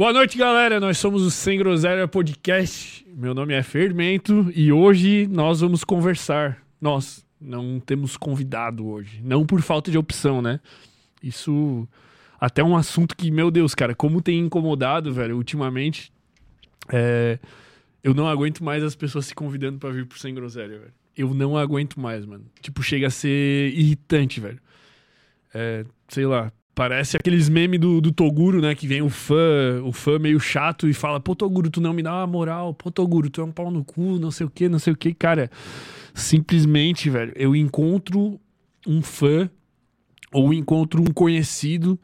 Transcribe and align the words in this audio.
Boa 0.00 0.14
noite, 0.14 0.38
galera. 0.38 0.80
Nós 0.80 0.96
somos 0.96 1.20
o 1.20 1.30
Sem 1.30 1.58
Groselha 1.58 2.08
Podcast. 2.08 3.06
Meu 3.14 3.34
nome 3.34 3.52
é 3.52 3.62
Fermento 3.62 4.50
e 4.56 4.72
hoje 4.72 5.26
nós 5.26 5.60
vamos 5.60 5.84
conversar. 5.84 6.64
Nós 6.80 7.22
não 7.38 7.78
temos 7.78 8.16
convidado 8.16 8.88
hoje. 8.88 9.20
Não 9.22 9.44
por 9.44 9.60
falta 9.60 9.90
de 9.90 9.98
opção, 9.98 10.40
né? 10.40 10.58
Isso 11.22 11.86
até 12.40 12.64
um 12.64 12.74
assunto 12.74 13.14
que, 13.14 13.30
meu 13.30 13.50
Deus, 13.50 13.74
cara, 13.74 13.94
como 13.94 14.22
tem 14.22 14.38
incomodado, 14.38 15.12
velho, 15.12 15.36
ultimamente. 15.36 16.10
É... 16.90 17.38
Eu 18.02 18.14
não 18.14 18.26
aguento 18.26 18.64
mais 18.64 18.82
as 18.82 18.94
pessoas 18.94 19.26
se 19.26 19.34
convidando 19.34 19.78
para 19.78 19.90
vir 19.90 20.06
pro 20.06 20.18
Sem 20.18 20.34
Groselha, 20.34 20.78
velho. 20.78 20.94
Eu 21.14 21.34
não 21.34 21.58
aguento 21.58 22.00
mais, 22.00 22.24
mano. 22.24 22.46
Tipo, 22.62 22.82
chega 22.82 23.08
a 23.08 23.10
ser 23.10 23.70
irritante, 23.74 24.40
velho. 24.40 24.62
É, 25.52 25.84
sei 26.08 26.24
lá, 26.24 26.50
Parece 26.80 27.18
aqueles 27.18 27.50
memes 27.50 27.78
do, 27.78 28.00
do 28.00 28.10
Toguro, 28.10 28.62
né? 28.62 28.74
Que 28.74 28.86
vem 28.86 29.02
o 29.02 29.10
fã, 29.10 29.82
o 29.84 29.92
fã 29.92 30.18
meio 30.18 30.40
chato 30.40 30.88
e 30.88 30.94
fala: 30.94 31.20
Pô, 31.20 31.36
Toguro, 31.36 31.68
tu 31.68 31.78
não 31.78 31.92
me 31.92 32.02
dá 32.02 32.10
uma 32.10 32.26
moral. 32.26 32.72
Pô, 32.72 32.90
Toguro, 32.90 33.28
tu 33.28 33.42
é 33.42 33.44
um 33.44 33.52
pau 33.52 33.70
no 33.70 33.84
cu, 33.84 34.18
não 34.18 34.30
sei 34.30 34.46
o 34.46 34.50
que, 34.50 34.66
não 34.66 34.78
sei 34.78 34.94
o 34.94 34.96
que. 34.96 35.12
Cara, 35.12 35.50
simplesmente, 36.14 37.10
velho, 37.10 37.34
eu 37.36 37.54
encontro 37.54 38.40
um 38.86 39.02
fã 39.02 39.50
ou 40.32 40.54
encontro 40.54 41.02
um 41.02 41.12
conhecido 41.12 42.00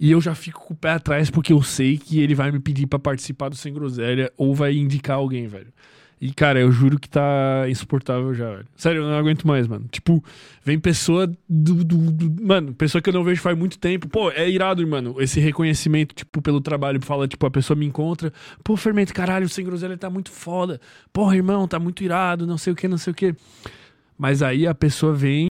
e 0.00 0.10
eu 0.10 0.22
já 0.22 0.34
fico 0.34 0.58
com 0.58 0.72
o 0.72 0.76
pé 0.76 0.92
atrás 0.92 1.28
porque 1.28 1.52
eu 1.52 1.62
sei 1.62 1.98
que 1.98 2.18
ele 2.18 2.34
vai 2.34 2.50
me 2.50 2.60
pedir 2.60 2.86
para 2.86 2.98
participar 2.98 3.50
do 3.50 3.56
Sem 3.56 3.74
Groselha 3.74 4.32
ou 4.38 4.54
vai 4.54 4.74
indicar 4.74 5.18
alguém, 5.18 5.46
velho. 5.46 5.70
E, 6.24 6.32
cara, 6.32 6.58
eu 6.58 6.72
juro 6.72 6.98
que 6.98 7.06
tá 7.06 7.66
insuportável 7.68 8.32
já, 8.32 8.50
velho. 8.50 8.66
Sério, 8.74 9.02
eu 9.02 9.06
não 9.06 9.18
aguento 9.18 9.46
mais, 9.46 9.68
mano. 9.68 9.84
Tipo, 9.92 10.24
vem 10.64 10.80
pessoa 10.80 11.26
do, 11.46 11.84
do, 11.84 12.10
do, 12.10 12.42
Mano, 12.42 12.72
pessoa 12.72 13.02
que 13.02 13.10
eu 13.10 13.12
não 13.12 13.22
vejo 13.22 13.42
faz 13.42 13.54
muito 13.54 13.78
tempo. 13.78 14.08
Pô, 14.08 14.30
é 14.30 14.48
irado, 14.48 14.86
mano. 14.86 15.20
Esse 15.20 15.38
reconhecimento, 15.38 16.14
tipo, 16.14 16.40
pelo 16.40 16.62
trabalho. 16.62 16.98
Fala, 17.02 17.28
tipo, 17.28 17.44
a 17.44 17.50
pessoa 17.50 17.78
me 17.78 17.84
encontra. 17.84 18.32
Pô, 18.64 18.74
Fermento, 18.74 19.12
caralho, 19.12 19.44
o 19.44 19.50
Sem 19.50 19.66
Groselha 19.66 19.98
tá 19.98 20.08
muito 20.08 20.30
foda. 20.30 20.80
Porra, 21.12 21.36
irmão, 21.36 21.68
tá 21.68 21.78
muito 21.78 22.02
irado, 22.02 22.46
não 22.46 22.56
sei 22.56 22.72
o 22.72 22.76
que, 22.76 22.88
não 22.88 22.96
sei 22.96 23.10
o 23.10 23.14
que. 23.14 23.34
Mas 24.16 24.42
aí 24.42 24.66
a 24.66 24.74
pessoa 24.74 25.12
vem 25.12 25.48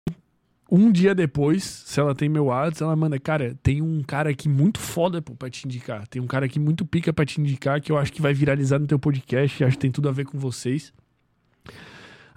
um 0.71 0.91
dia 0.91 1.15
depois, 1.15 1.63
se 1.63 1.99
ela 1.99 2.13
tem 2.13 2.29
meu 2.29 2.45
WhatsApp, 2.45 2.83
ela 2.83 2.95
manda, 2.95 3.19
cara, 3.19 3.57
tem 3.63 3.81
um 3.81 4.01
cara 4.03 4.29
aqui 4.29 4.47
muito 4.47 4.79
foda 4.79 5.21
pô, 5.21 5.35
pra 5.35 5.49
te 5.49 5.65
indicar. 5.65 6.07
Tem 6.07 6.21
um 6.21 6.27
cara 6.27 6.45
aqui 6.45 6.59
muito 6.59 6.85
pica 6.85 7.11
pra 7.11 7.25
te 7.25 7.41
indicar 7.41 7.81
que 7.81 7.91
eu 7.91 7.97
acho 7.97 8.13
que 8.13 8.21
vai 8.21 8.33
viralizar 8.33 8.79
no 8.79 8.87
teu 8.87 8.99
podcast, 8.99 9.63
acho 9.63 9.77
que 9.77 9.81
tem 9.81 9.91
tudo 9.91 10.09
a 10.09 10.11
ver 10.11 10.25
com 10.25 10.37
vocês. 10.37 10.93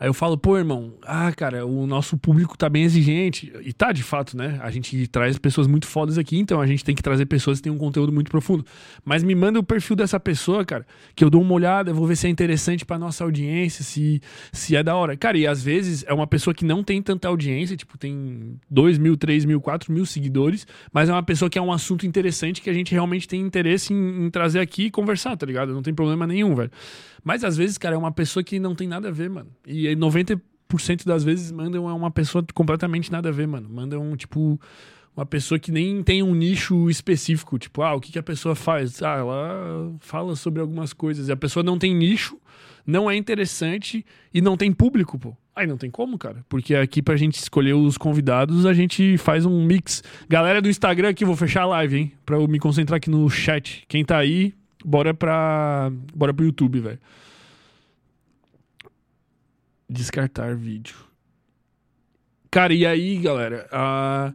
Aí 0.03 0.09
eu 0.09 0.13
falo, 0.13 0.37
pô, 0.37 0.59
irmão, 0.59 0.95
ah, 1.05 1.31
cara, 1.31 1.65
o 1.65 1.87
nosso 1.87 2.19
público 2.19 2.59
tá 2.59 2.69
bem 2.69 2.83
exigente. 2.83 3.53
E 3.63 3.73
tá, 3.73 3.93
de 3.93 4.03
fato, 4.03 4.37
né? 4.37 4.59
A 4.61 4.69
gente 4.69 5.07
traz 5.07 5.39
pessoas 5.39 5.69
muito 5.69 5.87
fodas 5.87 6.19
aqui, 6.19 6.37
então 6.41 6.61
a 6.61 6.67
gente 6.67 6.85
tem 6.85 6.93
que 6.93 7.01
trazer 7.01 7.25
pessoas 7.27 7.59
que 7.59 7.63
têm 7.63 7.73
um 7.73 7.79
conteúdo 7.79 8.13
muito 8.13 8.29
profundo. 8.29 8.67
Mas 9.05 9.23
me 9.23 9.33
manda 9.33 9.61
o 9.61 9.63
perfil 9.63 9.95
dessa 9.95 10.19
pessoa, 10.19 10.65
cara, 10.65 10.85
que 11.15 11.23
eu 11.23 11.31
dou 11.31 11.41
uma 11.41 11.55
olhada, 11.55 11.93
eu 11.93 11.95
vou 11.95 12.05
ver 12.05 12.17
se 12.17 12.27
é 12.27 12.31
interessante 12.31 12.85
pra 12.85 12.99
nossa 12.99 13.23
audiência, 13.23 13.85
se, 13.85 14.21
se 14.51 14.75
é 14.75 14.83
da 14.83 14.97
hora. 14.97 15.17
Cara, 15.17 15.39
e 15.39 15.47
às 15.47 15.63
vezes 15.63 16.05
é 16.09 16.13
uma 16.13 16.27
pessoa 16.27 16.53
que 16.53 16.65
não 16.65 16.83
tem 16.83 17.01
tanta 17.01 17.29
audiência, 17.29 17.77
tipo, 17.77 17.97
tem 17.97 18.59
2 18.69 18.99
mil, 18.99 19.17
3 19.17 19.45
mil, 19.45 19.61
4 19.61 19.93
mil 19.93 20.05
seguidores, 20.05 20.67
mas 20.93 21.11
é 21.11 21.13
uma 21.13 21.23
pessoa 21.23 21.49
que 21.49 21.61
é 21.61 21.63
um 21.63 21.71
assunto 21.71 22.05
interessante 22.05 22.61
que 22.61 22.69
a 22.69 22.75
gente 22.75 22.91
realmente 22.91 23.29
tem 23.29 23.41
interesse 23.41 23.95
em, 23.95 24.27
em 24.27 24.31
trazer 24.31 24.59
aqui 24.59 24.87
e 24.87 24.91
conversar, 24.91 25.37
tá 25.37 25.47
ligado? 25.47 25.73
Não 25.73 25.81
tem 25.81 25.95
problema 25.95 26.27
nenhum, 26.27 26.57
velho. 26.57 26.73
Mas 27.25 27.45
às 27.45 27.57
vezes, 27.57 27.79
cara, 27.79 27.95
é 27.95 27.99
uma 27.99 28.13
pessoa 28.13 28.43
que 28.43 28.59
não 28.59 28.75
tem 28.75 28.89
nada 28.89 29.09
a 29.09 29.13
ver, 29.13 29.31
mano. 29.31 29.51
E 29.67 29.87
90% 29.97 30.41
das 31.05 31.23
vezes 31.23 31.53
mandam 31.53 31.85
uma 31.85 32.11
pessoa 32.11 32.45
completamente 32.55 33.11
nada 33.13 33.29
a 33.29 33.33
ver, 33.33 33.47
mano. 33.47 33.69
Mandam, 33.69 34.17
tipo, 34.17 34.61
uma 35.17 35.27
pessoa 35.27 35.59
que 35.59 35.71
nem 35.71 36.03
tem 36.03 36.23
um 36.23 36.35
nicho 36.35 36.89
específico. 36.91 37.59
Tipo, 37.59 37.83
ah, 37.83 37.95
o 37.95 38.01
que, 38.01 38.13
que 38.13 38.19
a 38.19 38.23
pessoa 38.23 38.55
faz? 38.55 39.03
Ah, 39.03 39.17
ela 39.19 39.95
fala 40.01 40.35
sobre 40.35 40.61
algumas 40.61 40.93
coisas. 40.93 41.29
E 41.29 41.33
a 41.33 41.37
pessoa 41.37 41.63
não 41.63 41.79
tem 41.79 41.95
nicho, 41.95 42.39
não 42.87 43.11
é 43.11 43.17
interessante 43.17 44.05
e 44.33 44.41
não 44.41 44.57
tem 44.57 44.73
público, 44.73 45.19
pô. 45.19 45.37
Aí 45.55 45.67
não 45.67 45.77
tem 45.77 45.91
como, 45.91 46.17
cara. 46.17 46.45
Porque 46.49 46.75
aqui 46.75 47.03
pra 47.03 47.15
gente 47.15 47.35
escolher 47.37 47.75
os 47.75 47.99
convidados, 47.99 48.65
a 48.65 48.73
gente 48.73 49.19
faz 49.19 49.45
um 49.45 49.65
mix. 49.65 50.03
Galera 50.27 50.63
do 50.63 50.69
Instagram 50.69 51.11
aqui, 51.11 51.27
vou 51.27 51.37
fechar 51.37 51.63
a 51.63 51.67
live, 51.67 51.97
hein? 51.97 52.13
Pra 52.25 52.37
eu 52.37 52.49
me 52.49 52.59
concentrar 52.59 52.97
aqui 52.97 53.11
no 53.11 53.29
chat. 53.29 53.85
Quem 53.87 54.03
tá 54.03 54.17
aí, 54.17 54.55
bora 54.84 55.14
pra. 55.14 55.90
Bora 56.14 56.32
pro 56.32 56.44
YouTube, 56.44 56.81
velho. 56.81 56.99
Descartar 59.88 60.56
vídeo. 60.56 60.96
Cara, 62.50 62.75
e 62.75 62.84
aí, 62.84 63.17
galera? 63.19 63.69
Uh, 63.73 64.34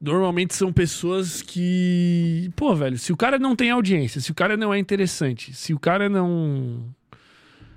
normalmente 0.00 0.54
são 0.54 0.72
pessoas 0.72 1.42
que. 1.42 2.50
Pô, 2.56 2.74
velho, 2.74 2.98
se 2.98 3.12
o 3.12 3.16
cara 3.16 3.38
não 3.38 3.54
tem 3.54 3.70
audiência, 3.70 4.20
se 4.20 4.30
o 4.30 4.34
cara 4.34 4.56
não 4.56 4.72
é 4.72 4.78
interessante, 4.78 5.52
se 5.54 5.74
o 5.74 5.78
cara 5.78 6.08
não. 6.08 6.84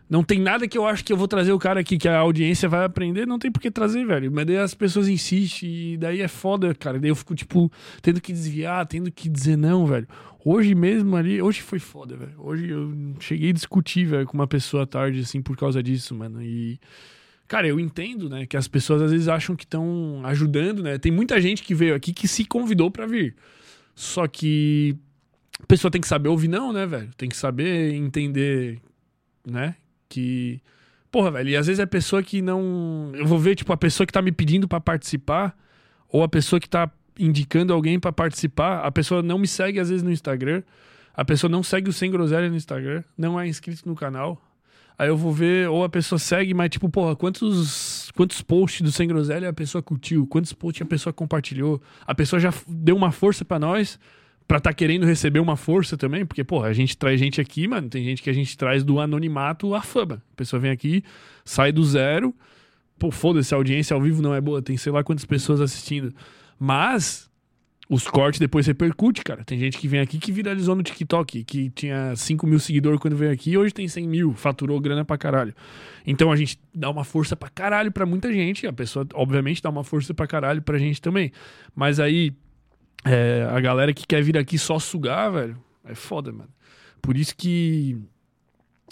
Não 0.09 0.23
tem 0.23 0.39
nada 0.39 0.67
que 0.67 0.75
eu 0.75 0.87
acho 0.87 1.05
que 1.05 1.13
eu 1.13 1.17
vou 1.17 1.27
trazer 1.27 1.51
o 1.51 1.59
cara 1.59 1.81
aqui 1.81 1.95
que 1.95 2.07
a 2.07 2.17
audiência 2.17 2.67
vai 2.67 2.83
aprender, 2.83 3.27
não 3.27 3.37
tem 3.37 3.51
por 3.51 3.61
que 3.61 3.69
trazer, 3.69 4.03
velho. 4.07 4.31
Mas 4.31 4.47
daí 4.47 4.57
as 4.57 4.73
pessoas 4.73 5.07
insistem 5.07 5.93
e 5.93 5.97
daí 5.97 6.21
é 6.21 6.27
foda, 6.27 6.73
cara. 6.73 6.99
Daí 6.99 7.11
eu 7.11 7.15
fico, 7.15 7.35
tipo, 7.35 7.71
tendo 8.01 8.19
que 8.19 8.33
desviar, 8.33 8.87
tendo 8.87 9.11
que 9.11 9.29
dizer 9.29 9.55
não, 9.55 9.85
velho. 9.85 10.07
Hoje 10.43 10.73
mesmo 10.73 11.15
ali, 11.15 11.39
hoje 11.39 11.61
foi 11.61 11.77
foda, 11.77 12.17
velho. 12.17 12.33
Hoje 12.39 12.69
eu 12.69 12.91
cheguei 13.19 13.51
a 13.51 13.53
discutir, 13.53 14.05
velho, 14.05 14.25
com 14.25 14.33
uma 14.33 14.47
pessoa 14.47 14.87
tarde, 14.87 15.19
assim, 15.19 15.43
por 15.43 15.55
causa 15.55 15.83
disso, 15.83 16.15
mano. 16.15 16.41
E. 16.41 16.79
Cara, 17.47 17.67
eu 17.67 17.79
entendo, 17.79 18.29
né, 18.29 18.45
que 18.45 18.57
as 18.57 18.67
pessoas 18.67 19.01
às 19.03 19.11
vezes 19.11 19.27
acham 19.27 19.55
que 19.55 19.63
estão 19.63 20.21
ajudando, 20.23 20.81
né? 20.81 20.97
Tem 20.97 21.11
muita 21.11 21.39
gente 21.39 21.61
que 21.61 21.75
veio 21.75 21.93
aqui 21.93 22.13
que 22.13 22.27
se 22.27 22.45
convidou 22.45 22.89
para 22.89 23.05
vir. 23.05 23.35
Só 23.93 24.27
que 24.27 24.95
a 25.61 25.65
pessoa 25.67 25.91
tem 25.91 26.01
que 26.01 26.07
saber 26.07 26.29
ouvir 26.29 26.47
não, 26.47 26.73
né, 26.73 26.85
velho? 26.85 27.09
Tem 27.17 27.27
que 27.27 27.35
saber 27.35 27.93
entender, 27.93 28.79
né, 29.45 29.75
que 30.09 30.61
porra, 31.11 31.31
velho, 31.31 31.49
e 31.49 31.55
às 31.55 31.67
vezes 31.67 31.79
é 31.79 31.83
a 31.83 31.87
pessoa 31.87 32.21
que 32.21 32.41
não, 32.41 33.11
eu 33.13 33.25
vou 33.25 33.39
ver 33.39 33.55
tipo 33.55 33.71
a 33.73 33.77
pessoa 33.77 34.05
que 34.05 34.13
tá 34.13 34.21
me 34.21 34.31
pedindo 34.31 34.67
para 34.67 34.79
participar 34.79 35.57
ou 36.11 36.23
a 36.23 36.27
pessoa 36.27 36.59
que 36.59 36.69
tá 36.69 36.89
indicando 37.17 37.73
alguém 37.73 37.99
para 37.99 38.11
participar, 38.11 38.79
a 38.79 38.91
pessoa 38.91 39.21
não 39.21 39.37
me 39.37 39.47
segue 39.47 39.79
às 39.79 39.89
vezes 39.89 40.03
no 40.03 40.11
Instagram, 40.11 40.63
a 41.13 41.25
pessoa 41.25 41.49
não 41.49 41.61
segue 41.61 41.89
o 41.89 41.93
Sem 41.93 42.09
Groselha 42.09 42.49
no 42.49 42.55
Instagram, 42.55 43.03
não 43.17 43.39
é 43.39 43.47
inscrito 43.47 43.87
no 43.87 43.95
canal. 43.95 44.41
Aí 44.97 45.07
eu 45.07 45.15
vou 45.15 45.31
ver, 45.31 45.69
ou 45.69 45.83
a 45.83 45.89
pessoa 45.89 46.19
segue, 46.19 46.53
mas 46.53 46.69
tipo, 46.69 46.89
porra, 46.89 47.15
quantos, 47.15 48.11
quantos 48.11 48.41
posts 48.41 48.81
do 48.81 48.91
Sem 48.91 49.07
Groselha 49.07 49.49
a 49.49 49.53
pessoa 49.53 49.81
curtiu? 49.81 50.25
Quantos 50.27 50.53
posts 50.53 50.81
a 50.81 50.85
pessoa 50.85 51.13
compartilhou? 51.13 51.81
A 52.05 52.15
pessoa 52.15 52.39
já 52.39 52.53
deu 52.67 52.95
uma 52.95 53.11
força 53.11 53.43
para 53.43 53.59
nós, 53.59 53.99
pra 54.49 54.57
estar 54.57 54.71
tá 54.71 54.73
querendo 54.73 55.05
receber 55.05 55.39
uma 55.39 55.55
força 55.55 55.95
também, 55.95 56.25
porque, 56.25 56.43
porra, 56.43 56.69
a 56.69 56.73
gente 56.73 56.97
traz 56.97 57.19
gente 57.19 57.39
aqui, 57.39 57.67
mano, 57.67 57.87
tem 57.87 58.03
gente 58.03 58.23
que 58.23 58.31
a 58.31 58.33
gente 58.33 58.57
traz 58.57 58.83
do 58.83 58.99
anonimato 58.99 59.75
à 59.75 59.81
fama. 59.83 60.23
A 60.33 60.35
pessoa 60.35 60.59
vem 60.59 60.71
aqui, 60.71 61.03
sai 61.45 61.71
do 61.71 61.83
zero, 61.85 62.33
pô, 62.97 63.11
foda-se, 63.11 63.53
a 63.53 63.57
audiência 63.57 63.93
ao 63.93 64.01
vivo 64.01 64.23
não 64.23 64.33
é 64.33 64.41
boa, 64.41 64.59
tem 64.59 64.75
sei 64.75 64.91
lá 64.91 65.03
quantas 65.03 65.23
pessoas 65.23 65.61
assistindo. 65.61 66.11
Mas 66.57 67.29
os 67.87 68.07
cortes 68.07 68.39
depois 68.39 68.65
repercute, 68.65 69.23
cara. 69.23 69.43
Tem 69.43 69.59
gente 69.59 69.77
que 69.77 69.87
vem 69.87 69.99
aqui 69.99 70.17
que 70.17 70.31
viralizou 70.31 70.75
no 70.75 70.81
TikTok, 70.81 71.43
que 71.43 71.69
tinha 71.69 72.15
5 72.15 72.47
mil 72.47 72.59
seguidores 72.59 72.99
quando 72.99 73.15
veio 73.15 73.31
aqui, 73.31 73.55
hoje 73.55 73.71
tem 73.71 73.87
100 73.87 74.07
mil, 74.07 74.33
faturou 74.33 74.79
grana 74.79 75.05
pra 75.05 75.15
caralho. 75.15 75.53
Então 76.07 76.31
a 76.31 76.35
gente 76.35 76.59
dá 76.73 76.89
uma 76.89 77.03
força 77.03 77.35
pra 77.35 77.49
caralho 77.49 77.91
pra 77.91 78.03
muita 78.03 78.33
gente, 78.33 78.65
a 78.65 78.73
pessoa, 78.73 79.07
obviamente, 79.13 79.61
dá 79.61 79.69
uma 79.69 79.83
força 79.83 80.11
pra 80.11 80.25
caralho 80.25 80.59
pra 80.63 80.79
gente 80.79 80.99
também. 80.99 81.31
Mas 81.75 81.99
aí, 81.99 82.33
é, 83.05 83.47
a 83.49 83.59
galera 83.59 83.93
que 83.93 84.05
quer 84.05 84.21
vir 84.21 84.37
aqui 84.37 84.57
só 84.57 84.79
sugar, 84.79 85.31
velho, 85.31 85.57
é 85.83 85.95
foda, 85.95 86.31
mano. 86.31 86.49
Por 87.01 87.17
isso 87.17 87.35
que. 87.35 87.97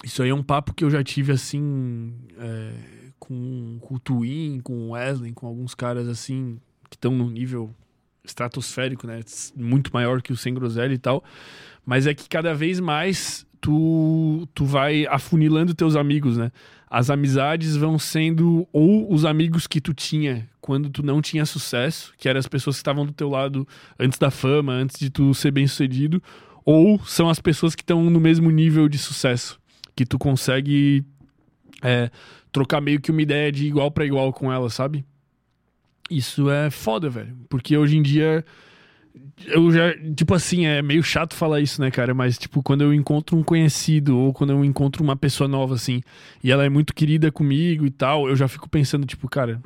Isso 0.03 0.21
aí 0.21 0.29
é 0.29 0.35
um 0.35 0.43
papo 0.43 0.73
que 0.73 0.83
eu 0.83 0.89
já 0.89 1.03
tive 1.03 1.31
assim. 1.31 2.13
É, 2.37 2.71
com, 3.19 3.77
com 3.81 3.95
o 3.95 3.99
Twin, 3.99 4.59
com 4.63 4.73
o 4.73 4.89
Wesley, 4.91 5.33
com 5.33 5.47
alguns 5.47 5.73
caras 5.73 6.07
assim 6.07 6.59
que 6.89 6.95
estão 6.95 7.11
num 7.11 7.29
nível 7.29 7.75
estratosférico, 8.23 9.07
né? 9.07 9.21
Muito 9.55 9.91
maior 9.93 10.21
que 10.21 10.31
o 10.31 10.37
Sem 10.37 10.53
Groselha 10.53 10.93
e 10.93 10.97
tal. 10.97 11.23
Mas 11.85 12.07
é 12.07 12.13
que 12.13 12.29
cada 12.29 12.53
vez 12.53 12.79
mais 12.79 13.45
tu, 13.59 14.47
tu 14.53 14.65
vai 14.65 15.05
afunilando 15.07 15.73
teus 15.73 15.95
amigos, 15.95 16.37
né? 16.37 16.51
As 16.89 17.09
amizades 17.09 17.75
vão 17.75 17.99
sendo 17.99 18.67
ou 18.71 19.11
os 19.11 19.25
amigos 19.25 19.67
que 19.67 19.81
tu 19.81 19.93
tinha 19.93 20.47
quando 20.67 20.89
tu 20.89 21.01
não 21.01 21.21
tinha 21.21 21.45
sucesso, 21.45 22.13
que 22.17 22.27
eram 22.27 22.39
as 22.39 22.45
pessoas 22.45 22.75
que 22.75 22.81
estavam 22.81 23.05
do 23.05 23.13
teu 23.13 23.29
lado 23.29 23.65
antes 23.97 24.19
da 24.19 24.29
fama, 24.29 24.73
antes 24.73 24.99
de 24.99 25.09
tu 25.09 25.33
ser 25.33 25.49
bem 25.49 25.65
sucedido, 25.65 26.21
ou 26.65 26.99
são 27.05 27.29
as 27.29 27.39
pessoas 27.39 27.73
que 27.73 27.81
estão 27.81 28.03
no 28.09 28.19
mesmo 28.19 28.51
nível 28.51 28.89
de 28.89 28.97
sucesso, 28.97 29.57
que 29.95 30.05
tu 30.05 30.19
consegue 30.19 31.05
é, 31.81 32.11
trocar 32.51 32.81
meio 32.81 32.99
que 32.99 33.11
uma 33.11 33.21
ideia 33.21 33.49
de 33.49 33.65
igual 33.65 33.89
para 33.89 34.05
igual 34.05 34.33
com 34.33 34.51
ela, 34.51 34.69
sabe? 34.69 35.05
Isso 36.11 36.49
é 36.49 36.69
foda, 36.69 37.09
velho. 37.09 37.33
Porque 37.47 37.77
hoje 37.77 37.95
em 37.95 38.01
dia. 38.01 38.43
Eu 39.45 39.71
já. 39.71 39.93
Tipo 40.17 40.33
assim, 40.33 40.65
é 40.65 40.81
meio 40.81 41.01
chato 41.01 41.33
falar 41.33 41.61
isso, 41.61 41.79
né, 41.79 41.89
cara? 41.89 42.13
Mas, 42.13 42.37
tipo, 42.37 42.61
quando 42.61 42.81
eu 42.81 42.93
encontro 42.93 43.37
um 43.37 43.43
conhecido 43.43 44.19
ou 44.19 44.33
quando 44.33 44.49
eu 44.49 44.65
encontro 44.65 45.01
uma 45.01 45.15
pessoa 45.15 45.47
nova, 45.47 45.75
assim, 45.75 46.01
e 46.43 46.51
ela 46.51 46.65
é 46.65 46.69
muito 46.69 46.93
querida 46.93 47.31
comigo 47.31 47.85
e 47.85 47.89
tal, 47.89 48.27
eu 48.27 48.35
já 48.35 48.49
fico 48.49 48.67
pensando, 48.67 49.05
tipo, 49.05 49.29
cara. 49.29 49.61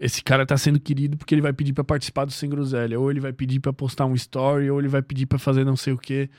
Esse 0.00 0.22
cara 0.22 0.46
tá 0.46 0.56
sendo 0.56 0.78
querido 0.78 1.16
porque 1.16 1.34
ele 1.34 1.42
vai 1.42 1.52
pedir 1.52 1.72
para 1.72 1.82
participar 1.82 2.24
do 2.24 2.32
Sem 2.32 2.48
Groselha, 2.48 2.98
ou 2.98 3.10
ele 3.10 3.20
vai 3.20 3.32
pedir 3.32 3.60
para 3.60 3.72
postar 3.72 4.06
um 4.06 4.14
story, 4.14 4.70
ou 4.70 4.78
ele 4.78 4.88
vai 4.88 5.02
pedir 5.02 5.26
para 5.26 5.38
fazer 5.38 5.64
não 5.64 5.76
sei 5.76 5.92
o 5.92 5.98
quê. 5.98 6.30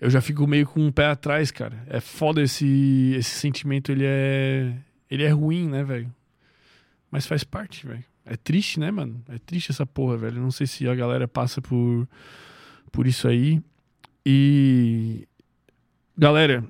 eu 0.00 0.10
já 0.10 0.20
fico 0.20 0.46
meio 0.46 0.66
com 0.66 0.80
um 0.80 0.92
pé 0.92 1.06
atrás, 1.06 1.50
cara. 1.50 1.82
É 1.88 2.00
foda 2.00 2.42
esse, 2.42 3.14
esse 3.16 3.30
sentimento, 3.30 3.90
ele 3.90 4.04
é. 4.04 4.74
Ele 5.10 5.22
é 5.22 5.30
ruim, 5.30 5.68
né, 5.68 5.84
velho? 5.84 6.12
Mas 7.10 7.26
faz 7.26 7.44
parte, 7.44 7.86
velho. 7.86 8.04
É 8.24 8.36
triste, 8.36 8.80
né, 8.80 8.90
mano? 8.90 9.22
É 9.28 9.38
triste 9.38 9.70
essa 9.70 9.86
porra, 9.86 10.16
velho. 10.16 10.40
Não 10.42 10.50
sei 10.50 10.66
se 10.66 10.88
a 10.88 10.94
galera 10.94 11.28
passa 11.28 11.62
por, 11.62 12.08
por 12.92 13.06
isso 13.06 13.28
aí. 13.28 13.62
E. 14.24 15.26
Galera, 16.18 16.64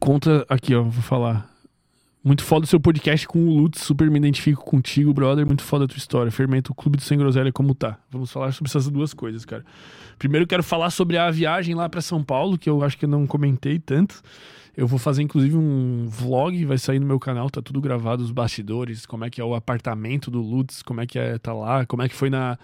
conta 0.00 0.44
aqui, 0.48 0.74
ó, 0.74 0.82
vou 0.82 1.02
falar. 1.02 1.49
Muito 2.22 2.44
foda 2.44 2.64
o 2.64 2.68
seu 2.68 2.78
podcast 2.78 3.26
com 3.26 3.48
o 3.48 3.56
Lutz, 3.56 3.80
super 3.80 4.10
me 4.10 4.18
identifico 4.18 4.62
contigo, 4.62 5.10
brother. 5.14 5.46
Muito 5.46 5.62
foda 5.62 5.86
a 5.86 5.88
tua 5.88 5.96
história. 5.96 6.30
Fermento 6.30 6.70
o 6.70 6.74
Clube 6.74 6.98
do 6.98 7.02
Sem 7.02 7.16
Groselha, 7.16 7.50
como 7.50 7.74
tá? 7.74 7.98
Vamos 8.10 8.30
falar 8.30 8.52
sobre 8.52 8.68
essas 8.68 8.86
duas 8.90 9.14
coisas, 9.14 9.46
cara. 9.46 9.64
Primeiro, 10.18 10.46
quero 10.46 10.62
falar 10.62 10.90
sobre 10.90 11.16
a 11.16 11.30
viagem 11.30 11.74
lá 11.74 11.88
para 11.88 12.02
São 12.02 12.22
Paulo, 12.22 12.58
que 12.58 12.68
eu 12.68 12.82
acho 12.84 12.98
que 12.98 13.06
eu 13.06 13.08
não 13.08 13.26
comentei 13.26 13.78
tanto. 13.78 14.20
Eu 14.76 14.86
vou 14.86 14.98
fazer, 14.98 15.22
inclusive, 15.22 15.56
um 15.56 16.08
vlog, 16.10 16.62
vai 16.66 16.76
sair 16.76 16.98
no 16.98 17.06
meu 17.06 17.18
canal, 17.18 17.48
tá 17.48 17.62
tudo 17.62 17.80
gravado, 17.80 18.22
os 18.22 18.30
bastidores, 18.30 19.06
como 19.06 19.24
é 19.24 19.30
que 19.30 19.40
é 19.40 19.44
o 19.44 19.54
apartamento 19.54 20.30
do 20.30 20.42
Lutz, 20.42 20.82
como 20.82 21.00
é 21.00 21.06
que 21.06 21.18
é 21.18 21.38
tá 21.38 21.54
lá, 21.54 21.86
como 21.86 22.02
é 22.02 22.08
que 22.08 22.14
foi 22.14 22.28
na, 22.28 22.58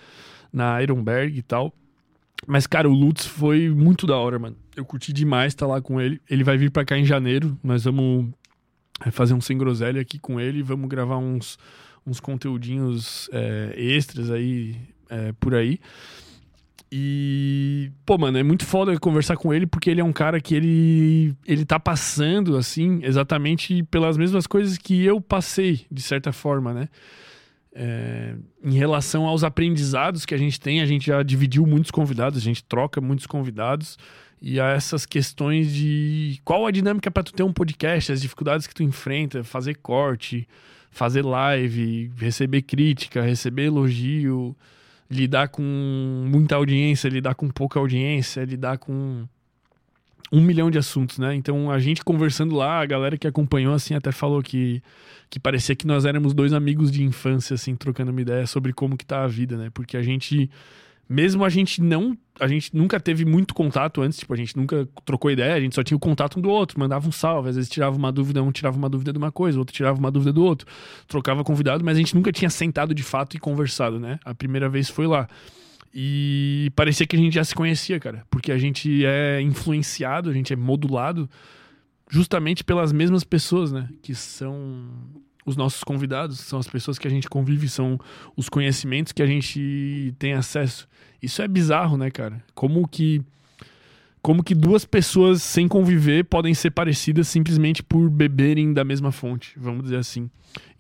na 0.53 0.83
Ironberg 0.83 1.39
e 1.39 1.43
tal. 1.43 1.73
Mas, 2.47 2.67
cara, 2.67 2.91
o 2.91 2.93
Lutz 2.93 3.25
foi 3.25 3.71
muito 3.71 4.07
da 4.07 4.19
hora, 4.19 4.39
mano. 4.39 4.57
Eu 4.77 4.85
curti 4.85 5.15
demais 5.15 5.55
estar 5.55 5.65
tá 5.65 5.73
lá 5.73 5.81
com 5.81 5.99
ele. 5.99 6.21
Ele 6.29 6.45
vai 6.45 6.59
vir 6.59 6.71
para 6.71 6.85
cá 6.85 6.99
em 6.99 7.07
janeiro. 7.07 7.59
Nós 7.65 7.85
vamos 7.85 8.27
fazer 9.11 9.35
um 9.35 9.41
sem 9.41 9.57
groselha 9.57 10.01
aqui 10.01 10.19
com 10.19 10.41
ele. 10.41 10.63
Vamos 10.63 10.89
gravar 10.89 11.19
uns, 11.19 11.59
uns 12.07 12.21
conteúdinhos 12.21 13.29
é, 13.33 13.75
extras 13.77 14.31
aí 14.31 14.77
é, 15.09 15.33
por 15.33 15.55
aí. 15.55 15.81
E, 16.91 17.91
pô, 18.05 18.17
mano, 18.17 18.39
é 18.39 18.43
muito 18.43 18.65
foda 18.65 18.99
conversar 18.99 19.37
com 19.37 19.53
ele 19.53 19.67
porque 19.67 19.91
ele 19.91 20.01
é 20.01 20.05
um 20.05 20.13
cara 20.13 20.41
que 20.41 20.55
ele, 20.55 21.35
ele 21.45 21.65
tá 21.65 21.81
passando, 21.81 22.57
assim, 22.57 23.01
exatamente 23.03 23.83
pelas 23.85 24.17
mesmas 24.17 24.47
coisas 24.47 24.79
que 24.79 25.05
eu 25.05 25.21
passei, 25.21 25.85
de 25.91 26.01
certa 26.01 26.33
forma, 26.33 26.73
né? 26.73 26.89
É, 27.79 28.35
em 28.65 28.73
relação 28.73 29.27
aos 29.27 29.45
aprendizados 29.45 30.25
que 30.25 30.35
a 30.35 30.39
gente 30.39 30.59
tem, 30.59 30.81
a 30.81 30.87
gente 30.87 31.09
já 31.09 31.23
dividiu 31.23 31.67
muitos 31.67 31.91
convidados, 31.91 32.39
a 32.39 32.43
gente 32.43 32.65
troca 32.65 33.01
muitos 33.01 33.27
convidados 33.27 33.99
e 34.49 34.61
a 34.61 34.69
essas 34.69 35.05
questões 35.05 35.75
de 35.75 36.41
qual 36.45 36.67
a 36.67 36.71
dinâmica 36.71 37.11
para 37.11 37.25
tu 37.25 37.33
ter 37.33 37.43
um 37.43 37.53
podcast, 37.53 38.13
as 38.13 38.21
dificuldades 38.21 38.69
que 38.69 38.73
tu 38.73 38.85
enfrenta, 38.85 39.43
fazer 39.43 39.75
corte, 39.75 40.47
fazer 40.89 41.25
live, 41.25 42.13
receber 42.17 42.63
crítica, 42.63 43.21
receber 43.23 43.65
elogio, 43.65 44.55
lidar 45.11 45.49
com 45.49 45.65
muita 46.31 46.55
audiência, 46.55 47.09
lidar 47.09 47.35
com 47.35 47.49
pouca 47.49 47.81
audiência, 47.81 48.45
lidar 48.45 48.79
com 48.79 49.27
um 50.31 50.41
milhão 50.41 50.71
de 50.71 50.79
assuntos, 50.79 51.19
né? 51.19 51.35
Então 51.35 51.69
a 51.69 51.81
gente 51.81 52.05
conversando 52.05 52.55
lá, 52.55 52.81
a 52.81 52.87
galera 52.87 53.19
que 53.19 53.27
acompanhou 53.27 53.75
assim 53.75 53.95
até 53.95 54.13
falou 54.13 54.41
que 54.45 54.81
que 55.29 55.41
parecia 55.41 55.75
que 55.75 55.89
nós 55.89 56.05
éramos 56.05 56.33
dois 56.33 56.53
amigos 56.53 56.93
de 56.93 57.03
infância 57.03 57.55
assim 57.55 57.75
trocando 57.75 58.13
uma 58.13 58.21
ideia 58.21 58.47
sobre 58.47 58.73
como 58.73 58.97
que 58.97 59.05
tá 59.05 59.25
a 59.25 59.27
vida, 59.27 59.57
né? 59.57 59.71
Porque 59.75 59.97
a 59.97 60.03
gente 60.03 60.49
mesmo 61.09 61.45
a 61.45 61.49
gente 61.49 61.81
não 61.81 62.17
a 62.39 62.47
gente 62.47 62.77
nunca 62.77 63.01
teve 63.01 63.25
muito 63.25 63.55
contato 63.55 64.03
antes, 64.03 64.19
tipo, 64.19 64.35
a 64.35 64.37
gente 64.37 64.55
nunca 64.57 64.87
trocou 65.07 65.31
ideia, 65.31 65.55
a 65.55 65.61
gente 65.61 65.75
só 65.75 65.83
tinha 65.83 65.97
o 65.97 66.01
contato 66.01 66.39
um 66.39 66.43
do 66.43 66.51
outro, 66.51 66.79
mandava 66.79 67.09
um 67.09 67.13
salve, 67.13 67.49
às 67.49 67.57
vezes 67.57 67.71
tirava 67.71 67.97
uma 67.97 68.13
dúvida, 68.13 68.43
um 68.43 68.53
tirava 68.53 68.77
uma 68.77 68.91
dúvida 68.91 69.11
de 69.11 69.17
uma 69.17 69.33
coisa, 69.33 69.59
outro 69.59 69.75
tirava 69.75 69.99
uma 69.99 70.11
dúvida 70.11 70.35
do 70.35 70.45
outro, 70.45 70.67
trocava 71.09 71.43
convidado, 71.43 71.83
mas 71.83 71.97
a 71.97 71.99
gente 71.99 72.15
nunca 72.15 72.31
tinha 72.31 72.51
sentado 72.51 72.95
de 72.95 73.03
fato 73.03 73.37
e 73.37 73.41
conversado, 73.41 73.99
né? 73.99 74.19
A 74.23 74.35
primeira 74.35 74.69
vez 74.69 74.91
foi 74.91 75.07
lá. 75.07 75.27
E 75.95 76.71
parecia 76.77 77.07
que 77.07 77.17
a 77.17 77.19
gente 77.19 77.33
já 77.33 77.43
se 77.43 77.55
conhecia, 77.55 77.99
cara, 77.99 78.27
porque 78.31 78.53
a 78.53 78.59
gente 78.59 79.03
é 79.07 79.41
influenciado, 79.41 80.29
a 80.29 80.33
gente 80.33 80.53
é 80.53 80.57
modulado 80.57 81.29
justamente 82.11 82.63
pelas 82.63 82.93
mesmas 82.93 83.25
pessoas, 83.25 83.73
né? 83.73 83.89
Que 84.03 84.15
são 84.15 84.91
os 85.47 85.57
nossos 85.57 85.85
convidados, 85.85 86.41
são 86.41 86.59
as 86.59 86.67
pessoas 86.67 86.99
que 86.99 87.07
a 87.07 87.11
gente 87.11 87.29
convive, 87.29 87.69
são 87.69 87.99
os 88.37 88.49
conhecimentos 88.49 89.13
que 89.13 89.23
a 89.23 89.27
gente 89.27 90.13
tem 90.19 90.33
acesso. 90.33 90.89
Isso 91.23 91.41
é 91.41 91.47
bizarro, 91.47 91.97
né, 91.97 92.11
cara? 92.11 92.45
Como 92.53 92.87
que 92.87 93.23
como 94.21 94.43
que 94.43 94.57
duas 94.57 94.85
pessoas 94.85 95.41
sem 95.41 95.69
conviver 95.69 96.25
podem 96.25 96.53
ser 96.53 96.73
parecidas 96.73 97.29
simplesmente 97.29 97.81
por 97.81 98.11
beberem 98.11 98.73
da 98.73 98.83
mesma 98.83 99.13
fonte, 99.13 99.55
vamos 99.57 99.85
dizer 99.85 99.99
assim. 99.99 100.29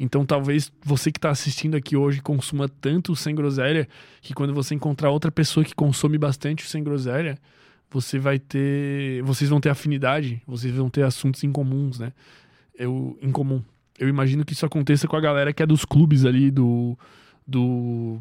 Então 0.00 0.26
talvez 0.26 0.72
você 0.84 1.12
que 1.12 1.18
está 1.18 1.30
assistindo 1.30 1.76
aqui 1.76 1.96
hoje 1.96 2.20
consuma 2.20 2.68
tanto 2.68 3.14
sem 3.14 3.36
groselha 3.36 3.88
que 4.20 4.34
quando 4.34 4.52
você 4.52 4.74
encontrar 4.74 5.10
outra 5.10 5.30
pessoa 5.30 5.64
que 5.64 5.76
consome 5.76 6.18
bastante 6.18 6.64
o 6.64 6.66
sem 6.66 6.82
groselha, 6.82 7.38
você 7.88 8.18
vai 8.18 8.40
ter, 8.40 9.22
vocês 9.22 9.48
vão 9.48 9.60
ter 9.60 9.68
afinidade, 9.68 10.42
vocês 10.44 10.74
vão 10.74 10.90
ter 10.90 11.02
assuntos 11.02 11.44
em 11.44 11.52
comuns, 11.52 12.00
né? 12.00 12.12
Eu 12.76 13.16
em 13.22 13.30
comum. 13.30 13.62
Eu 13.98 14.08
imagino 14.08 14.44
que 14.44 14.52
isso 14.52 14.66
aconteça 14.66 15.08
com 15.08 15.16
a 15.16 15.20
galera 15.20 15.52
que 15.52 15.62
é 15.62 15.66
dos 15.66 15.84
clubes 15.84 16.24
ali 16.24 16.50
do 16.50 16.96
do 17.46 18.20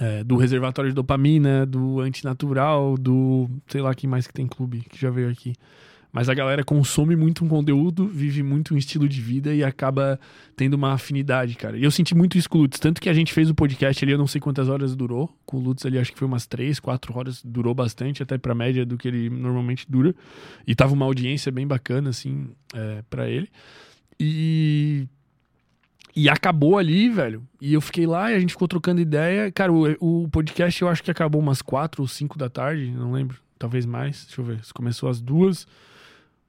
é, 0.00 0.24
do 0.24 0.36
reservatório 0.36 0.90
de 0.90 0.94
dopamina, 0.94 1.64
do 1.64 2.00
antinatural, 2.00 2.96
do. 2.96 3.48
sei 3.68 3.80
lá 3.80 3.94
quem 3.94 4.08
mais 4.08 4.26
que 4.26 4.32
tem 4.32 4.46
clube 4.46 4.84
que 4.88 5.00
já 5.00 5.10
veio 5.10 5.30
aqui. 5.30 5.54
Mas 6.12 6.28
a 6.28 6.34
galera 6.34 6.62
consome 6.62 7.16
muito 7.16 7.44
um 7.44 7.48
conteúdo, 7.48 8.06
vive 8.06 8.40
muito 8.40 8.72
um 8.72 8.76
estilo 8.76 9.08
de 9.08 9.20
vida 9.20 9.52
e 9.52 9.64
acaba 9.64 10.18
tendo 10.54 10.74
uma 10.74 10.92
afinidade, 10.92 11.56
cara. 11.56 11.76
E 11.76 11.82
eu 11.82 11.90
senti 11.90 12.14
muito 12.14 12.38
isso 12.38 12.48
com 12.48 12.58
o 12.58 12.60
Lutz. 12.60 12.78
Tanto 12.78 13.00
que 13.00 13.08
a 13.08 13.12
gente 13.12 13.32
fez 13.32 13.50
o 13.50 13.54
podcast 13.54 14.04
ali, 14.04 14.12
eu 14.12 14.18
não 14.18 14.28
sei 14.28 14.40
quantas 14.40 14.68
horas 14.68 14.94
durou. 14.94 15.28
Com 15.44 15.56
o 15.56 15.60
Lutz 15.60 15.84
ali, 15.84 15.98
acho 15.98 16.12
que 16.12 16.18
foi 16.18 16.28
umas 16.28 16.46
três, 16.46 16.78
quatro 16.78 17.18
horas. 17.18 17.42
Durou 17.42 17.74
bastante, 17.74 18.22
até 18.22 18.38
pra 18.38 18.54
média 18.54 18.86
do 18.86 18.96
que 18.96 19.08
ele 19.08 19.28
normalmente 19.28 19.90
dura. 19.90 20.14
E 20.64 20.72
tava 20.72 20.94
uma 20.94 21.04
audiência 21.04 21.50
bem 21.50 21.66
bacana, 21.66 22.10
assim, 22.10 22.46
é, 22.72 23.02
para 23.10 23.28
ele. 23.28 23.48
E 24.18 25.08
e 26.16 26.28
acabou 26.28 26.78
ali, 26.78 27.08
velho. 27.08 27.42
E 27.60 27.74
eu 27.74 27.80
fiquei 27.80 28.06
lá 28.06 28.30
e 28.30 28.36
a 28.36 28.40
gente 28.40 28.52
ficou 28.52 28.68
trocando 28.68 29.00
ideia. 29.00 29.50
Cara, 29.50 29.72
o, 29.72 30.22
o 30.22 30.28
podcast 30.28 30.80
eu 30.80 30.88
acho 30.88 31.02
que 31.02 31.10
acabou 31.10 31.40
umas 31.40 31.60
quatro 31.60 32.02
ou 32.02 32.08
cinco 32.08 32.38
da 32.38 32.48
tarde, 32.48 32.90
não 32.90 33.12
lembro. 33.12 33.38
Talvez 33.58 33.84
mais. 33.84 34.24
Deixa 34.26 34.40
eu 34.40 34.44
ver. 34.44 34.60
Começou 34.72 35.08
às 35.08 35.20
duas. 35.20 35.66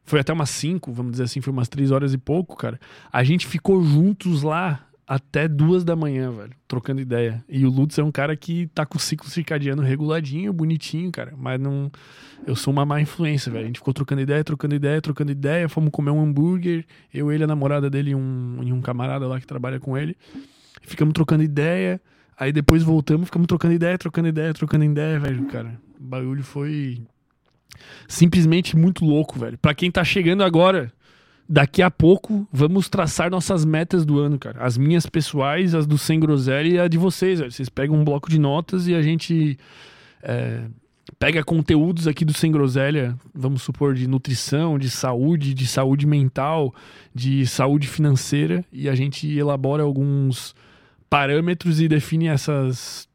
Foi 0.04 0.20
até 0.20 0.32
umas 0.32 0.52
cinco, 0.52 0.94
vamos 0.94 1.14
dizer 1.14 1.24
assim, 1.24 1.42
foi 1.42 1.52
umas 1.52 1.68
três 1.68 1.90
horas 1.90 2.14
e 2.14 2.18
pouco, 2.18 2.56
cara. 2.56 2.80
A 3.12 3.24
gente 3.24 3.48
ficou 3.48 3.84
juntos 3.84 4.44
lá 4.44 4.86
até 5.08 5.48
duas 5.48 5.84
da 5.84 5.96
manhã, 5.96 6.32
velho, 6.32 6.52
trocando 6.68 7.00
ideia. 7.00 7.44
E 7.48 7.64
o 7.66 7.70
Lutz 7.70 7.98
é 8.00 8.04
um 8.04 8.12
cara 8.12 8.36
que 8.36 8.68
tá 8.74 8.86
com 8.86 8.98
o 8.98 9.00
ciclo 9.00 9.30
circadiano 9.30 9.84
reguladinho, 9.84 10.52
bonitinho, 10.52 11.12
cara. 11.12 11.34
Mas 11.38 11.60
não. 11.60 11.92
Eu 12.46 12.56
sou 12.56 12.74
uma 12.74 12.86
má 12.86 13.00
influência, 13.00 13.52
velho. 13.52 13.66
A 13.66 13.68
gente 13.68 13.80
ficou 13.80 13.94
trocando 13.94 14.22
ideia, 14.22 14.44
trocando 14.44 14.74
ideia, 14.74 15.02
trocando 15.02 15.32
ideia. 15.32 15.70
Fomos 15.70 15.92
comer 15.92 16.10
um 16.10 16.22
hambúrguer. 16.22 16.86
Eu, 17.14 17.32
ele, 17.32 17.44
a 17.44 17.48
namorada 17.48 17.90
dele 17.90 18.12
e 18.12 18.16
um, 18.16 18.60
um 18.62 18.82
camarada 18.82 19.28
lá 19.28 19.40
que 19.40 19.46
trabalha 19.46 19.80
com 19.80 19.96
ele. 19.96 20.18
Ficamos 20.82 21.14
trocando 21.14 21.44
ideia. 21.44 22.02
Aí 22.38 22.52
depois 22.52 22.82
voltamos, 22.82 23.28
ficamos 23.28 23.48
trocando 23.48 23.74
ideia, 23.74 23.98
trocando 23.98 24.28
ideia, 24.28 24.54
trocando 24.54 24.84
ideia, 24.84 25.20
velho, 25.20 25.46
cara. 25.46 25.80
O 26.00 26.04
bagulho 26.04 26.44
foi 26.44 27.02
simplesmente 28.08 28.76
muito 28.76 29.06
louco, 29.06 29.38
velho. 29.40 29.58
Pra 29.58 29.74
quem 29.74 29.92
tá 29.92 30.04
chegando 30.04 30.44
agora 30.44 30.92
daqui 31.48 31.82
a 31.82 31.92
pouco 31.92 32.48
vamos 32.52 32.90
traçar 32.90 33.30
nossas 33.30 33.64
metas 33.64 34.06
do 34.06 34.20
ano, 34.20 34.38
cara. 34.38 34.64
As 34.64 34.78
minhas 34.78 35.06
pessoais, 35.06 35.76
as 35.76 35.86
do 35.86 35.98
Sem 35.98 36.20
Groselha 36.20 36.68
e 36.68 36.80
a 36.80 36.88
de 36.88 36.98
vocês. 36.98 37.40
Velho. 37.40 37.52
Vocês 37.52 37.70
pegam 37.70 37.96
um 37.96 38.04
bloco 38.04 38.30
de 38.30 38.40
notas 38.40 38.88
e 38.88 38.96
a 38.96 39.02
gente 39.02 39.58
é, 40.24 40.66
pega 41.20 41.44
conteúdos 41.44 42.08
aqui 42.08 42.26
do 42.26 42.34
Sem 42.34 42.52
Groselha, 42.52 43.16
vamos 43.34 43.62
supor, 43.62 43.94
de 43.94 44.08
nutrição, 44.08 44.78
de 44.80 44.90
saúde, 44.90 45.54
de 45.54 45.68
saúde 45.68 46.08
mental, 46.08 46.74
de 47.14 47.46
saúde 47.46 47.88
financeira, 47.88 48.66
e 48.72 48.90
a 48.90 48.96
gente 48.96 49.32
elabora 49.32 49.84
alguns 49.84 50.56
parâmetros 51.10 51.80
e 51.80 51.88
define 51.88 52.28
essas, 52.28 53.08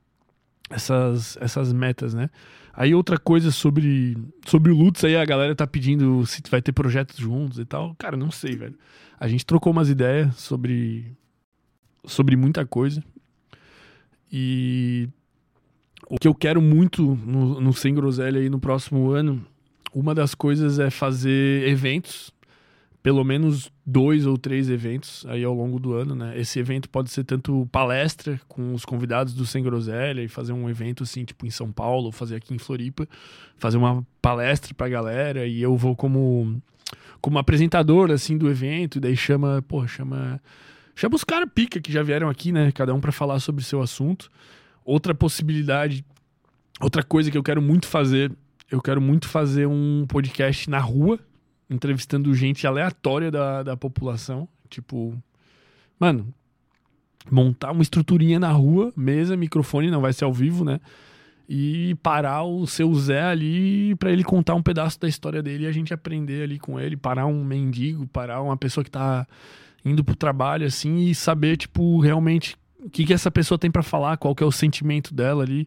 essas, 0.70 1.36
essas 1.40 1.72
metas, 1.72 2.14
né? 2.14 2.30
Aí 2.72 2.94
outra 2.94 3.18
coisa 3.18 3.50
sobre, 3.50 4.16
sobre 4.46 4.72
o 4.72 4.76
Lutz 4.76 5.04
aí, 5.04 5.16
a 5.16 5.24
galera 5.24 5.54
tá 5.54 5.66
pedindo 5.66 6.24
se 6.26 6.42
vai 6.50 6.62
ter 6.62 6.72
projetos 6.72 7.16
juntos 7.16 7.58
e 7.58 7.64
tal. 7.64 7.94
Cara, 7.98 8.16
não 8.16 8.30
sei, 8.30 8.56
velho. 8.56 8.78
A 9.18 9.28
gente 9.28 9.44
trocou 9.44 9.72
umas 9.72 9.88
ideias 9.88 10.36
sobre, 10.36 11.16
sobre 12.04 12.36
muita 12.36 12.64
coisa. 12.64 13.02
E 14.32 15.08
o 16.08 16.18
que 16.18 16.28
eu 16.28 16.34
quero 16.34 16.62
muito 16.62 17.16
no, 17.24 17.60
no 17.60 17.72
Sem 17.72 17.94
Groselha 17.94 18.40
aí 18.40 18.48
no 18.48 18.60
próximo 18.60 19.10
ano, 19.10 19.44
uma 19.92 20.14
das 20.14 20.34
coisas 20.34 20.78
é 20.78 20.90
fazer 20.90 21.68
eventos 21.68 22.32
pelo 23.02 23.24
menos 23.24 23.70
dois 23.84 24.26
ou 24.26 24.36
três 24.36 24.68
eventos 24.68 25.24
aí 25.26 25.42
ao 25.42 25.54
longo 25.54 25.78
do 25.78 25.94
ano, 25.94 26.14
né? 26.14 26.38
Esse 26.38 26.58
evento 26.58 26.88
pode 26.88 27.10
ser 27.10 27.24
tanto 27.24 27.68
palestra 27.72 28.40
com 28.46 28.74
os 28.74 28.84
convidados 28.84 29.32
do 29.32 29.46
Sem 29.46 29.62
Groselha 29.62 30.22
e 30.22 30.28
fazer 30.28 30.52
um 30.52 30.68
evento 30.68 31.02
assim, 31.02 31.24
tipo 31.24 31.46
em 31.46 31.50
São 31.50 31.72
Paulo, 31.72 32.12
fazer 32.12 32.36
aqui 32.36 32.54
em 32.54 32.58
Floripa, 32.58 33.08
fazer 33.56 33.78
uma 33.78 34.06
palestra 34.20 34.74
pra 34.74 34.88
galera 34.88 35.46
e 35.46 35.62
eu 35.62 35.76
vou 35.76 35.96
como 35.96 36.60
como 37.20 37.38
apresentador 37.38 38.10
assim 38.10 38.38
do 38.38 38.50
evento, 38.50 38.96
e 38.96 39.00
daí 39.00 39.16
chama, 39.16 39.62
pô, 39.66 39.86
chama 39.86 40.40
chama 40.94 41.16
os 41.16 41.24
caras 41.24 41.48
pica 41.54 41.80
que 41.80 41.92
já 41.92 42.02
vieram 42.02 42.28
aqui, 42.28 42.52
né? 42.52 42.70
Cada 42.72 42.94
um 42.94 43.00
para 43.00 43.12
falar 43.12 43.40
sobre 43.40 43.64
seu 43.64 43.80
assunto. 43.80 44.30
Outra 44.84 45.14
possibilidade, 45.14 46.04
outra 46.80 47.02
coisa 47.02 47.30
que 47.30 47.38
eu 47.38 47.42
quero 47.42 47.62
muito 47.62 47.86
fazer 47.86 48.32
eu 48.70 48.80
quero 48.80 49.00
muito 49.00 49.28
fazer 49.28 49.66
um 49.66 50.06
podcast 50.06 50.70
na 50.70 50.78
rua, 50.78 51.18
entrevistando 51.70 52.34
gente 52.34 52.66
aleatória 52.66 53.30
da, 53.30 53.62
da 53.62 53.76
população. 53.76 54.48
Tipo, 54.68 55.16
mano, 55.98 56.34
montar 57.30 57.70
uma 57.70 57.82
estruturinha 57.82 58.38
na 58.38 58.50
rua, 58.50 58.92
mesa, 58.96 59.36
microfone, 59.36 59.90
não 59.90 60.00
vai 60.00 60.12
ser 60.12 60.24
ao 60.24 60.32
vivo, 60.32 60.64
né? 60.64 60.80
E 61.48 61.96
parar 62.02 62.44
o 62.44 62.66
seu 62.66 62.92
Zé 62.94 63.22
ali 63.22 63.94
para 63.96 64.10
ele 64.10 64.22
contar 64.22 64.54
um 64.54 64.62
pedaço 64.62 65.00
da 65.00 65.08
história 65.08 65.42
dele 65.42 65.64
e 65.64 65.66
a 65.66 65.72
gente 65.72 65.92
aprender 65.94 66.42
ali 66.42 66.58
com 66.58 66.78
ele, 66.78 66.96
parar 66.96 67.26
um 67.26 67.44
mendigo, 67.44 68.06
parar 68.06 68.40
uma 68.40 68.56
pessoa 68.56 68.84
que 68.84 68.90
tá 68.90 69.26
indo 69.84 70.04
pro 70.04 70.14
trabalho 70.14 70.66
assim 70.66 71.06
e 71.08 71.14
saber 71.14 71.56
tipo 71.56 71.98
realmente 72.00 72.56
o 72.78 72.88
que 72.88 73.04
que 73.04 73.12
essa 73.12 73.30
pessoa 73.30 73.58
tem 73.58 73.70
para 73.70 73.82
falar, 73.82 74.16
qual 74.16 74.34
que 74.34 74.42
é 74.42 74.46
o 74.46 74.52
sentimento 74.52 75.12
dela 75.12 75.42
ali. 75.42 75.66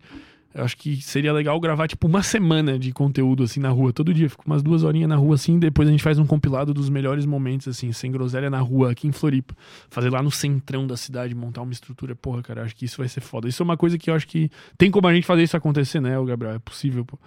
Eu 0.53 0.63
acho 0.63 0.77
que 0.77 1.01
seria 1.01 1.33
legal 1.33 1.60
gravar, 1.60 1.88
tipo, 1.88 2.07
uma 2.07 2.22
semana 2.22 2.77
de 2.77 2.91
conteúdo, 2.91 3.43
assim, 3.43 3.60
na 3.60 3.69
rua, 3.69 3.91
todo 3.91 4.13
dia. 4.13 4.29
Fico 4.29 4.43
umas 4.45 4.62
duas 4.62 4.83
horinhas 4.83 5.10
na 5.10 5.15
rua, 5.15 5.33
assim, 5.33 5.57
depois 5.57 5.88
a 5.88 5.91
gente 5.91 6.03
faz 6.03 6.19
um 6.19 6.25
compilado 6.27 6.74
dos 6.74 6.89
melhores 6.89 7.25
momentos, 7.25 7.67
assim, 7.67 7.91
sem 7.91 8.12
groselha 8.12 8.50
na 8.50 8.60
rua, 8.60 8.91
aqui 8.91 9.07
em 9.07 9.12
Floripa. 9.12 9.55
Fazer 9.89 10.12
lá 10.12 10.22
no 10.22 10.29
centrão 10.29 10.86
da 10.86 10.95
cidade, 10.95 11.33
montar 11.33 11.62
uma 11.62 11.72
estrutura. 11.72 12.15
Porra, 12.15 12.43
cara, 12.43 12.63
acho 12.63 12.75
que 12.75 12.86
isso 12.86 12.98
vai 12.98 13.07
ser 13.07 13.22
foda. 13.22 13.48
Isso 13.48 13.63
é 13.63 13.65
uma 13.65 13.77
coisa 13.77 13.98
que 13.98 14.12
eu 14.12 14.13
acho 14.13 14.27
que 14.27 14.51
tem 14.77 14.91
como 14.91 15.07
a 15.07 15.13
gente 15.13 15.25
fazer 15.25 15.41
isso 15.41 15.57
acontecer, 15.57 16.00
né, 16.00 16.19
o 16.19 16.25
Gabriel? 16.25 16.53
É 16.53 16.60
possível, 16.60 17.03
pô. 17.03 17.17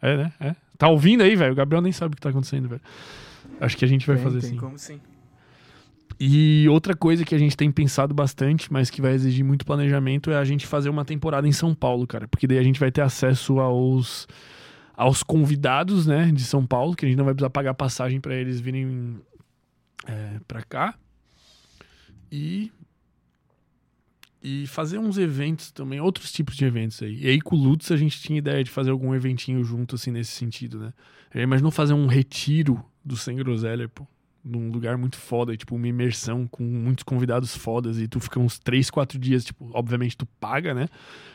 É, 0.00 0.16
né? 0.16 0.32
É. 0.38 0.54
Tá 0.76 0.88
ouvindo 0.88 1.22
aí, 1.24 1.34
velho? 1.34 1.52
O 1.52 1.56
Gabriel 1.56 1.82
nem 1.82 1.90
sabe 1.90 2.12
o 2.12 2.16
que 2.16 2.22
tá 2.22 2.30
acontecendo, 2.30 2.68
velho. 2.68 2.82
Acho 3.60 3.76
que 3.76 3.84
a 3.84 3.88
gente 3.88 4.06
vai 4.06 4.16
tem, 4.16 4.24
fazer 4.24 4.40
tem 4.40 4.50
sim. 4.50 4.56
como 4.56 4.78
sim. 4.78 5.00
E 6.20 6.68
outra 6.68 6.96
coisa 6.96 7.24
que 7.24 7.34
a 7.34 7.38
gente 7.38 7.56
tem 7.56 7.70
pensado 7.70 8.12
bastante, 8.12 8.72
mas 8.72 8.90
que 8.90 9.00
vai 9.00 9.12
exigir 9.12 9.44
muito 9.44 9.64
planejamento, 9.64 10.30
é 10.30 10.36
a 10.36 10.44
gente 10.44 10.66
fazer 10.66 10.88
uma 10.88 11.04
temporada 11.04 11.46
em 11.46 11.52
São 11.52 11.72
Paulo, 11.74 12.06
cara. 12.08 12.26
Porque 12.26 12.46
daí 12.46 12.58
a 12.58 12.62
gente 12.62 12.80
vai 12.80 12.90
ter 12.90 13.02
acesso 13.02 13.60
aos, 13.60 14.26
aos 14.96 15.22
convidados, 15.22 16.06
né, 16.06 16.32
de 16.32 16.42
São 16.42 16.66
Paulo, 16.66 16.96
que 16.96 17.04
a 17.04 17.08
gente 17.08 17.16
não 17.16 17.24
vai 17.24 17.34
precisar 17.34 17.50
pagar 17.50 17.74
passagem 17.74 18.20
para 18.20 18.34
eles 18.34 18.58
virem 18.58 19.20
é, 20.06 20.40
para 20.48 20.62
cá. 20.62 20.94
E. 22.32 22.72
E 24.42 24.66
fazer 24.68 24.98
uns 24.98 25.18
eventos 25.18 25.70
também, 25.72 26.00
outros 26.00 26.30
tipos 26.32 26.56
de 26.56 26.64
eventos 26.64 27.02
aí. 27.02 27.22
E 27.22 27.28
aí 27.28 27.40
com 27.40 27.56
o 27.56 27.58
Lutz 27.58 27.90
a 27.90 27.96
gente 27.96 28.20
tinha 28.20 28.38
ideia 28.38 28.62
de 28.62 28.70
fazer 28.70 28.90
algum 28.90 29.12
eventinho 29.12 29.62
junto, 29.64 29.96
assim, 29.96 30.12
nesse 30.12 30.30
sentido, 30.30 30.78
né? 30.78 30.92
Já 31.34 31.42
imaginou 31.42 31.72
fazer 31.72 31.92
um 31.92 32.06
retiro 32.06 32.84
do 33.04 33.16
Sem 33.16 33.36
Groselha, 33.36 33.88
pô? 33.88 34.06
Num 34.48 34.70
lugar 34.70 34.96
muito 34.96 35.16
foda, 35.16 35.56
tipo, 35.56 35.74
uma 35.74 35.86
imersão 35.86 36.46
com 36.46 36.62
muitos 36.62 37.04
convidados 37.04 37.56
fodas, 37.56 37.98
e 37.98 38.08
tu 38.08 38.18
fica 38.18 38.40
uns 38.40 38.58
3, 38.58 38.90
4 38.90 39.18
dias, 39.18 39.44
tipo, 39.44 39.70
obviamente 39.74 40.16
tu 40.16 40.26
paga, 40.40 40.72
né? 40.72 40.88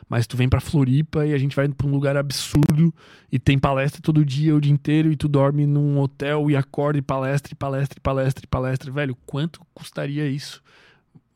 Mas 0.10 0.26
tu 0.26 0.36
vem 0.36 0.50
pra 0.50 0.60
Floripa 0.60 1.26
e 1.26 1.34
a 1.34 1.38
gente 1.38 1.56
vai 1.56 1.68
pra 1.70 1.88
um 1.88 1.92
lugar 1.92 2.18
absurdo 2.18 2.94
e 3.32 3.38
tem 3.38 3.58
palestra 3.58 4.02
todo 4.02 4.26
dia, 4.26 4.56
o 4.56 4.60
dia 4.60 4.72
inteiro, 4.72 5.12
e 5.12 5.16
tu 5.16 5.28
dorme 5.28 5.66
num 5.66 6.00
hotel 6.00 6.50
e 6.50 6.56
acorda 6.56 6.98
e 6.98 7.02
palestra, 7.02 7.54
e 7.54 7.56
palestra, 7.56 7.98
e 7.98 8.02
palestra, 8.02 8.44
e 8.44 8.48
palestra. 8.48 8.92
Velho, 8.92 9.16
quanto 9.26 9.62
custaria 9.74 10.28
isso? 10.28 10.62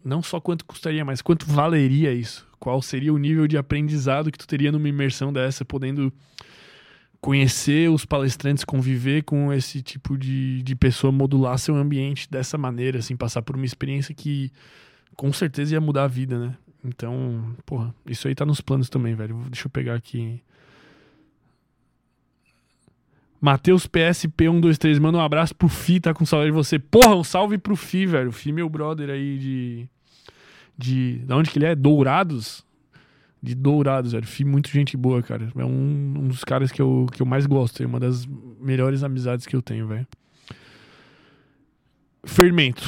Não 0.04 0.24
só 0.24 0.40
quanto 0.40 0.66
custaria, 0.66 1.04
mas 1.04 1.22
quanto 1.22 1.46
valeria 1.46 2.14
isso? 2.14 2.48
Qual 2.60 2.82
seria 2.82 3.14
o 3.14 3.18
nível 3.18 3.48
de 3.48 3.58
aprendizado 3.58 4.32
que 4.32 4.38
tu 4.38 4.48
teria 4.48 4.72
numa 4.72 4.90
imersão 4.90 5.32
dessa, 5.32 5.64
podendo 5.64 6.12
conhecer 7.22 7.90
os 7.90 8.06
palestrantes, 8.06 8.64
conviver 8.64 9.24
com 9.24 9.52
esse 9.52 9.82
tipo 9.82 10.18
de, 10.18 10.62
de 10.64 10.76
pessoa, 10.76 11.12
modular 11.12 11.58
seu 11.58 11.76
ambiente 11.76 12.30
dessa 12.30 12.58
maneira, 12.58 13.00
assim, 13.00 13.16
passar 13.16 13.42
por 13.42 13.56
uma 13.56 13.66
experiência 13.66 14.14
que 14.14 14.52
com 15.16 15.34
certeza 15.34 15.74
ia 15.74 15.82
mudar 15.82 16.04
a 16.04 16.08
vida, 16.08 16.38
né? 16.38 16.56
Então, 16.86 17.56
porra, 17.66 17.94
isso 18.06 18.28
aí 18.28 18.36
tá 18.36 18.46
nos 18.46 18.62
planos 18.62 18.90
também, 18.90 19.16
velho. 19.16 19.42
Deixa 19.50 19.68
eu 19.68 19.72
pegar 19.72 19.96
aqui. 19.96 20.42
Matheus 23.40 23.86
PSP123, 23.88 25.00
manda 25.00 25.18
um 25.18 25.22
abraço 25.22 25.54
pro 25.54 25.68
Fi, 25.68 26.00
tá 26.00 26.14
com 26.14 26.26
saudade 26.26 26.52
de 26.52 26.56
você. 26.56 26.80
Porra, 26.80 27.16
um 27.16 27.24
salve 27.24 27.58
pro 27.58 27.76
Fi, 27.76 28.06
velho. 28.06 28.32
Fi, 28.32 28.52
meu 28.52 28.70
brother 28.70 29.10
aí 29.10 29.38
de. 29.38 29.90
De. 30.78 31.20
Da 31.26 31.36
onde 31.36 31.50
que 31.50 31.58
ele 31.58 31.66
é? 31.66 31.76
Dourados? 31.76 32.66
De 33.42 33.56
Dourados, 33.56 34.12
velho. 34.12 34.26
Fui 34.26 34.46
muito 34.46 34.70
gente 34.70 34.98
boa, 34.98 35.22
cara. 35.22 35.52
É 35.56 35.66
um, 35.66 36.14
um 36.18 36.28
dos 36.28 36.44
caras 36.44 36.72
que 36.72 36.82
eu, 36.82 37.08
que 37.12 37.22
eu 37.22 37.26
mais 37.26 37.46
gosto. 37.46 37.82
É 37.82 37.86
uma 37.86 38.00
das 38.00 38.26
melhores 38.60 39.04
amizades 39.04 39.46
que 39.46 39.56
eu 39.56 39.62
tenho, 39.62 39.88
velho. 39.88 40.08
Fermento. 42.24 42.84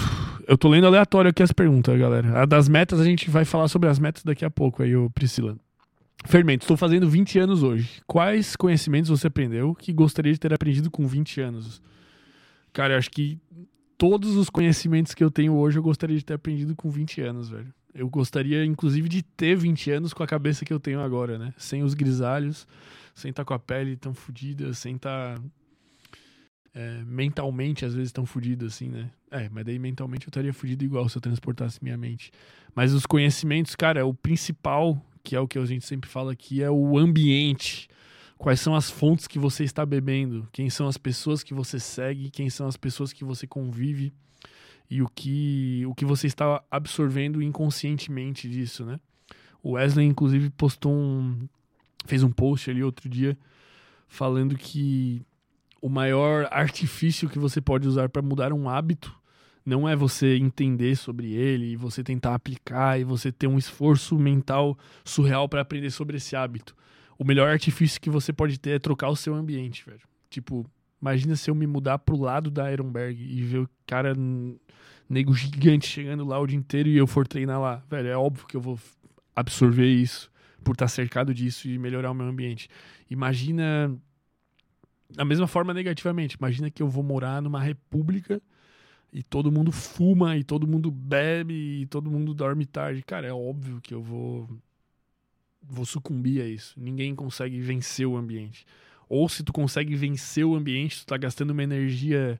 Eu 0.47 0.57
tô 0.57 0.67
lendo 0.67 0.87
aleatório 0.87 1.29
aqui 1.29 1.43
as 1.43 1.51
perguntas, 1.51 1.97
galera. 1.97 2.41
A 2.41 2.45
das 2.45 2.67
metas, 2.67 2.99
a 2.99 3.05
gente 3.05 3.29
vai 3.29 3.45
falar 3.45 3.67
sobre 3.67 3.87
as 3.87 3.99
metas 3.99 4.23
daqui 4.23 4.43
a 4.43 4.49
pouco 4.49 4.83
aí, 4.83 4.95
ô 4.95 5.09
Priscila. 5.09 5.55
Fermento, 6.25 6.63
estou 6.63 6.75
fazendo 6.75 7.09
20 7.09 7.39
anos 7.39 7.63
hoje. 7.63 8.01
Quais 8.05 8.55
conhecimentos 8.55 9.09
você 9.09 9.27
aprendeu 9.27 9.73
que 9.73 9.93
gostaria 9.93 10.33
de 10.33 10.39
ter 10.39 10.53
aprendido 10.53 10.91
com 10.91 11.07
20 11.07 11.39
anos? 11.39 11.81
Cara, 12.73 12.93
eu 12.93 12.97
acho 12.97 13.09
que 13.09 13.39
todos 13.97 14.35
os 14.35 14.49
conhecimentos 14.49 15.13
que 15.13 15.23
eu 15.23 15.31
tenho 15.31 15.53
hoje 15.53 15.79
eu 15.79 15.83
gostaria 15.83 16.17
de 16.17 16.25
ter 16.25 16.33
aprendido 16.33 16.75
com 16.75 16.89
20 16.89 17.21
anos, 17.21 17.49
velho. 17.49 17.73
Eu 17.93 18.09
gostaria, 18.09 18.63
inclusive, 18.63 19.09
de 19.09 19.21
ter 19.23 19.55
20 19.55 19.91
anos 19.91 20.13
com 20.13 20.21
a 20.21 20.27
cabeça 20.27 20.63
que 20.63 20.71
eu 20.71 20.79
tenho 20.79 21.01
agora, 21.01 21.37
né? 21.37 21.53
Sem 21.57 21.83
os 21.83 21.93
grisalhos, 21.93 22.67
sem 23.15 23.29
estar 23.31 23.43
tá 23.43 23.47
com 23.47 23.53
a 23.53 23.59
pele 23.59 23.95
tão 23.95 24.13
fodida, 24.13 24.73
sem 24.73 24.95
estar. 24.95 25.37
Tá, 25.37 25.43
é, 26.73 27.03
mentalmente, 27.03 27.83
às 27.83 27.93
vezes, 27.93 28.11
tão 28.11 28.25
fodido 28.25 28.65
assim, 28.65 28.89
né? 28.89 29.09
É, 29.31 29.49
mas 29.49 29.65
daí 29.65 29.79
mentalmente 29.79 30.27
eu 30.27 30.29
estaria 30.29 30.53
fudido 30.53 30.83
igual 30.83 31.09
se 31.09 31.17
eu 31.17 31.21
transportasse 31.21 31.83
minha 31.83 31.97
mente. 31.97 32.31
Mas 32.75 32.93
os 32.93 33.05
conhecimentos, 33.05 33.75
cara, 33.75 34.05
o 34.05 34.13
principal, 34.13 35.03
que 35.23 35.35
é 35.35 35.39
o 35.39 35.47
que 35.47 35.57
a 35.57 35.65
gente 35.65 35.85
sempre 35.85 36.09
fala 36.09 36.31
aqui, 36.31 36.61
é 36.63 36.69
o 36.69 36.97
ambiente. 36.97 37.89
Quais 38.37 38.61
são 38.61 38.73
as 38.75 38.89
fontes 38.89 39.27
que 39.27 39.37
você 39.37 39.63
está 39.63 39.85
bebendo? 39.85 40.47
Quem 40.53 40.69
são 40.69 40.87
as 40.87 40.97
pessoas 40.97 41.43
que 41.43 41.53
você 41.53 41.79
segue? 41.79 42.29
Quem 42.29 42.49
são 42.49 42.67
as 42.67 42.77
pessoas 42.77 43.11
que 43.11 43.25
você 43.25 43.45
convive? 43.45 44.13
E 44.89 45.01
o 45.01 45.07
que, 45.07 45.83
o 45.85 45.93
que 45.93 46.05
você 46.05 46.27
está 46.27 46.63
absorvendo 46.71 47.41
inconscientemente 47.41 48.49
disso, 48.49 48.85
né? 48.85 48.99
O 49.61 49.71
Wesley, 49.71 50.07
inclusive, 50.07 50.49
postou 50.49 50.93
um. 50.93 51.47
fez 52.05 52.23
um 52.23 52.31
post 52.31 52.69
ali 52.69 52.83
outro 52.83 53.07
dia 53.07 53.37
falando 54.07 54.57
que 54.57 55.21
o 55.81 55.87
maior 55.87 56.47
artifício 56.51 57.29
que 57.29 57.37
você 57.37 57.61
pode 57.61 57.87
usar 57.87 58.09
para 58.09 58.21
mudar 58.21 58.51
um 58.51 58.67
hábito 58.67 59.15
não 59.65 59.87
é 59.87 59.95
você 59.95 60.35
entender 60.35 60.95
sobre 60.95 61.33
ele 61.33 61.73
e 61.73 61.75
você 61.75 62.03
tentar 62.03 62.33
aplicar 62.33 62.99
e 62.99 63.03
você 63.03 63.31
ter 63.31 63.45
um 63.45 63.57
esforço 63.57 64.17
mental 64.17 64.77
surreal 65.05 65.47
para 65.47 65.61
aprender 65.61 65.91
sobre 65.91 66.17
esse 66.17 66.35
hábito. 66.35 66.75
O 67.17 67.23
melhor 67.23 67.49
artifício 67.49 68.01
que 68.01 68.09
você 68.09 68.33
pode 68.33 68.59
ter 68.59 68.71
é 68.71 68.79
trocar 68.79 69.09
o 69.09 69.15
seu 69.15 69.35
ambiente, 69.35 69.85
velho. 69.85 70.01
Tipo, 70.29 70.65
imagina 71.01 71.35
se 71.35 71.49
eu 71.49 71.55
me 71.55 71.67
mudar 71.67 71.99
pro 71.99 72.17
lado 72.17 72.49
da 72.49 72.71
Ironberg 72.71 73.21
e 73.21 73.41
ver 73.41 73.59
o 73.59 73.69
cara 73.85 74.15
nego 75.09 75.33
gigante 75.33 75.87
chegando 75.87 76.25
lá 76.25 76.39
o 76.39 76.47
dia 76.47 76.57
inteiro 76.57 76.89
e 76.89 76.97
eu 76.97 77.07
for 77.07 77.27
treinar 77.27 77.59
lá. 77.59 77.83
Velho, 77.89 78.07
é 78.07 78.17
óbvio 78.17 78.45
que 78.45 78.55
eu 78.55 78.61
vou 78.61 78.79
absorver 79.35 79.87
isso 79.87 80.31
por 80.63 80.73
estar 80.73 80.87
cercado 80.87 81.33
disso 81.33 81.67
e 81.67 81.77
melhorar 81.79 82.11
o 82.11 82.13
meu 82.13 82.27
ambiente. 82.27 82.69
Imagina 83.09 83.97
da 85.09 85.25
mesma 85.25 85.47
forma 85.47 85.73
negativamente. 85.73 86.37
Imagina 86.37 86.69
que 86.69 86.83
eu 86.83 86.87
vou 86.87 87.03
morar 87.03 87.41
numa 87.41 87.59
república 87.59 88.41
e 89.11 89.23
todo 89.23 89.51
mundo 89.51 89.71
fuma 89.71 90.37
e 90.37 90.43
todo 90.43 90.67
mundo 90.67 90.91
bebe 90.91 91.81
e 91.81 91.85
todo 91.87 92.11
mundo 92.11 92.33
dorme 92.33 92.65
tarde. 92.65 93.01
Cara, 93.01 93.27
é 93.27 93.33
óbvio 93.33 93.81
que 93.81 93.93
eu 93.93 94.03
vou 94.03 94.47
vou 95.61 95.85
sucumbir 95.85 96.41
a 96.41 96.47
isso. 96.47 96.79
Ninguém 96.79 97.15
consegue 97.15 97.59
vencer 97.59 98.05
o 98.05 98.15
ambiente. 98.15 98.65
Ou 99.09 99.27
se 99.27 99.43
tu 99.43 99.51
consegue 99.51 99.95
vencer 99.95 100.45
o 100.45 100.55
ambiente, 100.55 100.99
tu 100.99 101.07
tá 101.07 101.17
gastando 101.17 101.49
uma 101.49 101.63
energia 101.63 102.39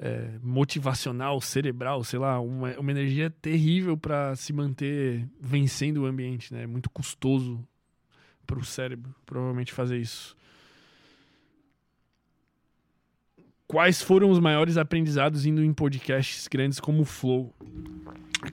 é, 0.00 0.30
motivacional, 0.42 1.40
cerebral, 1.40 2.02
sei 2.02 2.18
lá, 2.18 2.40
uma, 2.40 2.76
uma 2.78 2.90
energia 2.90 3.30
terrível 3.30 3.96
para 3.96 4.34
se 4.34 4.52
manter 4.52 5.28
vencendo 5.38 5.98
o 5.98 6.06
ambiente, 6.06 6.52
né? 6.52 6.62
É 6.62 6.66
muito 6.66 6.90
custoso 6.90 7.62
para 8.46 8.58
o 8.58 8.64
cérebro, 8.64 9.14
provavelmente, 9.24 9.72
fazer 9.72 9.98
isso. 9.98 10.36
Quais 13.68 14.02
foram 14.02 14.30
os 14.30 14.40
maiores 14.40 14.76
aprendizados 14.76 15.46
indo 15.46 15.62
em 15.62 15.72
podcasts 15.72 16.48
grandes 16.48 16.80
como 16.80 17.02
o 17.02 17.06
Flow? 17.06 17.54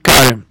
Cara, 0.04 0.46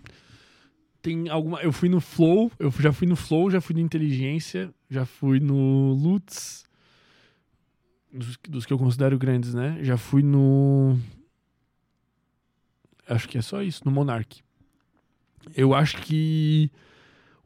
tem 1.00 1.28
alguma. 1.28 1.62
Eu 1.62 1.72
fui 1.72 1.88
no 1.88 2.00
Flow, 2.00 2.50
eu 2.58 2.70
já 2.72 2.92
fui 2.92 3.06
no 3.06 3.16
Flow, 3.16 3.50
já 3.50 3.60
fui 3.60 3.74
no 3.74 3.80
Inteligência, 3.80 4.74
já 4.90 5.06
fui 5.06 5.38
no 5.40 5.92
Lutz, 5.92 6.67
dos, 8.18 8.38
dos 8.48 8.66
que 8.66 8.72
eu 8.72 8.78
considero 8.78 9.18
grandes, 9.18 9.54
né? 9.54 9.78
Já 9.82 9.96
fui 9.96 10.22
no. 10.22 10.98
Acho 13.08 13.28
que 13.28 13.38
é 13.38 13.42
só 13.42 13.62
isso, 13.62 13.82
no 13.84 13.90
Monarch. 13.90 14.42
Eu 15.54 15.74
acho 15.74 15.96
que 16.02 16.70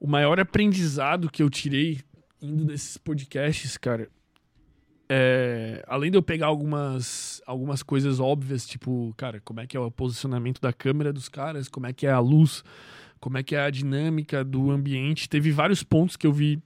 o 0.00 0.08
maior 0.08 0.40
aprendizado 0.40 1.30
que 1.30 1.42
eu 1.42 1.48
tirei 1.48 2.00
indo 2.40 2.64
desses 2.64 2.96
podcasts, 2.96 3.76
cara, 3.76 4.10
é, 5.08 5.84
além 5.86 6.10
de 6.10 6.16
eu 6.16 6.22
pegar 6.22 6.46
algumas, 6.46 7.40
algumas 7.46 7.82
coisas 7.82 8.18
óbvias, 8.18 8.66
tipo, 8.66 9.14
cara, 9.16 9.40
como 9.44 9.60
é 9.60 9.66
que 9.66 9.76
é 9.76 9.80
o 9.80 9.90
posicionamento 9.90 10.60
da 10.60 10.72
câmera 10.72 11.12
dos 11.12 11.28
caras, 11.28 11.68
como 11.68 11.86
é 11.86 11.92
que 11.92 12.06
é 12.06 12.10
a 12.10 12.18
luz, 12.18 12.64
como 13.20 13.38
é 13.38 13.42
que 13.42 13.54
é 13.54 13.60
a 13.60 13.70
dinâmica 13.70 14.42
do 14.42 14.70
ambiente, 14.72 15.28
teve 15.28 15.52
vários 15.52 15.84
pontos 15.84 16.16
que 16.16 16.26
eu 16.26 16.32
vi 16.32 16.60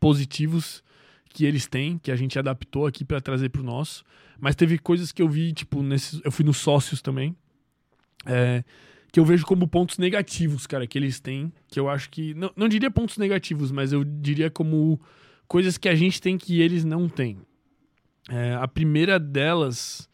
positivos 0.00 0.82
que 1.36 1.44
eles 1.44 1.66
têm, 1.66 1.98
que 1.98 2.10
a 2.10 2.16
gente 2.16 2.38
adaptou 2.38 2.86
aqui 2.86 3.04
para 3.04 3.20
trazer 3.20 3.50
pro 3.50 3.62
nosso. 3.62 4.02
Mas 4.40 4.56
teve 4.56 4.78
coisas 4.78 5.12
que 5.12 5.20
eu 5.20 5.28
vi, 5.28 5.52
tipo, 5.52 5.82
nesses, 5.82 6.18
eu 6.24 6.32
fui 6.32 6.42
nos 6.42 6.56
sócios 6.56 7.02
também. 7.02 7.36
É, 8.24 8.64
que 9.12 9.20
eu 9.20 9.24
vejo 9.24 9.44
como 9.44 9.68
pontos 9.68 9.98
negativos, 9.98 10.66
cara, 10.66 10.86
que 10.86 10.96
eles 10.96 11.20
têm. 11.20 11.52
Que 11.68 11.78
eu 11.78 11.90
acho 11.90 12.08
que. 12.08 12.32
Não, 12.32 12.50
não 12.56 12.68
diria 12.70 12.90
pontos 12.90 13.18
negativos, 13.18 13.70
mas 13.70 13.92
eu 13.92 14.02
diria 14.02 14.50
como 14.50 14.98
coisas 15.46 15.76
que 15.76 15.90
a 15.90 15.94
gente 15.94 16.22
tem 16.22 16.38
que 16.38 16.62
eles 16.62 16.86
não 16.86 17.06
têm. 17.06 17.38
É, 18.30 18.54
a 18.54 18.66
primeira 18.66 19.20
delas. 19.20 20.08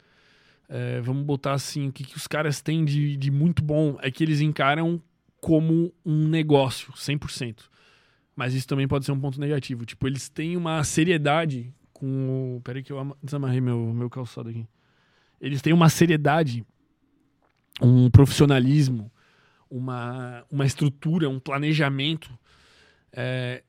É, 0.69 1.01
vamos 1.03 1.23
botar 1.23 1.53
assim, 1.53 1.87
o 1.87 1.93
que, 1.93 2.03
que 2.03 2.17
os 2.17 2.27
caras 2.27 2.61
têm 2.61 2.85
de, 2.85 3.17
de 3.17 3.31
muito 3.31 3.63
bom 3.63 3.97
é 4.01 4.11
que 4.11 4.25
eles 4.25 4.41
encaram 4.41 5.01
como 5.41 5.95
um 6.05 6.27
negócio, 6.27 6.93
100%. 6.95 7.71
Mas 8.35 8.55
isso 8.55 8.67
também 8.67 8.89
pode 8.89 9.05
ser 9.05 9.13
um 9.13 9.21
ponto 9.21 9.39
negativo. 9.39 9.85
Tipo, 9.85 10.07
eles 10.07 10.29
têm 10.29 10.57
uma 10.57 10.83
seriedade 10.85 11.73
com 11.93 12.57
o. 12.57 12.61
Peraí, 12.63 12.83
que 12.83 12.93
eu 12.93 13.17
desamarrei 13.23 13.61
meu, 13.61 13.93
meu 13.93 14.09
calçado 14.09 14.49
aqui. 14.49 14.67
Eles 15.41 15.61
têm 15.61 15.73
uma 15.73 15.89
seriedade, 15.89 16.65
um 17.81 18.09
profissionalismo, 18.11 19.11
uma, 19.69 20.45
uma 20.51 20.65
estrutura, 20.65 21.29
um 21.29 21.41
planejamento. 21.41 22.31
É, 23.13 23.63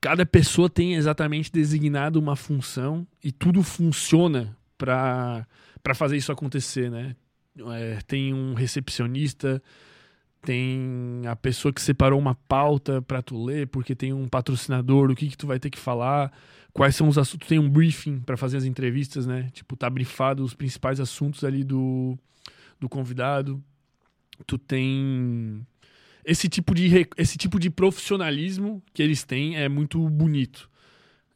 cada 0.00 0.26
pessoa 0.26 0.68
tem 0.68 0.94
exatamente 0.94 1.52
designado 1.52 2.18
uma 2.18 2.36
função 2.36 3.06
e 3.22 3.30
tudo 3.30 3.62
funciona 3.62 4.56
para 4.76 5.46
fazer 5.94 6.16
isso 6.16 6.32
acontecer, 6.32 6.90
né? 6.90 7.14
É, 7.58 7.98
tem 8.06 8.32
um 8.32 8.54
recepcionista, 8.54 9.62
tem 10.42 11.22
a 11.26 11.36
pessoa 11.36 11.72
que 11.72 11.82
separou 11.82 12.18
uma 12.18 12.34
pauta 12.34 13.02
para 13.02 13.20
tu 13.20 13.42
ler, 13.42 13.66
porque 13.66 13.94
tem 13.94 14.12
um 14.12 14.28
patrocinador, 14.28 15.10
o 15.10 15.14
que 15.14 15.28
que 15.28 15.36
tu 15.36 15.46
vai 15.46 15.58
ter 15.58 15.70
que 15.70 15.78
falar, 15.78 16.32
quais 16.72 16.96
são 16.96 17.08
os 17.08 17.18
assuntos, 17.18 17.48
tem 17.48 17.58
um 17.58 17.68
briefing 17.68 18.20
para 18.20 18.36
fazer 18.36 18.56
as 18.56 18.64
entrevistas, 18.64 19.26
né? 19.26 19.50
Tipo, 19.52 19.76
tá 19.76 19.90
brifado 19.90 20.42
os 20.42 20.54
principais 20.54 20.98
assuntos 21.00 21.44
ali 21.44 21.62
do, 21.62 22.18
do 22.78 22.88
convidado. 22.88 23.62
Tu 24.46 24.56
tem 24.56 25.66
esse 26.24 26.48
tipo 26.48 26.74
de 26.74 27.06
esse 27.16 27.36
tipo 27.36 27.58
de 27.58 27.68
profissionalismo 27.68 28.82
que 28.94 29.02
eles 29.02 29.24
têm 29.24 29.56
é 29.56 29.68
muito 29.68 30.08
bonito. 30.08 30.69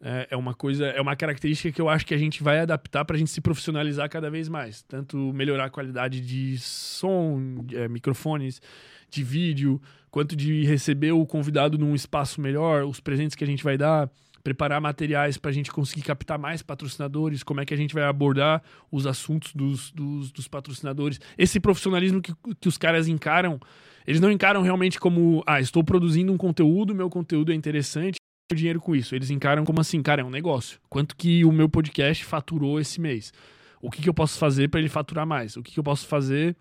É, 0.06 0.28
é 0.32 0.36
uma 0.36 0.52
coisa, 0.52 0.84
é 0.84 1.00
uma 1.00 1.16
característica 1.16 1.72
que 1.72 1.80
eu 1.80 1.88
acho 1.88 2.04
que 2.04 2.12
a 2.12 2.18
gente 2.18 2.42
vai 2.42 2.60
adaptar 2.60 3.06
para 3.06 3.16
a 3.16 3.18
gente 3.18 3.30
se 3.30 3.40
profissionalizar 3.40 4.06
cada 4.10 4.30
vez 4.30 4.50
mais, 4.50 4.82
tanto 4.82 5.16
melhorar 5.32 5.64
a 5.64 5.70
qualidade 5.70 6.20
de 6.20 6.58
som, 6.58 7.64
é, 7.72 7.88
microfones, 7.88 8.60
de 9.08 9.24
vídeo, 9.24 9.80
quanto 10.10 10.36
de 10.36 10.62
receber 10.66 11.12
o 11.12 11.24
convidado 11.24 11.78
num 11.78 11.94
espaço 11.94 12.38
melhor, 12.38 12.84
os 12.84 13.00
presentes 13.00 13.34
que 13.34 13.44
a 13.44 13.46
gente 13.46 13.64
vai 13.64 13.78
dar, 13.78 14.10
preparar 14.42 14.78
materiais 14.78 15.38
para 15.38 15.50
a 15.50 15.54
gente 15.54 15.72
conseguir 15.72 16.02
captar 16.02 16.38
mais 16.38 16.60
patrocinadores, 16.60 17.42
como 17.42 17.62
é 17.62 17.64
que 17.64 17.72
a 17.72 17.76
gente 17.76 17.94
vai 17.94 18.04
abordar 18.04 18.62
os 18.92 19.06
assuntos 19.06 19.54
dos, 19.54 19.90
dos, 19.90 20.30
dos 20.30 20.46
patrocinadores. 20.46 21.18
Esse 21.38 21.58
profissionalismo 21.58 22.20
que, 22.20 22.34
que 22.60 22.68
os 22.68 22.76
caras 22.76 23.08
encaram, 23.08 23.58
eles 24.06 24.20
não 24.20 24.30
encaram 24.30 24.60
realmente 24.60 25.00
como, 25.00 25.42
ah, 25.46 25.60
estou 25.60 25.82
produzindo 25.82 26.30
um 26.30 26.36
conteúdo, 26.36 26.94
meu 26.94 27.08
conteúdo 27.08 27.52
é 27.52 27.54
interessante, 27.54 28.18
dinheiro 28.52 28.80
com 28.80 28.94
isso. 28.94 29.14
Eles 29.14 29.30
encaram 29.30 29.64
como 29.64 29.80
assim, 29.80 30.02
cara, 30.02 30.20
é 30.20 30.24
um 30.24 30.30
negócio. 30.30 30.78
Quanto 30.90 31.16
que 31.16 31.44
o 31.44 31.52
meu 31.52 31.68
podcast 31.68 32.24
faturou 32.24 32.78
esse 32.78 33.00
mês? 33.00 33.32
O 33.80 33.90
que, 33.90 34.02
que 34.02 34.08
eu 34.08 34.14
posso 34.14 34.38
fazer 34.38 34.68
para 34.68 34.80
ele 34.80 34.88
faturar 34.88 35.26
mais? 35.26 35.56
O 35.56 35.62
que, 35.62 35.72
que 35.72 35.78
eu 35.78 35.84
posso 35.84 36.06
fazer 36.06 36.56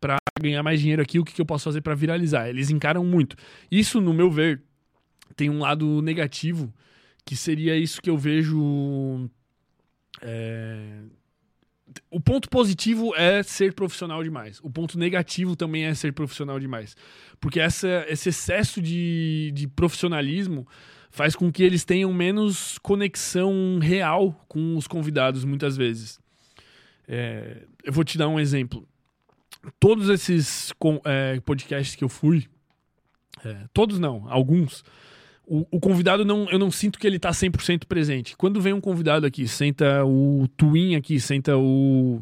para 0.00 0.16
ganhar 0.40 0.62
mais 0.64 0.80
dinheiro 0.80 1.00
aqui, 1.00 1.20
o 1.20 1.24
que, 1.24 1.32
que 1.32 1.40
eu 1.40 1.46
posso 1.46 1.64
fazer 1.64 1.80
para 1.80 1.94
viralizar. 1.94 2.48
Eles 2.48 2.70
encaram 2.70 3.04
muito. 3.04 3.36
Isso, 3.70 4.00
no 4.00 4.12
meu 4.12 4.28
ver, 4.28 4.60
tem 5.36 5.48
um 5.48 5.60
lado 5.60 6.02
negativo, 6.02 6.74
que 7.24 7.36
seria 7.36 7.76
isso 7.76 8.02
que 8.02 8.10
eu 8.10 8.18
vejo. 8.18 9.30
É... 10.20 11.02
O 12.10 12.20
ponto 12.20 12.48
positivo 12.48 13.14
é 13.14 13.42
ser 13.42 13.74
profissional 13.74 14.24
demais. 14.24 14.58
O 14.62 14.70
ponto 14.70 14.98
negativo 14.98 15.54
também 15.54 15.84
é 15.84 15.94
ser 15.94 16.12
profissional 16.12 16.58
demais. 16.58 16.96
Porque 17.38 17.60
essa, 17.60 18.04
esse 18.08 18.30
excesso 18.30 18.80
de, 18.80 19.52
de 19.54 19.68
profissionalismo 19.68 20.66
faz 21.12 21.36
com 21.36 21.52
que 21.52 21.62
eles 21.62 21.84
tenham 21.84 22.12
menos 22.12 22.78
conexão 22.78 23.78
real 23.80 24.44
com 24.48 24.76
os 24.76 24.88
convidados, 24.88 25.44
muitas 25.44 25.76
vezes. 25.76 26.18
É... 27.06 27.62
eu 27.84 27.92
vou 27.92 28.02
te 28.02 28.18
dar 28.18 28.28
um 28.28 28.40
exemplo 28.40 28.86
todos 29.78 30.08
esses 30.08 30.72
é, 31.04 31.40
podcasts 31.40 31.94
que 31.94 32.02
eu 32.02 32.08
fui, 32.08 32.46
é, 33.44 33.64
todos 33.72 33.98
não, 33.98 34.26
alguns, 34.28 34.84
o, 35.46 35.66
o, 35.70 35.80
convidado 35.80 36.24
não, 36.24 36.48
eu 36.50 36.58
não 36.58 36.70
sinto 36.70 36.98
que 36.98 37.06
ele 37.06 37.18
tá 37.18 37.30
100% 37.30 37.84
presente. 37.86 38.36
Quando 38.36 38.60
vem 38.60 38.72
um 38.72 38.80
convidado 38.80 39.26
aqui, 39.26 39.46
senta 39.46 40.04
o 40.04 40.48
Twin 40.56 40.94
aqui, 40.94 41.20
senta 41.20 41.56
o 41.56 42.20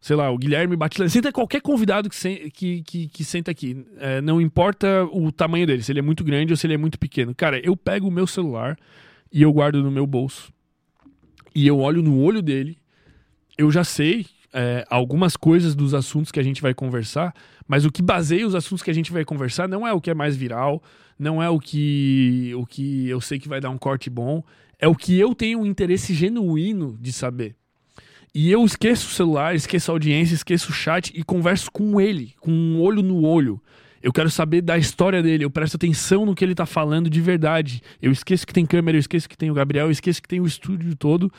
sei 0.00 0.16
lá, 0.16 0.30
o 0.30 0.38
Guilherme 0.38 0.76
Batista, 0.76 1.08
senta 1.08 1.32
qualquer 1.32 1.60
convidado 1.60 2.08
que, 2.08 2.50
que, 2.50 2.82
que, 2.82 3.08
que 3.08 3.24
senta 3.24 3.50
aqui. 3.50 3.84
É, 3.98 4.20
não 4.20 4.40
importa 4.40 5.04
o 5.12 5.32
tamanho 5.32 5.66
dele, 5.66 5.82
se 5.82 5.92
ele 5.92 5.98
é 5.98 6.02
muito 6.02 6.22
grande 6.22 6.52
ou 6.52 6.56
se 6.56 6.66
ele 6.66 6.74
é 6.74 6.78
muito 6.78 6.98
pequeno. 6.98 7.34
Cara, 7.34 7.58
eu 7.64 7.76
pego 7.76 8.08
o 8.08 8.10
meu 8.10 8.26
celular 8.26 8.76
e 9.32 9.42
eu 9.42 9.52
guardo 9.52 9.82
no 9.82 9.90
meu 9.90 10.06
bolso. 10.06 10.52
E 11.54 11.66
eu 11.66 11.78
olho 11.78 12.02
no 12.02 12.20
olho 12.20 12.42
dele. 12.42 12.78
Eu 13.56 13.70
já 13.70 13.82
sei 13.82 14.26
é, 14.52 14.86
algumas 14.88 15.36
coisas 15.36 15.74
dos 15.74 15.92
assuntos 15.92 16.30
que 16.30 16.40
a 16.40 16.42
gente 16.42 16.62
vai 16.62 16.72
conversar, 16.72 17.34
mas 17.66 17.84
o 17.84 17.90
que 17.90 18.02
baseia 18.02 18.46
os 18.46 18.54
assuntos 18.54 18.82
que 18.82 18.90
a 18.90 18.94
gente 18.94 19.12
vai 19.12 19.24
conversar 19.24 19.68
não 19.68 19.86
é 19.86 19.92
o 19.92 20.00
que 20.00 20.10
é 20.10 20.14
mais 20.14 20.36
viral, 20.36 20.82
não 21.18 21.42
é 21.42 21.50
o 21.50 21.58
que, 21.58 22.52
o 22.56 22.64
que 22.64 23.08
eu 23.08 23.20
sei 23.20 23.38
que 23.38 23.48
vai 23.48 23.60
dar 23.60 23.70
um 23.70 23.78
corte 23.78 24.08
bom, 24.08 24.42
é 24.78 24.86
o 24.86 24.94
que 24.94 25.18
eu 25.18 25.34
tenho 25.34 25.60
um 25.60 25.66
interesse 25.66 26.14
genuíno 26.14 26.96
de 27.00 27.12
saber. 27.12 27.56
E 28.38 28.52
eu 28.52 28.62
esqueço 28.66 29.08
o 29.08 29.12
celular, 29.12 29.54
esqueço 29.54 29.90
a 29.90 29.94
audiência, 29.94 30.34
esqueço 30.34 30.70
o 30.70 30.74
chat 30.74 31.10
e 31.14 31.24
converso 31.24 31.72
com 31.72 31.98
ele, 31.98 32.34
com 32.38 32.50
um 32.50 32.78
olho 32.82 33.02
no 33.02 33.24
olho. 33.24 33.58
Eu 34.02 34.12
quero 34.12 34.28
saber 34.28 34.60
da 34.60 34.76
história 34.76 35.22
dele, 35.22 35.42
eu 35.42 35.50
presto 35.50 35.76
atenção 35.76 36.26
no 36.26 36.34
que 36.34 36.44
ele 36.44 36.54
tá 36.54 36.66
falando 36.66 37.08
de 37.08 37.18
verdade. 37.18 37.80
Eu 38.00 38.12
esqueço 38.12 38.46
que 38.46 38.52
tem 38.52 38.66
câmera, 38.66 38.98
eu 38.98 39.00
esqueço 39.00 39.26
que 39.26 39.38
tem 39.38 39.50
o 39.50 39.54
Gabriel, 39.54 39.86
eu 39.86 39.90
esqueço 39.90 40.20
que 40.20 40.28
tem 40.28 40.38
o 40.38 40.44
estúdio 40.44 40.94
todo 40.94 41.32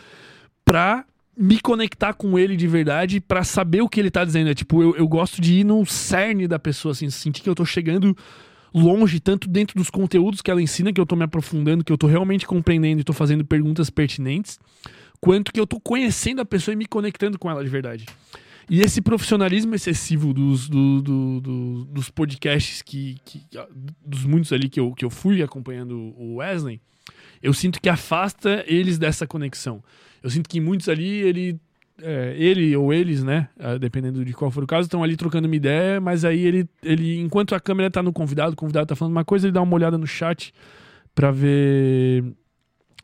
pra 0.65 1.05
me 1.37 1.59
conectar 1.59 2.13
com 2.13 2.39
ele 2.39 2.55
de 2.55 2.67
verdade 2.67 3.21
para 3.21 3.43
saber 3.43 3.81
o 3.81 3.87
que 3.87 3.99
ele 3.99 4.09
tá 4.09 4.25
dizendo. 4.25 4.49
É 4.49 4.55
tipo, 4.55 4.81
eu, 4.81 4.95
eu 4.95 5.07
gosto 5.07 5.39
de 5.39 5.59
ir 5.59 5.63
no 5.63 5.85
cerne 5.85 6.47
da 6.47 6.57
pessoa, 6.57 6.93
assim, 6.93 7.11
sentir 7.11 7.43
que 7.43 7.49
eu 7.49 7.53
tô 7.53 7.63
chegando 7.63 8.17
longe, 8.73 9.19
tanto 9.19 9.47
dentro 9.47 9.77
dos 9.77 9.91
conteúdos 9.91 10.41
que 10.41 10.49
ela 10.49 10.61
ensina, 10.61 10.91
que 10.91 10.99
eu 10.99 11.05
tô 11.05 11.15
me 11.15 11.23
aprofundando, 11.23 11.83
que 11.83 11.91
eu 11.91 11.97
tô 11.97 12.07
realmente 12.07 12.47
compreendendo 12.47 13.01
e 13.01 13.03
tô 13.03 13.13
fazendo 13.13 13.45
perguntas 13.45 13.91
pertinentes, 13.91 14.59
quanto 15.19 15.51
que 15.51 15.59
eu 15.59 15.67
tô 15.67 15.79
conhecendo 15.79 16.41
a 16.41 16.45
pessoa 16.45 16.73
e 16.73 16.75
me 16.75 16.85
conectando 16.85 17.37
com 17.37 17.49
ela 17.49 17.63
de 17.63 17.69
verdade. 17.69 18.05
E 18.69 18.81
esse 18.81 19.01
profissionalismo 19.01 19.73
excessivo 19.75 20.33
dos, 20.33 20.67
do, 20.67 21.01
do, 21.01 21.41
do, 21.41 21.85
dos 21.85 22.09
podcasts 22.09 22.81
que, 22.81 23.15
que, 23.23 23.41
dos 24.05 24.25
muitos 24.25 24.51
ali 24.51 24.67
que 24.67 24.79
eu, 24.79 24.93
que 24.93 25.05
eu 25.05 25.09
fui 25.09 25.41
acompanhando 25.41 26.13
o 26.17 26.35
Wesley, 26.35 26.81
eu 27.41 27.53
sinto 27.53 27.81
que 27.81 27.87
afasta 27.87 28.65
eles 28.67 28.97
dessa 28.97 29.25
conexão. 29.25 29.81
Eu 30.21 30.29
sinto 30.29 30.49
que 30.49 30.59
muitos 30.59 30.89
ali, 30.89 31.07
ele, 31.07 31.57
é, 32.01 32.35
ele 32.37 32.75
ou 32.75 32.93
eles, 32.93 33.23
né, 33.23 33.47
é, 33.57 33.79
dependendo 33.79 34.25
de 34.25 34.33
qual 34.33 34.51
for 34.51 34.65
o 34.65 34.67
caso, 34.67 34.87
estão 34.87 35.01
ali 35.01 35.15
trocando 35.15 35.47
uma 35.47 35.55
ideia, 35.55 36.01
mas 36.01 36.25
aí 36.25 36.45
ele, 36.45 36.67
ele 36.83 37.21
enquanto 37.21 37.55
a 37.55 37.61
câmera 37.61 37.89
tá 37.89 38.03
no 38.03 38.11
convidado, 38.11 38.51
o 38.51 38.57
convidado 38.57 38.87
tá 38.87 38.97
falando 38.97 39.13
uma 39.13 39.23
coisa, 39.23 39.47
ele 39.47 39.53
dá 39.53 39.61
uma 39.61 39.75
olhada 39.75 39.97
no 39.97 40.07
chat 40.07 40.53
para 41.15 41.31
ver 41.31 42.25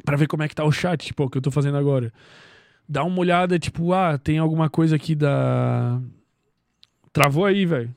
para 0.04 0.18
ver 0.18 0.28
como 0.28 0.44
é 0.44 0.48
que 0.48 0.56
tá 0.56 0.64
o 0.64 0.72
chat, 0.72 1.06
tipo, 1.06 1.24
o 1.24 1.30
que 1.30 1.38
eu 1.38 1.42
tô 1.42 1.52
fazendo 1.52 1.78
agora. 1.78 2.12
Dá 2.88 3.04
uma 3.04 3.20
olhada, 3.20 3.58
tipo, 3.58 3.94
ah, 3.94 4.18
tem 4.18 4.38
alguma 4.38 4.70
coisa 4.70 4.96
aqui 4.96 5.16
da 5.16 6.02
Travou 7.14 7.46
aí, 7.46 7.64
velho. 7.64 7.96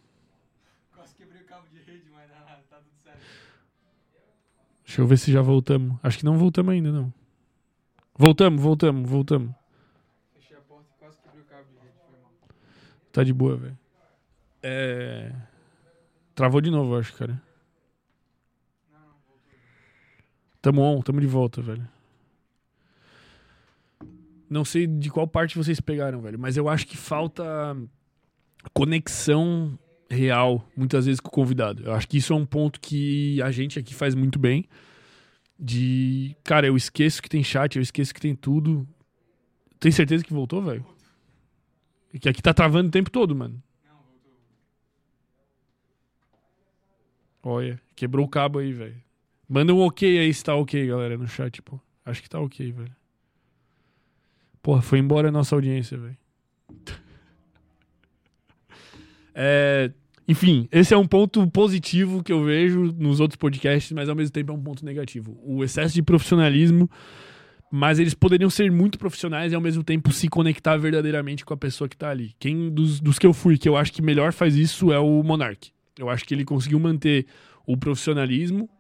Deixa 4.85 5.01
eu 5.01 5.07
ver 5.07 5.19
se 5.19 5.33
já 5.33 5.43
voltamos. 5.43 5.99
Acho 6.03 6.19
que 6.19 6.25
não 6.25 6.39
voltamos 6.39 6.73
ainda, 6.73 6.93
não. 6.93 7.13
Voltamos, 8.15 8.63
voltamos, 8.63 9.11
voltamos. 9.11 9.55
Fechei 10.35 10.57
a 10.57 10.61
porta 10.61 10.87
e 10.95 10.99
quase 10.99 11.19
quebrei 11.19 11.43
o 11.43 11.45
cabo 11.45 11.65
de 11.65 11.79
rede. 11.79 11.93
Foi 12.09 12.19
mal. 12.23 12.33
Tá 13.13 13.25
de 13.25 13.33
boa, 13.33 13.57
velho. 13.57 13.79
É. 14.63 15.33
Travou 16.35 16.61
de 16.61 16.71
novo, 16.71 16.97
acho, 16.97 17.15
cara. 17.15 17.43
Não, 18.91 19.01
não, 19.01 19.07
voltou. 19.27 19.51
Tamo 20.63 20.83
on, 20.83 21.03
tamo 21.03 21.21
de 21.21 21.27
volta, 21.27 21.61
velho. 21.61 21.87
Não 24.49 24.65
sei 24.65 24.87
de 24.87 25.11
qual 25.11 25.27
parte 25.27 25.59
vocês 25.59 25.81
pegaram, 25.81 26.21
velho, 26.21 26.39
mas 26.39 26.57
eu 26.57 26.69
acho 26.69 26.87
que 26.87 26.97
falta 26.97 27.45
conexão 28.73 29.79
real, 30.09 30.67
muitas 30.77 31.07
vezes, 31.07 31.21
com 31.21 31.29
o 31.29 31.33
convidado. 31.33 31.85
Eu 31.85 31.93
acho 31.93 32.09
que 32.09 32.19
isso 32.19 32.33
é 32.33 32.37
um 32.37 32.47
ponto 32.47 32.81
que 32.81 33.41
a 33.43 33.51
gente 33.51 33.79
aqui 33.79 33.95
faz 33.95 34.15
muito 34.15 34.39
bem 34.39 34.69
de. 35.59 36.37
Cara, 36.45 36.67
eu 36.67 36.77
esqueço 36.77 37.23
que 37.23 37.29
tem 37.29 37.43
chat, 37.43 37.77
eu 37.77 37.83
esqueço 37.83 38.15
que 38.15 38.21
tem 38.21 38.35
tudo. 38.35 38.87
Tem 39.81 39.91
certeza 39.91 40.25
que 40.25 40.33
voltou, 40.33 40.63
velho? 40.63 40.85
Que 42.21 42.29
aqui 42.29 42.41
tá 42.41 42.55
travando 42.55 42.89
o 42.89 42.91
tempo 42.91 43.11
todo, 43.11 43.35
mano. 43.35 43.63
Olha, 47.43 47.81
quebrou 47.95 48.27
o 48.27 48.29
cabo 48.29 48.59
aí, 48.59 48.73
velho. 48.73 48.97
Manda 49.49 49.73
um 49.73 49.81
ok 49.81 50.19
aí 50.19 50.33
se 50.33 50.43
tá 50.43 50.55
ok, 50.57 50.87
galera, 50.87 51.17
no 51.17 51.29
chat, 51.29 51.63
pô. 51.63 51.79
Acho 52.05 52.23
que 52.23 52.29
tá 52.29 52.41
ok, 52.41 52.73
velho. 52.73 52.96
Porra, 54.67 54.83
foi 54.83 54.99
embora 54.99 55.29
a 55.29 55.31
nossa 55.31 55.55
audiência, 55.55 55.97
velho. 55.97 56.17
É, 59.39 59.93
enfim, 60.27 60.67
esse 60.73 60.95
é 60.95 60.97
um 60.97 61.07
ponto 61.07 61.47
positivo 61.51 62.23
que 62.23 62.33
eu 62.33 62.43
vejo 62.43 62.91
nos 62.99 63.21
outros 63.21 63.37
podcasts, 63.37 63.93
mas 63.93 64.09
ao 64.09 64.17
mesmo 64.17 64.33
tempo 64.33 64.51
é 64.51 64.55
um 64.55 64.63
ponto 64.63 64.83
negativo. 64.83 65.39
O 65.45 65.63
excesso 65.63 65.95
de 65.95 66.03
profissionalismo, 66.03 66.91
mas 67.71 67.99
eles 67.99 68.15
poderiam 68.15 68.49
ser 68.49 68.73
muito 68.73 68.99
profissionais 68.99 69.53
e 69.53 69.55
ao 69.55 69.61
mesmo 69.61 69.85
tempo 69.85 70.11
se 70.11 70.27
conectar 70.27 70.79
verdadeiramente 70.79 71.45
com 71.45 71.53
a 71.53 71.57
pessoa 71.59 71.87
que 71.87 71.99
tá 71.99 72.09
ali. 72.09 72.35
Quem 72.41 72.71
dos, 72.71 72.99
dos 72.99 73.19
que 73.19 73.27
eu 73.27 73.35
fui, 73.35 73.59
que 73.59 73.69
eu 73.69 73.77
acho 73.77 73.93
que 73.93 74.01
melhor 74.01 74.33
faz 74.33 74.57
isso 74.57 74.91
é 74.91 74.99
o 74.99 75.23
Monark. 75.23 75.71
Eu 75.99 76.09
acho 76.09 76.25
que 76.25 76.33
ele 76.33 76.47
conseguiu 76.47 76.81
manter 76.81 77.27
o 77.67 77.77
profissionalismo 77.77 78.71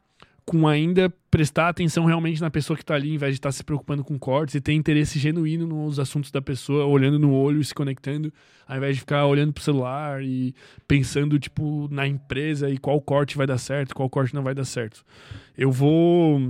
com 0.46 0.68
ainda 0.68 1.12
prestar 1.28 1.68
atenção 1.68 2.04
realmente 2.04 2.40
na 2.40 2.48
pessoa 2.48 2.76
que 2.76 2.84
está 2.84 2.94
ali, 2.94 3.12
em 3.12 3.18
vez 3.18 3.32
de 3.32 3.38
estar 3.38 3.48
tá 3.48 3.52
se 3.52 3.64
preocupando 3.64 4.04
com 4.04 4.16
cortes 4.16 4.54
e 4.54 4.60
ter 4.60 4.72
interesse 4.72 5.18
genuíno 5.18 5.66
nos 5.66 5.98
assuntos 5.98 6.30
da 6.30 6.40
pessoa, 6.40 6.86
olhando 6.86 7.18
no 7.18 7.34
olho 7.34 7.60
e 7.60 7.64
se 7.64 7.74
conectando, 7.74 8.32
ao 8.64 8.76
invés 8.76 8.94
de 8.94 9.00
ficar 9.00 9.26
olhando 9.26 9.52
pro 9.52 9.62
celular 9.62 10.22
e 10.22 10.54
pensando, 10.86 11.36
tipo, 11.36 11.88
na 11.90 12.06
empresa 12.06 12.70
e 12.70 12.78
qual 12.78 13.00
corte 13.00 13.36
vai 13.36 13.44
dar 13.46 13.58
certo, 13.58 13.92
qual 13.92 14.08
corte 14.08 14.36
não 14.36 14.44
vai 14.44 14.54
dar 14.54 14.64
certo. 14.64 15.04
Eu 15.58 15.72
vou. 15.72 16.40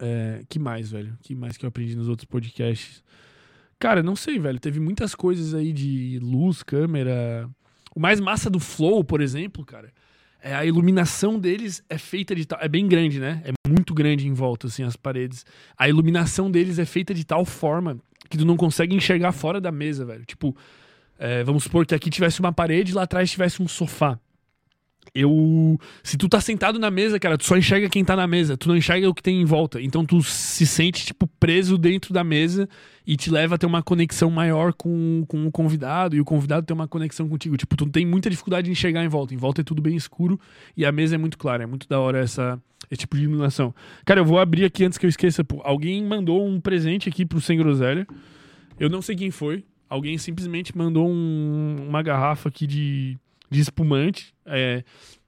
É, 0.00 0.42
que 0.48 0.58
mais, 0.58 0.90
velho? 0.90 1.16
Que 1.22 1.32
mais 1.32 1.56
que 1.56 1.64
eu 1.64 1.68
aprendi 1.68 1.94
nos 1.94 2.08
outros 2.08 2.26
podcasts? 2.26 3.04
Cara, 3.78 4.02
não 4.02 4.16
sei, 4.16 4.36
velho. 4.38 4.58
Teve 4.58 4.80
muitas 4.80 5.14
coisas 5.14 5.54
aí 5.54 5.72
de 5.72 6.18
luz, 6.20 6.64
câmera. 6.64 7.48
O 7.94 8.00
mais 8.00 8.18
massa 8.18 8.50
do 8.50 8.58
Flow, 8.58 9.04
por 9.04 9.20
exemplo, 9.20 9.64
cara 9.64 9.92
é, 10.46 10.54
a 10.54 10.64
iluminação 10.64 11.40
deles 11.40 11.82
é 11.90 11.98
feita 11.98 12.32
de 12.32 12.46
tal. 12.46 12.58
É 12.62 12.68
bem 12.68 12.86
grande, 12.86 13.18
né? 13.18 13.42
É 13.44 13.68
muito 13.68 13.92
grande 13.92 14.28
em 14.28 14.32
volta, 14.32 14.68
assim, 14.68 14.84
as 14.84 14.94
paredes. 14.94 15.44
A 15.76 15.88
iluminação 15.88 16.48
deles 16.48 16.78
é 16.78 16.84
feita 16.84 17.12
de 17.12 17.24
tal 17.24 17.44
forma 17.44 17.98
que 18.30 18.38
tu 18.38 18.44
não 18.44 18.56
consegue 18.56 18.94
enxergar 18.94 19.32
fora 19.32 19.60
da 19.60 19.72
mesa, 19.72 20.04
velho. 20.04 20.24
Tipo, 20.24 20.56
é, 21.18 21.42
vamos 21.42 21.64
supor 21.64 21.84
que 21.84 21.96
aqui 21.96 22.10
tivesse 22.10 22.38
uma 22.38 22.52
parede 22.52 22.92
e 22.92 22.94
lá 22.94 23.02
atrás 23.02 23.28
tivesse 23.28 23.60
um 23.60 23.66
sofá 23.66 24.20
eu. 25.14 25.78
Se 26.02 26.16
tu 26.16 26.28
tá 26.28 26.40
sentado 26.40 26.78
na 26.78 26.90
mesa, 26.90 27.18
cara, 27.18 27.38
tu 27.38 27.44
só 27.44 27.56
enxerga 27.56 27.88
quem 27.88 28.04
tá 28.04 28.14
na 28.16 28.26
mesa, 28.26 28.56
tu 28.56 28.68
não 28.68 28.76
enxerga 28.76 29.08
o 29.08 29.14
que 29.14 29.22
tem 29.22 29.40
em 29.40 29.44
volta. 29.44 29.80
Então 29.80 30.04
tu 30.04 30.22
se 30.22 30.66
sente, 30.66 31.06
tipo, 31.06 31.26
preso 31.40 31.78
dentro 31.78 32.12
da 32.12 32.22
mesa 32.24 32.68
e 33.06 33.16
te 33.16 33.30
leva 33.30 33.54
a 33.54 33.58
ter 33.58 33.66
uma 33.66 33.82
conexão 33.82 34.30
maior 34.30 34.72
com, 34.72 35.24
com 35.28 35.46
o 35.46 35.52
convidado 35.52 36.16
e 36.16 36.20
o 36.20 36.24
convidado 36.24 36.66
tem 36.66 36.74
uma 36.74 36.88
conexão 36.88 37.28
contigo. 37.28 37.56
Tipo, 37.56 37.76
tu 37.76 37.86
tem 37.86 38.04
muita 38.04 38.28
dificuldade 38.28 38.66
de 38.66 38.72
enxergar 38.72 39.04
em 39.04 39.08
volta. 39.08 39.32
Em 39.32 39.36
volta 39.36 39.60
é 39.60 39.64
tudo 39.64 39.80
bem 39.80 39.96
escuro 39.96 40.38
e 40.76 40.84
a 40.84 40.92
mesa 40.92 41.14
é 41.14 41.18
muito 41.18 41.38
clara. 41.38 41.62
É 41.62 41.66
muito 41.66 41.88
da 41.88 42.00
hora 42.00 42.18
essa, 42.18 42.60
esse 42.90 43.00
tipo 43.00 43.16
de 43.16 43.22
iluminação. 43.22 43.74
Cara, 44.04 44.20
eu 44.20 44.24
vou 44.24 44.38
abrir 44.38 44.64
aqui 44.64 44.84
antes 44.84 44.98
que 44.98 45.06
eu 45.06 45.10
esqueça. 45.10 45.44
Pô, 45.44 45.60
alguém 45.64 46.04
mandou 46.04 46.46
um 46.46 46.60
presente 46.60 47.08
aqui 47.08 47.24
pro 47.24 47.40
Sem 47.40 47.58
Groselha. 47.58 48.06
Eu 48.78 48.90
não 48.90 49.00
sei 49.00 49.14
quem 49.16 49.30
foi. 49.30 49.64
Alguém 49.88 50.18
simplesmente 50.18 50.76
mandou 50.76 51.08
um, 51.08 51.86
uma 51.88 52.02
garrafa 52.02 52.48
aqui 52.48 52.66
de 52.66 53.16
de 53.50 53.60
espumante. 53.60 54.34
É, 54.44 54.84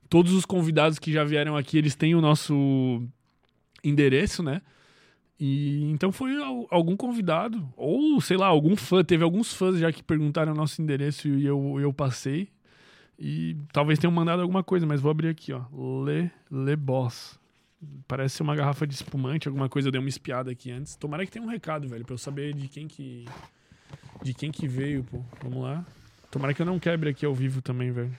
todos 0.09 0.33
os 0.33 0.45
convidados 0.45 0.99
que 0.99 1.11
já 1.11 1.23
vieram 1.23 1.55
aqui, 1.55 1.77
eles 1.77 1.95
têm 1.95 2.15
o 2.15 2.21
nosso 2.21 3.03
endereço, 3.83 4.43
né? 4.43 4.61
E 5.39 5.89
então 5.91 6.11
foi 6.11 6.31
algum 6.69 6.97
convidado, 6.97 7.71
ou 7.77 8.19
sei 8.19 8.35
lá, 8.35 8.47
algum 8.47 8.75
fã. 8.75 9.03
Teve 9.03 9.23
alguns 9.23 9.53
fãs 9.53 9.79
já 9.79 9.91
que 9.91 10.03
perguntaram 10.03 10.51
o 10.51 10.55
nosso 10.55 10.81
endereço 10.81 11.29
e 11.29 11.45
eu, 11.45 11.79
eu 11.79 11.93
passei. 11.93 12.49
E 13.17 13.55
talvez 13.71 13.99
tenham 13.99 14.11
mandado 14.11 14.41
alguma 14.41 14.63
coisa, 14.63 14.85
mas 14.85 14.99
vou 14.99 15.11
abrir 15.11 15.29
aqui, 15.29 15.53
ó. 15.53 15.61
Le, 16.03 16.29
Le 16.51 16.75
Boss. 16.75 17.39
Parece 18.07 18.35
ser 18.35 18.43
uma 18.43 18.55
garrafa 18.55 18.85
de 18.85 18.93
espumante, 18.93 19.47
alguma 19.47 19.69
coisa. 19.69 19.87
Eu 19.87 19.91
dei 19.91 19.99
uma 19.99 20.09
espiada 20.09 20.51
aqui 20.51 20.71
antes. 20.71 20.97
Tomara 20.97 21.25
que 21.25 21.31
tenha 21.31 21.43
um 21.43 21.49
recado, 21.49 21.87
velho, 21.87 22.03
pra 22.03 22.13
eu 22.13 22.17
saber 22.17 22.53
de 22.53 22.67
quem 22.67 22.87
que. 22.87 23.25
De 24.21 24.33
quem 24.33 24.51
que 24.51 24.67
veio, 24.67 25.05
pô. 25.05 25.23
Vamos 25.41 25.63
lá. 25.63 25.85
Tomara 26.31 26.53
que 26.53 26.61
eu 26.61 26.65
não 26.65 26.79
quebre 26.79 27.09
aqui 27.09 27.25
ao 27.25 27.33
vivo 27.33 27.61
também, 27.61 27.91
velho. 27.91 28.17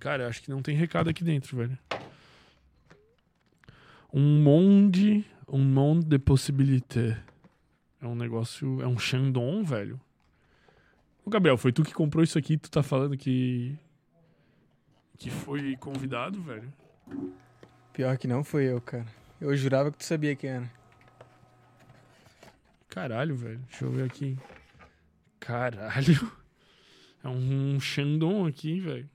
Cara, 0.00 0.26
acho 0.26 0.42
que 0.42 0.50
não 0.50 0.60
tem 0.60 0.76
recado 0.76 1.08
aqui 1.08 1.22
dentro, 1.22 1.56
velho. 1.56 1.78
Um 4.12 4.42
monde, 4.42 5.24
um 5.48 5.64
monde 5.64 6.06
de 6.06 6.18
possibilité. 6.18 7.22
É 8.00 8.06
um 8.06 8.16
negócio, 8.16 8.82
é 8.82 8.86
um 8.86 8.98
Shandong, 8.98 9.62
velho. 9.64 10.00
Ô, 11.24 11.30
Gabriel, 11.30 11.56
foi 11.56 11.72
tu 11.72 11.84
que 11.84 11.94
comprou 11.94 12.24
isso 12.24 12.36
aqui, 12.36 12.58
tu 12.58 12.68
tá 12.68 12.82
falando 12.82 13.16
que 13.16 13.78
que 15.16 15.30
foi 15.30 15.76
convidado, 15.76 16.42
velho? 16.42 16.72
Pior 17.92 18.18
que 18.18 18.26
não 18.26 18.42
foi 18.42 18.64
eu, 18.64 18.80
cara. 18.80 19.06
Eu 19.40 19.56
jurava 19.56 19.92
que 19.92 19.98
tu 19.98 20.04
sabia 20.04 20.34
quem 20.34 20.50
era. 20.50 20.70
Caralho, 22.88 23.36
velho. 23.36 23.60
Deixa 23.68 23.84
eu 23.84 23.92
ver 23.92 24.04
aqui. 24.04 24.36
Caralho. 25.42 26.30
É 27.24 27.28
um, 27.28 27.80
Shandong 27.80 28.48
aqui, 28.48 28.78
velho. 28.78 29.08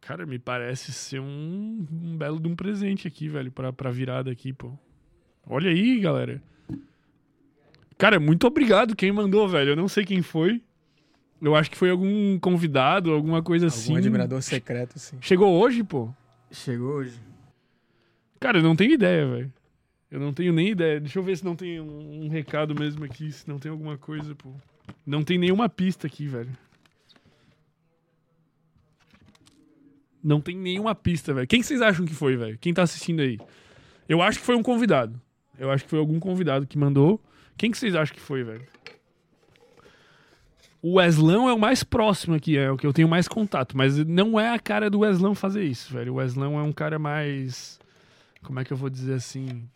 Cara, 0.00 0.24
me 0.24 0.38
parece 0.38 0.92
ser 0.92 1.20
um, 1.20 1.86
um, 1.92 2.16
belo 2.16 2.40
de 2.40 2.48
um 2.48 2.56
presente 2.56 3.06
aqui, 3.06 3.28
velho, 3.28 3.52
pra, 3.52 3.70
pra 3.70 3.90
virada 3.90 4.30
aqui, 4.30 4.52
pô. 4.52 4.72
Olha 5.46 5.70
aí, 5.70 6.00
galera. 6.00 6.42
Cara, 7.98 8.18
muito 8.18 8.46
obrigado 8.46 8.96
quem 8.96 9.12
mandou, 9.12 9.46
velho. 9.46 9.70
Eu 9.70 9.76
não 9.76 9.88
sei 9.88 10.06
quem 10.06 10.22
foi. 10.22 10.62
Eu 11.40 11.54
acho 11.54 11.70
que 11.70 11.76
foi 11.76 11.90
algum 11.90 12.38
convidado, 12.38 13.12
alguma 13.12 13.42
coisa 13.42 13.66
algum 13.66 13.76
assim. 13.76 13.92
Um 13.92 13.96
admirador 13.96 14.40
secreto, 14.40 14.98
sim. 14.98 15.18
Chegou 15.20 15.60
hoje, 15.60 15.84
pô? 15.84 16.08
Chegou 16.50 16.94
hoje. 16.94 17.20
Cara, 18.40 18.58
eu 18.58 18.62
não 18.62 18.74
tenho 18.74 18.92
ideia, 18.92 19.26
velho. 19.26 19.52
Eu 20.10 20.18
não 20.18 20.32
tenho 20.32 20.52
nem 20.52 20.70
ideia. 20.70 20.98
Deixa 20.98 21.18
eu 21.18 21.22
ver 21.22 21.36
se 21.36 21.44
não 21.44 21.54
tem 21.54 21.78
um, 21.78 22.24
um 22.24 22.28
recado 22.28 22.74
mesmo 22.74 23.04
aqui, 23.04 23.30
se 23.30 23.46
não 23.46 23.58
tem 23.58 23.70
alguma 23.70 23.98
coisa, 23.98 24.34
pô. 24.34 24.54
Não 25.06 25.22
tem 25.22 25.38
nenhuma 25.38 25.68
pista 25.68 26.06
aqui, 26.06 26.26
velho. 26.26 26.50
Não 30.22 30.40
tem 30.40 30.56
nenhuma 30.56 30.94
pista, 30.94 31.32
velho. 31.32 31.46
Quem 31.46 31.62
vocês 31.62 31.80
acham 31.80 32.04
que 32.04 32.14
foi, 32.14 32.36
velho? 32.36 32.58
Quem 32.58 32.74
tá 32.74 32.82
assistindo 32.82 33.20
aí? 33.20 33.38
Eu 34.08 34.20
acho 34.20 34.40
que 34.40 34.44
foi 34.44 34.56
um 34.56 34.62
convidado. 34.62 35.20
Eu 35.58 35.70
acho 35.70 35.84
que 35.84 35.90
foi 35.90 35.98
algum 35.98 36.18
convidado 36.20 36.66
que 36.66 36.78
mandou. 36.78 37.20
Quem 37.56 37.70
que 37.70 37.78
vocês 37.78 37.94
acham 37.94 38.14
que 38.14 38.20
foi, 38.20 38.42
velho? 38.42 38.66
O 40.80 40.94
Weslão 40.94 41.48
é 41.48 41.52
o 41.52 41.58
mais 41.58 41.82
próximo 41.82 42.36
aqui, 42.36 42.56
é 42.56 42.70
o 42.70 42.76
que 42.76 42.86
eu 42.86 42.92
tenho 42.92 43.08
mais 43.08 43.26
contato, 43.26 43.76
mas 43.76 43.98
não 43.98 44.38
é 44.38 44.50
a 44.50 44.58
cara 44.60 44.88
do 44.88 45.00
Weslão 45.00 45.34
fazer 45.34 45.64
isso, 45.64 45.92
velho. 45.92 46.12
O 46.12 46.16
Weslão 46.16 46.58
é 46.58 46.62
um 46.62 46.72
cara 46.72 46.98
mais. 46.98 47.80
Como 48.42 48.60
é 48.60 48.64
que 48.64 48.72
eu 48.72 48.76
vou 48.76 48.88
dizer 48.88 49.14
assim? 49.14 49.68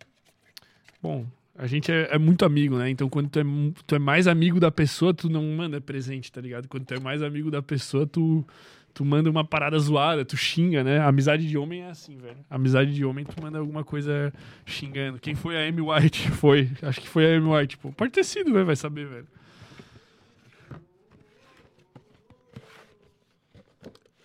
Bom, 1.03 1.27
a 1.62 1.66
gente 1.68 1.92
é, 1.92 2.09
é, 2.11 2.18
muito 2.18 2.44
amigo, 2.44 2.77
né? 2.77 2.90
Então, 2.90 3.09
quando 3.09 3.29
tu 3.29 3.38
é, 3.38 3.44
tu 3.87 3.94
é 3.94 3.98
mais 4.01 4.27
amigo 4.27 4.59
da 4.59 4.68
pessoa, 4.68 5.14
tu 5.14 5.31
não 5.31 5.44
manda 5.44 5.81
presente, 5.81 6.33
tá 6.33 6.40
ligado? 6.40 6.66
Quando 6.66 6.85
tu 6.85 6.92
é 6.92 6.98
mais 6.98 7.22
amigo 7.22 7.53
da 7.53 7.62
pessoa, 7.62 8.05
tu, 8.05 8.44
tu 8.92 9.05
manda 9.05 9.31
uma 9.31 9.44
parada 9.44 9.79
zoada, 9.79 10.25
tu 10.25 10.37
xinga, 10.37 10.83
né? 10.83 10.98
Amizade 10.98 11.46
de 11.46 11.57
homem 11.57 11.83
é 11.83 11.90
assim, 11.90 12.18
velho. 12.18 12.38
Amizade 12.51 12.92
de 12.92 13.05
homem, 13.05 13.25
tu 13.25 13.40
manda 13.40 13.61
alguma 13.61 13.85
coisa 13.85 14.33
xingando. 14.66 15.20
Quem 15.20 15.37
foi 15.37 15.57
a 15.57 15.68
Amy 15.68 15.81
White? 15.81 16.33
Foi. 16.35 16.68
Acho 16.83 17.01
que 17.01 17.09
foi 17.09 17.33
a 17.33 17.38
Amy 17.38 17.46
White. 17.46 17.79
Pô. 17.79 17.92
Pode 17.92 18.11
ter 18.11 18.25
sido, 18.25 18.53
velho. 18.53 18.66
Vai 18.66 18.75
saber, 18.75 19.07
velho. 19.07 19.29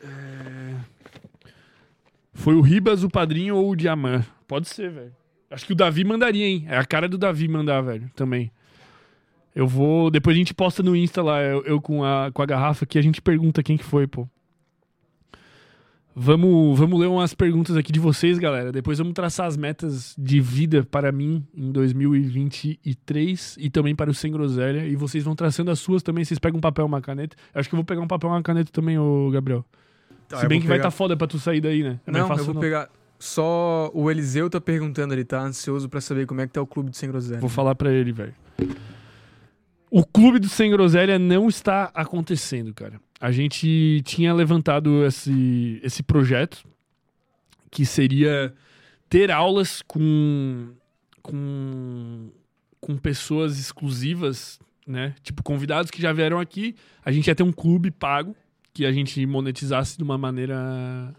É... 0.02 0.76
Foi 2.34 2.56
o 2.56 2.62
Ribas, 2.62 3.04
o 3.04 3.10
Padrinho 3.12 3.58
ou 3.58 3.69
o 3.69 3.76
Diamant? 3.76 4.26
Pode 4.47 4.67
ser, 4.67 4.89
velho. 4.89 5.26
Acho 5.49 5.65
que 5.65 5.73
o 5.73 5.75
Davi 5.75 6.03
mandaria, 6.03 6.45
hein? 6.45 6.65
É 6.67 6.77
a 6.77 6.86
cara 6.86 7.07
do 7.07 7.17
Davi 7.17 7.47
mandar, 7.47 7.81
velho, 7.81 8.10
também. 8.15 8.51
Eu 9.55 9.67
vou. 9.67 10.12
Depois 10.12 10.36
a 10.36 10.38
gente 10.38 10.53
posta 10.53 10.83
no 10.83 10.95
Insta 10.95 11.21
lá, 11.21 11.41
eu, 11.41 11.63
eu, 11.63 11.81
com, 11.81 12.03
a, 12.03 12.29
com 12.31 12.41
a 12.41 12.45
garrafa 12.45 12.86
aqui, 12.86 12.99
a 12.99 13.01
gente 13.01 13.21
pergunta 13.21 13.63
quem 13.63 13.77
que 13.77 13.83
foi, 13.83 14.05
pô. 14.05 14.27
Vamos, 16.19 16.79
vamos 16.79 16.99
ler 16.99 17.05
umas 17.05 17.36
perguntas 17.36 17.77
aqui 17.77 17.91
de 17.91 17.99
vocês, 17.99 18.39
galera. 18.39 18.71
Depois 18.71 18.97
vamos 18.97 19.13
traçar 19.13 19.45
as 19.45 19.55
metas 19.55 20.15
de 20.17 20.41
vida 20.41 20.83
para 20.83 21.12
mim 21.12 21.45
em 21.55 21.71
2023 21.71 23.55
e 23.60 23.69
também 23.69 23.95
para 23.95 24.10
o 24.10 24.13
Sem 24.15 24.31
Groselha. 24.31 24.86
E 24.88 24.95
vocês 24.95 25.23
vão 25.23 25.36
traçando 25.36 25.69
as 25.69 25.77
suas 25.77 26.01
também. 26.01 26.25
Vocês 26.25 26.39
pegam 26.39 26.57
um 26.57 26.62
papel 26.62 26.88
uma 26.88 27.01
caneta. 27.01 27.38
Acho 27.53 27.69
que 27.69 27.75
eu 27.75 27.77
vou 27.77 27.86
pegar 27.86 28.01
um 28.01 28.07
papel 28.07 28.31
e 28.31 28.33
uma 28.33 28.41
caneta 28.41 28.71
também, 28.71 28.97
ô 28.97 29.29
Gabriel. 29.29 29.63
Tá, 30.27 30.38
Se 30.38 30.47
bem 30.47 30.60
que 30.60 30.65
pegar... 30.65 30.69
vai 30.69 30.77
estar 30.79 30.91
tá 30.91 30.97
foda 30.97 31.15
pra 31.15 31.27
tu 31.27 31.38
sair 31.38 31.62
daí, 31.62 31.83
né? 31.83 31.99
É 32.05 32.12
não, 32.12 32.27
eu 32.29 32.43
vou 32.45 32.53
não. 32.55 32.62
pegar. 32.62 32.89
Só 33.19 33.89
o 33.93 34.12
Eliseu 34.12 34.49
tá 34.49 34.62
perguntando, 34.62 35.13
ele 35.13 35.25
tá 35.25 35.41
ansioso 35.41 35.89
para 35.89 35.99
saber 35.99 36.27
como 36.27 36.41
é 36.41 36.47
que 36.47 36.53
tá 36.53 36.62
o 36.62 36.67
clube 36.67 36.91
do 36.91 36.95
Sem 36.95 37.10
Groselha. 37.10 37.39
Vou 37.39 37.49
falar 37.49 37.73
para 37.73 37.91
ele, 37.91 38.12
velho. 38.12 38.34
O 39.89 40.06
clube 40.06 40.38
do 40.38 40.49
Sem 40.49 40.69
Groselha 40.69 41.17
não 41.17 41.47
está 41.47 41.91
acontecendo, 41.93 42.73
cara. 42.73 42.99
A 43.19 43.32
gente 43.32 44.01
tinha 44.06 44.34
levantado 44.34 45.03
esse, 45.06 45.80
esse 45.84 46.03
projeto 46.03 46.63
que 47.71 47.86
seria 47.86 48.53
ter 49.10 49.32
aulas 49.32 49.82
com, 49.82 50.73
com, 51.21 52.30
com 52.80 52.97
pessoas 52.97 53.58
exclusivas, 53.58 54.60
né? 54.86 55.15
Tipo, 55.23 55.41
convidados 55.41 55.89
que 55.89 56.01
já 56.01 56.13
vieram 56.13 56.39
aqui. 56.39 56.75
A 57.03 57.12
gente 57.12 57.27
ia 57.27 57.36
ter 57.36 57.43
um 57.43 57.51
clube 57.51 57.89
pago 57.89 58.36
que 58.73 58.86
a 58.86 58.91
gente 58.91 59.25
monetizasse 59.25 59.97
de 59.97 60.03
uma 60.03 60.17
maneira 60.17 61.15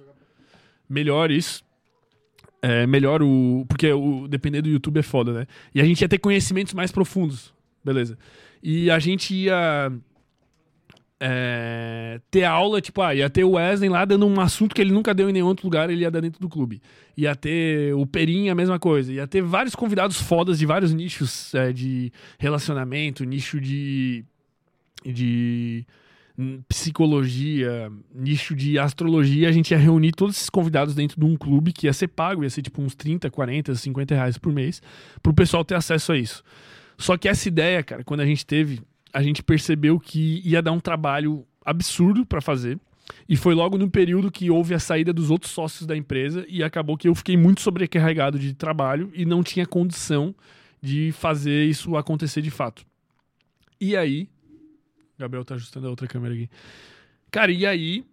melhor 0.88 1.30
isso. 1.30 1.64
É, 2.62 2.86
melhor 2.86 3.22
o. 3.22 3.64
Porque 3.68 3.92
o, 3.92 4.26
depender 4.28 4.62
do 4.62 4.68
YouTube 4.68 4.98
é 4.98 5.02
foda, 5.02 5.32
né? 5.32 5.46
E 5.74 5.80
a 5.80 5.84
gente 5.84 6.00
ia 6.00 6.08
ter 6.08 6.18
conhecimentos 6.18 6.74
mais 6.74 6.90
profundos. 6.90 7.52
Beleza. 7.84 8.18
E 8.62 8.90
a 8.90 8.98
gente 8.98 9.34
ia. 9.34 9.92
é, 11.20 12.20
ter 12.30 12.44
aula, 12.44 12.80
tipo, 12.80 13.00
ah, 13.00 13.14
ia 13.14 13.30
ter 13.30 13.44
o 13.44 13.52
Wesley 13.52 13.88
lá 13.88 14.04
dando 14.04 14.26
um 14.26 14.40
assunto 14.40 14.74
que 14.74 14.80
ele 14.80 14.92
nunca 14.92 15.14
deu 15.14 15.28
em 15.28 15.32
nenhum 15.32 15.46
outro 15.46 15.66
lugar, 15.66 15.90
ele 15.90 16.02
ia 16.02 16.10
dar 16.10 16.20
dentro 16.20 16.40
do 16.40 16.48
clube. 16.48 16.80
Ia 17.16 17.34
ter 17.34 17.94
o 17.94 18.06
Perim, 18.06 18.48
a 18.48 18.54
mesma 18.54 18.78
coisa. 18.78 19.12
Ia 19.12 19.26
ter 19.26 19.42
vários 19.42 19.74
convidados 19.74 20.20
fodas 20.20 20.58
de 20.58 20.66
vários 20.66 20.92
nichos 20.92 21.54
é, 21.54 21.72
de 21.72 22.12
relacionamento, 22.38 23.24
nicho 23.24 23.60
de. 23.60 24.24
de 25.04 25.86
psicologia, 26.68 27.90
nicho 28.14 28.54
de 28.54 28.78
astrologia, 28.78 29.48
a 29.48 29.52
gente 29.52 29.72
ia 29.72 29.78
reunir 29.78 30.12
todos 30.12 30.36
esses 30.36 30.48
convidados 30.48 30.94
dentro 30.94 31.18
de 31.18 31.26
um 31.26 31.36
clube 31.36 31.72
que 31.72 31.86
ia 31.86 31.92
ser 31.92 32.08
pago, 32.08 32.44
ia 32.44 32.50
ser 32.50 32.62
tipo 32.62 32.80
uns 32.80 32.94
30, 32.94 33.28
40, 33.28 33.74
50 33.74 34.14
reais 34.14 34.38
por 34.38 34.52
mês, 34.52 34.80
pro 35.20 35.34
pessoal 35.34 35.64
ter 35.64 35.74
acesso 35.74 36.12
a 36.12 36.16
isso. 36.16 36.44
Só 36.96 37.16
que 37.16 37.28
essa 37.28 37.48
ideia, 37.48 37.82
cara, 37.82 38.04
quando 38.04 38.20
a 38.20 38.26
gente 38.26 38.46
teve, 38.46 38.80
a 39.12 39.22
gente 39.22 39.42
percebeu 39.42 39.98
que 39.98 40.40
ia 40.44 40.62
dar 40.62 40.72
um 40.72 40.80
trabalho 40.80 41.44
absurdo 41.64 42.24
pra 42.24 42.40
fazer. 42.40 42.78
E 43.28 43.36
foi 43.36 43.54
logo 43.54 43.78
no 43.78 43.90
período 43.90 44.30
que 44.30 44.50
houve 44.50 44.74
a 44.74 44.78
saída 44.78 45.12
dos 45.12 45.30
outros 45.30 45.50
sócios 45.50 45.86
da 45.86 45.96
empresa 45.96 46.44
e 46.48 46.62
acabou 46.62 46.96
que 46.96 47.08
eu 47.08 47.14
fiquei 47.14 47.36
muito 47.36 47.62
sobrecarregado 47.62 48.38
de 48.38 48.52
trabalho 48.54 49.10
e 49.14 49.24
não 49.24 49.42
tinha 49.42 49.66
condição 49.66 50.34
de 50.80 51.10
fazer 51.12 51.64
isso 51.64 51.96
acontecer 51.96 52.42
de 52.42 52.50
fato. 52.50 52.84
E 53.80 53.96
aí, 53.96 54.28
Gabriel 55.18 55.44
tá 55.44 55.54
ajustando 55.54 55.86
a 55.86 55.90
outra 55.90 56.06
câmera 56.06 56.34
aqui. 56.34 56.48
Cara, 57.30 57.50
e 57.50 57.66
aí 57.66 58.04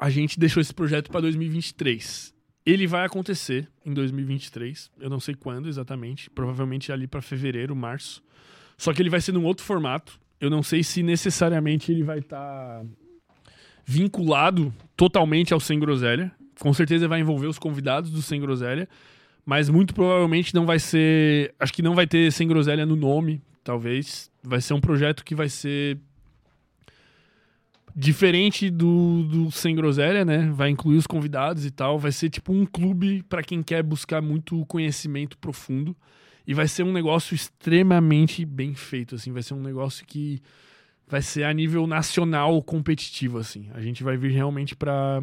a 0.00 0.10
gente 0.10 0.38
deixou 0.38 0.60
esse 0.60 0.74
projeto 0.74 1.10
para 1.10 1.20
2023. 1.20 2.34
Ele 2.64 2.86
vai 2.86 3.04
acontecer 3.04 3.68
em 3.84 3.92
2023, 3.92 4.90
eu 5.00 5.10
não 5.10 5.18
sei 5.18 5.34
quando 5.34 5.68
exatamente, 5.68 6.30
provavelmente 6.30 6.92
ali 6.92 7.06
para 7.06 7.20
fevereiro, 7.20 7.74
março. 7.74 8.22
Só 8.76 8.92
que 8.92 9.02
ele 9.02 9.10
vai 9.10 9.20
ser 9.20 9.32
num 9.32 9.44
outro 9.44 9.64
formato. 9.64 10.18
Eu 10.40 10.50
não 10.50 10.62
sei 10.62 10.82
se 10.82 11.02
necessariamente 11.02 11.92
ele 11.92 12.02
vai 12.02 12.18
estar 12.18 12.84
vinculado 13.84 14.74
totalmente 14.96 15.52
ao 15.52 15.60
Sem 15.60 15.78
Groselha. 15.78 16.32
Com 16.58 16.72
certeza 16.72 17.06
vai 17.06 17.20
envolver 17.20 17.46
os 17.46 17.58
convidados 17.58 18.10
do 18.10 18.22
Sem 18.22 18.40
Groselha, 18.40 18.88
mas 19.44 19.68
muito 19.68 19.94
provavelmente 19.94 20.54
não 20.54 20.66
vai 20.66 20.78
ser, 20.78 21.54
acho 21.60 21.72
que 21.72 21.82
não 21.82 21.94
vai 21.94 22.06
ter 22.06 22.32
Sem 22.32 22.48
Groselha 22.48 22.86
no 22.86 22.96
nome, 22.96 23.40
talvez. 23.62 24.31
Vai 24.42 24.60
ser 24.60 24.74
um 24.74 24.80
projeto 24.80 25.24
que 25.24 25.34
vai 25.34 25.48
ser 25.48 25.98
diferente 27.94 28.70
do, 28.70 29.22
do 29.24 29.50
Sem 29.50 29.74
Groselha, 29.74 30.24
né? 30.24 30.50
Vai 30.52 30.70
incluir 30.70 30.96
os 30.96 31.06
convidados 31.06 31.64
e 31.64 31.70
tal. 31.70 31.98
Vai 31.98 32.12
ser 32.12 32.30
tipo 32.30 32.52
um 32.52 32.66
clube 32.66 33.22
para 33.22 33.42
quem 33.42 33.62
quer 33.62 33.82
buscar 33.82 34.20
muito 34.20 34.64
conhecimento 34.66 35.36
profundo. 35.38 35.96
E 36.46 36.54
vai 36.54 36.66
ser 36.66 36.82
um 36.82 36.92
negócio 36.92 37.34
extremamente 37.34 38.44
bem 38.44 38.74
feito, 38.74 39.14
assim. 39.14 39.30
Vai 39.30 39.42
ser 39.42 39.54
um 39.54 39.62
negócio 39.62 40.04
que 40.04 40.40
vai 41.06 41.22
ser 41.22 41.44
a 41.44 41.52
nível 41.52 41.86
nacional 41.86 42.60
competitivo, 42.62 43.38
assim. 43.38 43.68
A 43.74 43.80
gente 43.80 44.02
vai 44.02 44.16
vir 44.16 44.32
realmente 44.32 44.74
para 44.74 45.22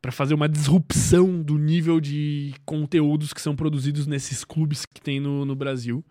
para 0.00 0.10
fazer 0.10 0.34
uma 0.34 0.48
disrupção 0.48 1.40
do 1.40 1.56
nível 1.56 2.00
de 2.00 2.52
conteúdos 2.66 3.32
que 3.32 3.40
são 3.40 3.54
produzidos 3.54 4.04
nesses 4.04 4.44
clubes 4.44 4.84
que 4.84 5.00
tem 5.00 5.20
no, 5.20 5.44
no 5.44 5.54
Brasil. 5.54 6.04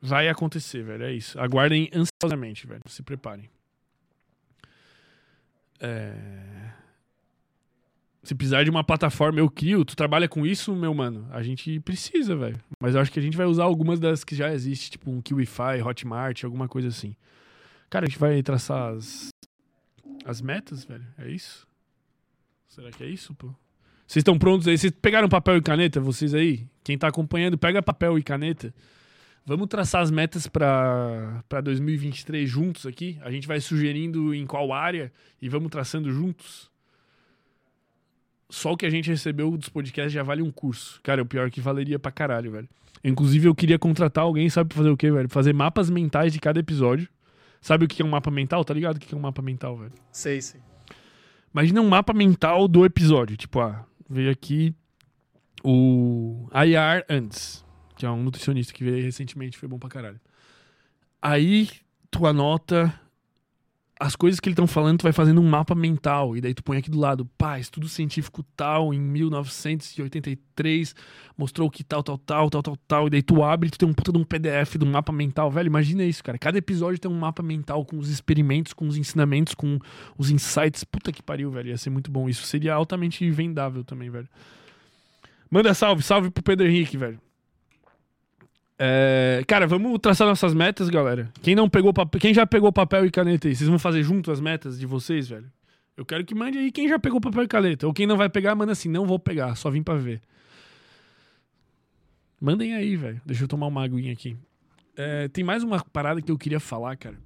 Vai 0.00 0.28
acontecer, 0.28 0.82
velho. 0.82 1.04
É 1.04 1.12
isso. 1.12 1.38
Aguardem 1.38 1.90
ansiosamente, 1.92 2.66
velho. 2.66 2.82
Se 2.86 3.02
preparem. 3.02 3.48
É... 5.80 6.72
Se 8.22 8.34
precisar 8.34 8.64
de 8.64 8.70
uma 8.70 8.82
plataforma, 8.82 9.38
eu 9.38 9.48
crio. 9.48 9.84
Tu 9.84 9.94
trabalha 9.94 10.28
com 10.28 10.44
isso, 10.44 10.74
meu 10.74 10.92
mano? 10.92 11.28
A 11.30 11.42
gente 11.42 11.78
precisa, 11.80 12.34
velho. 12.34 12.58
Mas 12.80 12.94
eu 12.94 13.00
acho 13.00 13.12
que 13.12 13.20
a 13.20 13.22
gente 13.22 13.36
vai 13.36 13.46
usar 13.46 13.64
algumas 13.64 14.00
das 14.00 14.24
que 14.24 14.34
já 14.34 14.52
existem, 14.52 14.90
tipo 14.90 15.10
um 15.10 15.22
Kiwify, 15.22 15.80
Hotmart, 15.84 16.42
alguma 16.42 16.68
coisa 16.68 16.88
assim. 16.88 17.14
Cara, 17.88 18.04
a 18.04 18.08
gente 18.08 18.18
vai 18.18 18.42
traçar 18.42 18.94
as, 18.94 19.28
as 20.24 20.40
metas, 20.40 20.84
velho. 20.84 21.06
É 21.18 21.30
isso? 21.30 21.66
Será 22.66 22.90
que 22.90 23.04
é 23.04 23.08
isso, 23.08 23.32
pô? 23.34 23.46
Vocês 24.06 24.22
estão 24.22 24.38
prontos 24.38 24.66
aí? 24.66 24.76
Vocês 24.76 24.92
pegaram 24.92 25.28
papel 25.28 25.56
e 25.56 25.62
caneta, 25.62 26.00
vocês 26.00 26.34
aí? 26.34 26.66
Quem 26.82 26.98
tá 26.98 27.08
acompanhando, 27.08 27.56
pega 27.56 27.80
papel 27.82 28.18
e 28.18 28.22
caneta. 28.22 28.74
Vamos 29.48 29.68
traçar 29.68 30.02
as 30.02 30.10
metas 30.10 30.48
para 30.48 31.60
2023 31.62 32.50
juntos 32.50 32.84
aqui. 32.84 33.16
A 33.22 33.30
gente 33.30 33.46
vai 33.46 33.60
sugerindo 33.60 34.34
em 34.34 34.44
qual 34.44 34.72
área 34.72 35.12
e 35.40 35.48
vamos 35.48 35.70
traçando 35.70 36.10
juntos. 36.10 36.68
Só 38.50 38.72
o 38.72 38.76
que 38.76 38.84
a 38.84 38.90
gente 38.90 39.08
recebeu 39.08 39.56
dos 39.56 39.68
podcasts 39.68 40.12
já 40.12 40.24
vale 40.24 40.42
um 40.42 40.50
curso. 40.50 41.00
Cara, 41.00 41.22
o 41.22 41.26
pior 41.26 41.46
é 41.46 41.50
que 41.50 41.60
valeria 41.60 41.96
pra 41.96 42.10
caralho, 42.10 42.50
velho. 42.50 42.68
Inclusive, 43.04 43.46
eu 43.46 43.54
queria 43.54 43.78
contratar 43.78 44.24
alguém, 44.24 44.50
sabe 44.50 44.74
fazer 44.74 44.90
o 44.90 44.96
quê, 44.96 45.12
velho? 45.12 45.28
Fazer 45.28 45.52
mapas 45.52 45.88
mentais 45.88 46.32
de 46.32 46.40
cada 46.40 46.58
episódio. 46.58 47.08
Sabe 47.60 47.84
o 47.84 47.88
que 47.88 48.02
é 48.02 48.04
um 48.04 48.08
mapa 48.08 48.32
mental? 48.32 48.64
Tá 48.64 48.74
ligado 48.74 48.96
o 48.96 48.98
que 48.98 49.14
é 49.14 49.16
um 49.16 49.20
mapa 49.20 49.42
mental, 49.42 49.76
velho? 49.76 49.92
Sei, 50.10 50.42
sei. 50.42 50.60
Imagina 51.54 51.80
um 51.80 51.88
mapa 51.88 52.12
mental 52.12 52.66
do 52.66 52.84
episódio. 52.84 53.36
Tipo, 53.36 53.60
ah, 53.60 53.86
veio 54.10 54.30
aqui 54.30 54.74
o 55.62 56.48
IR 56.52 57.04
antes, 57.08 57.64
que 57.96 58.06
é 58.06 58.10
um 58.10 58.22
nutricionista 58.22 58.72
que 58.72 58.84
veio 58.84 59.02
recentemente, 59.02 59.58
foi 59.58 59.68
bom 59.68 59.78
pra 59.78 59.88
caralho. 59.88 60.20
Aí 61.20 61.68
tu 62.10 62.26
anota 62.26 62.94
as 63.98 64.14
coisas 64.14 64.38
que 64.38 64.48
eles 64.48 64.52
estão 64.54 64.66
falando, 64.66 64.98
tu 64.98 65.04
vai 65.04 65.12
fazendo 65.12 65.40
um 65.40 65.48
mapa 65.48 65.74
mental. 65.74 66.36
E 66.36 66.40
daí 66.40 66.52
tu 66.52 66.62
põe 66.62 66.76
aqui 66.76 66.90
do 66.90 66.98
lado, 66.98 67.24
pá, 67.38 67.58
estudo 67.58 67.88
científico 67.88 68.44
tal, 68.54 68.92
em 68.92 69.00
1983, 69.00 70.94
mostrou 71.36 71.70
que 71.70 71.82
tal, 71.82 72.02
tal, 72.02 72.18
tal, 72.18 72.50
tal, 72.50 72.62
tal, 72.62 72.76
tal. 72.86 73.06
E 73.06 73.10
daí 73.10 73.22
tu 73.22 73.42
abre 73.42 73.68
e 73.68 73.70
tu 73.70 73.78
tem 73.78 73.88
um 73.88 73.94
puta 73.94 74.12
de 74.12 74.18
um 74.18 74.24
PDF 74.24 74.76
do 74.76 74.84
mapa 74.84 75.12
mental. 75.12 75.50
Velho, 75.50 75.68
imagina 75.68 76.04
isso, 76.04 76.22
cara. 76.22 76.38
Cada 76.38 76.58
episódio 76.58 77.00
tem 77.00 77.10
um 77.10 77.18
mapa 77.18 77.42
mental 77.42 77.84
com 77.86 77.96
os 77.98 78.10
experimentos, 78.10 78.74
com 78.74 78.86
os 78.86 78.98
ensinamentos, 78.98 79.54
com 79.54 79.78
os 80.18 80.30
insights. 80.30 80.84
Puta 80.84 81.10
que 81.10 81.22
pariu, 81.22 81.50
velho. 81.50 81.70
Ia 81.70 81.78
ser 81.78 81.88
muito 81.88 82.10
bom. 82.10 82.28
Isso 82.28 82.44
seria 82.44 82.74
altamente 82.74 83.28
vendável 83.30 83.82
também, 83.82 84.10
velho. 84.10 84.28
Manda 85.50 85.72
salve, 85.72 86.02
salve 86.02 86.30
pro 86.30 86.42
Pedro 86.42 86.66
Henrique, 86.66 86.98
velho. 86.98 87.18
É, 88.78 89.42
cara, 89.46 89.66
vamos 89.66 89.98
traçar 89.98 90.26
nossas 90.26 90.52
metas, 90.52 90.90
galera. 90.90 91.32
Quem 91.42 91.54
não 91.54 91.68
pegou 91.68 91.92
quem 92.20 92.34
já 92.34 92.46
pegou 92.46 92.70
papel 92.72 93.06
e 93.06 93.10
caneta 93.10 93.48
aí, 93.48 93.56
vocês 93.56 93.68
vão 93.68 93.78
fazer 93.78 94.02
junto 94.02 94.30
as 94.30 94.40
metas 94.40 94.78
de 94.78 94.86
vocês, 94.86 95.28
velho? 95.28 95.50
Eu 95.96 96.04
quero 96.04 96.24
que 96.24 96.34
mande 96.34 96.58
aí 96.58 96.70
quem 96.70 96.88
já 96.88 96.98
pegou 96.98 97.20
papel 97.20 97.44
e 97.44 97.48
caneta. 97.48 97.86
Ou 97.86 97.94
quem 97.94 98.06
não 98.06 98.18
vai 98.18 98.28
pegar, 98.28 98.54
manda 98.54 98.72
assim, 98.72 98.88
não 98.88 99.06
vou 99.06 99.18
pegar, 99.18 99.54
só 99.54 99.70
vim 99.70 99.82
pra 99.82 99.96
ver. 99.96 100.20
Mandem 102.38 102.74
aí, 102.74 102.96
velho. 102.96 103.20
Deixa 103.24 103.44
eu 103.44 103.48
tomar 103.48 103.66
uma 103.66 103.82
aguinha 103.82 104.12
aqui. 104.12 104.36
É, 104.94 105.28
tem 105.28 105.42
mais 105.42 105.62
uma 105.62 105.82
parada 105.82 106.20
que 106.20 106.30
eu 106.30 106.36
queria 106.36 106.60
falar, 106.60 106.96
cara. 106.96 107.18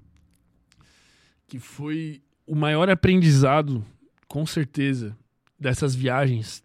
Que 1.49 1.59
foi 1.59 2.23
o 2.47 2.55
maior 2.55 2.89
aprendizado, 2.89 3.85
com 4.29 4.47
certeza, 4.47 5.17
dessas 5.59 5.93
viagens. 5.97 6.63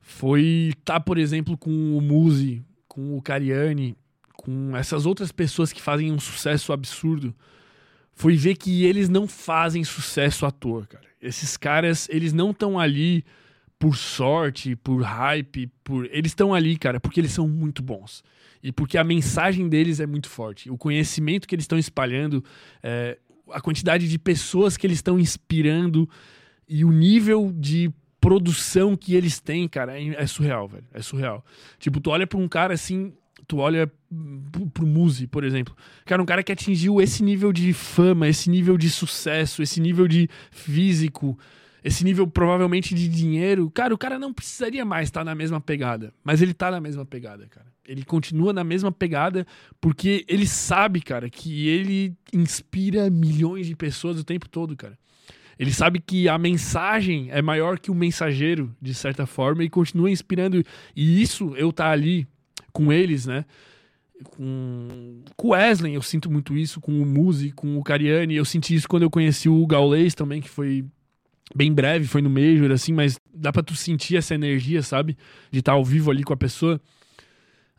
Foi 0.00 0.70
estar, 0.70 0.94
tá, 0.94 1.00
por 1.00 1.18
exemplo, 1.18 1.58
com 1.58 1.96
o 1.96 2.00
Muzi 2.00 2.64
com 2.94 3.18
o 3.18 3.20
Cariani, 3.20 3.96
com 4.36 4.76
essas 4.76 5.04
outras 5.04 5.32
pessoas 5.32 5.72
que 5.72 5.82
fazem 5.82 6.12
um 6.12 6.20
sucesso 6.20 6.72
absurdo, 6.72 7.34
foi 8.12 8.36
ver 8.36 8.54
que 8.54 8.84
eles 8.84 9.08
não 9.08 9.26
fazem 9.26 9.82
sucesso 9.82 10.46
à 10.46 10.52
toa, 10.52 10.86
cara. 10.86 11.04
Esses 11.20 11.56
caras, 11.56 12.08
eles 12.08 12.32
não 12.32 12.52
estão 12.52 12.78
ali 12.78 13.24
por 13.80 13.96
sorte, 13.96 14.76
por 14.76 15.02
hype, 15.02 15.66
por 15.82 16.06
eles 16.06 16.30
estão 16.30 16.54
ali, 16.54 16.78
cara, 16.78 17.00
porque 17.00 17.18
eles 17.18 17.32
são 17.32 17.48
muito 17.48 17.82
bons 17.82 18.22
e 18.62 18.70
porque 18.70 18.96
a 18.96 19.02
mensagem 19.02 19.68
deles 19.68 19.98
é 19.98 20.06
muito 20.06 20.28
forte. 20.28 20.70
O 20.70 20.78
conhecimento 20.78 21.48
que 21.48 21.54
eles 21.56 21.64
estão 21.64 21.76
espalhando, 21.76 22.44
é, 22.80 23.18
a 23.50 23.60
quantidade 23.60 24.08
de 24.08 24.18
pessoas 24.20 24.76
que 24.76 24.86
eles 24.86 24.98
estão 24.98 25.18
inspirando 25.18 26.08
e 26.68 26.84
o 26.84 26.92
nível 26.92 27.52
de 27.52 27.92
produção 28.24 28.96
que 28.96 29.14
eles 29.14 29.38
têm, 29.38 29.68
cara, 29.68 30.00
é, 30.00 30.08
é 30.14 30.26
surreal, 30.26 30.66
velho. 30.66 30.86
É 30.94 31.02
surreal. 31.02 31.44
Tipo, 31.78 32.00
tu 32.00 32.08
olha 32.08 32.26
pra 32.26 32.38
um 32.38 32.48
cara 32.48 32.72
assim, 32.72 33.12
tu 33.46 33.58
olha 33.58 33.86
pro, 34.72 34.86
Muzi, 34.86 35.26
por 35.26 35.44
exemplo. 35.44 35.76
Cara, 36.06 36.22
um 36.22 36.24
cara 36.24 36.42
que 36.42 36.50
atingiu 36.50 37.02
esse 37.02 37.22
nível 37.22 37.52
de 37.52 37.74
fama, 37.74 38.26
esse 38.26 38.48
nível 38.48 38.78
de 38.78 38.88
sucesso, 38.88 39.62
esse 39.62 39.78
nível 39.78 40.08
de 40.08 40.26
físico, 40.50 41.38
esse 41.84 42.02
nível 42.02 42.26
provavelmente 42.26 42.94
de 42.94 43.08
dinheiro. 43.08 43.70
Cara, 43.70 43.92
o 43.92 43.98
cara 43.98 44.18
não 44.18 44.32
precisaria 44.32 44.86
mais 44.86 45.08
estar 45.08 45.22
na 45.22 45.34
mesma 45.34 45.60
pegada. 45.60 46.10
Mas 46.24 46.40
ele 46.40 46.54
tá 46.54 46.70
na 46.70 46.80
mesma 46.80 47.04
pegada, 47.04 47.46
cara. 47.46 47.66
Ele 47.86 48.06
continua 48.06 48.54
na 48.54 48.64
mesma 48.64 48.90
pegada 48.90 49.46
porque 49.78 50.24
ele 50.26 50.46
sabe, 50.46 51.02
cara, 51.02 51.28
que 51.28 51.68
ele 51.68 52.14
inspira 52.32 53.10
milhões 53.10 53.66
de 53.66 53.76
pessoas 53.76 54.18
o 54.18 54.24
tempo 54.24 54.48
todo, 54.48 54.74
cara. 54.74 54.98
Ele 55.58 55.72
sabe 55.72 56.00
que 56.00 56.28
a 56.28 56.36
mensagem 56.38 57.28
é 57.30 57.40
maior 57.42 57.78
que 57.78 57.90
o 57.90 57.94
mensageiro, 57.94 58.74
de 58.80 58.94
certa 58.94 59.26
forma, 59.26 59.62
e 59.64 59.70
continua 59.70 60.10
inspirando. 60.10 60.62
E 60.96 61.22
isso, 61.22 61.54
eu 61.56 61.72
tá 61.72 61.90
ali 61.90 62.26
com 62.72 62.92
eles, 62.92 63.26
né? 63.26 63.44
Com, 64.24 65.22
o 65.42 65.48
Wesley, 65.50 65.94
eu 65.94 66.02
sinto 66.02 66.30
muito 66.30 66.56
isso, 66.56 66.80
com 66.80 67.00
o 67.00 67.04
Muzi, 67.06 67.50
com 67.52 67.76
o 67.78 67.82
Cariani. 67.82 68.34
Eu 68.36 68.44
senti 68.44 68.74
isso 68.74 68.88
quando 68.88 69.02
eu 69.02 69.10
conheci 69.10 69.48
o 69.48 69.66
Gaulês 69.66 70.14
também, 70.14 70.40
que 70.40 70.48
foi 70.48 70.84
bem 71.54 71.72
breve, 71.72 72.06
foi 72.06 72.22
no 72.22 72.30
Major, 72.30 72.70
assim, 72.72 72.92
mas 72.92 73.18
dá 73.34 73.52
pra 73.52 73.62
tu 73.62 73.74
sentir 73.76 74.16
essa 74.16 74.34
energia, 74.34 74.82
sabe? 74.82 75.16
De 75.50 75.58
estar 75.58 75.72
ao 75.72 75.84
vivo 75.84 76.10
ali 76.10 76.22
com 76.24 76.32
a 76.32 76.36
pessoa. 76.36 76.80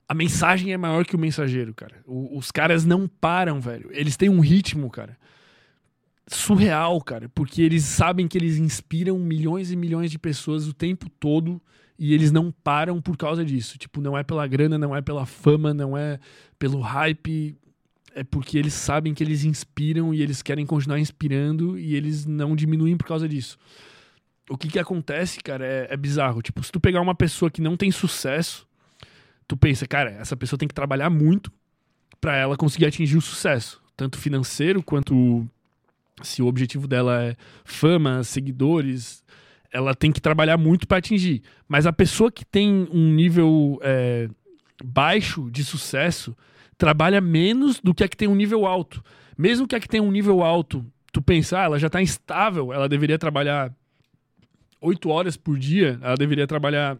A 0.07 0.13
mensagem 0.13 0.71
é 0.71 0.77
maior 0.77 1.03
que 1.05 1.15
o 1.15 1.19
mensageiro, 1.19 1.73
cara. 1.73 1.95
O- 2.05 2.37
os 2.37 2.51
caras 2.51 2.85
não 2.85 3.07
param, 3.07 3.59
velho. 3.59 3.89
Eles 3.91 4.15
têm 4.15 4.29
um 4.29 4.39
ritmo, 4.39 4.89
cara. 4.89 5.17
Surreal, 6.27 6.99
cara. 7.01 7.29
Porque 7.29 7.61
eles 7.61 7.83
sabem 7.83 8.27
que 8.27 8.37
eles 8.37 8.57
inspiram 8.57 9.17
milhões 9.19 9.71
e 9.71 9.75
milhões 9.75 10.09
de 10.09 10.17
pessoas 10.17 10.67
o 10.67 10.73
tempo 10.73 11.09
todo. 11.19 11.61
E 11.97 12.13
eles 12.13 12.31
não 12.31 12.51
param 12.51 13.01
por 13.01 13.15
causa 13.15 13.45
disso. 13.45 13.77
Tipo, 13.77 14.01
não 14.01 14.17
é 14.17 14.23
pela 14.23 14.45
grana, 14.47 14.77
não 14.77 14.95
é 14.95 15.01
pela 15.01 15.25
fama, 15.25 15.73
não 15.73 15.97
é 15.97 16.19
pelo 16.57 16.79
hype. 16.79 17.55
É 18.13 18.23
porque 18.23 18.57
eles 18.57 18.73
sabem 18.73 19.13
que 19.13 19.23
eles 19.23 19.43
inspiram 19.43 20.13
e 20.13 20.21
eles 20.21 20.41
querem 20.41 20.65
continuar 20.65 20.99
inspirando 20.99 21.77
e 21.77 21.95
eles 21.95 22.25
não 22.25 22.55
diminuem 22.55 22.97
por 22.97 23.07
causa 23.07 23.27
disso. 23.27 23.57
O 24.49 24.57
que 24.57 24.67
que 24.67 24.79
acontece, 24.79 25.39
cara, 25.41 25.65
é, 25.65 25.87
é 25.89 25.97
bizarro. 25.97 26.41
Tipo, 26.41 26.63
se 26.63 26.71
tu 26.71 26.79
pegar 26.79 27.01
uma 27.01 27.15
pessoa 27.15 27.51
que 27.51 27.61
não 27.61 27.75
tem 27.75 27.91
sucesso, 27.91 28.67
tu 29.47 29.57
pensa, 29.57 29.87
cara, 29.87 30.11
essa 30.11 30.35
pessoa 30.35 30.57
tem 30.57 30.67
que 30.67 30.73
trabalhar 30.73 31.09
muito 31.09 31.51
pra 32.21 32.35
ela 32.37 32.55
conseguir 32.55 32.85
atingir 32.85 33.17
o 33.17 33.21
sucesso, 33.21 33.81
tanto 33.95 34.17
financeiro 34.17 34.81
quanto 34.81 35.47
se 36.21 36.41
o 36.41 36.47
objetivo 36.47 36.87
dela 36.87 37.21
é 37.21 37.35
fama, 37.63 38.23
seguidores, 38.23 39.23
ela 39.71 39.93
tem 39.93 40.11
que 40.11 40.21
trabalhar 40.21 40.57
muito 40.57 40.87
pra 40.87 40.97
atingir. 40.97 41.41
Mas 41.67 41.85
a 41.85 41.93
pessoa 41.93 42.31
que 42.31 42.45
tem 42.45 42.87
um 42.91 43.13
nível 43.13 43.79
é, 43.81 44.29
baixo 44.83 45.49
de 45.51 45.63
sucesso 45.63 46.35
trabalha 46.77 47.19
menos 47.19 47.79
do 47.79 47.93
que 47.93 48.03
a 48.03 48.07
que 48.07 48.17
tem 48.17 48.27
um 48.27 48.35
nível 48.35 48.65
alto. 48.65 49.03
Mesmo 49.37 49.67
que 49.67 49.75
a 49.75 49.79
que 49.79 49.87
tem 49.87 49.99
um 49.99 50.11
nível 50.11 50.41
alto, 50.41 50.85
tu 51.11 51.21
pensar, 51.21 51.65
ela 51.65 51.79
já 51.79 51.89
tá 51.89 52.01
instável, 52.01 52.71
ela 52.71 52.87
deveria 52.87 53.17
trabalhar 53.17 53.73
oito 54.81 55.09
horas 55.09 55.35
por 55.35 55.57
dia, 55.57 55.99
ela 56.01 56.15
deveria 56.15 56.47
trabalhar 56.47 56.97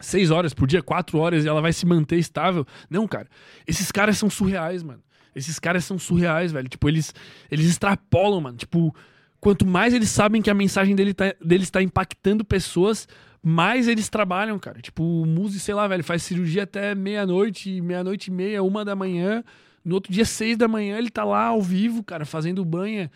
seis 0.00 0.30
horas 0.30 0.54
por 0.54 0.66
dia, 0.66 0.82
quatro 0.82 1.18
horas, 1.18 1.44
e 1.44 1.48
ela 1.48 1.60
vai 1.60 1.72
se 1.72 1.84
manter 1.84 2.16
estável. 2.18 2.66
Não, 2.88 3.06
cara. 3.06 3.28
Esses 3.66 3.90
caras 3.90 4.16
são 4.16 4.30
surreais, 4.30 4.82
mano. 4.82 5.02
Esses 5.38 5.58
caras 5.58 5.84
são 5.84 5.98
surreais, 5.98 6.52
velho. 6.52 6.68
Tipo, 6.68 6.88
eles, 6.88 7.14
eles 7.50 7.66
extrapolam, 7.66 8.40
mano. 8.40 8.56
Tipo, 8.56 8.94
quanto 9.40 9.66
mais 9.66 9.94
eles 9.94 10.08
sabem 10.08 10.42
que 10.42 10.50
a 10.50 10.54
mensagem 10.54 10.94
dele 10.94 11.14
tá, 11.14 11.34
deles 11.44 11.66
está 11.66 11.82
impactando 11.82 12.44
pessoas, 12.44 13.08
mais 13.42 13.88
eles 13.88 14.08
trabalham, 14.08 14.58
cara. 14.58 14.80
Tipo, 14.80 15.02
o 15.02 15.26
Muzi, 15.26 15.60
sei 15.60 15.74
lá, 15.74 15.86
velho, 15.86 16.04
faz 16.04 16.22
cirurgia 16.22 16.64
até 16.64 16.94
meia-noite, 16.94 17.80
meia-noite 17.80 18.28
e 18.28 18.34
meia, 18.34 18.62
uma 18.62 18.84
da 18.84 18.94
manhã. 18.96 19.42
No 19.84 19.94
outro 19.94 20.12
dia, 20.12 20.24
seis 20.24 20.56
da 20.56 20.68
manhã, 20.68 20.98
ele 20.98 21.10
tá 21.10 21.24
lá 21.24 21.46
ao 21.46 21.62
vivo, 21.62 22.02
cara, 22.02 22.26
fazendo 22.26 22.64
banha. 22.64 23.10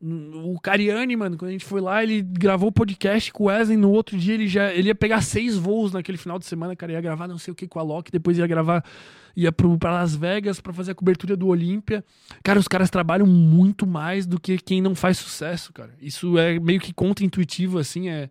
O 0.00 0.60
Cariani, 0.60 1.16
mano, 1.16 1.36
quando 1.36 1.48
a 1.48 1.52
gente 1.52 1.64
foi 1.64 1.80
lá, 1.80 2.02
ele 2.02 2.22
gravou 2.22 2.68
o 2.68 2.72
podcast 2.72 3.32
com 3.32 3.44
o 3.44 3.46
Wesley. 3.46 3.76
No 3.76 3.90
outro 3.90 4.16
dia, 4.16 4.34
ele 4.34 4.46
já 4.46 4.72
ele 4.72 4.88
ia 4.88 4.94
pegar 4.94 5.20
seis 5.22 5.56
voos 5.56 5.92
naquele 5.92 6.18
final 6.18 6.38
de 6.38 6.44
semana, 6.46 6.76
cara. 6.76 6.92
Ia 6.92 7.00
gravar 7.00 7.26
não 7.26 7.38
sei 7.38 7.52
o 7.52 7.54
que 7.54 7.66
com 7.66 7.78
a 7.78 7.82
Loki, 7.82 8.12
depois 8.12 8.38
ia 8.38 8.46
gravar, 8.46 8.84
ia 9.36 9.52
pro, 9.52 9.76
pra 9.78 9.92
Las 9.92 10.16
Vegas 10.16 10.60
pra 10.60 10.72
fazer 10.72 10.92
a 10.92 10.94
cobertura 10.94 11.36
do 11.36 11.46
Olímpia. 11.48 12.02
Cara, 12.42 12.58
os 12.58 12.66
caras 12.66 12.88
trabalham 12.88 13.26
muito 13.26 13.86
mais 13.86 14.26
do 14.26 14.40
que 14.40 14.56
quem 14.56 14.80
não 14.80 14.94
faz 14.94 15.18
sucesso, 15.18 15.72
cara. 15.72 15.94
Isso 16.00 16.38
é 16.38 16.58
meio 16.58 16.80
que 16.80 16.92
contra-intuitivo, 16.92 17.78
assim, 17.78 18.08
é, 18.08 18.30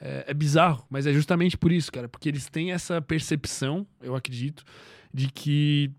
é, 0.00 0.26
é 0.28 0.34
bizarro. 0.34 0.86
Mas 0.88 1.06
é 1.06 1.12
justamente 1.12 1.58
por 1.58 1.72
isso, 1.72 1.90
cara, 1.90 2.08
porque 2.08 2.28
eles 2.28 2.48
têm 2.48 2.70
essa 2.70 3.02
percepção, 3.02 3.84
eu 4.00 4.14
acredito, 4.14 4.62
de 5.12 5.28
que 5.28 5.90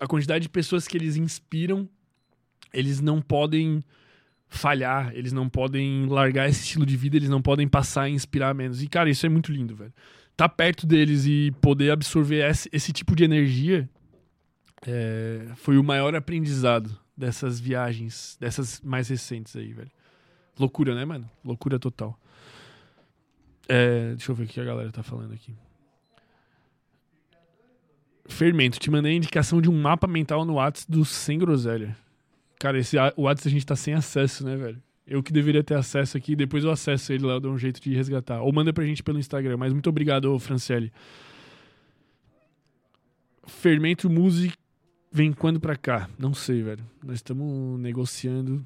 a 0.00 0.08
quantidade 0.08 0.42
de 0.42 0.48
pessoas 0.48 0.88
que 0.88 0.96
eles 0.96 1.16
inspiram, 1.16 1.88
eles 2.74 3.00
não 3.00 3.22
podem 3.22 3.80
falhar, 4.48 5.12
eles 5.14 5.32
não 5.32 5.48
podem 5.48 6.06
largar 6.06 6.48
esse 6.48 6.64
estilo 6.64 6.84
de 6.84 6.96
vida, 6.96 7.16
eles 7.16 7.28
não 7.28 7.40
podem 7.40 7.68
passar 7.68 8.02
a 8.02 8.10
inspirar 8.10 8.52
menos. 8.54 8.82
E, 8.82 8.88
cara, 8.88 9.08
isso 9.08 9.24
é 9.24 9.28
muito 9.28 9.52
lindo, 9.52 9.76
velho. 9.76 9.92
Tá 10.36 10.48
perto 10.48 10.86
deles 10.86 11.26
e 11.26 11.52
poder 11.60 11.92
absorver 11.92 12.44
esse, 12.48 12.68
esse 12.72 12.92
tipo 12.92 13.14
de 13.14 13.22
energia 13.22 13.88
é, 14.86 15.46
foi 15.56 15.78
o 15.78 15.84
maior 15.84 16.14
aprendizado 16.14 16.96
dessas 17.16 17.60
viagens, 17.60 18.36
dessas 18.40 18.80
mais 18.80 19.08
recentes 19.08 19.54
aí, 19.56 19.72
velho. 19.72 19.90
Loucura, 20.58 20.94
né, 20.94 21.04
mano? 21.04 21.30
Loucura 21.44 21.78
total. 21.78 22.18
É, 23.68 24.10
deixa 24.10 24.32
eu 24.32 24.34
ver 24.34 24.44
o 24.44 24.46
que 24.46 24.60
a 24.60 24.64
galera 24.64 24.90
tá 24.90 25.02
falando 25.02 25.32
aqui. 25.32 25.54
Fermento, 28.26 28.78
te 28.78 28.90
mandei 28.90 29.12
a 29.12 29.16
indicação 29.16 29.60
de 29.60 29.68
um 29.68 29.80
mapa 29.80 30.06
mental 30.06 30.44
no 30.44 30.54
WhatsApp 30.54 30.90
do 30.90 31.04
Sem 31.04 31.38
Groselha. 31.38 31.96
Cara, 32.58 32.78
esse 32.78 32.96
WhatsApp 33.16 33.48
a 33.48 33.50
gente 33.50 33.66
tá 33.66 33.76
sem 33.76 33.94
acesso, 33.94 34.44
né, 34.44 34.56
velho? 34.56 34.82
Eu 35.06 35.22
que 35.22 35.32
deveria 35.32 35.64
ter 35.64 35.74
acesso 35.74 36.16
aqui, 36.16 36.36
depois 36.36 36.62
eu 36.62 36.70
acesso 36.70 37.12
ele 37.12 37.24
lá, 37.24 37.34
eu 37.34 37.40
dou 37.40 37.52
um 37.52 37.58
jeito 37.58 37.80
de 37.80 37.94
resgatar. 37.94 38.42
Ou 38.42 38.52
manda 38.52 38.72
pra 38.72 38.84
gente 38.84 39.02
pelo 39.02 39.18
Instagram, 39.18 39.56
mas 39.56 39.72
muito 39.72 39.88
obrigado, 39.88 40.38
Franciele. 40.38 40.92
Fermento 43.46 44.08
Music 44.08 44.56
vem 45.12 45.32
quando 45.32 45.60
pra 45.60 45.76
cá? 45.76 46.08
Não 46.18 46.32
sei, 46.34 46.62
velho. 46.62 46.84
Nós 47.04 47.16
estamos 47.16 47.78
negociando 47.80 48.64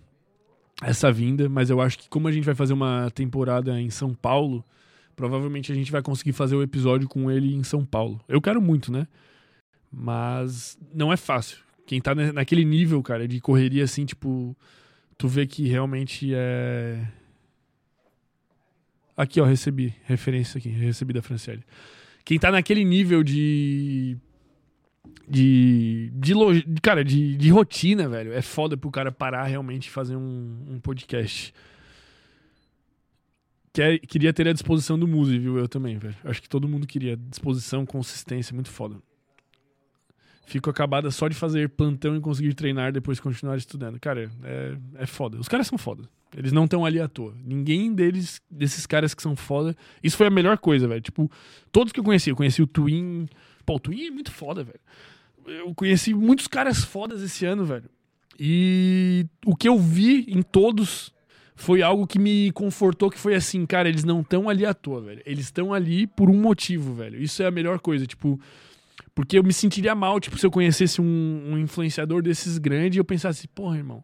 essa 0.82 1.11
vinda, 1.12 1.49
mas 1.49 1.70
eu 1.70 1.80
acho 1.80 1.99
que 1.99 2.09
como 2.09 2.28
a 2.28 2.32
gente 2.32 2.45
vai 2.45 2.55
fazer 2.55 2.72
uma 2.72 3.11
temporada 3.12 3.80
em 3.80 3.90
São 3.90 4.12
Paulo, 4.14 4.64
provavelmente 5.16 5.70
a 5.70 5.74
gente 5.74 5.92
vai 5.92 6.03
conseguir 6.03 6.32
fazer 6.32 6.57
o 6.57 6.62
episódio 6.62 7.09
com 7.09 7.30
ele 7.30 7.55
em 7.55 7.62
São 7.62 7.84
Paulo. 7.84 8.20
Eu 8.28 8.40
quero 8.40 8.61
muito, 8.61 8.90
né? 8.92 9.07
Mas 9.90 10.76
não 10.92 11.12
é 11.12 11.16
fácil. 11.16 11.59
Quem 11.86 12.01
tá 12.01 12.14
na- 12.14 12.32
naquele 12.32 12.64
nível, 12.64 13.03
cara, 13.03 13.28
de 13.28 13.40
correria 13.40 13.84
assim, 13.84 14.05
tipo, 14.05 14.57
tu 15.16 15.28
vê 15.28 15.47
que 15.47 15.68
realmente 15.68 16.32
é. 16.34 17.07
Aqui, 19.16 19.40
ó, 19.40 19.45
recebi 19.45 19.95
referência 20.05 20.59
aqui, 20.59 20.68
recebi 20.68 21.12
da 21.12 21.22
Franciele. 21.22 21.62
Quem 22.24 22.38
tá 22.38 22.51
naquele 22.51 22.84
nível 22.84 23.22
de. 23.22 24.16
De. 25.28 26.11
de 26.14 26.34
de- 26.34 26.80
cara, 26.80 27.05
de, 27.05 27.36
de 27.36 27.50
rotina, 27.50 28.09
velho. 28.09 28.32
É 28.32 28.42
foda 28.42 28.76
pro 28.76 28.90
cara 28.90 29.11
parar 29.12 29.44
realmente 29.44 29.86
e 29.86 29.90
fazer 29.90 30.16
um, 30.16 30.57
um 30.68 30.80
podcast. 30.80 31.52
Quer, 33.72 33.98
queria 33.98 34.32
ter 34.32 34.46
a 34.46 34.52
disposição 34.52 34.98
do 34.98 35.09
Muzi, 35.09 35.38
viu? 35.38 35.59
Eu 35.59 35.68
também, 35.68 35.98
velho. 35.98 36.14
Acho 36.24 36.40
que 36.40 36.48
todo 36.48 36.68
mundo 36.68 36.86
queria. 36.86 37.16
Disposição, 37.16 37.84
consistência, 37.84 38.55
muito 38.55 38.70
foda. 38.70 38.96
Fico 40.46 40.68
acabada 40.68 41.11
só 41.11 41.26
de 41.26 41.34
fazer 41.34 41.70
plantão 41.70 42.14
e 42.16 42.20
conseguir 42.20 42.55
treinar 42.55 42.92
depois 42.92 43.18
continuar 43.18 43.57
estudando. 43.57 43.98
Cara, 43.98 44.30
é, 44.42 44.76
é 44.96 45.07
foda. 45.07 45.38
Os 45.38 45.48
caras 45.48 45.66
são 45.66 45.78
foda. 45.78 46.09
Eles 46.36 46.52
não 46.52 46.64
estão 46.64 46.84
ali 46.84 47.00
à 47.00 47.09
toa. 47.09 47.34
Ninguém 47.42 47.94
deles, 47.94 48.40
desses 48.50 48.84
caras 48.86 49.14
que 49.14 49.22
são 49.22 49.34
foda. 49.34 49.74
Isso 50.02 50.16
foi 50.16 50.26
a 50.26 50.30
melhor 50.30 50.59
coisa, 50.59 50.86
velho. 50.86 51.00
Tipo, 51.00 51.30
todos 51.72 51.92
que 51.92 51.98
eu 51.98 52.05
conheci. 52.05 52.28
Eu 52.30 52.36
conheci 52.36 52.62
o 52.62 52.66
Twin. 52.66 53.26
Pô, 53.65 53.77
o 53.77 53.81
Twin 53.81 54.07
é 54.07 54.11
muito 54.11 54.31
foda, 54.31 54.62
velho. 54.65 54.81
Eu 55.47 55.75
conheci 55.75 56.15
muitos 56.15 56.47
caras 56.47 56.85
fodas 56.85 57.23
esse 57.23 57.45
ano, 57.45 57.65
velho. 57.65 57.89
E 58.39 59.27
o 59.45 59.55
que 59.55 59.69
eu 59.69 59.79
vi 59.79 60.27
em 60.29 60.43
todos 60.43 61.12
foi 61.55 61.83
algo 61.83 62.07
que 62.07 62.19
me 62.19 62.51
confortou, 62.53 63.11
que 63.11 63.19
foi 63.19 63.35
assim, 63.35 63.65
cara, 63.65 63.89
eles 63.89 64.05
não 64.05 64.21
estão 64.21 64.49
ali 64.49 64.67
à 64.67 64.75
toa, 64.75 65.01
velho. 65.01 65.23
Eles 65.25 65.45
estão 65.45 65.73
ali 65.73 66.07
por 66.07 66.29
um 66.29 66.41
motivo, 66.41 66.95
velho. 66.95 67.23
Isso 67.23 67.43
é 67.43 67.47
a 67.47 67.51
melhor 67.51 67.79
coisa, 67.81 68.07
tipo... 68.07 68.41
Porque 69.15 69.39
eu 69.39 69.45
me 69.45 69.53
sentiria 69.53 69.95
mal, 69.95 70.19
tipo, 70.19 70.37
se 70.37 70.45
eu 70.45 70.51
conhecesse 70.51 71.01
um, 71.01 71.05
um 71.53 71.59
influenciador 71.59 72.21
desses 72.21 72.59
grandes 72.59 72.97
e 72.97 72.99
eu 72.99 73.05
pensasse, 73.05 73.47
porra, 73.47 73.77
irmão, 73.77 74.03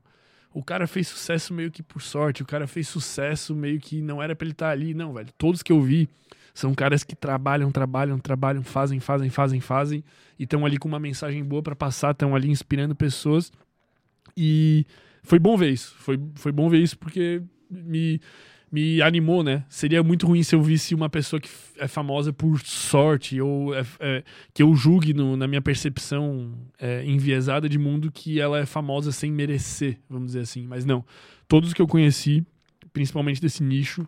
o 0.54 0.62
cara 0.62 0.86
fez 0.86 1.08
sucesso 1.08 1.52
meio 1.52 1.70
que 1.70 1.82
por 1.82 2.00
sorte, 2.00 2.42
o 2.42 2.46
cara 2.46 2.68
fez 2.68 2.86
sucesso 2.86 3.52
meio 3.52 3.80
que 3.80 4.00
não 4.00 4.22
era 4.22 4.36
pra 4.36 4.44
ele 4.44 4.52
estar 4.52 4.70
ali. 4.70 4.94
Não, 4.94 5.12
velho. 5.12 5.28
Todos 5.36 5.64
que 5.64 5.72
eu 5.72 5.80
vi 5.80 6.08
são 6.60 6.74
caras 6.74 7.02
que 7.02 7.16
trabalham, 7.16 7.70
trabalham, 7.72 8.18
trabalham, 8.18 8.62
fazem, 8.62 9.00
fazem, 9.00 9.30
fazem, 9.30 9.60
fazem 9.60 10.04
e 10.38 10.44
estão 10.44 10.64
ali 10.66 10.76
com 10.78 10.88
uma 10.88 11.00
mensagem 11.00 11.42
boa 11.44 11.62
pra 11.62 11.74
passar, 11.74 12.12
estão 12.12 12.34
ali 12.34 12.48
inspirando 12.50 12.94
pessoas. 12.94 13.50
E 14.36 14.86
foi 15.22 15.38
bom 15.38 15.56
ver 15.56 15.70
isso. 15.70 15.94
Foi, 15.98 16.18
foi 16.34 16.52
bom 16.52 16.68
ver 16.68 16.78
isso 16.78 16.98
porque 16.98 17.42
me, 17.70 18.20
me 18.70 19.02
animou, 19.02 19.42
né? 19.42 19.64
Seria 19.68 20.02
muito 20.02 20.26
ruim 20.26 20.42
se 20.42 20.54
eu 20.54 20.62
visse 20.62 20.94
uma 20.94 21.08
pessoa 21.08 21.40
que 21.40 21.48
é 21.78 21.88
famosa 21.88 22.32
por 22.32 22.60
sorte 22.60 23.40
ou 23.40 23.74
é- 23.74 23.84
é- 23.98 24.24
que 24.54 24.62
eu 24.62 24.74
julgue 24.74 25.12
no- 25.12 25.36
na 25.36 25.46
minha 25.48 25.60
percepção 25.62 26.52
é, 26.78 27.04
enviesada 27.04 27.68
de 27.68 27.78
mundo 27.78 28.10
que 28.12 28.40
ela 28.40 28.58
é 28.58 28.66
famosa 28.66 29.12
sem 29.12 29.32
merecer, 29.32 29.98
vamos 30.08 30.28
dizer 30.28 30.40
assim. 30.40 30.66
Mas 30.66 30.84
não. 30.84 31.04
Todos 31.48 31.72
que 31.74 31.82
eu 31.82 31.86
conheci, 31.88 32.44
principalmente 32.92 33.40
desse 33.40 33.62
nicho, 33.62 34.06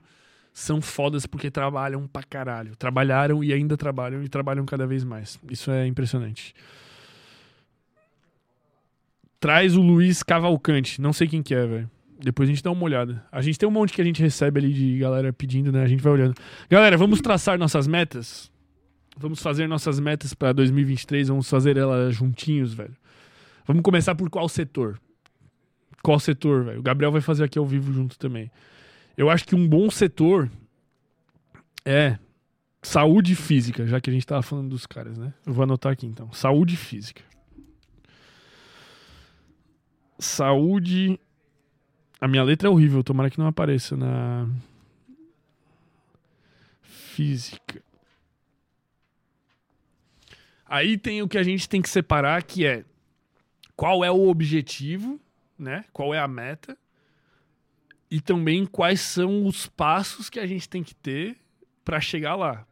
são 0.52 0.82
fodas 0.82 1.24
porque 1.26 1.50
trabalham 1.50 2.06
pra 2.06 2.22
caralho. 2.22 2.76
Trabalharam 2.76 3.42
e 3.42 3.52
ainda 3.52 3.76
trabalham 3.76 4.22
e 4.22 4.28
trabalham 4.28 4.64
cada 4.66 4.86
vez 4.86 5.02
mais. 5.02 5.38
Isso 5.50 5.70
é 5.70 5.86
impressionante. 5.86 6.54
Traz 9.40 9.76
o 9.76 9.80
Luiz 9.80 10.22
Cavalcante. 10.22 11.00
Não 11.00 11.12
sei 11.12 11.26
quem 11.26 11.42
que 11.42 11.54
é, 11.54 11.66
velho. 11.66 11.90
Depois 12.20 12.48
a 12.48 12.52
gente 12.52 12.62
dá 12.62 12.70
uma 12.70 12.84
olhada. 12.84 13.24
A 13.32 13.40
gente 13.40 13.58
tem 13.58 13.68
um 13.68 13.72
monte 13.72 13.92
que 13.92 14.00
a 14.00 14.04
gente 14.04 14.22
recebe 14.22 14.60
ali 14.60 14.72
de 14.72 14.98
galera 14.98 15.32
pedindo, 15.32 15.72
né? 15.72 15.82
A 15.82 15.88
gente 15.88 16.02
vai 16.02 16.12
olhando. 16.12 16.34
Galera, 16.70 16.96
vamos 16.96 17.20
traçar 17.20 17.58
nossas 17.58 17.86
metas? 17.86 18.50
Vamos 19.16 19.42
fazer 19.42 19.66
nossas 19.66 19.98
metas 19.98 20.32
pra 20.32 20.52
2023. 20.52 21.28
Vamos 21.28 21.48
fazer 21.48 21.76
elas 21.76 22.14
juntinhos, 22.14 22.72
velho. 22.72 22.96
Vamos 23.66 23.82
começar 23.82 24.14
por 24.14 24.30
qual 24.30 24.48
setor? 24.48 25.00
Qual 26.02 26.20
setor, 26.20 26.64
velho? 26.64 26.80
O 26.80 26.82
Gabriel 26.82 27.10
vai 27.10 27.20
fazer 27.20 27.44
aqui 27.44 27.58
ao 27.58 27.66
vivo 27.66 27.92
junto 27.92 28.18
também. 28.18 28.50
Eu 29.16 29.28
acho 29.30 29.44
que 29.44 29.54
um 29.54 29.68
bom 29.68 29.90
setor 29.90 30.50
é 31.84 32.18
saúde 32.82 33.34
física, 33.36 33.86
já 33.86 34.00
que 34.00 34.10
a 34.10 34.12
gente 34.12 34.26
tava 34.26 34.42
falando 34.42 34.70
dos 34.70 34.86
caras, 34.86 35.16
né? 35.16 35.32
Eu 35.46 35.52
vou 35.52 35.62
anotar 35.62 35.92
aqui 35.92 36.06
então. 36.06 36.32
Saúde 36.32 36.76
física. 36.76 37.22
Saúde. 40.18 41.18
A 42.20 42.28
minha 42.28 42.42
letra 42.42 42.68
é 42.68 42.70
horrível, 42.70 43.02
tomara 43.02 43.30
que 43.30 43.38
não 43.38 43.46
apareça 43.46 43.96
na. 43.96 44.48
Física. 46.82 47.82
Aí 50.66 50.96
tem 50.96 51.20
o 51.20 51.28
que 51.28 51.36
a 51.36 51.42
gente 51.42 51.68
tem 51.68 51.82
que 51.82 51.88
separar, 51.88 52.42
que 52.42 52.64
é 52.64 52.84
qual 53.76 54.04
é 54.04 54.10
o 54.10 54.28
objetivo, 54.28 55.20
né? 55.58 55.84
Qual 55.92 56.14
é 56.14 56.18
a 56.18 56.26
meta? 56.26 56.78
E 58.12 58.20
também 58.20 58.66
quais 58.66 59.00
são 59.00 59.46
os 59.46 59.66
passos 59.66 60.28
que 60.28 60.38
a 60.38 60.44
gente 60.44 60.68
tem 60.68 60.82
que 60.82 60.94
ter 60.94 61.34
para 61.82 61.98
chegar 61.98 62.34
lá. 62.34 62.66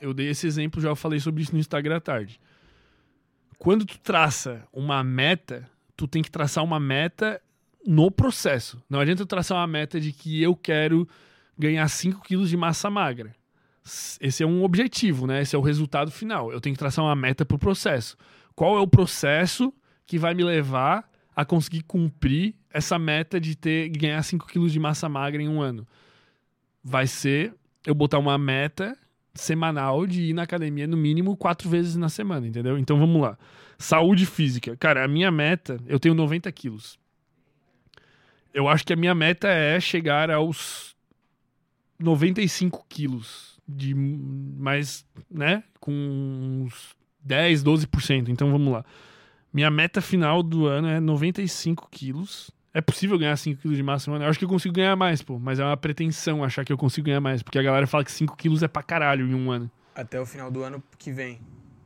Eu 0.00 0.14
dei 0.14 0.30
esse 0.30 0.46
exemplo, 0.46 0.80
já 0.80 0.96
falei 0.96 1.20
sobre 1.20 1.42
isso 1.42 1.52
no 1.52 1.58
Instagram 1.58 1.98
à 1.98 2.00
tarde. 2.00 2.40
Quando 3.58 3.84
tu 3.84 3.98
traça 3.98 4.66
uma 4.72 5.04
meta, 5.04 5.68
tu 5.94 6.08
tem 6.08 6.22
que 6.22 6.30
traçar 6.30 6.64
uma 6.64 6.80
meta 6.80 7.42
no 7.86 8.10
processo. 8.10 8.82
Não 8.88 8.98
adianta 8.98 9.20
eu 9.20 9.26
traçar 9.26 9.58
uma 9.58 9.66
meta 9.66 10.00
de 10.00 10.12
que 10.12 10.42
eu 10.42 10.56
quero 10.56 11.06
ganhar 11.58 11.86
5 11.86 12.22
quilos 12.22 12.48
de 12.48 12.56
massa 12.56 12.88
magra. 12.88 13.36
Esse 14.18 14.42
é 14.42 14.46
um 14.46 14.64
objetivo, 14.64 15.26
né? 15.26 15.42
Esse 15.42 15.54
é 15.54 15.58
o 15.58 15.62
resultado 15.62 16.10
final. 16.10 16.50
Eu 16.50 16.58
tenho 16.58 16.74
que 16.74 16.80
traçar 16.80 17.04
uma 17.04 17.14
meta 17.14 17.44
pro 17.44 17.58
processo. 17.58 18.16
Qual 18.54 18.78
é 18.78 18.80
o 18.80 18.88
processo 18.88 19.70
que 20.06 20.18
vai 20.18 20.32
me 20.32 20.42
levar 20.42 21.06
a 21.36 21.44
conseguir 21.44 21.82
cumprir 21.82 22.54
essa 22.76 22.98
meta 22.98 23.40
de 23.40 23.56
ter 23.56 23.88
ganhar 23.88 24.22
5 24.22 24.46
quilos 24.46 24.70
de 24.70 24.78
massa 24.78 25.08
magra 25.08 25.42
em 25.42 25.48
um 25.48 25.62
ano? 25.62 25.86
Vai 26.84 27.06
ser 27.06 27.54
eu 27.86 27.94
botar 27.94 28.18
uma 28.18 28.36
meta 28.36 28.96
semanal 29.34 30.06
de 30.06 30.24
ir 30.24 30.32
na 30.34 30.42
academia 30.42 30.86
no 30.86 30.96
mínimo 30.96 31.36
quatro 31.36 31.70
vezes 31.70 31.96
na 31.96 32.10
semana, 32.10 32.46
entendeu? 32.46 32.76
Então 32.78 32.98
vamos 32.98 33.20
lá. 33.22 33.38
Saúde 33.78 34.26
física. 34.26 34.76
Cara, 34.76 35.04
a 35.04 35.08
minha 35.08 35.30
meta, 35.30 35.78
eu 35.86 35.98
tenho 35.98 36.14
90 36.14 36.52
quilos. 36.52 36.98
Eu 38.52 38.68
acho 38.68 38.84
que 38.84 38.92
a 38.92 38.96
minha 38.96 39.14
meta 39.14 39.48
é 39.48 39.80
chegar 39.80 40.30
aos 40.30 40.94
95 41.98 42.84
quilos. 42.88 43.56
De 43.66 43.94
mais, 43.94 45.04
né? 45.30 45.64
Com 45.80 45.92
uns 45.92 46.94
10, 47.22 47.64
12%. 47.64 48.28
Então 48.28 48.52
vamos 48.52 48.70
lá. 48.70 48.84
Minha 49.50 49.70
meta 49.70 50.02
final 50.02 50.42
do 50.42 50.66
ano 50.66 50.88
é 50.88 51.00
95 51.00 51.88
quilos. 51.90 52.50
É 52.76 52.80
possível 52.82 53.18
ganhar 53.18 53.34
5 53.36 53.62
quilos 53.62 53.76
de 53.76 53.82
massa 53.82 54.10
mano. 54.10 54.24
Eu 54.24 54.28
acho 54.28 54.38
que 54.38 54.44
eu 54.44 54.48
consigo 54.48 54.74
ganhar 54.74 54.94
mais, 54.96 55.22
pô. 55.22 55.38
Mas 55.38 55.58
é 55.58 55.64
uma 55.64 55.76
pretensão 55.76 56.44
achar 56.44 56.62
que 56.64 56.70
eu 56.72 56.76
consigo 56.76 57.06
ganhar 57.06 57.20
mais. 57.20 57.42
Porque 57.42 57.58
a 57.58 57.62
galera 57.62 57.86
fala 57.86 58.04
que 58.04 58.12
5 58.12 58.36
quilos 58.36 58.62
é 58.62 58.68
pra 58.68 58.82
caralho 58.82 59.26
em 59.26 59.34
um 59.34 59.50
ano. 59.50 59.70
Até 59.94 60.20
o 60.20 60.26
final 60.26 60.50
do 60.50 60.62
ano 60.62 60.82
que 60.98 61.10
vem. 61.10 61.40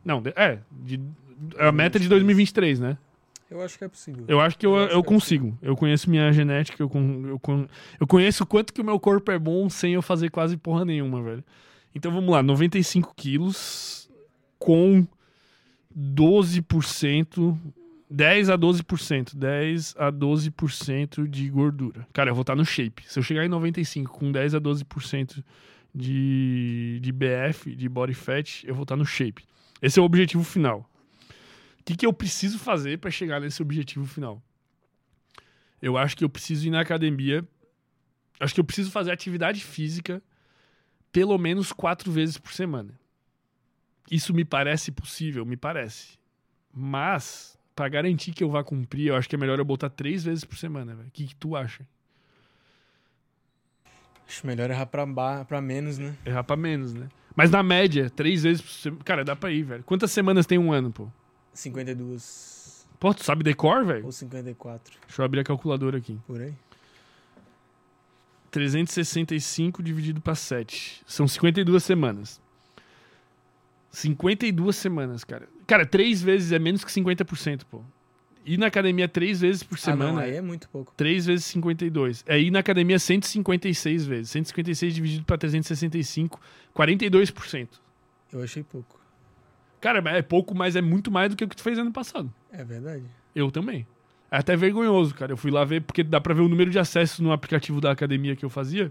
Não, 0.04 0.20
é. 0.34 0.58
De, 0.72 1.00
é 1.56 1.68
a 1.68 1.70
meta 1.70 1.98
de 2.00 2.08
2023, 2.08 2.80
né? 2.80 2.98
Eu 3.48 3.62
acho 3.62 3.78
que 3.78 3.84
é 3.84 3.88
possível. 3.88 4.24
Eu 4.26 4.40
acho 4.40 4.58
que 4.58 4.66
eu, 4.66 4.74
Eu 4.76 4.82
eu, 4.88 4.88
que 5.02 5.08
é 5.08 5.12
consigo. 5.14 5.58
Eu 5.62 5.76
conheço 5.76 6.10
minha 6.10 6.32
genética, 6.32 6.82
eu, 6.82 6.88
con- 6.88 7.22
eu, 7.26 7.38
con- 7.38 7.66
eu 8.00 8.06
conheço 8.06 8.42
o 8.42 8.46
quanto 8.46 8.72
que 8.72 8.80
o 8.80 8.84
meu 8.84 8.98
corpo 8.98 9.30
é 9.30 9.38
bom 9.38 9.68
sem 9.70 9.94
eu 9.94 10.02
fazer 10.02 10.28
quase 10.30 10.56
porra 10.56 10.84
nenhuma, 10.84 11.22
velho. 11.22 11.44
Então 11.94 12.12
vamos 12.12 12.30
lá, 12.30 12.42
95 12.42 13.12
quilos 13.16 14.10
com 14.58 15.06
12%, 15.96 17.56
10 18.10 18.50
a 18.50 18.58
12%, 18.58 19.36
10 19.36 19.94
a 19.96 20.10
12% 20.10 21.28
de 21.28 21.48
gordura. 21.48 22.06
Cara, 22.12 22.30
eu 22.30 22.34
vou 22.34 22.42
estar 22.42 22.56
no 22.56 22.64
shape. 22.64 23.04
Se 23.06 23.18
eu 23.18 23.22
chegar 23.22 23.44
em 23.44 23.48
95 23.48 24.12
com 24.12 24.32
10 24.32 24.56
a 24.56 24.60
12% 24.60 25.44
de, 25.94 26.98
de 27.00 27.12
BF, 27.12 27.74
de 27.76 27.88
body 27.88 28.14
fat, 28.14 28.64
eu 28.64 28.74
vou 28.74 28.82
estar 28.82 28.96
no 28.96 29.06
shape. 29.06 29.44
Esse 29.80 29.98
é 29.98 30.02
o 30.02 30.04
objetivo 30.04 30.42
final. 30.42 30.90
O 31.78 31.84
que, 31.84 31.96
que 31.96 32.04
eu 32.04 32.12
preciso 32.12 32.58
fazer 32.58 32.98
para 32.98 33.10
chegar 33.10 33.40
nesse 33.40 33.62
objetivo 33.62 34.04
final? 34.04 34.42
Eu 35.80 35.96
acho 35.96 36.16
que 36.16 36.24
eu 36.24 36.28
preciso 36.28 36.66
ir 36.66 36.70
na 36.70 36.80
academia. 36.80 37.46
Acho 38.40 38.54
que 38.54 38.60
eu 38.60 38.64
preciso 38.64 38.90
fazer 38.90 39.12
atividade 39.12 39.62
física 39.62 40.22
pelo 41.12 41.36
menos 41.38 41.72
quatro 41.72 42.10
vezes 42.10 42.38
por 42.38 42.52
semana. 42.52 42.98
Isso 44.10 44.34
me 44.34 44.44
parece 44.44 44.90
possível? 44.90 45.46
Me 45.46 45.56
parece. 45.56 46.18
Mas, 46.72 47.58
para 47.74 47.88
garantir 47.88 48.32
que 48.32 48.42
eu 48.44 48.50
vá 48.50 48.62
cumprir, 48.62 49.08
eu 49.08 49.16
acho 49.16 49.28
que 49.28 49.34
é 49.34 49.38
melhor 49.38 49.58
eu 49.58 49.64
botar 49.64 49.88
três 49.90 50.24
vezes 50.24 50.44
por 50.44 50.56
semana, 50.58 50.94
velho. 50.94 51.08
O 51.08 51.10
que, 51.10 51.26
que 51.28 51.34
tu 51.36 51.56
acha? 51.56 51.86
Acho 54.28 54.46
melhor 54.46 54.70
errar 54.70 54.86
pra, 54.86 55.44
pra 55.44 55.60
menos, 55.60 55.98
né? 55.98 56.14
Errar 56.24 56.44
pra 56.44 56.56
menos, 56.56 56.92
né? 56.94 57.08
Mas 57.34 57.50
na 57.50 57.62
média, 57.62 58.10
três 58.10 58.42
vezes 58.42 58.60
por 58.60 58.70
semana. 58.70 59.02
Cara, 59.04 59.24
dá 59.24 59.34
pra 59.34 59.50
ir, 59.50 59.62
velho. 59.62 59.82
Quantas 59.84 60.10
semanas 60.12 60.46
tem 60.46 60.58
um 60.58 60.72
ano, 60.72 60.90
pô? 60.92 61.08
52 61.52 62.86
Pô, 62.98 63.14
tu 63.14 63.24
sabe 63.24 63.42
decor, 63.42 63.84
velho? 63.84 64.04
ou 64.04 64.12
54, 64.12 64.94
Deixa 65.06 65.22
eu 65.22 65.24
abrir 65.24 65.40
a 65.40 65.44
calculadora 65.44 65.96
aqui. 65.98 66.18
por 66.26 66.40
aí. 66.40 66.54
365 68.50 69.82
dividido 69.82 70.20
para 70.20 70.34
7. 70.34 71.02
São 71.06 71.26
52 71.26 71.82
semanas. 71.82 72.40
52 73.90 74.76
semanas, 74.76 75.24
cara. 75.24 75.48
Cara, 75.70 75.86
três 75.86 76.20
vezes 76.20 76.50
é 76.50 76.58
menos 76.58 76.82
que 76.84 76.90
50%, 76.90 77.62
pô. 77.70 77.80
Ir 78.44 78.56
na 78.58 78.66
academia 78.66 79.06
três 79.06 79.40
vezes 79.40 79.62
por 79.62 79.76
Ah, 79.76 79.78
semana. 79.80 80.12
não, 80.14 80.18
aí 80.18 80.34
é 80.34 80.40
muito 80.40 80.68
pouco. 80.68 80.92
3 80.96 81.26
vezes 81.26 81.44
52. 81.44 82.24
É 82.26 82.40
ir 82.40 82.50
na 82.50 82.58
academia 82.58 82.98
156 82.98 84.04
vezes. 84.04 84.30
156 84.30 84.92
dividido 84.94 85.24
para 85.24 85.38
365, 85.38 86.40
42%. 86.74 87.68
Eu 88.32 88.42
achei 88.42 88.64
pouco. 88.64 88.98
Cara, 89.80 90.02
é 90.10 90.22
pouco, 90.22 90.56
mas 90.56 90.74
é 90.74 90.82
muito 90.82 91.08
mais 91.08 91.30
do 91.30 91.36
que 91.36 91.44
o 91.44 91.48
que 91.48 91.54
tu 91.54 91.62
fez 91.62 91.78
ano 91.78 91.92
passado. 91.92 92.32
É 92.50 92.64
verdade. 92.64 93.04
Eu 93.32 93.48
também. 93.52 93.86
É 94.28 94.38
até 94.38 94.56
vergonhoso, 94.56 95.14
cara. 95.14 95.30
Eu 95.30 95.36
fui 95.36 95.52
lá 95.52 95.64
ver, 95.64 95.82
porque 95.82 96.02
dá 96.02 96.20
pra 96.20 96.34
ver 96.34 96.40
o 96.42 96.48
número 96.48 96.70
de 96.70 96.80
acessos 96.80 97.20
no 97.20 97.30
aplicativo 97.30 97.80
da 97.80 97.92
academia 97.92 98.34
que 98.34 98.44
eu 98.44 98.50
fazia. 98.50 98.90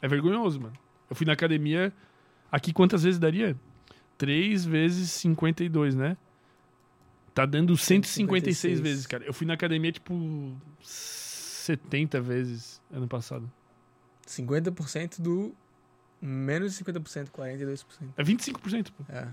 É 0.00 0.08
vergonhoso, 0.08 0.58
mano. 0.58 0.74
Eu 1.10 1.14
fui 1.16 1.26
na 1.26 1.34
academia. 1.34 1.92
Aqui 2.50 2.72
quantas 2.72 3.02
vezes 3.02 3.18
daria? 3.18 3.54
3 4.22 4.64
vezes 4.64 5.10
52, 5.10 5.96
né? 5.96 6.16
Tá 7.34 7.44
dando 7.44 7.76
156 7.76 8.56
156 8.56 8.80
vezes, 8.80 9.04
cara. 9.04 9.24
Eu 9.24 9.32
fui 9.34 9.44
na 9.44 9.54
academia, 9.54 9.90
tipo, 9.90 10.56
70 10.80 12.20
vezes 12.20 12.80
ano 12.92 13.08
passado. 13.08 13.50
50% 14.24 15.20
do. 15.20 15.52
Menos 16.20 16.78
de 16.78 16.84
50%, 16.84 17.30
42%. 17.30 17.84
É 18.16 18.22
25%, 18.22 18.92
pô. 18.92 19.04
É. 19.12 19.26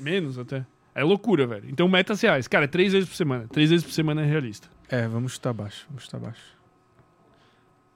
Menos 0.00 0.38
até. 0.38 0.64
É 0.94 1.04
loucura, 1.04 1.46
velho. 1.46 1.68
Então, 1.68 1.86
metas 1.86 2.22
reais. 2.22 2.48
Cara, 2.48 2.64
é 2.64 2.68
três 2.68 2.94
vezes 2.94 3.06
por 3.06 3.16
semana. 3.16 3.46
Três 3.48 3.68
vezes 3.68 3.84
por 3.84 3.92
semana 3.92 4.22
é 4.22 4.24
realista. 4.24 4.66
É, 4.88 5.06
vamos 5.06 5.32
chutar 5.32 5.52
baixo. 5.52 5.84
Vamos 5.90 6.04
chutar 6.04 6.20
baixo. 6.20 6.56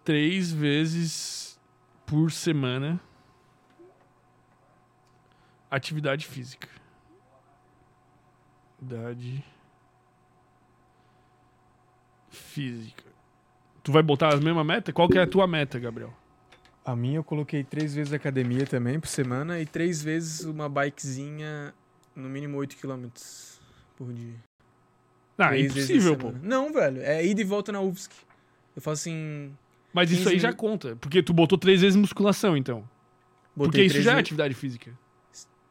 três 0.04 0.52
vezes 0.52 1.58
por 2.04 2.30
semana 2.30 3.00
atividade 5.70 6.26
física. 6.26 6.68
Atividade 8.80 9.44
física. 12.30 13.04
Tu 13.82 13.92
vai 13.92 14.02
botar 14.02 14.28
as 14.34 14.40
mesmas 14.40 14.66
metas? 14.66 14.94
Qual 14.94 15.08
que 15.08 15.18
é 15.18 15.22
a 15.22 15.26
tua 15.26 15.46
meta, 15.46 15.78
Gabriel? 15.78 16.12
A 16.84 16.94
minha 16.96 17.16
eu 17.16 17.24
coloquei 17.24 17.62
três 17.64 17.94
vezes 17.94 18.12
academia 18.12 18.66
também 18.66 18.98
por 18.98 19.08
semana 19.08 19.60
e 19.60 19.66
três 19.66 20.02
vezes 20.02 20.44
uma 20.44 20.68
bikezinha, 20.68 21.74
no 22.14 22.28
mínimo 22.28 22.56
8 22.58 22.76
km 22.76 23.06
por 23.96 24.12
dia. 24.12 24.34
Ah, 25.36 25.50
vezes 25.50 25.72
impossível, 25.76 26.16
pô. 26.16 26.32
Não, 26.42 26.72
velho. 26.72 27.00
É 27.02 27.24
ida 27.24 27.40
e 27.40 27.44
volta 27.44 27.70
na 27.72 27.80
UFSC. 27.80 28.10
Eu 28.74 28.82
faço 28.82 29.02
assim. 29.02 29.52
Mas 29.92 30.10
isso 30.10 30.22
15 30.24 30.34
aí 30.34 30.38
já 30.38 30.48
mil- 30.48 30.56
conta. 30.56 30.96
Porque 30.96 31.22
tu 31.22 31.32
botou 31.32 31.56
três 31.58 31.80
vezes 31.80 31.96
musculação, 31.96 32.56
então. 32.56 32.88
Botei 33.54 33.68
porque 33.68 33.84
isso 33.84 34.02
já 34.02 34.16
é 34.16 34.20
atividade 34.20 34.54
física. 34.54 34.92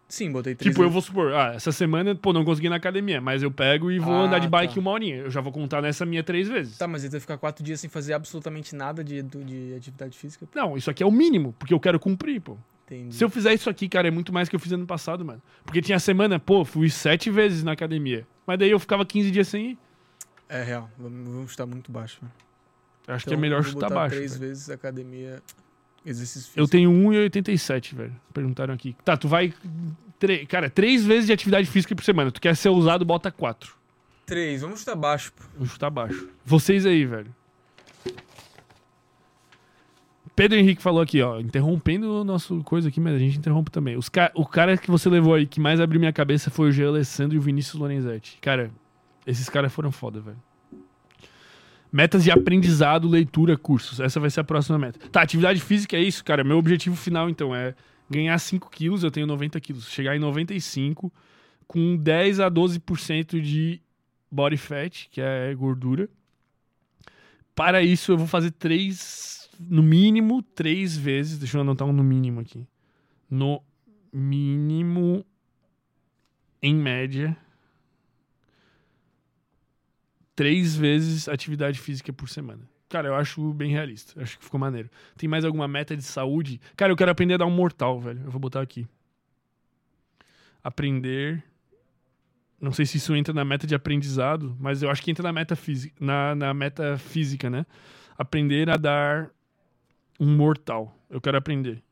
Sim, 0.10 0.32
botei 0.32 0.56
três 0.56 0.72
Tipo, 0.74 0.84
eu 0.84 0.90
vezes. 0.90 0.94
vou 0.94 1.02
supor, 1.02 1.34
ah, 1.34 1.54
essa 1.56 1.72
semana, 1.72 2.16
pô, 2.16 2.32
não 2.32 2.46
consegui 2.46 2.68
ir 2.68 2.70
na 2.70 2.78
academia, 2.78 3.20
mas 3.20 3.44
eu 3.44 3.52
pego 3.52 3.92
e 3.92 4.00
vou 4.00 4.14
Ah, 4.14 4.22
andar 4.22 4.40
de 4.40 4.48
bike 4.48 4.76
tá. 4.76 4.80
uma 4.80 4.92
horinha. 4.92 5.18
Eu 5.18 5.30
já 5.30 5.42
vou 5.42 5.52
contar 5.52 5.82
nessa 5.82 6.06
minha 6.06 6.24
três 6.24 6.48
vezes. 6.48 6.78
Tá, 6.78 6.88
mas 6.88 7.04
ele 7.04 7.12
vai 7.12 7.20
ficar 7.20 7.38
quatro 7.38 7.62
dias 7.64 7.80
sem 7.82 7.90
fazer 7.90 8.14
absolutamente 8.14 8.74
nada 8.74 9.04
de, 9.04 9.22
de 9.22 9.74
atividade 9.76 10.18
física. 10.18 10.48
Não, 10.56 10.78
isso 10.78 10.90
aqui 10.90 11.04
é 11.04 11.06
o 11.06 11.12
mínimo, 11.12 11.54
porque 11.60 11.74
eu 11.74 11.80
quero 11.80 12.00
cumprir, 12.00 12.40
pô. 12.40 12.58
Entendi. 12.86 13.14
Se 13.16 13.22
eu 13.22 13.30
fizer 13.30 13.54
isso 13.54 13.70
aqui, 13.70 13.90
cara, 13.90 14.08
é 14.08 14.12
muito 14.12 14.32
mais 14.32 14.48
que 14.48 14.56
eu 14.56 14.60
fiz 14.62 14.72
ano 14.72 14.86
passado, 14.88 15.26
mano. 15.26 15.42
Porque 15.66 15.82
tinha 15.82 16.00
semana, 16.00 16.40
pô, 16.40 16.64
fui 16.64 16.90
sete 16.90 17.30
vezes 17.30 17.62
na 17.62 17.74
academia. 17.74 18.26
Mas 18.46 18.58
daí 18.60 18.72
eu 18.72 18.80
ficava 18.80 19.06
15 19.06 19.30
dias 19.30 19.46
sem 19.50 19.72
ir. 19.72 19.78
É 20.48 20.64
real. 20.64 20.90
Vamos, 20.98 21.28
vamos 21.34 21.52
chutar 21.52 21.66
muito 21.66 21.92
baixo. 21.92 22.20
Mano. 22.22 22.34
Eu 23.10 23.14
acho 23.16 23.24
Então, 23.26 23.32
que 23.32 23.38
é 23.38 23.42
melhor 23.42 23.62
chutar 23.62 23.90
baixo. 23.90 24.16
três 24.16 24.38
velho. 24.38 24.48
vezes 24.48 24.70
academia, 24.70 25.42
exercício 26.10 26.42
físico. 26.52 26.60
Eu 26.60 26.68
tenho 26.68 26.92
1,87, 26.92 27.96
velho. 27.96 28.16
Perguntaram 28.34 28.74
aqui. 28.74 28.96
Tá, 29.04 29.16
tu 29.18 29.28
vai. 29.28 29.54
tre- 30.20 30.46
Cara, 30.46 30.70
três 30.70 31.06
vezes 31.06 31.28
de 31.28 31.34
atividade 31.34 31.68
física 31.68 31.96
por 31.96 32.04
semana. 32.04 32.32
Tu 32.32 32.42
quer 32.42 32.56
ser 32.56 32.70
usado, 32.70 33.04
bota 33.06 33.32
quatro. 33.32 33.76
Três, 34.26 34.62
vamos 34.62 34.80
chutar 34.80 34.96
baixo, 34.96 35.32
pô. 35.34 35.44
Vou 35.58 35.68
chutar 35.68 35.90
baixo. 35.90 36.28
Vocês 36.46 36.86
aí, 36.86 37.06
velho. 37.06 37.34
Pedro 40.36 40.58
Henrique 40.60 40.82
falou 40.84 41.02
aqui, 41.02 41.20
ó, 41.22 41.40
interrompendo 41.40 42.22
o 42.22 42.24
nosso 42.24 42.62
coisa 42.64 42.90
aqui, 42.90 43.00
mas 43.00 43.16
a 43.16 43.18
gente 43.18 43.40
interrompe 43.40 43.72
também. 43.72 43.98
Os 43.98 44.08
ca 44.08 44.32
o 44.36 44.46
cara 44.46 44.78
que 44.78 44.92
você 44.92 45.10
levou 45.10 45.34
aí 45.34 45.48
que 45.48 45.60
mais 45.60 45.80
abriu 45.80 46.00
minha 46.00 46.14
cabeça 46.14 46.52
foi 46.52 46.70
o 46.70 46.72
G. 46.72 46.86
Alessandro 46.86 47.36
e 47.36 47.40
o 47.40 47.42
Vinícius 47.42 47.80
Lorenzetti. 47.80 48.38
Cara, 48.40 48.70
esses 49.26 49.50
caras 49.50 49.74
foram 49.74 49.92
foda, 49.92 50.20
velho. 50.20 50.38
Metas 51.92 52.24
de 52.24 52.32
aprendizado, 52.32 53.08
leitura, 53.08 53.58
cursos. 53.58 54.00
Essa 54.00 54.20
vai 54.20 54.30
ser 54.30 54.42
a 54.42 54.44
próxima 54.44 54.78
meta. 54.78 55.00
Tá, 55.10 55.22
atividade 55.22 55.62
física 55.62 55.96
é 55.96 56.02
isso, 56.02 56.24
cara. 56.24 56.44
Meu 56.44 56.58
objetivo 56.58 56.96
final, 56.96 57.30
então, 57.30 57.56
é 57.56 57.74
ganhar 58.10 58.38
5 58.38 58.70
quilos. 58.70 59.04
Eu 59.04 59.12
tenho 59.12 59.26
90 59.26 59.60
quilos. 59.60 59.90
Chegar 59.90 60.16
em 60.16 60.20
95 60.20 61.12
com 61.68 61.98
10 61.98 62.40
a 62.40 62.50
12% 62.50 63.42
de 63.42 63.82
body 64.32 64.58
fat, 64.58 65.08
que 65.12 65.22
é 65.22 65.54
gordura. 65.56 66.10
Para 67.56 67.82
isso, 67.82 68.12
eu 68.12 68.18
vou 68.18 68.28
fazer 68.28 68.52
três, 68.52 69.50
no 69.60 69.82
mínimo, 69.82 70.42
três 70.42 70.96
vezes. 70.96 71.38
Deixa 71.38 71.58
eu 71.58 71.62
anotar 71.62 71.88
um 71.88 71.94
no 71.94 72.04
mínimo 72.04 72.40
aqui. 72.40 72.68
No 73.30 73.62
mínimo, 74.14 75.26
em 76.62 76.76
média, 76.76 77.36
três 80.38 80.76
vezes 80.76 81.28
atividade 81.28 81.80
física 81.80 82.14
por 82.14 82.30
semana. 82.30 82.62
Cara, 82.88 83.08
eu 83.08 83.16
acho 83.16 83.54
bem 83.54 83.72
realista. 83.72 84.22
Acho 84.22 84.38
que 84.38 84.46
ficou 84.46 84.60
maneiro. 84.60 84.88
Tem 85.18 85.28
mais 85.28 85.44
alguma 85.44 85.68
meta 85.68 85.98
de 85.98 86.04
saúde? 86.04 86.62
Cara, 86.78 86.92
eu 86.92 86.96
quero 86.96 87.10
aprender 87.10 87.34
a 87.34 87.38
dar 87.38 87.48
um 87.48 87.52
mortal, 87.52 88.00
velho. 88.00 88.22
Eu 88.24 88.30
vou 88.30 88.40
botar 88.40 88.62
aqui. 88.62 88.88
Aprender. 90.64 91.44
Não 92.62 92.72
sei 92.72 92.86
se 92.86 92.98
isso 92.98 93.16
entra 93.16 93.34
na 93.34 93.44
meta 93.44 93.66
de 93.66 93.74
aprendizado, 93.74 94.56
mas 94.60 94.84
eu 94.84 94.92
acho 94.92 95.02
que 95.02 95.10
entra 95.10 95.24
na 95.24 95.34
meta 95.34 95.56
física, 95.56 95.96
na, 96.00 96.36
na 96.36 96.54
meta 96.54 97.00
física, 97.00 97.50
né? 97.50 97.66
Aprender 98.16 98.70
a 98.70 98.78
dar 98.78 99.32
um 100.20 100.36
mortal. 100.36 100.96
Eu 101.10 101.20
quero 101.20 101.38
aprender. 101.38 101.84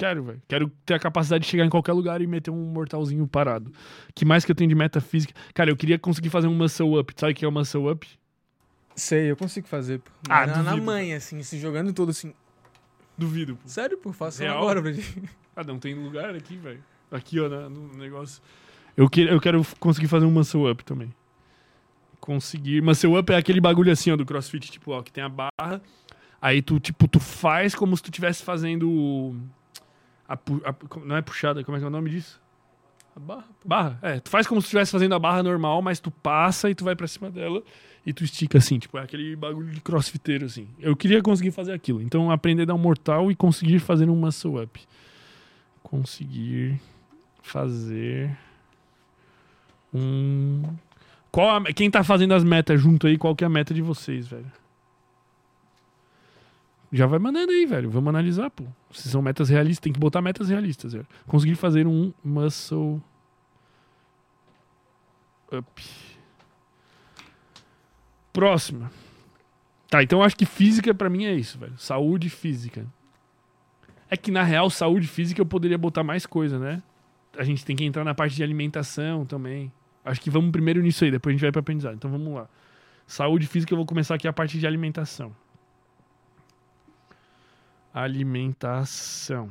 Quero, 0.00 0.24
velho. 0.24 0.42
Quero 0.48 0.72
ter 0.86 0.94
a 0.94 0.98
capacidade 0.98 1.44
de 1.44 1.50
chegar 1.50 1.62
em 1.62 1.68
qualquer 1.68 1.92
lugar 1.92 2.22
e 2.22 2.26
meter 2.26 2.50
um 2.50 2.72
mortalzinho 2.72 3.26
parado. 3.28 3.70
que 4.14 4.24
mais 4.24 4.46
que 4.46 4.50
eu 4.50 4.54
tenho 4.54 4.66
de 4.66 4.74
meta 4.74 4.98
física? 4.98 5.34
Cara, 5.52 5.70
eu 5.70 5.76
queria 5.76 5.98
conseguir 5.98 6.30
fazer 6.30 6.46
um 6.46 6.54
muscle 6.54 6.98
up. 6.98 7.12
Sabe 7.14 7.32
o 7.32 7.36
que 7.36 7.44
é 7.44 7.48
o 7.48 7.52
muscle 7.52 7.90
up? 7.90 8.08
Sei, 8.96 9.30
eu 9.30 9.36
consigo 9.36 9.68
fazer. 9.68 9.98
Pô. 9.98 10.10
Ah, 10.30 10.46
na, 10.46 10.62
na 10.62 10.76
manha, 10.78 11.18
assim, 11.18 11.42
se 11.42 11.58
jogando 11.58 11.92
todo 11.92 12.08
assim. 12.08 12.32
Duvido, 13.16 13.56
pô. 13.56 13.68
Sério, 13.68 13.98
pô, 13.98 14.10
faço 14.10 14.40
Real? 14.40 14.56
agora 14.56 14.80
pra 14.80 14.90
gente. 14.90 15.22
Ah, 15.54 15.64
não 15.64 15.78
tem 15.78 15.92
lugar 15.94 16.34
aqui, 16.34 16.56
velho. 16.56 16.82
Aqui, 17.10 17.38
ó, 17.38 17.48
no 17.68 17.94
negócio. 17.98 18.42
Eu, 18.96 19.06
que, 19.10 19.20
eu 19.20 19.38
quero 19.38 19.62
conseguir 19.78 20.08
fazer 20.08 20.24
um 20.24 20.30
muscle 20.30 20.70
up 20.70 20.82
também. 20.82 21.12
Conseguir. 22.20 22.80
Muscle 22.80 23.18
up 23.18 23.30
é 23.32 23.36
aquele 23.36 23.60
bagulho 23.60 23.92
assim, 23.92 24.10
ó, 24.10 24.16
do 24.16 24.24
crossfit, 24.24 24.70
tipo, 24.70 24.92
ó, 24.92 25.02
que 25.02 25.12
tem 25.12 25.22
a 25.22 25.28
barra. 25.28 25.82
Aí 26.40 26.62
tu, 26.62 26.80
tipo, 26.80 27.06
tu 27.06 27.20
faz 27.20 27.74
como 27.74 27.94
se 27.94 28.02
tu 28.02 28.06
estivesse 28.06 28.42
fazendo. 28.42 29.36
A, 30.30 30.70
a- 30.70 31.04
não 31.04 31.16
é 31.16 31.22
puxada, 31.22 31.62
como 31.64 31.76
é 31.76 31.80
que 31.80 31.84
é 31.84 31.88
o 31.88 31.90
nome 31.90 32.10
disso? 32.10 32.40
A 33.16 33.20
barra. 33.20 33.44
Barra? 33.64 33.98
É, 34.02 34.20
tu 34.20 34.30
faz 34.30 34.46
como 34.46 34.60
se 34.60 34.66
estivesse 34.66 34.92
fazendo 34.92 35.14
a 35.14 35.18
barra 35.18 35.42
normal, 35.42 35.82
mas 35.82 35.98
tu 35.98 36.10
passa 36.10 36.70
e 36.70 36.74
tu 36.74 36.84
vai 36.84 36.94
pra 36.94 37.06
cima 37.08 37.28
dela 37.30 37.62
e 38.06 38.12
tu 38.12 38.22
estica 38.24 38.58
assim, 38.58 38.78
tipo, 38.78 38.96
é 38.96 39.02
aquele 39.02 39.34
bagulho 39.36 39.70
de 39.70 39.80
crossfiteiro 39.80 40.46
assim. 40.46 40.68
Eu 40.78 40.94
queria 40.96 41.20
conseguir 41.20 41.50
fazer 41.50 41.72
aquilo. 41.72 42.00
Então, 42.00 42.30
aprender 42.30 42.62
a 42.62 42.66
dar 42.66 42.74
um 42.74 42.78
mortal 42.78 43.30
e 43.30 43.34
conseguir 43.34 43.80
fazer 43.80 44.08
um 44.08 44.14
muscle 44.16 44.62
up. 44.62 44.80
Conseguir 45.82 46.80
fazer 47.42 48.30
um 49.92 50.62
qual 51.32 51.56
a- 51.56 51.72
quem 51.72 51.90
tá 51.90 52.02
fazendo 52.02 52.34
as 52.34 52.42
metas 52.44 52.80
junto 52.80 53.06
aí, 53.06 53.16
qual 53.18 53.34
que 53.36 53.44
é 53.44 53.46
a 53.46 53.50
meta 53.50 53.72
de 53.74 53.82
vocês, 53.82 54.26
velho? 54.28 54.50
Já 56.92 57.06
vai 57.06 57.18
mandando 57.18 57.52
aí, 57.52 57.66
velho. 57.66 57.88
Vamos 57.88 58.08
analisar, 58.08 58.50
pô. 58.50 58.64
Se 58.90 59.08
são 59.08 59.22
metas 59.22 59.48
realistas, 59.48 59.82
tem 59.82 59.92
que 59.92 60.00
botar 60.00 60.20
metas 60.20 60.48
realistas, 60.48 60.92
velho. 60.92 61.06
Conseguir 61.26 61.54
fazer 61.54 61.86
um 61.86 62.12
muscle 62.24 63.00
up. 65.52 65.82
Próxima. 68.32 68.90
Tá, 69.88 70.02
então 70.02 70.22
acho 70.22 70.36
que 70.36 70.46
física 70.46 70.94
pra 70.94 71.08
mim 71.08 71.24
é 71.24 71.34
isso, 71.34 71.58
velho. 71.58 71.76
Saúde 71.76 72.28
física. 72.28 72.86
É 74.08 74.16
que 74.16 74.30
na 74.30 74.42
real, 74.42 74.68
saúde 74.70 75.06
física 75.06 75.40
eu 75.40 75.46
poderia 75.46 75.78
botar 75.78 76.02
mais 76.02 76.26
coisa, 76.26 76.58
né? 76.58 76.82
A 77.36 77.44
gente 77.44 77.64
tem 77.64 77.76
que 77.76 77.84
entrar 77.84 78.04
na 78.04 78.14
parte 78.14 78.34
de 78.34 78.42
alimentação 78.42 79.24
também. 79.24 79.72
Acho 80.04 80.20
que 80.20 80.30
vamos 80.30 80.50
primeiro 80.50 80.80
nisso 80.82 81.04
aí, 81.04 81.10
depois 81.10 81.32
a 81.32 81.34
gente 81.34 81.42
vai 81.42 81.52
pra 81.52 81.60
aprendizado. 81.60 81.94
Então 81.94 82.10
vamos 82.10 82.34
lá. 82.34 82.48
Saúde 83.06 83.46
física, 83.46 83.72
eu 83.72 83.76
vou 83.76 83.86
começar 83.86 84.16
aqui 84.16 84.26
a 84.26 84.32
parte 84.32 84.58
de 84.58 84.66
alimentação. 84.66 85.34
Alimentação. 87.92 89.50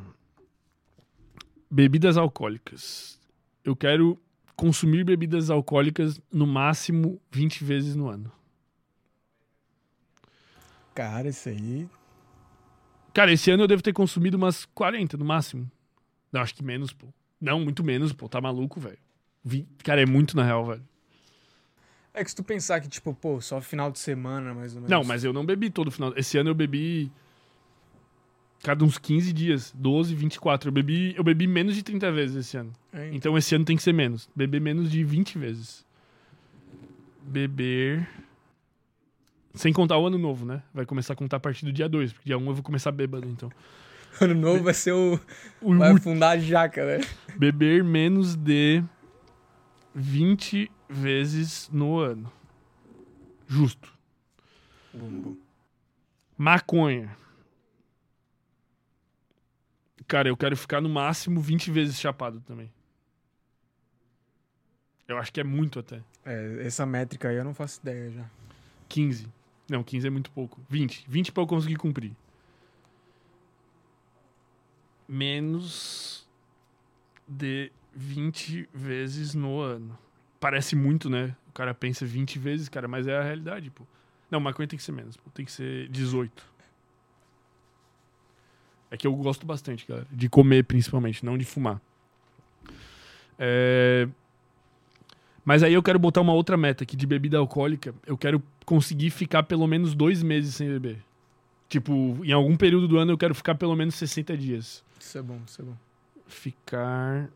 Bebidas 1.70 2.18
alcoólicas. 2.18 3.20
Eu 3.64 3.76
quero 3.76 4.20
consumir 4.56 5.04
bebidas 5.04 5.50
alcoólicas 5.50 6.20
no 6.32 6.48
máximo 6.48 7.22
20 7.32 7.64
vezes 7.64 7.96
no 7.96 8.10
ano. 8.10 8.32
Cara, 10.94 11.30
isso 11.30 11.48
aí. 11.50 11.88
Cara, 13.14 13.32
esse 13.32 13.50
ano 13.52 13.64
eu 13.64 13.68
devo 13.68 13.82
ter 13.82 13.94
consumido 13.94 14.38
umas 14.38 14.66
40 14.66 15.18
no 15.18 15.26
máximo. 15.26 15.70
Não, 16.32 16.42
acho 16.42 16.54
que 16.56 16.64
menos, 16.64 16.92
pô. 16.94 17.08
Não, 17.40 17.60
muito 17.60 17.84
menos, 17.84 18.12
pô. 18.14 18.28
Tá 18.28 18.42
maluco, 18.42 18.80
velho. 18.80 18.98
Cara, 19.84 20.02
é 20.02 20.06
muito 20.06 20.36
na 20.36 20.44
real, 20.44 20.66
velho. 20.66 20.84
É 22.14 22.24
que 22.24 22.30
se 22.30 22.36
tu 22.36 22.44
pensar 22.44 22.82
que, 22.82 22.90
tipo, 22.90 23.14
pô, 23.14 23.40
só 23.40 23.62
final 23.62 23.92
de 23.92 24.00
semana, 24.00 24.54
mais 24.54 24.76
ou 24.76 24.82
menos. 24.82 24.90
Não, 24.90 25.04
mas 25.04 25.24
eu 25.24 25.32
não 25.32 25.46
bebi 25.46 25.70
todo 25.70 25.90
final. 25.90 26.14
Esse 26.18 26.38
ano 26.38 26.50
eu 26.50 26.56
bebi. 26.56 27.12
Cada 28.64 28.84
uns 28.84 28.97
15 28.97 29.32
dias. 29.34 29.74
12, 29.78 30.14
24. 30.14 30.70
Eu 30.70 30.74
bebi, 30.74 31.14
eu 31.16 31.24
bebi 31.24 31.47
menos 31.47 31.76
de 31.76 31.84
30 31.84 32.12
vezes 32.12 32.36
esse 32.36 32.57
ano. 32.57 32.74
É, 32.91 33.10
Então 33.14 33.38
esse 33.38 33.55
ano 33.55 33.66
tem 33.66 33.76
que 33.78 33.84
ser 33.84 33.93
menos. 33.93 34.30
Beber 34.36 34.60
menos 34.60 34.91
de 34.91 35.03
20 35.03 35.38
vezes. 35.38 35.86
Beber. 37.22 38.07
Sem 39.53 39.74
contar 39.74 39.97
o 39.97 40.05
ano 40.07 40.18
novo, 40.18 40.45
né? 40.45 40.62
Vai 40.74 40.86
começar 40.86 41.14
a 41.14 41.16
contar 41.16 41.38
a 41.38 41.39
partir 41.39 41.66
do 41.66 41.72
dia 41.74 41.89
2, 41.89 42.14
porque 42.14 42.30
dia 42.30 42.38
1 42.38 42.45
eu 42.47 42.53
vou 42.53 42.64
começar 42.64 42.91
bêbado, 42.91 43.28
então. 43.28 43.49
Ano 44.20 44.34
novo 44.34 44.64
vai 44.64 44.74
ser 44.74 44.91
o. 44.91 45.20
O 45.62 45.78
Vai 45.78 45.91
afundar 45.91 46.32
a 46.32 46.38
jaca, 46.39 46.84
né? 46.84 47.05
Beber 47.38 47.84
menos 47.84 48.36
de 48.36 48.84
20 49.93 50.70
vezes 50.89 51.70
no 51.72 51.99
ano. 51.99 52.30
Justo. 53.47 53.93
Maconha. 56.38 57.16
Cara, 60.10 60.28
eu 60.28 60.36
quero 60.36 60.57
ficar 60.57 60.82
no 60.82 60.89
máximo 60.89 61.39
20 61.39 61.70
vezes 61.70 61.99
chapado 61.99 62.41
também. 62.41 62.68
Eu 65.07 65.20
acho 65.20 65.32
que 65.32 65.39
é 65.39 65.43
muito 65.43 65.78
até. 65.78 66.01
É, 66.26 66.66
essa 66.66 66.84
métrica 66.84 67.30
aí 67.30 67.36
eu 67.36 67.43
não 67.43 67.53
faço 67.53 67.80
ideia 67.80 68.12
já. 68.12 68.26
15. 68.89 69.28
Não, 69.70 69.84
15 69.84 70.07
é 70.07 70.10
muito 70.10 70.32
pouco. 70.32 70.60
20. 70.68 71.05
20 71.07 71.32
pra 71.32 71.43
eu 71.43 71.47
conseguir 71.47 71.76
cumprir. 71.76 72.12
Menos 75.07 76.28
de 77.28 77.72
20 77.93 78.68
vezes 78.74 79.36
no 79.36 79.60
ano. 79.60 79.95
Parece 80.39 80.76
muito, 80.76 81.07
né? 81.07 81.36
O 81.49 81.51
cara 81.51 81.72
pensa 81.76 82.03
20 82.03 82.39
vezes, 82.39 82.68
cara, 82.68 82.88
mas 82.88 83.05
é 83.05 83.16
a 83.16 83.22
realidade, 83.22 83.70
pô. 83.70 83.84
Não, 84.32 84.39
maconha 84.39 84.68
tem 84.68 84.78
que 84.78 84.84
ser 84.84 84.91
menos, 84.91 85.16
pô. 85.16 85.30
Tem 85.30 85.45
que 85.45 85.51
ser 85.51 85.88
18. 85.89 86.43
É 88.92 88.98
que 88.98 89.06
eu 89.06 89.14
gosto 89.16 89.46
bastante, 89.46 89.86
galera. 89.88 90.08
De 90.12 90.28
comer, 90.28 90.64
principalmente, 90.64 91.24
não 91.24 91.38
de 91.38 91.46
fumar. 91.46 91.80
É... 93.38 94.08
Mas 95.46 95.64
aí 95.64 95.74
eu 95.74 95.82
quero 95.82 95.98
botar 95.98 96.22
uma 96.22 96.34
outra 96.34 96.58
meta 96.58 96.84
aqui 96.84 96.96
de 96.96 97.08
bebida 97.08 97.38
alcoólica. 97.38 97.94
Eu 98.06 98.18
quero 98.18 98.42
conseguir 98.66 99.10
ficar 99.10 99.44
pelo 99.44 99.66
menos 99.68 99.96
dois 99.96 100.22
meses 100.22 100.56
sem 100.56 100.68
beber. 100.68 100.98
Tipo, 101.68 102.20
em 102.24 102.32
algum 102.32 102.58
período 102.58 102.88
do 102.88 102.98
ano 102.98 103.12
eu 103.12 103.18
quero 103.18 103.34
ficar 103.34 103.56
pelo 103.56 103.76
menos 103.76 103.96
60 103.96 104.36
dias. 104.36 104.84
Isso 105.00 105.18
é 105.18 105.22
bom, 105.22 105.40
isso 105.46 105.62
é 105.62 105.66
bom. 105.66 105.76
Ficar. 106.28 107.30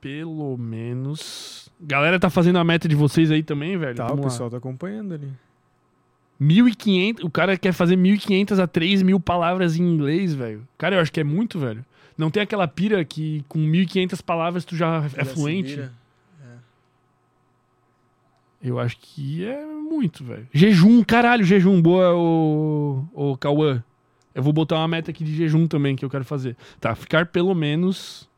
Pelo 0.00 0.56
menos. 0.58 1.70
Galera, 1.80 2.20
tá 2.20 2.28
fazendo 2.28 2.58
a 2.58 2.64
meta 2.64 2.86
de 2.86 2.94
vocês 2.94 3.30
aí 3.30 3.42
também, 3.42 3.76
velho? 3.76 3.96
Tá, 3.96 4.04
o 4.04 4.08
Vamos 4.08 4.24
lá. 4.24 4.30
pessoal 4.30 4.50
tá 4.50 4.58
acompanhando 4.58 5.14
ali. 5.14 5.32
1.500. 6.44 7.24
O 7.24 7.30
cara 7.30 7.56
quer 7.56 7.72
fazer 7.72 7.96
1.500 7.96 8.62
a 8.62 8.68
3.000 8.68 9.20
palavras 9.20 9.76
em 9.76 9.82
inglês, 9.82 10.34
velho. 10.34 10.66
Cara, 10.76 10.96
eu 10.96 11.00
acho 11.00 11.12
que 11.12 11.20
é 11.20 11.24
muito, 11.24 11.58
velho. 11.58 11.84
Não 12.16 12.30
tem 12.30 12.42
aquela 12.42 12.68
pira 12.68 13.04
que 13.04 13.44
com 13.48 13.58
1.500 13.58 14.22
palavras 14.22 14.64
tu 14.64 14.76
já 14.76 15.04
é 15.04 15.08
Já 15.08 15.24
fluente? 15.24 15.74
vira. 15.74 15.92
Eu 18.62 18.78
acho 18.78 18.96
que 18.98 19.44
é 19.44 19.62
muito, 19.66 20.24
velho. 20.24 20.48
Jejum, 20.50 21.04
caralho, 21.04 21.44
jejum. 21.44 21.82
Boa, 21.82 22.14
o, 22.14 23.06
o 23.12 23.36
Cauã. 23.36 23.84
Eu 24.34 24.42
vou 24.42 24.54
botar 24.54 24.76
uma 24.76 24.88
meta 24.88 25.10
aqui 25.10 25.22
de 25.22 25.34
jejum 25.34 25.66
também 25.66 25.94
que 25.94 26.02
eu 26.04 26.08
quero 26.08 26.24
fazer. 26.24 26.56
Tá, 26.80 26.94
ficar 26.94 27.26
pelo 27.26 27.54
menos 27.54 28.28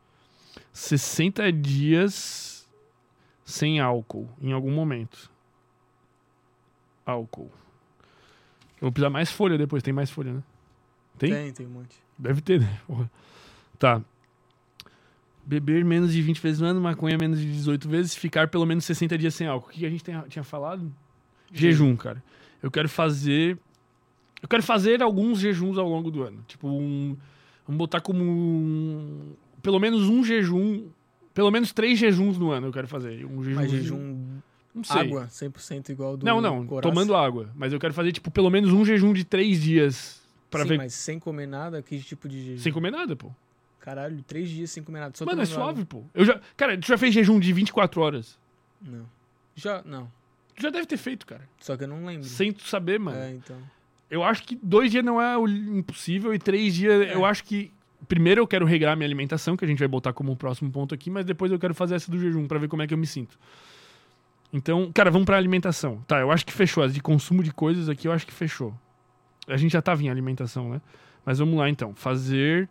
60 0.73 1.49
dias 1.53 2.67
sem 3.45 3.79
álcool 3.79 4.27
em 4.41 4.51
algum 4.51 4.71
momento. 4.71 5.31
Álcool. 7.05 7.49
Eu 8.79 8.85
vou 8.87 8.91
precisar 8.91 9.09
mais 9.09 9.31
folha 9.31 9.57
depois. 9.57 9.81
Tem 9.83 9.93
mais 9.93 10.09
folha, 10.09 10.33
né? 10.33 10.43
Tem? 11.17 11.31
Tem, 11.31 11.51
tem 11.53 11.65
um 11.65 11.69
monte. 11.71 11.95
Deve 12.17 12.41
ter, 12.41 12.59
né? 12.61 12.79
Porra. 12.85 13.09
Tá. 13.79 14.01
Beber 15.45 15.85
menos 15.85 16.11
de 16.11 16.21
20 16.21 16.41
vezes 16.41 16.59
no 16.59 16.67
ano, 16.67 16.81
maconha 16.81 17.17
menos 17.17 17.39
de 17.39 17.49
18 17.49 17.87
vezes, 17.87 18.13
ficar 18.15 18.49
pelo 18.49 18.65
menos 18.65 18.83
60 18.83 19.17
dias 19.17 19.33
sem 19.33 19.47
álcool. 19.47 19.69
O 19.69 19.71
que 19.71 19.85
a 19.85 19.89
gente 19.89 20.03
tem- 20.03 20.19
tinha 20.27 20.43
falado? 20.43 20.91
Jejum, 21.53 21.95
cara. 21.95 22.21
Eu 22.61 22.69
quero 22.69 22.89
fazer. 22.89 23.57
Eu 24.41 24.47
quero 24.47 24.61
fazer 24.61 25.01
alguns 25.01 25.39
jejuns 25.39 25.77
ao 25.77 25.87
longo 25.87 26.11
do 26.11 26.21
ano. 26.23 26.43
Tipo, 26.47 26.67
um. 26.67 27.15
Vamos 27.65 27.77
botar 27.77 28.01
como 28.01 28.21
um. 28.23 29.33
Pelo 29.61 29.79
menos 29.79 30.09
um 30.09 30.23
jejum. 30.23 30.89
Pelo 31.33 31.49
menos 31.49 31.71
três 31.71 31.97
jejuns 31.97 32.37
no 32.37 32.51
ano 32.51 32.67
eu 32.67 32.71
quero 32.73 32.87
fazer. 32.87 33.25
Um 33.25 33.41
jejum. 33.43 33.55
Mas 33.55 33.71
jejum 33.71 34.39
Não 34.77 34.83
sei. 34.83 35.01
água, 35.01 35.27
100% 35.27 35.89
igual 35.89 36.15
do 36.17 36.25
Não, 36.25 36.39
não. 36.39 36.65
Coraça. 36.65 36.89
Tomando 36.89 37.15
água. 37.15 37.49
Mas 37.55 37.73
eu 37.73 37.79
quero 37.79 37.93
fazer, 37.93 38.11
tipo, 38.11 38.29
pelo 38.31 38.49
menos 38.49 38.71
um 38.71 38.85
jejum 38.85 39.11
de 39.13 39.23
três 39.25 39.61
dias. 39.61 40.21
Pra 40.49 40.61
Sim, 40.63 40.69
ver. 40.69 40.77
mas 40.77 40.93
sem 40.93 41.19
comer 41.19 41.47
nada, 41.47 41.81
que 41.81 41.99
tipo 41.99 42.29
de 42.29 42.41
jejum? 42.45 42.61
Sem 42.63 42.71
comer 42.71 42.91
nada, 42.91 43.15
pô. 43.15 43.31
Caralho, 43.79 44.21
três 44.23 44.49
dias 44.49 44.69
sem 44.71 44.81
comer 44.83 44.99
nada. 44.99 45.13
Só 45.17 45.25
Mano, 45.25 45.41
é 45.41 45.45
suave, 45.45 45.81
água. 45.81 45.85
pô. 45.85 46.03
Eu 46.13 46.23
já. 46.25 46.39
Cara, 46.55 46.77
tu 46.77 46.87
já 46.87 46.97
fez 46.97 47.13
jejum 47.13 47.39
de 47.39 47.51
24 47.53 48.01
horas? 48.01 48.37
Não. 48.81 49.05
Já, 49.55 49.81
não. 49.85 50.11
Tu 50.55 50.61
já 50.63 50.69
deve 50.69 50.85
ter 50.85 50.97
feito, 50.97 51.25
cara. 51.25 51.47
Só 51.59 51.75
que 51.77 51.83
eu 51.83 51.87
não 51.87 52.05
lembro. 52.05 52.23
Sem 52.25 52.51
tu 52.51 52.63
saber, 52.63 52.99
mano. 52.99 53.17
É, 53.17 53.31
então. 53.31 53.57
Eu 54.09 54.23
acho 54.23 54.43
que 54.43 54.57
dois 54.61 54.89
dias 54.91 55.03
não 55.03 55.21
é 55.21 55.37
o 55.37 55.47
impossível 55.47 56.33
e 56.33 56.39
três 56.39 56.73
dias 56.75 57.07
É. 57.07 57.13
eu 57.15 57.25
acho 57.25 57.43
que. 57.43 57.71
Primeiro 58.07 58.39
eu 58.41 58.47
quero 58.47 58.63
regrar 58.65 58.95
minha 58.95 59.07
alimentação, 59.07 59.57
que 59.57 59.65
a 59.65 59.67
gente 59.67 59.79
vai 59.79 59.87
botar 59.87 60.13
como 60.13 60.31
um 60.31 60.35
próximo 60.35 60.71
ponto 60.71 60.93
aqui, 60.93 61.09
mas 61.09 61.25
depois 61.25 61.51
eu 61.51 61.57
quero 61.59 61.73
fazer 61.73 61.95
essa 61.95 62.09
do 62.11 62.17
jejum 62.19 62.47
pra 62.47 62.59
ver 62.59 62.67
como 62.67 62.83
é 62.83 62.87
que 62.87 62.93
eu 62.93 62.97
me 62.97 63.07
sinto. 63.07 63.37
Então, 64.57 64.91
cara, 64.91 65.11
vamos 65.11 65.27
pra 65.27 65.37
alimentação. 65.37 66.03
Tá, 66.07 66.19
eu 66.19 66.31
acho 66.31 66.43
que 66.43 66.51
fechou. 66.51 66.83
As 66.83 66.91
de 66.91 66.99
consumo 66.99 67.43
de 67.43 67.51
coisas 67.51 67.87
aqui 67.87 68.07
eu 68.07 68.11
acho 68.11 68.25
que 68.25 68.33
fechou. 68.33 68.73
A 69.47 69.55
gente 69.55 69.71
já 69.71 69.81
tava 69.83 70.01
em 70.01 70.09
alimentação, 70.09 70.71
né? 70.71 70.81
Mas 71.23 71.37
vamos 71.37 71.59
lá 71.59 71.69
então. 71.69 71.93
Fazer. 71.93 72.67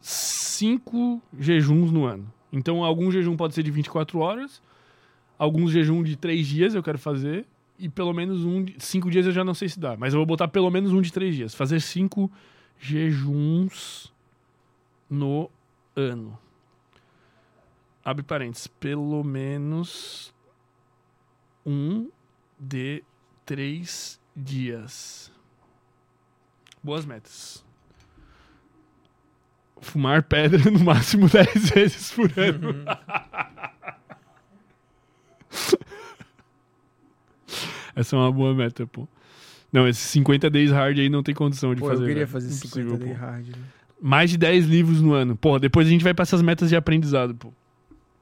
Cinco 0.00 1.22
jejuns 1.38 1.92
no 1.92 2.04
ano. 2.04 2.32
Então, 2.52 2.82
algum 2.82 3.12
jejum 3.12 3.36
pode 3.36 3.54
ser 3.54 3.62
de 3.62 3.70
24 3.70 4.18
horas, 4.18 4.60
alguns 5.38 5.70
jejum 5.70 6.02
de 6.02 6.16
três 6.16 6.48
dias 6.48 6.74
eu 6.74 6.82
quero 6.82 6.98
fazer, 6.98 7.46
e 7.78 7.88
pelo 7.88 8.12
menos 8.12 8.44
um. 8.44 8.64
De, 8.64 8.74
cinco 8.78 9.08
dias 9.08 9.24
eu 9.24 9.30
já 9.30 9.44
não 9.44 9.54
sei 9.54 9.68
se 9.68 9.78
dá, 9.78 9.96
mas 9.96 10.12
eu 10.12 10.18
vou 10.18 10.26
botar 10.26 10.48
pelo 10.48 10.68
menos 10.68 10.92
um 10.92 11.00
de 11.00 11.12
três 11.12 11.36
dias. 11.36 11.54
Fazer 11.54 11.80
cinco 11.80 12.28
jejuns 12.80 14.12
no 15.08 15.48
ano. 15.94 16.36
Abre 18.04 18.22
parênteses. 18.22 18.66
Pelo 18.66 19.22
menos 19.22 20.32
um 21.66 22.08
de 22.58 23.02
três 23.44 24.18
dias. 24.34 25.30
Boas 26.82 27.04
metas. 27.04 27.64
Fumar 29.82 30.22
pedra 30.22 30.70
no 30.70 30.78
máximo 30.80 31.28
10 31.30 31.70
vezes 31.70 32.10
por 32.12 32.30
ano. 32.38 32.84
Essa 37.94 38.16
é 38.16 38.18
uma 38.18 38.32
boa 38.32 38.54
meta, 38.54 38.86
pô. 38.86 39.06
Não, 39.72 39.86
esse 39.86 40.00
50 40.08 40.50
days 40.50 40.70
hard 40.70 40.98
aí 40.98 41.08
não 41.08 41.22
tem 41.22 41.34
condição 41.34 41.74
de 41.74 41.80
Pô, 41.80 41.88
fazer. 41.88 42.02
eu 42.02 42.06
queria 42.08 42.26
velho. 42.26 42.32
fazer 42.32 42.48
Impossível, 42.48 42.90
50 42.96 43.04
day 43.04 43.14
pô. 43.14 43.20
hard. 43.20 43.46
né? 43.48 43.62
Mais 44.00 44.30
de 44.30 44.38
10 44.38 44.66
livros 44.66 45.00
no 45.00 45.12
ano. 45.12 45.36
Pô, 45.36 45.58
depois 45.58 45.86
a 45.86 45.90
gente 45.90 46.02
vai 46.02 46.12
pra 46.14 46.22
essas 46.22 46.42
metas 46.42 46.68
de 46.68 46.76
aprendizado, 46.76 47.34
pô. 47.34 47.52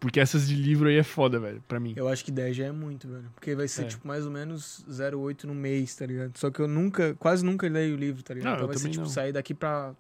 Porque 0.01 0.21
essas 0.21 0.47
de 0.47 0.55
livro 0.55 0.89
aí 0.89 0.97
é 0.97 1.03
foda, 1.03 1.41
velho, 1.41 1.61
pra 1.67 1.81
mim. 1.81 1.93
Eu 1.97 2.07
acho 2.09 2.25
que 2.25 2.31
10 2.31 2.57
já 2.57 2.67
é 2.67 2.73
muito, 2.73 3.09
velho. 3.09 3.29
Porque 3.35 3.55
vai 3.57 3.67
ser, 3.67 3.83
É. 3.83 3.87
tipo, 3.87 4.07
mais 4.07 4.25
ou 4.25 4.31
menos 4.31 4.85
0,8 4.89 5.45
no 5.45 5.55
mês, 5.55 5.95
tá 5.97 6.07
ligado? 6.07 6.37
Só 6.39 6.51
que 6.53 6.61
eu 6.61 6.69
nunca, 6.69 7.15
quase 7.17 7.45
nunca 7.45 7.69
leio 7.69 7.95
o 7.97 7.99
livro, 7.99 8.23
tá 8.23 8.33
ligado? 8.33 8.51
Não, 8.51 8.57
então 8.59 8.69
vai 8.69 8.77
ser, 8.79 8.91
tipo, 8.91 9.03
não. 9.05 9.11
sair 9.11 9.33
daqui 9.33 9.55
pra. 9.55 9.93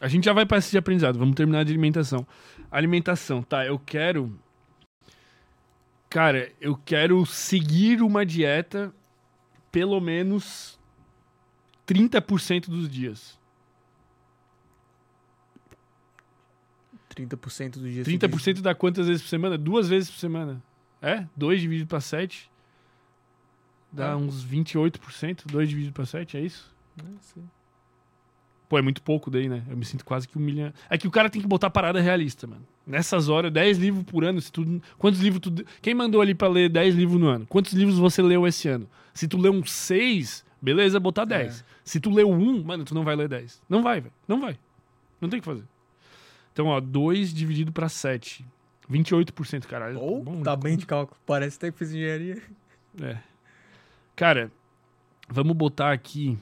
A 0.00 0.08
gente 0.08 0.24
já 0.24 0.32
vai 0.32 0.46
pra 0.46 0.56
esse 0.58 0.70
de 0.70 0.78
aprendizado. 0.78 1.18
Vamos 1.18 1.34
terminar 1.34 1.64
de 1.64 1.72
alimentação. 1.72 2.26
Alimentação, 2.70 3.42
tá? 3.42 3.64
Eu 3.66 3.78
quero. 3.78 4.38
Cara, 6.08 6.50
eu 6.60 6.76
quero 6.76 7.24
seguir 7.26 8.00
uma 8.00 8.24
dieta 8.24 8.92
pelo 9.70 10.00
menos 10.00 10.78
30% 11.86 12.68
dos 12.70 12.88
dias. 12.88 13.38
30% 17.14 17.78
do 17.78 17.88
dia 17.90 18.04
30% 18.04 18.60
dá 18.60 18.74
quantas 18.74 19.06
vezes 19.06 19.22
por 19.22 19.28
semana? 19.28 19.56
Duas 19.58 19.88
vezes 19.88 20.10
por 20.10 20.18
semana. 20.18 20.62
É? 21.00 21.26
2 21.36 21.60
dividido 21.60 21.88
pra 21.88 22.00
7. 22.00 22.50
Dá 23.92 24.08
É. 24.10 24.14
uns 24.16 24.44
28%. 24.44 25.44
2 25.46 25.68
dividido 25.68 25.92
pra 25.92 26.04
7, 26.06 26.36
é 26.36 26.40
isso? 26.40 26.74
Né, 26.96 27.10
sim. 27.20 27.42
Pô, 28.68 28.78
é 28.78 28.82
muito 28.82 29.02
pouco 29.02 29.30
daí, 29.30 29.48
né? 29.48 29.62
Eu 29.68 29.76
me 29.76 29.84
sinto 29.84 30.04
quase 30.04 30.26
que 30.26 30.36
humilhando. 30.36 30.74
É 30.88 30.96
que 30.96 31.06
o 31.06 31.10
cara 31.10 31.28
tem 31.28 31.40
que 31.40 31.46
botar 31.46 31.68
parada 31.70 32.00
realista, 32.00 32.46
mano. 32.46 32.66
Nessas 32.86 33.28
horas, 33.28 33.52
10 33.52 33.78
livros 33.78 34.04
por 34.04 34.24
ano, 34.24 34.40
se 34.40 34.50
tu... 34.50 34.80
Quantos 34.98 35.20
livros 35.20 35.40
tu... 35.40 35.64
Quem 35.82 35.94
mandou 35.94 36.20
ali 36.20 36.34
pra 36.34 36.48
ler 36.48 36.68
10 36.70 36.94
livros 36.94 37.20
no 37.20 37.28
ano? 37.28 37.46
Quantos 37.46 37.72
livros 37.74 37.98
você 37.98 38.22
leu 38.22 38.46
esse 38.46 38.66
ano? 38.68 38.88
Se 39.12 39.28
tu 39.28 39.36
leu 39.36 39.52
uns 39.52 39.70
6, 39.70 40.44
beleza, 40.60 40.98
botar 40.98 41.24
10. 41.26 41.60
É. 41.60 41.64
Se 41.84 42.00
tu 42.00 42.10
leu 42.10 42.30
um, 42.30 42.64
mano, 42.64 42.84
tu 42.84 42.94
não 42.94 43.04
vai 43.04 43.14
ler 43.14 43.28
10. 43.28 43.62
Não 43.68 43.82
vai, 43.82 44.00
velho. 44.00 44.12
Não 44.26 44.40
vai. 44.40 44.58
Não 45.20 45.28
tem 45.28 45.38
o 45.38 45.42
que 45.42 45.46
fazer. 45.46 45.64
Então, 46.54 46.66
ó, 46.68 46.80
2 46.80 47.34
dividido 47.34 47.70
pra 47.72 47.88
7. 47.88 48.46
28%, 48.90 49.66
caralho. 49.66 49.98
Ou 49.98 50.22
Bom, 50.22 50.42
tá 50.42 50.54
bem 50.54 50.76
de 50.76 50.86
cálculo. 50.86 51.18
Parece 51.26 51.56
até 51.56 51.70
que 51.72 51.76
fiz 51.78 51.90
engenharia. 51.90 52.40
é. 53.02 53.18
Cara, 54.14 54.52
vamos 55.28 55.56
botar 55.56 55.92
aqui. 55.92 56.38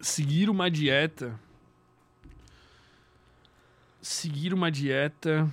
Seguir 0.00 0.48
uma 0.48 0.70
dieta. 0.70 1.38
Seguir 4.00 4.52
uma 4.54 4.70
dieta. 4.70 5.48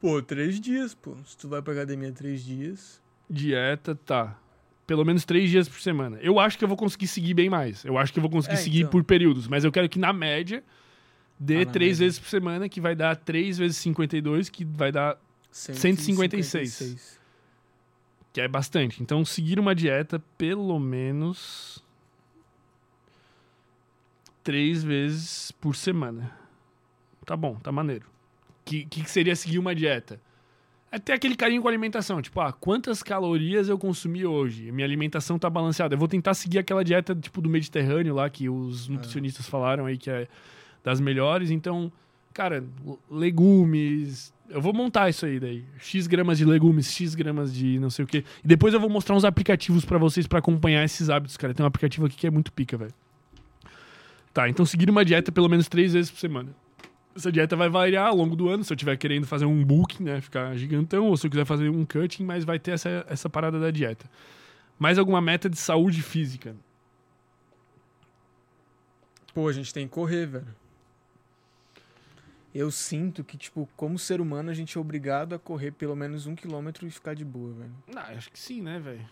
Pô, 0.00 0.20
três 0.22 0.60
dias, 0.60 0.94
pô. 0.94 1.16
Se 1.24 1.36
tu 1.36 1.48
vai 1.48 1.62
pra 1.62 1.72
academia 1.72 2.12
três 2.12 2.44
dias. 2.44 3.00
Dieta, 3.28 3.94
tá. 3.94 4.38
Pelo 4.86 5.04
menos 5.04 5.24
três 5.24 5.48
dias 5.50 5.66
por 5.68 5.80
semana. 5.80 6.18
Eu 6.20 6.38
acho 6.38 6.58
que 6.58 6.64
eu 6.64 6.68
vou 6.68 6.76
conseguir 6.76 7.06
seguir 7.06 7.32
bem 7.32 7.48
mais. 7.48 7.84
Eu 7.86 7.96
acho 7.96 8.12
que 8.12 8.18
eu 8.18 8.22
vou 8.22 8.30
conseguir 8.30 8.54
É, 8.56 8.58
seguir 8.58 8.78
então. 8.80 8.90
por 8.90 9.02
períodos. 9.02 9.48
Mas 9.48 9.64
eu 9.64 9.72
quero 9.72 9.88
que 9.88 9.98
na 9.98 10.12
média 10.12 10.62
dê 11.38 11.62
Ah, 11.62 11.66
três 11.66 11.98
média. 11.98 12.06
vezes 12.06 12.18
por 12.18 12.28
semana, 12.28 12.68
que 12.68 12.80
vai 12.80 12.94
dar 12.94 13.16
3 13.16 13.58
vezes 13.58 13.76
52, 13.78 14.48
que 14.48 14.64
vai 14.64 14.90
dar. 14.92 15.16
156. 15.50 17.20
que 18.32 18.40
é 18.40 18.48
bastante. 18.48 19.00
Então, 19.02 19.24
seguir 19.24 19.60
uma 19.60 19.74
dieta 19.74 20.18
pelo 20.36 20.78
menos 20.80 21.82
três 24.42 24.82
vezes 24.82 25.50
por 25.52 25.74
semana. 25.76 26.32
Tá 27.24 27.36
bom, 27.36 27.54
tá 27.56 27.70
maneiro. 27.72 28.06
Que, 28.64 28.84
que 28.84 29.08
seria 29.08 29.36
seguir 29.36 29.58
uma 29.58 29.74
dieta? 29.74 30.20
É 30.90 30.98
ter 30.98 31.12
aquele 31.12 31.34
carinho 31.34 31.60
com 31.62 31.68
a 31.68 31.70
alimentação. 31.70 32.20
Tipo, 32.22 32.40
ah, 32.40 32.52
quantas 32.52 33.02
calorias 33.02 33.68
eu 33.68 33.78
consumi 33.78 34.24
hoje? 34.24 34.70
Minha 34.70 34.86
alimentação 34.86 35.38
tá 35.38 35.48
balanceada. 35.50 35.94
Eu 35.94 35.98
vou 35.98 36.06
tentar 36.08 36.34
seguir 36.34 36.58
aquela 36.58 36.84
dieta, 36.84 37.14
tipo, 37.14 37.40
do 37.40 37.48
Mediterrâneo 37.48 38.14
lá, 38.14 38.28
que 38.30 38.48
os 38.48 38.86
nutricionistas 38.88 39.46
falaram 39.48 39.86
aí 39.86 39.96
que 39.98 40.10
é 40.10 40.28
das 40.84 41.00
melhores. 41.00 41.50
Então, 41.50 41.90
cara, 42.32 42.62
legumes. 43.10 44.32
Eu 44.50 44.60
vou 44.60 44.74
montar 44.74 45.08
isso 45.08 45.24
aí 45.24 45.40
daí. 45.40 45.64
X 45.78 46.06
gramas 46.06 46.36
de 46.36 46.44
legumes, 46.44 46.92
X 46.92 47.14
gramas 47.14 47.52
de 47.52 47.78
não 47.80 47.88
sei 47.88 48.04
o 48.04 48.06
quê. 48.06 48.22
E 48.44 48.46
depois 48.46 48.74
eu 48.74 48.78
vou 48.78 48.90
mostrar 48.90 49.16
uns 49.16 49.24
aplicativos 49.24 49.84
pra 49.84 49.96
vocês 49.96 50.26
pra 50.26 50.38
acompanhar 50.38 50.84
esses 50.84 51.08
hábitos, 51.08 51.36
cara. 51.38 51.54
Tem 51.54 51.64
um 51.64 51.66
aplicativo 51.66 52.06
aqui 52.06 52.16
que 52.16 52.26
é 52.26 52.30
muito 52.30 52.52
pica, 52.52 52.76
velho. 52.76 52.94
Tá, 54.34 54.48
então 54.48 54.66
seguir 54.66 54.90
uma 54.90 55.04
dieta 55.04 55.32
pelo 55.32 55.48
menos 55.48 55.66
três 55.68 55.94
vezes 55.94 56.10
por 56.10 56.18
semana. 56.18 56.54
Essa 57.16 57.30
dieta 57.30 57.54
vai 57.54 57.68
variar 57.68 58.08
ao 58.08 58.16
longo 58.16 58.34
do 58.34 58.48
ano, 58.48 58.64
se 58.64 58.72
eu 58.72 58.74
estiver 58.74 58.96
querendo 58.96 59.24
fazer 59.24 59.44
um 59.44 59.64
book, 59.64 60.02
né, 60.02 60.20
ficar 60.20 60.56
gigantão, 60.56 61.06
ou 61.06 61.16
se 61.16 61.24
eu 61.24 61.30
quiser 61.30 61.44
fazer 61.44 61.68
um 61.68 61.84
cutting, 61.84 62.24
mas 62.24 62.44
vai 62.44 62.58
ter 62.58 62.72
essa, 62.72 63.06
essa 63.08 63.30
parada 63.30 63.60
da 63.60 63.70
dieta. 63.70 64.10
Mais 64.76 64.98
alguma 64.98 65.20
meta 65.20 65.48
de 65.48 65.56
saúde 65.56 66.02
física? 66.02 66.56
Pô, 69.32 69.48
a 69.48 69.52
gente 69.52 69.72
tem 69.72 69.86
que 69.86 69.94
correr, 69.94 70.26
velho. 70.26 70.63
Eu 72.54 72.70
sinto 72.70 73.24
que, 73.24 73.36
tipo, 73.36 73.68
como 73.76 73.98
ser 73.98 74.20
humano, 74.20 74.48
a 74.50 74.54
gente 74.54 74.78
é 74.78 74.80
obrigado 74.80 75.34
a 75.34 75.38
correr 75.38 75.72
pelo 75.72 75.96
menos 75.96 76.26
um 76.26 76.34
quilômetro 76.36 76.86
e 76.86 76.90
ficar 76.90 77.14
de 77.14 77.24
boa, 77.24 77.52
velho. 77.52 77.72
Ah, 77.96 78.12
acho 78.16 78.30
que 78.30 78.38
sim, 78.38 78.62
né, 78.62 78.78
velho? 78.78 79.04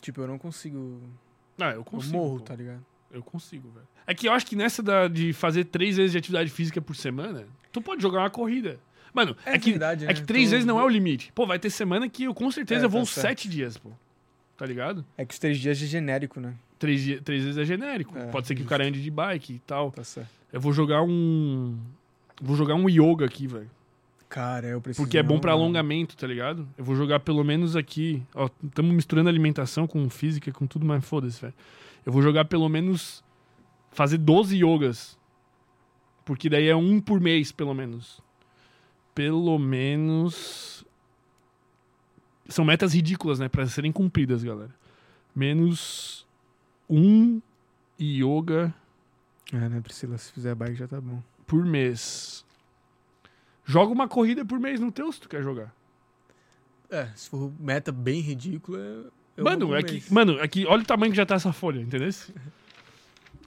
Tipo, 0.00 0.22
eu 0.22 0.26
não 0.26 0.38
consigo. 0.38 1.00
Ah, 1.60 1.70
eu 1.70 1.76
Eu 1.76 1.84
consigo. 1.84 2.16
morro, 2.16 2.38
pô. 2.38 2.44
tá 2.44 2.56
ligado? 2.56 2.82
Eu 3.10 3.22
consigo, 3.22 3.68
velho. 3.70 3.86
É 4.06 4.14
que 4.14 4.26
eu 4.26 4.32
acho 4.32 4.46
que 4.46 4.56
nessa 4.56 4.82
da- 4.82 5.06
de 5.06 5.32
fazer 5.34 5.64
três 5.66 5.96
vezes 5.98 6.12
de 6.12 6.18
atividade 6.18 6.50
física 6.50 6.80
por 6.80 6.96
semana, 6.96 7.46
tu 7.70 7.82
pode 7.82 8.00
jogar 8.00 8.20
uma 8.20 8.30
corrida. 8.30 8.80
Mano, 9.12 9.36
é, 9.44 9.56
É 9.56 9.58
que, 9.58 9.70
verdade, 9.72 10.04
é 10.04 10.08
né? 10.08 10.14
que 10.14 10.22
três 10.22 10.46
Tô- 10.46 10.50
vezes 10.52 10.64
não 10.66 10.80
é 10.80 10.82
o 10.82 10.88
limite. 10.88 11.30
Pô, 11.34 11.46
vai 11.46 11.58
ter 11.58 11.68
semana 11.68 12.08
que 12.08 12.24
eu 12.24 12.34
com 12.34 12.50
certeza 12.50 12.86
É, 12.86 12.88
vou 12.88 13.02
tá 13.02 13.06
sete 13.06 13.48
dias, 13.50 13.76
pô. 13.76 13.90
Tá 14.56 14.64
ligado? 14.64 15.04
É 15.18 15.26
que 15.26 15.34
os 15.34 15.38
três 15.38 15.58
dias 15.58 15.80
é 15.82 15.86
genérico, 15.86 16.40
né? 16.40 16.54
Três, 16.78 17.20
três 17.22 17.44
vezes 17.44 17.58
é 17.58 17.64
genérico. 17.66 18.16
É, 18.16 18.26
pode 18.28 18.46
ser 18.46 18.54
que 18.54 18.62
o 18.62 18.64
justo. 18.64 18.70
cara 18.70 18.84
ande 18.86 19.02
de 19.02 19.10
bike 19.10 19.52
e 19.54 19.58
tal. 19.60 19.90
Tá 19.92 20.02
certo. 20.02 20.30
Eu 20.50 20.60
vou 20.60 20.72
jogar 20.72 21.02
um. 21.02 21.78
Vou 22.40 22.56
jogar 22.56 22.74
um 22.74 22.88
yoga 22.88 23.24
aqui, 23.24 23.46
velho. 23.46 23.70
Cara, 24.28 24.66
eu 24.66 24.80
preciso. 24.80 25.04
Porque 25.04 25.18
é 25.18 25.22
bom 25.22 25.38
pra 25.38 25.52
alongar. 25.52 25.80
alongamento, 25.80 26.16
tá 26.16 26.26
ligado? 26.26 26.66
Eu 26.78 26.84
vou 26.84 26.96
jogar 26.96 27.20
pelo 27.20 27.44
menos 27.44 27.76
aqui. 27.76 28.22
Ó, 28.34 28.48
estamos 28.64 28.94
misturando 28.94 29.28
alimentação 29.28 29.86
com 29.86 30.08
física, 30.08 30.50
com 30.52 30.66
tudo, 30.66 30.86
mas 30.86 31.04
foda-se, 31.04 31.40
velho. 31.40 31.54
Eu 32.06 32.12
vou 32.12 32.22
jogar 32.22 32.46
pelo 32.46 32.68
menos. 32.68 33.22
Fazer 33.90 34.16
12 34.16 34.56
yogas. 34.56 35.18
Porque 36.24 36.48
daí 36.48 36.66
é 36.68 36.74
um 36.74 36.98
por 36.98 37.20
mês, 37.20 37.52
pelo 37.52 37.74
menos. 37.74 38.22
Pelo 39.14 39.58
menos. 39.58 40.82
São 42.48 42.64
metas 42.64 42.94
ridículas, 42.94 43.38
né? 43.38 43.48
Pra 43.48 43.66
serem 43.66 43.92
cumpridas, 43.92 44.42
galera. 44.42 44.74
Menos 45.34 46.26
um 46.88 47.40
yoga 48.00 48.74
É, 49.52 49.68
né, 49.68 49.80
Priscila? 49.80 50.16
Se 50.16 50.32
fizer 50.32 50.54
bike 50.54 50.74
já 50.74 50.88
tá 50.88 51.00
bom. 51.00 51.22
Por 51.52 51.66
mês. 51.66 52.46
Joga 53.62 53.92
uma 53.92 54.08
corrida 54.08 54.42
por 54.42 54.58
mês 54.58 54.80
no 54.80 54.90
teu 54.90 55.12
se 55.12 55.20
tu 55.20 55.28
quer 55.28 55.42
jogar. 55.42 55.70
É, 56.88 57.08
se 57.14 57.28
for 57.28 57.52
meta 57.60 57.92
bem 57.92 58.22
ridícula. 58.22 59.12
Mano, 59.36 59.74
é 59.76 59.82
que, 59.82 60.02
mano, 60.10 60.40
aqui, 60.40 60.64
olha 60.64 60.82
o 60.82 60.86
tamanho 60.86 61.12
que 61.12 61.16
já 61.16 61.26
tá 61.26 61.34
essa 61.34 61.52
folha, 61.52 61.78
entendeu? 61.78 62.08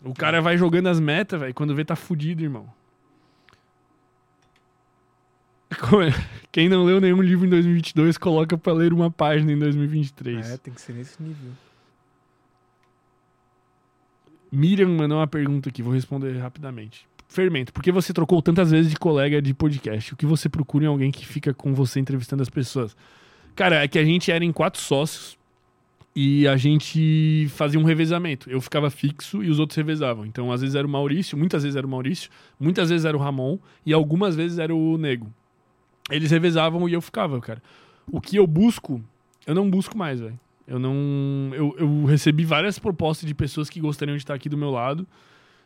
O 0.04 0.14
cara 0.14 0.40
vai 0.40 0.56
jogando 0.56 0.86
as 0.86 1.00
metas, 1.00 1.40
velho. 1.40 1.54
Quando 1.56 1.74
vê, 1.74 1.84
tá 1.84 1.96
fudido, 1.96 2.44
irmão. 2.44 2.72
Quem 6.52 6.70
não 6.70 6.84
leu 6.84 7.02
nenhum 7.02 7.24
livro 7.24 7.48
em 7.48 7.50
2022, 7.50 8.20
coloca 8.20 8.56
pra 8.56 8.72
ler 8.72 8.94
uma 8.94 9.10
página 9.10 9.52
em 9.52 9.58
2023. 9.58 10.48
É, 10.48 10.58
tem 10.58 10.72
que 10.72 10.80
ser 10.80 10.94
nesse 10.94 11.20
nível. 11.24 11.54
Miriam 14.52 14.90
mandou 14.90 15.18
uma 15.18 15.28
pergunta 15.28 15.70
aqui, 15.70 15.82
vou 15.82 15.92
responder 15.92 16.38
rapidamente. 16.38 17.08
Fermento, 17.28 17.74
por 17.74 17.84
que 17.84 17.92
você 17.92 18.14
trocou 18.14 18.42
tantas 18.42 18.72
vezes 18.72 18.90
de 18.90 18.98
colega 18.98 19.42
de 19.42 19.54
podcast? 19.54 20.14
O 20.14 20.18
que 20.18 20.26
você 20.26 20.48
procura 20.48 20.86
em 20.86 20.88
alguém 20.88 21.12
que 21.12 21.26
fica 21.26 21.54
com 21.54 21.74
você 21.74 22.00
entrevistando 22.00 22.42
as 22.42 22.50
pessoas? 22.50 22.96
Cara, 23.56 23.84
é 23.84 23.88
que 23.88 24.00
a 24.00 24.06
gente 24.06 24.32
era 24.32 24.44
em 24.44 24.52
quatro 24.52 24.82
sócios 24.82 25.38
e 26.16 26.48
a 26.48 26.56
gente 26.56 27.48
fazia 27.50 27.80
um 27.80 27.84
revezamento. 27.84 28.50
Eu 28.50 28.62
ficava 28.62 28.90
fixo 28.90 29.44
e 29.44 29.50
os 29.50 29.60
outros 29.60 29.76
revezavam. 29.76 30.26
Então, 30.26 30.52
às 30.52 30.62
vezes 30.62 30.76
era 30.76 30.88
o 30.88 30.90
Maurício, 30.90 31.38
muitas 31.38 31.64
vezes 31.64 31.76
era 31.76 31.86
o 31.86 31.90
Maurício, 31.90 32.30
muitas 32.60 32.90
vezes 32.90 33.06
era 33.06 33.18
o 33.18 33.20
Ramon 33.20 33.58
e 33.86 33.92
algumas 33.92 34.36
vezes 34.36 34.58
era 34.58 34.74
o 34.74 34.98
Nego. 34.98 35.32
Eles 36.10 36.32
revezavam 36.32 36.88
e 36.88 36.94
eu 36.94 37.02
ficava, 37.02 37.40
cara. 37.42 37.62
O 38.10 38.22
que 38.22 38.38
eu 38.38 38.46
busco, 38.46 39.04
eu 39.46 39.56
não 39.56 39.70
busco 39.70 39.98
mais, 39.98 40.20
velho. 40.20 40.40
Eu 40.68 40.80
não. 40.80 41.52
Eu, 41.54 41.76
eu 41.78 42.06
recebi 42.06 42.44
várias 42.44 42.80
propostas 42.80 43.28
de 43.28 43.36
pessoas 43.36 43.70
que 43.70 43.80
gostariam 43.80 44.16
de 44.16 44.24
estar 44.24 44.34
aqui 44.34 44.50
do 44.50 44.58
meu 44.58 44.72
lado. 44.72 45.06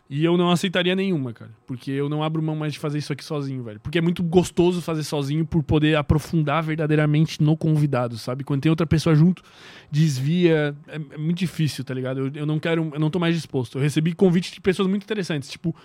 E 0.10 0.26
eu 0.26 0.36
não 0.36 0.50
aceitaria 0.50 0.96
nenhuma, 0.96 1.32
cara. 1.34 1.52
Porque 1.68 1.92
eu 1.92 2.10
não 2.10 2.24
abro 2.24 2.42
mão 2.42 2.56
mais 2.56 2.74
de 2.74 2.80
fazer 2.80 2.98
isso 2.98 3.14
aqui 3.14 3.24
sozinho, 3.24 3.62
velho. 3.62 3.80
Porque 3.80 4.00
é 4.00 4.02
muito 4.02 4.24
gostoso 4.24 4.82
fazer 4.82 5.04
sozinho 5.04 5.46
por 5.46 5.62
poder 5.62 5.96
aprofundar 5.96 6.64
verdadeiramente 6.64 7.44
no 7.44 7.56
convidado, 7.56 8.18
sabe? 8.18 8.44
Quando 8.44 8.62
tem 8.62 8.72
outra 8.72 8.88
pessoa 8.88 9.14
junto, 9.14 9.44
desvia. 9.92 10.76
É, 10.88 10.96
é 10.96 11.18
muito 11.18 11.38
difícil, 11.38 11.84
tá 11.84 11.94
ligado? 11.94 12.22
Eu, 12.22 12.32
eu 12.34 12.46
não 12.48 12.58
quero. 12.58 12.90
Eu 12.92 13.00
não 13.00 13.12
tô 13.12 13.20
mais 13.20 13.36
disposto. 13.36 13.78
Eu 13.78 13.84
recebi 13.84 14.16
convite 14.16 14.52
de 14.52 14.60
pessoas 14.60 14.88
muito 14.88 15.04
interessantes. 15.04 15.48
Tipo, 15.48 15.76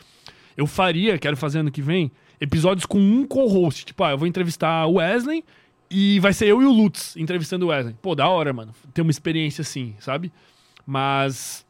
eu 0.57 0.67
faria, 0.67 1.19
quero 1.19 1.37
fazer 1.37 1.59
ano 1.59 1.71
que 1.71 1.83
vem, 1.83 2.11
episódios 2.41 2.87
com 2.87 2.99
um 2.99 3.27
co-host. 3.27 3.85
Tipo, 3.85 4.05
ah, 4.05 4.13
eu 4.13 4.19
vou 4.19 4.27
entrevistar 4.27 4.87
o 4.87 4.95
Wesley 4.95 5.45
e 5.91 6.19
vai 6.21 6.33
ser 6.33 6.47
eu 6.47 6.63
e 6.63 6.65
o 6.65 6.73
Lutz 6.73 7.15
entrevistando 7.19 7.67
o 7.67 7.69
Wesley. 7.69 7.95
Pô, 8.01 8.15
da 8.15 8.27
hora, 8.27 8.55
mano. 8.55 8.73
Ter 8.95 9.03
uma 9.03 9.11
experiência 9.11 9.61
assim, 9.61 9.95
sabe? 9.99 10.33
Mas 10.87 11.64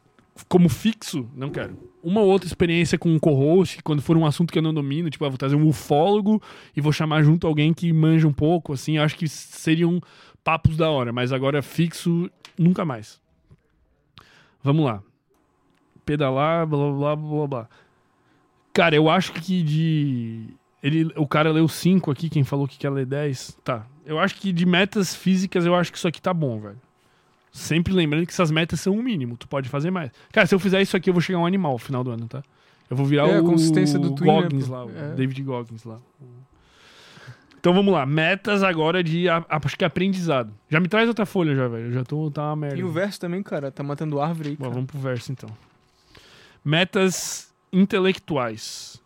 como 0.49 0.67
fixo, 0.67 1.29
não 1.33 1.49
quero. 1.49 1.77
Uma 2.03 2.21
ou 2.21 2.27
outra 2.27 2.47
experiência 2.47 2.97
com 2.97 3.09
um 3.09 3.19
co-host, 3.19 3.81
quando 3.81 4.01
for 4.01 4.17
um 4.17 4.25
assunto 4.25 4.51
que 4.51 4.59
eu 4.59 4.63
não 4.63 4.73
domino, 4.73 5.09
tipo, 5.09 5.23
ah, 5.25 5.29
vou 5.29 5.37
trazer 5.37 5.55
um 5.55 5.67
ufólogo 5.67 6.41
e 6.75 6.81
vou 6.81 6.91
chamar 6.91 7.23
junto 7.23 7.47
alguém 7.47 7.73
que 7.73 7.91
manja 7.93 8.27
um 8.27 8.33
pouco, 8.33 8.73
assim, 8.73 8.97
acho 8.97 9.15
que 9.15 9.27
seriam 9.27 10.01
papos 10.43 10.77
da 10.77 10.89
hora, 10.89 11.13
mas 11.13 11.31
agora 11.31 11.61
fixo, 11.61 12.29
nunca 12.57 12.83
mais. 12.83 13.19
Vamos 14.61 14.85
lá. 14.85 15.01
Pedalar, 16.05 16.67
blá 16.67 16.91
blá 16.91 17.15
blá 17.15 17.15
blá 17.15 17.47
blá. 17.47 17.69
Cara, 18.73 18.95
eu 18.95 19.09
acho 19.09 19.31
que 19.31 19.63
de. 19.63 20.47
Ele, 20.83 21.11
o 21.15 21.25
cara 21.25 21.51
leu 21.51 21.67
5 21.67 22.11
aqui, 22.11 22.29
quem 22.29 22.43
falou 22.43 22.67
que 22.67 22.77
quer 22.77 22.89
ler 22.89 23.05
10. 23.05 23.57
Tá. 23.63 23.87
Eu 24.05 24.19
acho 24.19 24.35
que 24.35 24.51
de 24.51 24.65
metas 24.65 25.15
físicas, 25.15 25.65
eu 25.65 25.73
acho 25.73 25.91
que 25.91 25.97
isso 25.97 26.07
aqui 26.07 26.21
tá 26.21 26.33
bom, 26.33 26.59
velho. 26.59 26.81
Sempre 27.55 27.93
lembrando 27.93 28.25
que 28.25 28.33
essas 28.33 28.51
metas 28.51 28.81
são 28.81 28.97
o 28.97 29.01
mínimo, 29.01 29.37
tu 29.37 29.47
pode 29.47 29.69
fazer 29.69 29.89
mais. 29.89 30.11
Cara, 30.29 30.45
se 30.45 30.53
eu 30.53 30.59
fizer 30.59 30.81
isso 30.81 30.97
aqui, 30.97 31.09
eu 31.09 31.13
vou 31.13 31.21
chegar 31.21 31.39
a 31.39 31.41
um 31.41 31.45
animal 31.45 31.71
no 31.71 31.77
final 31.77 32.03
do 32.03 32.11
ano, 32.11 32.27
tá? 32.27 32.43
Eu 32.89 32.97
vou 32.97 33.05
virar 33.05 33.29
É, 33.29 33.37
a 33.37 33.41
o 33.41 33.45
consistência 33.45 33.97
do 33.97 34.09
né, 34.09 34.15
Goggins 34.19 34.67
lá, 34.67 34.83
o 34.85 34.89
É. 34.89 35.13
David 35.15 35.41
Goggins 35.41 35.85
lá. 35.85 36.01
Então 37.57 37.73
vamos 37.73 37.93
lá, 37.93 38.05
metas 38.05 38.61
agora 38.61 39.01
de 39.01 39.27
acho 39.29 39.77
que 39.77 39.85
aprendizado. 39.85 40.53
Já 40.69 40.81
me 40.81 40.89
traz 40.89 41.07
outra 41.07 41.25
folha 41.25 41.55
já, 41.55 41.65
velho. 41.69 41.85
Eu 41.85 41.91
já 41.93 42.03
tô 42.03 42.29
tá 42.29 42.47
uma 42.49 42.57
merda. 42.57 42.77
E 42.77 42.83
o 42.83 42.91
verso 42.91 43.21
também, 43.21 43.41
cara, 43.41 43.71
tá 43.71 43.81
matando 43.81 44.19
árvore 44.19 44.49
aí, 44.49 44.55
Bom, 44.57 44.63
cara. 44.65 44.73
vamos 44.75 44.91
pro 44.91 44.99
verso 44.99 45.31
então. 45.31 45.49
Metas 46.63 47.53
intelectuais. 47.71 49.01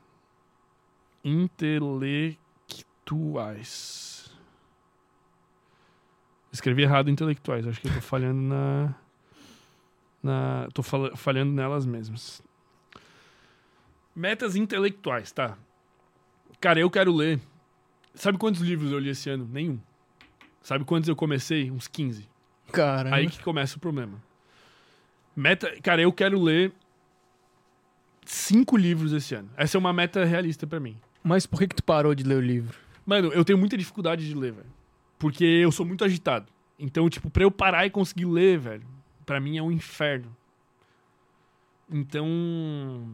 Intelectuais. 1.23 4.09
Escrevi 6.51 6.81
errado 6.83 7.09
intelectuais. 7.09 7.67
Acho 7.67 7.79
que 7.79 7.87
eu 7.87 7.93
tô 7.93 8.01
falhando 8.01 8.41
na. 8.41 8.95
na 10.23 10.67
tô 10.73 10.81
fala- 10.81 11.15
falhando 11.15 11.51
nelas 11.53 11.85
mesmas. 11.85 12.41
Metas 14.15 14.55
intelectuais, 14.55 15.31
tá. 15.31 15.57
Cara, 16.59 16.79
eu 16.79 16.89
quero 16.89 17.13
ler. 17.15 17.39
Sabe 18.13 18.37
quantos 18.37 18.61
livros 18.61 18.91
eu 18.91 18.99
li 18.99 19.09
esse 19.09 19.29
ano? 19.29 19.47
Nenhum. 19.51 19.79
Sabe 20.61 20.83
quantos 20.83 21.07
eu 21.07 21.15
comecei? 21.15 21.71
Uns 21.71 21.87
15. 21.87 22.27
Caramba. 22.71 23.15
Aí 23.15 23.29
que 23.29 23.41
começa 23.41 23.77
o 23.77 23.79
problema. 23.79 24.21
Meta, 25.35 25.71
cara, 25.81 26.01
eu 26.01 26.11
quero 26.11 26.41
ler 26.41 26.73
cinco 28.25 28.75
livros 28.75 29.13
esse 29.13 29.33
ano. 29.35 29.49
Essa 29.55 29.77
é 29.77 29.79
uma 29.79 29.93
meta 29.93 30.25
realista 30.25 30.67
pra 30.67 30.79
mim. 30.79 30.97
Mas 31.23 31.45
por 31.45 31.59
que 31.59 31.67
que 31.67 31.75
tu 31.75 31.83
parou 31.83 32.13
de 32.13 32.23
ler 32.23 32.35
o 32.35 32.41
livro? 32.41 32.77
Mano, 33.05 33.29
eu 33.31 33.45
tenho 33.45 33.57
muita 33.57 33.77
dificuldade 33.77 34.27
de 34.27 34.35
ler, 34.35 34.51
velho. 34.51 34.78
Porque 35.20 35.43
eu 35.43 35.72
sou 35.72 35.86
muito 35.86 36.03
agitado. 36.03 36.47
Então, 36.80 37.09
tipo, 37.09 37.30
pra 37.30 37.43
eu 37.43 37.51
parar 37.51 37.86
e 37.86 37.89
conseguir 37.89 38.26
ler, 38.26 38.57
velho, 38.57 38.88
pra 39.26 39.39
mim 39.39 39.57
é 39.57 39.61
um 39.61 39.72
inferno. 39.72 40.34
Então. 41.91 43.05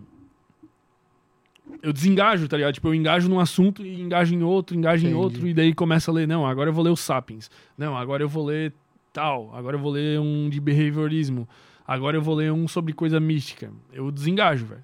Eu 1.82 1.91
desengajo, 1.91 2.47
tá 2.47 2.58
ligado? 2.58 2.76
Tipo, 2.76 2.89
eu 2.89 2.95
engajo 2.95 3.28
num 3.28 3.39
assunto 3.39 3.84
e 3.84 3.99
engajo 3.99 4.36
em 4.36 4.43
outro, 4.43 4.76
engajo 4.78 5.03
em 5.03 5.10
Entendi. 5.10 5.22
outro, 5.24 5.47
e 5.47 5.53
daí 5.53 5.74
começa 5.74 6.12
a 6.12 6.14
ler. 6.14 6.28
Não, 6.28 6.45
agora 6.45 6.70
eu 6.70 6.74
vou 6.74 6.84
ler 6.84 6.91
o 6.91 6.95
Sapiens. 6.95 7.49
Não, 7.76 7.97
agora 7.97 8.22
eu 8.22 8.30
vou 8.30 8.45
ler 8.45 8.72
tal. 9.12 9.49
Agora 9.56 9.76
eu 9.76 9.80
vou 9.80 9.91
ler 9.91 10.20
um 10.20 10.47
de 10.47 10.60
behaviorismo. 10.60 11.49
Agora 11.88 12.18
eu 12.18 12.22
vou 12.22 12.36
ler 12.36 12.51
um 12.51 12.68
sobre 12.68 12.93
coisa 12.93 13.20
mística. 13.20 13.72
Eu 13.91 14.12
desengajo, 14.12 14.66
velho. 14.68 14.84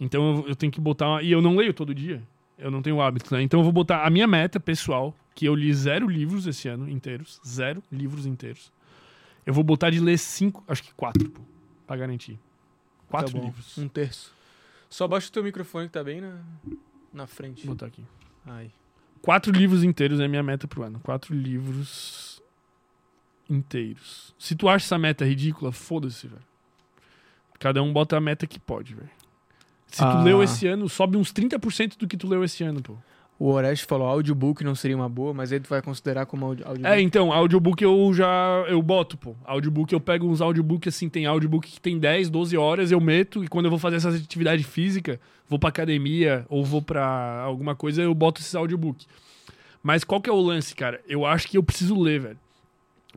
Então 0.00 0.38
eu, 0.38 0.48
eu 0.48 0.56
tenho 0.56 0.72
que 0.72 0.80
botar. 0.80 1.22
E 1.22 1.30
eu 1.30 1.42
não 1.42 1.56
leio 1.56 1.74
todo 1.74 1.94
dia. 1.94 2.22
Eu 2.58 2.70
não 2.70 2.80
tenho 2.80 3.00
hábito, 3.00 3.34
né? 3.34 3.42
Então 3.42 3.60
eu 3.60 3.64
vou 3.64 3.72
botar 3.72 4.04
a 4.06 4.10
minha 4.10 4.26
meta 4.26 4.58
pessoal, 4.58 5.14
que 5.34 5.46
eu 5.46 5.54
li 5.54 5.72
zero 5.74 6.08
livros 6.08 6.46
esse 6.46 6.68
ano 6.68 6.88
inteiros. 6.88 7.40
Zero 7.46 7.82
livros 7.90 8.26
inteiros. 8.26 8.72
Eu 9.44 9.52
vou 9.52 9.64
botar 9.64 9.90
de 9.90 10.00
ler 10.00 10.18
cinco, 10.18 10.62
acho 10.66 10.82
que 10.82 10.92
quatro, 10.94 11.28
pô, 11.30 11.42
pra 11.86 11.96
garantir. 11.96 12.38
Quatro 13.08 13.32
Tá 13.38 13.44
livros. 13.44 13.76
Um 13.78 13.88
terço. 13.88 14.32
Só 14.88 15.06
baixa 15.08 15.28
o 15.28 15.32
teu 15.32 15.42
microfone 15.44 15.86
que 15.86 15.92
tá 15.92 16.02
bem 16.04 16.20
na, 16.20 16.38
na 17.12 17.26
frente. 17.26 17.66
Vou 17.66 17.74
botar 17.74 17.86
aqui. 17.86 18.04
Aí. 18.46 18.70
Quatro 19.20 19.52
livros 19.52 19.82
inteiros 19.82 20.20
é 20.20 20.24
a 20.24 20.28
minha 20.28 20.42
meta 20.42 20.66
pro 20.68 20.82
ano. 20.82 21.00
Quatro 21.00 21.34
livros 21.34 22.42
inteiros. 23.48 24.34
Se 24.38 24.54
tu 24.54 24.68
acha 24.68 24.84
essa 24.86 24.98
meta 24.98 25.24
ridícula, 25.24 25.72
foda-se, 25.72 26.26
velho. 26.26 26.42
Cada 27.58 27.82
um 27.82 27.92
bota 27.92 28.16
a 28.16 28.20
meta 28.20 28.46
que 28.46 28.58
pode, 28.58 28.94
velho. 28.94 29.10
Se 29.86 29.98
tu 29.98 30.04
Ah. 30.04 30.22
leu 30.22 30.42
esse 30.42 30.66
ano, 30.66 30.88
sobe 30.88 31.16
uns 31.16 31.32
30% 31.32 31.96
do 31.96 32.06
que 32.08 32.16
tu 32.16 32.26
leu 32.28 32.42
esse 32.44 32.64
ano, 32.64 32.82
pô. 32.82 32.96
O 33.38 33.50
Oreste 33.50 33.84
falou 33.84 34.06
audiobook 34.06 34.62
não 34.62 34.74
seria 34.76 34.96
uma 34.96 35.08
boa, 35.08 35.34
mas 35.34 35.52
aí 35.52 35.58
tu 35.58 35.68
vai 35.68 35.82
considerar 35.82 36.24
como 36.24 36.46
audi- 36.46 36.62
audiobook. 36.62 36.94
É, 36.94 37.00
então, 37.00 37.32
audiobook 37.32 37.82
eu 37.82 38.12
já 38.14 38.64
eu 38.68 38.80
boto, 38.80 39.16
pô. 39.16 39.34
Audiobook 39.44 39.92
eu 39.92 40.00
pego 40.00 40.26
uns 40.28 40.40
audiobook 40.40 40.88
assim, 40.88 41.08
tem 41.08 41.26
audiobook 41.26 41.68
que 41.70 41.80
tem 41.80 41.98
10, 41.98 42.30
12 42.30 42.56
horas, 42.56 42.92
eu 42.92 43.00
meto 43.00 43.42
e 43.42 43.48
quando 43.48 43.64
eu 43.66 43.70
vou 43.70 43.78
fazer 43.78 43.96
essa 43.96 44.08
atividade 44.10 44.62
física, 44.62 45.20
vou 45.48 45.58
pra 45.58 45.68
academia 45.68 46.46
ou 46.48 46.64
vou 46.64 46.80
pra 46.80 47.40
alguma 47.42 47.74
coisa, 47.74 48.02
eu 48.02 48.14
boto 48.14 48.40
esses 48.40 48.54
audiobook. 48.54 49.04
Mas 49.82 50.04
qual 50.04 50.20
que 50.20 50.30
é 50.30 50.32
o 50.32 50.40
lance, 50.40 50.74
cara? 50.74 51.00
Eu 51.06 51.26
acho 51.26 51.48
que 51.48 51.58
eu 51.58 51.62
preciso 51.62 52.00
ler, 52.00 52.20
velho. 52.20 52.38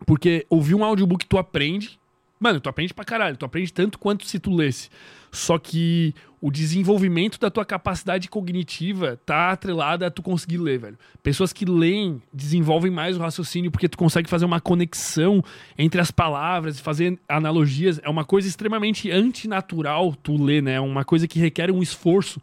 Porque 0.05 0.45
ouvir 0.49 0.75
um 0.75 0.83
audiobook 0.83 1.25
tu 1.25 1.37
aprende. 1.37 1.97
Mano, 2.39 2.59
tu 2.59 2.69
aprende 2.69 2.93
pra 2.93 3.05
caralho. 3.05 3.37
Tu 3.37 3.45
aprende 3.45 3.71
tanto 3.71 3.97
quanto 3.97 4.25
se 4.25 4.37
tu 4.39 4.53
lesse. 4.53 4.89
Só 5.31 5.57
que 5.57 6.13
o 6.39 6.51
desenvolvimento 6.51 7.39
da 7.39 7.49
tua 7.49 7.65
capacidade 7.65 8.29
cognitiva 8.29 9.19
tá 9.25 9.51
atrelada 9.51 10.05
a 10.05 10.11
tu 10.11 10.21
conseguir 10.21 10.57
ler, 10.57 10.77
velho. 10.77 10.99
Pessoas 11.23 11.51
que 11.51 11.65
leem 11.65 12.21
desenvolvem 12.31 12.91
mais 12.91 13.17
o 13.17 13.19
raciocínio 13.19 13.71
porque 13.71 13.89
tu 13.89 13.97
consegue 13.97 14.29
fazer 14.29 14.45
uma 14.45 14.61
conexão 14.61 15.43
entre 15.77 15.99
as 15.99 16.11
palavras, 16.11 16.79
fazer 16.79 17.17
analogias. 17.27 17.99
É 18.03 18.09
uma 18.09 18.23
coisa 18.23 18.47
extremamente 18.47 19.09
antinatural 19.09 20.13
tu 20.15 20.41
ler, 20.41 20.61
né? 20.61 20.73
É 20.73 20.81
uma 20.81 21.03
coisa 21.03 21.27
que 21.27 21.39
requer 21.39 21.71
um 21.71 21.81
esforço 21.81 22.39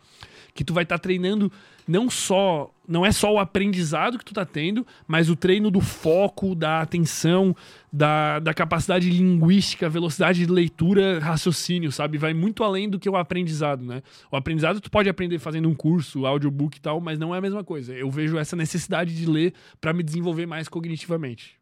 que 0.53 0.65
tu 0.65 0.75
vai 0.75 0.83
estar 0.83 0.99
treinando 0.99 1.51
não 1.87 2.11
só 2.11 2.74
não 2.87 3.05
é 3.05 3.11
só 3.11 3.33
o 3.33 3.39
aprendizado 3.39 4.19
que 4.19 4.25
tu 4.25 4.35
tá 4.35 4.45
tendo, 4.45 4.87
mas 5.07 5.31
o 5.31 5.37
treino 5.37 5.71
do 5.71 5.81
foco, 5.81 6.55
da 6.55 6.81
atenção, 6.81 7.57
da, 7.93 8.39
da 8.39 8.53
capacidade 8.53 9.09
linguística, 9.11 9.89
velocidade 9.89 10.45
de 10.45 10.53
leitura, 10.53 11.19
raciocínio, 11.19 11.91
sabe? 11.91 12.19
Vai 12.19 12.35
muito 12.35 12.63
além 12.63 12.89
do 12.89 12.99
que 12.99 13.09
o 13.09 13.17
aprendizado, 13.17 13.85
né? 13.85 14.03
O 14.31 14.37
aprendizado 14.37 14.81
tu 14.81 14.91
pode 14.91 15.09
aprender 15.09 15.39
fazendo 15.39 15.69
um 15.69 15.75
curso, 15.75 16.27
audiobook 16.27 16.77
e 16.77 16.81
tal, 16.81 17.01
mas 17.01 17.19
não 17.19 17.35
é 17.35 17.39
a 17.39 17.43
mesma 17.43 17.65
coisa. 17.65 17.95
Eu 17.95 18.11
vejo 18.11 18.37
essa 18.37 18.55
necessidade 18.55 19.15
de 19.17 19.27
ler 19.27 19.55
para 19.81 19.93
me 19.93 20.03
desenvolver 20.03 20.47
mais 20.47 20.69
cognitivamente. 20.69 21.59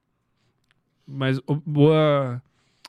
Mas 1.06 1.40
boa 1.64 2.42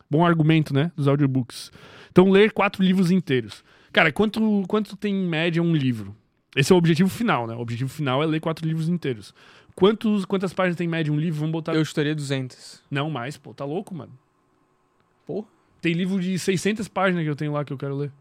bom 0.09 0.25
argumento, 0.25 0.73
né, 0.73 0.91
dos 0.95 1.07
audiobooks. 1.07 1.71
Então 2.11 2.29
ler 2.29 2.51
quatro 2.51 2.83
livros 2.83 3.09
inteiros. 3.09 3.63
Cara, 3.91 4.11
quanto 4.11 4.63
quanto 4.67 4.95
tem 4.95 5.13
em 5.13 5.27
média 5.27 5.61
um 5.61 5.75
livro? 5.75 6.15
Esse 6.55 6.71
é 6.71 6.75
o 6.75 6.77
objetivo 6.77 7.09
final, 7.09 7.47
né? 7.47 7.55
O 7.55 7.59
objetivo 7.59 7.89
final 7.89 8.21
é 8.21 8.25
ler 8.25 8.39
quatro 8.39 8.67
livros 8.67 8.87
inteiros. 8.87 9.33
Quantos, 9.75 10.23
quantas 10.25 10.53
páginas 10.53 10.77
tem 10.77 10.85
em 10.85 10.89
média 10.89 11.11
um 11.11 11.17
livro? 11.17 11.39
Vamos 11.39 11.51
botar. 11.53 11.73
Eu 11.73 11.81
estaria 11.81 12.13
200. 12.13 12.83
Não 12.91 13.09
mais, 13.09 13.37
pô. 13.37 13.53
Tá 13.53 13.65
louco, 13.65 13.93
mano. 13.95 14.11
Pô. 15.25 15.45
Tem 15.81 15.93
livro 15.93 16.19
de 16.19 16.37
600 16.37 16.87
páginas 16.87 17.23
que 17.23 17.29
eu 17.29 17.35
tenho 17.35 17.51
lá 17.51 17.65
que 17.65 17.73
eu 17.73 17.77
quero 17.77 17.95
ler. 17.95 18.11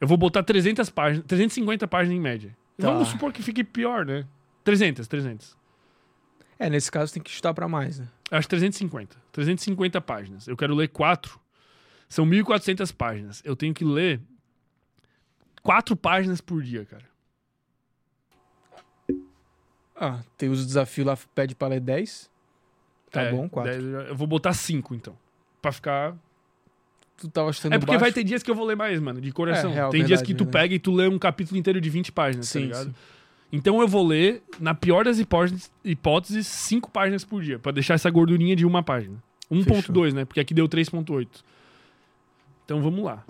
Eu 0.00 0.08
vou 0.08 0.16
botar 0.16 0.42
300 0.42 0.88
páginas, 0.90 1.26
350 1.26 1.86
páginas 1.86 2.16
em 2.16 2.20
média. 2.20 2.56
Tá. 2.78 2.90
Vamos 2.90 3.08
supor 3.08 3.32
que 3.32 3.42
fique 3.42 3.62
pior, 3.62 4.04
né? 4.04 4.26
300, 4.64 5.06
300. 5.06 5.56
É, 6.58 6.70
nesse 6.70 6.90
caso 6.90 7.12
tem 7.12 7.22
que 7.22 7.30
chutar 7.30 7.52
pra 7.52 7.68
mais, 7.68 7.98
né? 7.98 8.08
Acho 8.30 8.48
350. 8.48 9.16
350 9.30 10.00
páginas. 10.00 10.48
Eu 10.48 10.56
quero 10.56 10.74
ler 10.74 10.88
quatro. 10.88 11.38
São 12.08 12.26
1.400 12.26 12.94
páginas. 12.94 13.42
Eu 13.44 13.54
tenho 13.54 13.74
que 13.74 13.84
ler 13.84 14.20
quatro 15.62 15.94
páginas 15.94 16.40
por 16.40 16.62
dia, 16.62 16.84
cara. 16.84 17.04
Ah, 20.04 20.20
tem 20.36 20.48
os 20.48 20.64
desafios 20.66 21.06
lá, 21.06 21.16
pede 21.34 21.54
pra 21.54 21.68
ler 21.68 21.80
10. 21.80 22.30
Tá 23.10 23.22
É, 23.22 23.30
bom, 23.30 23.48
4. 23.48 23.70
dez 23.72 23.84
eu 23.84 23.92
já- 23.92 24.08
Eu 24.08 24.16
vou 24.16 24.26
botar 24.26 24.52
cinco, 24.52 24.94
então. 24.94 25.16
Pra 25.62 25.70
ficar. 25.72 26.14
Tu 27.16 27.28
tava 27.28 27.52
chutando 27.52 27.74
É 27.76 27.78
porque 27.78 27.92
baixo. 27.92 28.00
vai 28.00 28.12
ter 28.12 28.24
dias 28.24 28.42
que 28.42 28.50
eu 28.50 28.54
vou 28.56 28.64
ler 28.66 28.76
mais, 28.76 28.98
mano, 29.00 29.20
de 29.20 29.30
coração. 29.32 29.70
É, 29.70 29.74
real, 29.74 29.90
Tem 29.90 30.00
dias 30.00 30.08
verdade, 30.20 30.26
que 30.26 30.34
tu 30.34 30.44
verdade. 30.44 30.62
pega 30.64 30.74
e 30.74 30.78
tu 30.80 30.92
lê 30.92 31.06
um 31.08 31.18
capítulo 31.18 31.56
inteiro 31.58 31.80
de 31.80 31.88
20 31.88 32.10
páginas, 32.10 32.46
tá 32.48 32.52
Sim, 32.58 32.64
ligado? 32.66 32.86
sim. 32.86 32.94
Então 33.52 33.80
eu 33.80 33.86
vou 33.86 34.04
ler, 34.04 34.42
na 34.58 34.74
pior 34.74 35.04
das 35.04 35.20
hipóteses, 35.20 35.70
hipóteses, 35.84 36.44
5 36.48 36.90
páginas 36.90 37.24
por 37.24 37.40
dia, 37.40 37.56
pra 37.56 37.70
deixar 37.70 37.94
essa 37.94 38.10
gordurinha 38.10 38.56
de 38.56 38.66
uma 38.66 38.82
página. 38.82 39.22
1.2, 39.48 40.12
né? 40.12 40.24
Porque 40.24 40.40
aqui 40.40 40.52
deu 40.52 40.66
3.8. 40.68 41.44
Então 42.64 42.82
vamos 42.82 43.04
lá. 43.04 43.24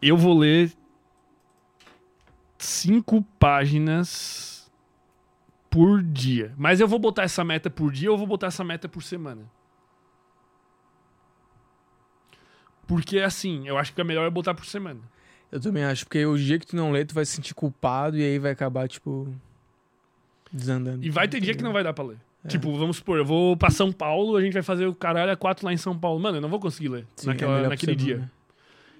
Eu 0.00 0.16
vou 0.16 0.38
ler 0.38 0.72
5 2.56 3.22
páginas 3.38 4.57
por 5.70 6.02
dia. 6.02 6.54
Mas 6.56 6.80
eu 6.80 6.88
vou 6.88 6.98
botar 6.98 7.22
essa 7.24 7.44
meta 7.44 7.68
por 7.70 7.92
dia 7.92 8.08
ou 8.10 8.14
eu 8.14 8.18
vou 8.18 8.26
botar 8.26 8.46
essa 8.48 8.64
meta 8.64 8.88
por 8.88 9.02
semana? 9.02 9.42
Porque 12.86 13.18
assim, 13.18 13.66
eu 13.68 13.76
acho 13.76 13.92
que 13.92 14.00
é 14.00 14.04
melhor 14.04 14.24
eu 14.24 14.30
botar 14.30 14.54
por 14.54 14.64
semana. 14.64 15.00
Eu 15.52 15.60
também 15.60 15.84
acho, 15.84 16.04
porque 16.04 16.24
o 16.24 16.36
dia 16.36 16.58
que 16.58 16.66
tu 16.66 16.76
não 16.76 16.90
lê, 16.90 17.04
tu 17.04 17.14
vai 17.14 17.24
se 17.24 17.32
sentir 17.32 17.54
culpado 17.54 18.18
e 18.18 18.22
aí 18.22 18.38
vai 18.38 18.50
acabar, 18.50 18.86
tipo, 18.88 19.34
desandando. 20.52 21.04
E 21.04 21.10
vai 21.10 21.26
ter 21.28 21.40
dia 21.40 21.54
que 21.54 21.62
não 21.62 21.72
vai 21.72 21.82
dar 21.82 21.92
pra 21.92 22.04
ler. 22.04 22.18
É. 22.44 22.48
Tipo, 22.48 22.76
vamos 22.78 22.98
supor, 22.98 23.18
eu 23.18 23.24
vou 23.24 23.56
pra 23.56 23.70
São 23.70 23.90
Paulo, 23.90 24.36
a 24.36 24.42
gente 24.42 24.52
vai 24.52 24.62
fazer 24.62 24.86
o 24.86 24.94
caralho 24.94 25.32
a 25.32 25.36
quatro 25.36 25.66
lá 25.66 25.72
em 25.72 25.76
São 25.76 25.98
Paulo. 25.98 26.20
Mano, 26.20 26.36
eu 26.36 26.40
não 26.40 26.48
vou 26.48 26.60
conseguir 26.60 26.88
ler 26.88 27.06
Sim, 27.16 27.28
é 27.28 27.32
naquela- 27.32 27.54
melhor 27.56 27.68
naquele 27.70 27.96
dia. 27.96 28.14
semana. 28.16 28.32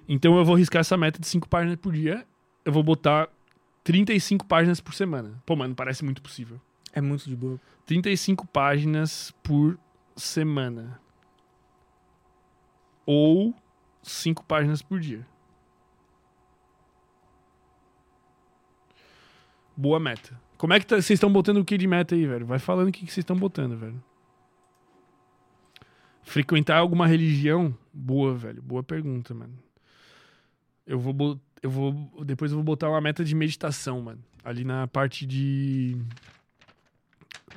Então 0.07 0.37
eu 0.37 0.45
vou 0.45 0.55
riscar 0.55 0.79
essa 0.79 0.97
meta 0.97 1.19
de 1.19 1.27
5 1.27 1.47
páginas 1.47 1.77
por 1.77 1.93
dia. 1.93 2.25
Eu 2.65 2.71
vou 2.73 2.81
botar 2.83 3.29
35 3.83 4.45
páginas 4.45 4.79
por 4.79 4.93
semana. 4.93 5.41
Pô, 5.45 5.55
mano, 5.55 5.73
parece 5.75 6.03
muito 6.03 6.21
possível. 6.21 6.59
É 6.93 7.01
muito 7.01 7.25
de 7.27 7.35
boa. 7.35 7.59
35 7.85 8.45
páginas 8.47 9.31
por 9.43 9.77
semana. 10.15 10.99
Ou 13.05 13.55
5 14.03 14.43
páginas 14.43 14.81
por 14.81 14.99
dia. 14.99 15.25
Boa 19.75 19.99
meta. 19.99 20.39
Como 20.57 20.73
é 20.73 20.79
que 20.79 20.85
tá- 20.85 20.95
vocês 20.97 21.11
estão 21.11 21.31
botando 21.31 21.57
o 21.57 21.65
que 21.65 21.77
de 21.77 21.87
meta 21.87 22.13
aí, 22.15 22.25
velho? 22.25 22.45
Vai 22.45 22.59
falando 22.59 22.89
o 22.89 22.91
que 22.91 22.99
vocês 23.05 23.19
estão 23.19 23.35
botando, 23.37 23.77
velho. 23.77 24.03
Frequentar 26.21 26.77
alguma 26.77 27.07
religião? 27.07 27.75
Boa, 27.93 28.35
velho. 28.35 28.61
Boa 28.61 28.83
pergunta, 28.83 29.33
mano. 29.33 29.57
Eu 30.85 30.99
vou, 30.99 31.13
bo- 31.13 31.39
eu 31.61 31.69
vou. 31.69 31.93
Depois 32.25 32.51
eu 32.51 32.57
vou 32.57 32.63
botar 32.63 32.89
uma 32.89 33.01
meta 33.01 33.23
de 33.23 33.35
meditação, 33.35 34.01
mano. 34.01 34.23
Ali 34.43 34.63
na 34.63 34.87
parte 34.87 35.25
de. 35.25 35.97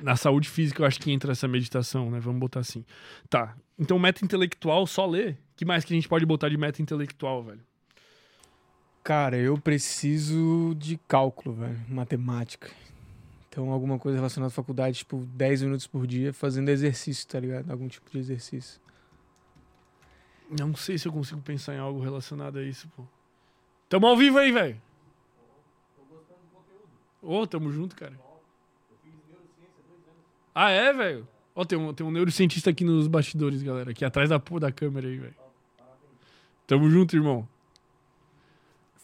Na 0.01 0.15
saúde 0.15 0.49
física, 0.49 0.81
eu 0.81 0.85
acho 0.85 0.99
que 0.99 1.11
entra 1.11 1.31
essa 1.31 1.47
meditação, 1.47 2.09
né? 2.09 2.19
Vamos 2.19 2.39
botar 2.39 2.59
assim. 2.59 2.83
Tá. 3.29 3.55
Então, 3.77 3.97
meta 3.99 4.25
intelectual, 4.25 4.85
só 4.87 5.05
ler. 5.05 5.37
que 5.55 5.65
mais 5.65 5.85
que 5.85 5.93
a 5.93 5.95
gente 5.95 6.09
pode 6.09 6.25
botar 6.25 6.49
de 6.49 6.57
meta 6.57 6.81
intelectual, 6.81 7.43
velho? 7.43 7.61
Cara, 9.03 9.37
eu 9.37 9.57
preciso 9.57 10.75
de 10.77 10.97
cálculo, 11.07 11.55
velho. 11.55 11.79
Matemática. 11.87 12.69
Então, 13.49 13.69
alguma 13.69 13.99
coisa 13.99 14.17
relacionada 14.17 14.47
à 14.47 14.51
faculdade, 14.51 14.99
tipo, 14.99 15.17
10 15.17 15.61
minutos 15.61 15.85
por 15.85 16.07
dia 16.07 16.33
fazendo 16.33 16.69
exercício, 16.69 17.27
tá 17.27 17.39
ligado? 17.39 17.69
Algum 17.69 17.87
tipo 17.87 18.09
de 18.09 18.17
exercício. 18.17 18.81
Não 20.49 20.75
sei 20.75 20.97
se 20.97 21.07
eu 21.07 21.13
consigo 21.13 21.41
pensar 21.41 21.75
em 21.75 21.79
algo 21.79 22.01
relacionado 22.01 22.57
a 22.57 22.63
isso, 22.63 22.87
pô. 22.95 23.03
Tamo 23.93 24.07
ao 24.07 24.17
vivo 24.17 24.39
aí, 24.39 24.51
velho. 24.51 24.81
Ô, 27.21 27.45
tamo 27.45 27.71
junto, 27.71 27.95
cara. 27.95 28.19
Ah, 30.55 30.71
é, 30.71 30.91
velho? 30.91 31.27
Ó, 31.53 31.63
tem 31.63 31.77
um, 31.77 31.93
tem 31.93 32.03
um 32.03 32.09
neurocientista 32.09 32.71
aqui 32.71 32.83
nos 32.83 33.07
bastidores, 33.07 33.61
galera. 33.61 33.91
Aqui 33.91 34.03
atrás 34.03 34.31
da 34.31 34.39
da 34.39 34.71
câmera 34.71 35.07
aí, 35.07 35.19
velho. 35.19 35.35
Tamo 36.65 36.89
junto, 36.89 37.15
irmão. 37.15 37.47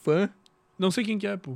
Fã? 0.01 0.27
Não 0.75 0.89
sei 0.89 1.03
quem 1.03 1.19
que 1.19 1.27
é, 1.27 1.37
pô. 1.37 1.55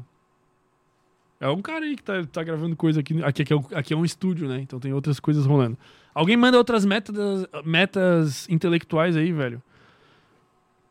É 1.40 1.50
um 1.50 1.60
cara 1.64 1.86
aí 1.86 1.96
que 1.96 2.04
tá, 2.04 2.24
tá 2.28 2.44
gravando 2.44 2.76
coisa 2.76 3.00
aqui. 3.00 3.24
Aqui, 3.24 3.42
aqui, 3.42 3.52
é, 3.54 3.56
um- 3.56 3.68
aqui 3.74 3.94
é 3.96 3.98
um 3.98 4.06
estúdio, 4.06 4.48
né? 4.48 4.60
Então 4.60 4.80
tem 4.80 4.94
outras 4.94 5.20
coisas 5.20 5.48
rolando. 5.48 5.76
Alguém 6.14 6.38
manda 6.38 6.56
outras 6.56 6.86
metas, 6.86 7.18
metas 7.66 8.48
intelectuais 8.48 9.18
aí, 9.18 9.32
velho. 9.34 9.60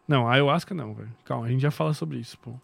Não, 0.06 0.28
ayahuasca 0.28 0.74
não, 0.74 0.94
velho. 0.94 1.12
Calma, 1.24 1.46
a 1.46 1.50
gente 1.50 1.60
já 1.60 1.70
fala 1.70 1.94
sobre 1.94 2.18
isso, 2.18 2.38
pô. 2.38 2.54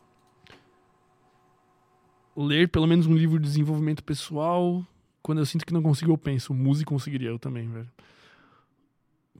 Ler 2.37 2.69
pelo 2.69 2.87
menos 2.87 3.07
um 3.07 3.15
livro 3.15 3.39
de 3.39 3.47
desenvolvimento 3.47 4.03
pessoal. 4.03 4.85
Quando 5.23 5.39
eu 5.39 5.47
sinto 5.47 5.67
que 5.67 5.73
não 5.73 5.83
consigo, 5.83 6.13
eu 6.13 6.19
penso. 6.19 6.55
Música 6.55 6.89
conseguiria, 6.89 7.29
eu 7.29 7.39
também, 7.39 7.69
velho. 7.69 7.91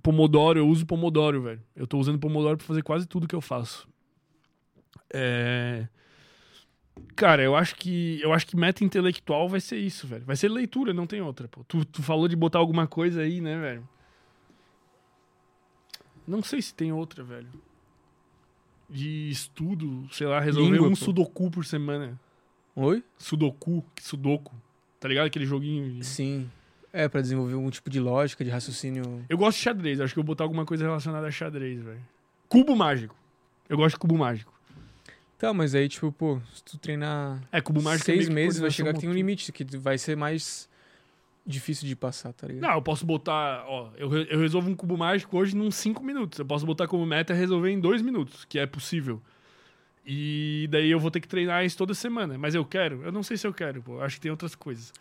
Pomodoro, 0.03 0.59
eu 0.59 0.69
uso 0.69 0.87
Pomodoro, 0.87 1.43
velho. 1.43 1.63
Eu 1.75 1.87
tô 1.87 1.99
usando 1.99 2.19
Pomodoro 2.19 2.57
pra 2.57 2.67
fazer 2.67 2.83
quase 2.83 3.07
tudo 3.07 3.29
que 3.29 3.35
eu 3.35 3.41
faço. 3.41 3.89
É... 5.13 5.89
Cara, 7.15 7.43
eu 7.43 7.55
acho 7.55 7.77
que 7.77 8.21
eu 8.23 8.33
acho 8.33 8.47
que 8.47 8.57
meta 8.57 8.85
intelectual 8.85 9.49
vai 9.49 9.61
ser 9.61 9.79
isso, 9.79 10.07
velho. 10.07 10.25
Vai 10.25 10.37
ser 10.37 10.49
leitura, 10.49 10.93
não 10.93 11.07
tem 11.07 11.21
outra, 11.21 11.49
pô. 11.49 11.63
Tu, 11.65 11.85
tu 11.85 12.03
falou 12.03 12.29
de 12.29 12.37
botar 12.37 12.59
alguma 12.59 12.87
coisa 12.87 13.23
aí, 13.23 13.41
né, 13.41 13.59
velho? 13.61 13.89
Não 16.27 16.43
sei 16.43 16.61
se 16.61 16.75
tem 16.75 16.93
outra, 16.93 17.25
velho. 17.25 17.49
De 18.89 19.29
estudo, 19.31 20.09
sei 20.11 20.27
lá, 20.27 20.41
resolver 20.41 20.71
Língua, 20.73 20.87
um 20.89 20.91
pô. 20.91 20.97
sudoku 20.97 21.51
por 21.51 21.65
semana. 21.65 22.19
Oi? 22.75 23.03
Sudoku, 23.19 23.85
que 23.95 24.03
sudoku. 24.03 24.55
Tá 24.99 25.09
ligado? 25.09 25.27
Aquele 25.27 25.45
joguinho. 25.47 25.95
de- 25.99 26.05
Sim. 26.07 26.51
É, 26.93 27.07
pra 27.07 27.21
desenvolver 27.21 27.53
algum 27.55 27.69
tipo 27.71 27.91
de 27.91 28.01
lógica, 28.01 28.43
de 28.43 28.51
raciocínio. 28.51 29.25
Eu 29.29 29.37
gosto 29.37 29.59
de 29.59 29.63
xadrez, 29.65 30.01
acho 30.01 30.15
que 30.15 30.19
eu 30.19 30.23
vou 30.25 30.29
botar 30.29 30.45
alguma 30.45 30.65
coisa 30.65 30.85
relacionada 30.85 31.27
a 31.27 31.31
xadrez, 31.31 31.83
velho. 31.83 32.01
Cubo 32.49 32.75
mágico. 32.75 33.15
Eu 33.69 33.77
gosto 33.77 33.97
de 33.97 34.01
cubo 34.01 34.17
mágico. 34.17 34.53
Tá, 35.37 35.53
mas 35.53 35.75
aí, 35.75 35.89
tipo, 35.89 36.11
pô, 36.11 36.41
se 36.55 36.65
tu 36.65 36.79
treinar 36.79 37.41
É, 37.53 37.61
cubo 37.61 37.83
mágico 37.83 38.11
é 38.11 38.15
seis 38.15 38.27
que 38.29 38.35
meses, 38.35 38.59
vai 38.59 38.71
chegar 38.71 38.95
que 38.95 39.01
tem 39.01 39.09
um 39.09 39.13
limite, 39.13 39.53
que 39.53 39.65
vai 39.77 39.99
ser 39.99 40.17
mais 40.17 40.68
difícil 41.49 41.89
de 41.89 41.97
passar, 41.97 42.33
tá 42.33 42.47
ligado? 42.47 42.63
Não, 42.69 42.75
eu 42.77 42.83
posso 42.83 43.07
botar, 43.07 43.65
ó, 43.67 43.91
eu, 43.97 44.13
eu 44.25 44.39
resolvo 44.39 44.69
um 44.71 44.75
cubo 44.75 44.97
mágico 44.99 45.37
hoje 45.39 45.57
em 45.57 45.71
5 45.71 46.05
minutos. 46.05 46.39
Eu 46.39 46.45
posso 46.45 46.67
botar 46.67 46.87
como 46.87 47.05
meta 47.07 47.33
resolver 47.33 47.71
em 47.71 47.81
2 47.81 48.03
minutos, 48.03 48.45
que 48.45 48.59
é 48.59 48.67
possível. 48.67 49.21
E 50.07 50.69
daí 50.71 50.91
eu 50.91 50.99
vou 51.01 51.11
ter 51.11 51.21
que 51.21 51.29
treinar 51.29 51.65
isso 51.65 51.77
toda 51.77 51.93
semana. 51.95 52.39
Mas 52.39 52.55
eu 52.55 52.65
quero? 52.65 53.03
Eu 53.03 53.13
não 53.13 53.23
sei 53.23 53.37
se 53.37 53.47
eu 53.47 53.53
quero, 53.53 53.83
pô. 53.83 54.01
Acho 54.01 54.17
que 54.17 54.23
tem 54.23 54.31
outras 54.31 54.55
coisas. 54.55 54.93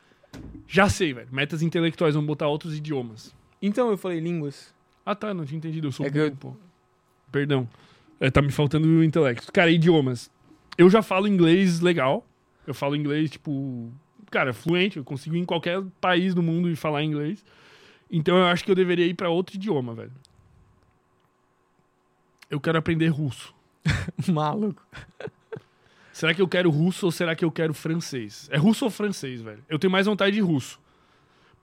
Já 0.67 0.89
sei, 0.89 1.13
velho. 1.13 1.27
Metas 1.31 1.61
intelectuais, 1.61 2.13
vamos 2.15 2.27
botar 2.27 2.47
outros 2.47 2.75
idiomas. 2.75 3.33
Então, 3.61 3.89
eu 3.89 3.97
falei 3.97 4.19
línguas. 4.19 4.73
Ah, 5.05 5.15
tá, 5.15 5.33
não 5.33 5.45
tinha 5.45 5.57
entendido. 5.57 5.87
Eu 5.87 5.91
sou 5.91 6.05
É 6.05 6.09
burro, 6.09 6.25
eu- 6.25 6.35
pô. 6.35 6.55
Perdão. 7.31 7.67
É, 8.19 8.29
tá 8.29 8.41
me 8.41 8.51
faltando 8.51 8.87
o 8.87 9.03
intelecto. 9.03 9.51
Cara, 9.51 9.69
idiomas. 9.71 10.29
Eu 10.77 10.89
já 10.89 11.01
falo 11.01 11.27
inglês 11.27 11.79
legal. 11.79 12.25
Eu 12.65 12.73
falo 12.73 12.95
inglês, 12.95 13.31
tipo, 13.31 13.89
cara, 14.29 14.53
fluente. 14.53 14.97
Eu 14.97 15.03
consigo 15.03 15.35
ir 15.35 15.39
em 15.39 15.45
qualquer 15.45 15.81
país 15.99 16.33
do 16.33 16.43
mundo 16.43 16.69
e 16.69 16.75
falar 16.75 17.03
inglês. 17.03 17.43
Então 18.09 18.37
eu 18.37 18.45
acho 18.45 18.63
que 18.63 18.71
eu 18.71 18.75
deveria 18.75 19.05
ir 19.05 19.13
pra 19.13 19.29
outro 19.29 19.55
idioma, 19.55 19.93
velho. 19.93 20.11
Eu 22.49 22.59
quero 22.59 22.77
aprender 22.77 23.07
russo. 23.07 23.53
Maluco. 24.27 24.81
Será 26.13 26.33
que 26.33 26.41
eu 26.41 26.47
quero 26.47 26.69
russo 26.69 27.05
ou 27.05 27.11
será 27.11 27.35
que 27.35 27.45
eu 27.45 27.51
quero 27.51 27.73
francês? 27.73 28.49
É 28.51 28.57
russo 28.57 28.85
ou 28.85 28.91
francês, 28.91 29.41
velho? 29.41 29.63
Eu 29.69 29.77
tenho 29.77 29.91
mais 29.91 30.07
vontade 30.07 30.35
de 30.35 30.41
russo. 30.41 30.79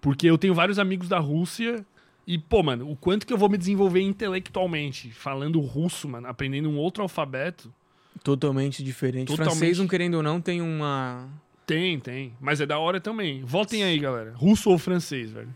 Porque 0.01 0.29
eu 0.29 0.39
tenho 0.39 0.55
vários 0.55 0.79
amigos 0.79 1.09
da 1.09 1.19
Rússia 1.19 1.85
e, 2.27 2.39
pô, 2.39 2.63
mano, 2.63 2.91
o 2.91 2.95
quanto 2.95 3.27
que 3.27 3.33
eu 3.33 3.39
vou 3.39 3.49
me 3.49 3.59
desenvolver 3.59 4.01
intelectualmente 4.01 5.11
falando 5.11 5.61
russo, 5.61 6.09
mano, 6.09 6.27
aprendendo 6.29 6.69
um 6.69 6.77
outro 6.77 7.03
alfabeto. 7.03 7.73
Totalmente 8.23 8.83
diferente. 8.83 9.29
Totalmente. 9.29 9.59
Francês, 9.59 9.79
não 9.79 9.89
querendo 9.89 10.15
ou 10.15 10.23
não, 10.23 10.41
tem 10.41 10.63
uma. 10.63 11.29
Tem, 11.67 11.99
tem. 11.99 12.35
Mas 12.41 12.61
é 12.61 12.67
da 12.67 12.79
hora 12.79 13.01
também. 13.01 13.43
Votem 13.43 13.83
aí, 13.83 13.99
galera. 13.99 14.33
Russo 14.35 14.71
ou 14.71 14.79
francês, 14.79 15.31
velho? 15.31 15.55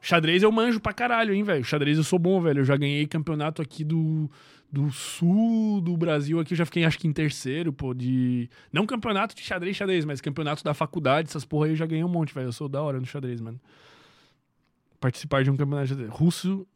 Xadrez 0.00 0.42
eu 0.42 0.50
manjo 0.50 0.80
pra 0.80 0.92
caralho, 0.92 1.32
hein, 1.32 1.44
velho. 1.44 1.64
Xadrez 1.64 1.96
eu 1.96 2.02
sou 2.02 2.18
bom, 2.18 2.40
velho. 2.40 2.60
Eu 2.60 2.64
já 2.64 2.76
ganhei 2.76 3.06
campeonato 3.06 3.62
aqui 3.62 3.84
do, 3.84 4.28
do 4.70 4.90
sul 4.90 5.80
do 5.80 5.96
Brasil. 5.96 6.40
Aqui 6.40 6.54
eu 6.54 6.58
já 6.58 6.66
fiquei, 6.66 6.84
acho 6.84 6.98
que 6.98 7.06
em 7.06 7.12
terceiro, 7.12 7.72
pô, 7.72 7.94
de... 7.94 8.50
Não 8.72 8.84
campeonato 8.84 9.34
de 9.36 9.42
xadrez, 9.42 9.76
xadrez, 9.76 10.04
mas 10.04 10.20
campeonato 10.20 10.64
da 10.64 10.74
faculdade. 10.74 11.28
Essas 11.28 11.44
porra 11.44 11.66
aí 11.66 11.72
eu 11.72 11.76
já 11.76 11.86
ganhei 11.86 12.02
um 12.02 12.08
monte, 12.08 12.34
velho. 12.34 12.48
Eu 12.48 12.52
sou 12.52 12.68
da 12.68 12.82
hora 12.82 12.98
no 12.98 13.06
xadrez, 13.06 13.40
mano. 13.40 13.60
Participar 14.98 15.44
de 15.44 15.50
um 15.50 15.56
campeonato 15.56 15.86
de 15.86 15.90
xadrez. 15.90 16.10
Russo... 16.10 16.66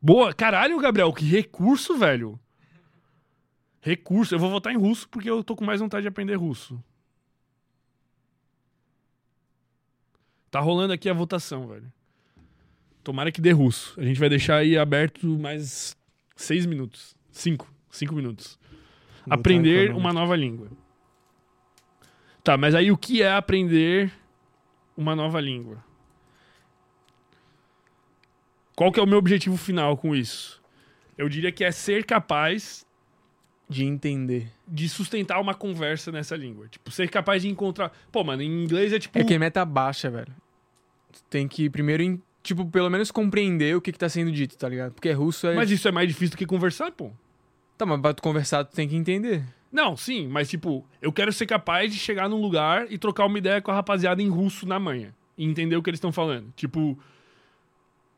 Boa! 0.00 0.34
Caralho, 0.34 0.78
Gabriel, 0.78 1.12
que 1.12 1.24
recurso, 1.24 1.96
velho. 1.96 2.38
Recurso. 3.84 4.34
Eu 4.34 4.38
vou 4.38 4.48
votar 4.48 4.72
em 4.72 4.78
russo 4.78 5.06
porque 5.10 5.28
eu 5.28 5.44
tô 5.44 5.54
com 5.54 5.62
mais 5.62 5.78
vontade 5.78 6.02
de 6.02 6.08
aprender 6.08 6.36
russo. 6.36 6.82
Tá 10.50 10.58
rolando 10.58 10.94
aqui 10.94 11.10
a 11.10 11.12
votação, 11.12 11.68
velho. 11.68 11.92
Tomara 13.02 13.30
que 13.30 13.42
dê 13.42 13.52
russo. 13.52 13.94
A 14.00 14.02
gente 14.02 14.18
vai 14.18 14.30
deixar 14.30 14.56
aí 14.56 14.78
aberto 14.78 15.38
mais 15.38 15.94
seis 16.34 16.64
minutos. 16.64 17.14
Cinco. 17.30 17.70
Cinco 17.90 18.14
minutos. 18.14 18.58
Botar 19.24 19.34
aprender 19.34 19.94
uma 19.94 20.14
nova 20.14 20.34
língua. 20.34 20.70
Tá, 22.42 22.56
mas 22.56 22.74
aí 22.74 22.90
o 22.90 22.96
que 22.96 23.20
é 23.22 23.32
aprender 23.32 24.10
uma 24.96 25.14
nova 25.14 25.42
língua? 25.42 25.84
Qual 28.74 28.90
que 28.90 28.98
é 28.98 29.02
o 29.02 29.06
meu 29.06 29.18
objetivo 29.18 29.58
final 29.58 29.94
com 29.98 30.16
isso? 30.16 30.62
Eu 31.18 31.28
diria 31.28 31.52
que 31.52 31.62
é 31.62 31.70
ser 31.70 32.06
capaz 32.06 32.86
De 33.68 33.84
entender. 33.84 34.48
de 34.68 34.88
sustentar 34.88 35.40
uma 35.40 35.54
conversa 35.54 36.12
nessa 36.12 36.36
língua. 36.36 36.68
Tipo, 36.68 36.90
ser 36.90 37.08
capaz 37.08 37.42
de 37.42 37.48
encontrar. 37.48 37.90
Pô, 38.12 38.22
mano, 38.22 38.42
em 38.42 38.62
inglês 38.64 38.92
é 38.92 38.98
tipo. 38.98 39.18
É 39.18 39.24
que 39.24 39.34
é 39.34 39.38
meta 39.38 39.64
baixa, 39.64 40.10
velho. 40.10 40.32
Tu 41.12 41.22
tem 41.30 41.48
que 41.48 41.70
primeiro, 41.70 42.20
tipo, 42.42 42.66
pelo 42.66 42.90
menos 42.90 43.10
compreender 43.10 43.74
o 43.76 43.80
que, 43.80 43.90
que 43.90 43.98
tá 43.98 44.08
sendo 44.08 44.30
dito, 44.30 44.56
tá 44.56 44.68
ligado? 44.68 44.92
Porque 44.92 45.10
russo 45.12 45.46
é. 45.46 45.54
Mas 45.54 45.70
isso 45.70 45.88
é 45.88 45.92
mais 45.92 46.08
difícil 46.08 46.32
do 46.32 46.38
que 46.38 46.46
conversar, 46.46 46.92
pô. 46.92 47.10
Tá, 47.78 47.86
mas 47.86 48.00
pra 48.00 48.12
tu 48.14 48.22
conversar, 48.22 48.64
tu 48.64 48.74
tem 48.74 48.88
que 48.88 48.96
entender. 48.96 49.42
Não, 49.72 49.96
sim, 49.96 50.28
mas 50.28 50.48
tipo, 50.48 50.86
eu 51.02 51.12
quero 51.12 51.32
ser 51.32 51.46
capaz 51.46 51.92
de 51.92 51.98
chegar 51.98 52.28
num 52.28 52.40
lugar 52.40 52.86
e 52.92 52.96
trocar 52.96 53.26
uma 53.26 53.38
ideia 53.38 53.60
com 53.60 53.72
a 53.72 53.74
rapaziada 53.74 54.22
em 54.22 54.28
russo 54.28 54.66
na 54.66 54.78
manhã. 54.78 55.12
E 55.36 55.44
entender 55.44 55.76
o 55.76 55.82
que 55.82 55.90
eles 55.90 55.98
estão 55.98 56.12
falando. 56.12 56.52
Tipo, 56.54 56.96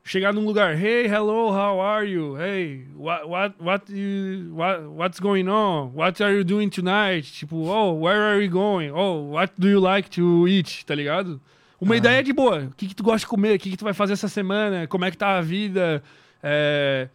chegar 0.06 0.32
num 0.32 0.44
lugar, 0.46 0.74
hey, 0.76 1.06
hello, 1.08 1.50
how 1.50 1.80
are 1.80 2.04
you? 2.08 2.36
Hey, 2.36 2.86
what, 2.94 3.28
what, 3.28 3.54
what, 3.58 3.92
you, 3.92 4.52
what, 4.54 4.82
what's 4.94 5.18
going 5.20 5.48
on? 5.48 5.92
What 5.94 6.20
are 6.22 6.32
you 6.32 6.44
doing 6.44 6.70
tonight? 6.70 7.24
Tipo, 7.24 7.56
oh, 7.68 7.92
where 7.94 8.22
are 8.22 8.40
you 8.40 8.48
going? 8.50 8.90
Oh, 8.92 9.30
what 9.32 9.52
do 9.58 9.68
you 9.68 9.80
like 9.80 10.08
to 10.10 10.46
eat? 10.46 10.84
Tá 10.86 10.94
ligado? 10.94 11.40
Uma 11.80 11.94
Ah. 11.94 11.98
ideia 11.98 12.22
de 12.22 12.32
boa. 12.32 12.64
O 12.70 12.74
que, 12.76 12.86
que 12.88 12.94
tu 12.94 13.02
gosta 13.02 13.20
de 13.20 13.26
comer? 13.26 13.56
O 13.56 13.58
que, 13.58 13.70
que 13.70 13.76
tu 13.76 13.84
vai 13.84 13.92
fazer 13.92 14.12
essa 14.14 14.28
semana? 14.28 14.86
Como 14.86 15.04
é 15.04 15.10
que 15.10 15.16
tá 15.18 15.36
a 15.38 15.42
vida? 15.42 16.02
É... 16.42 17.08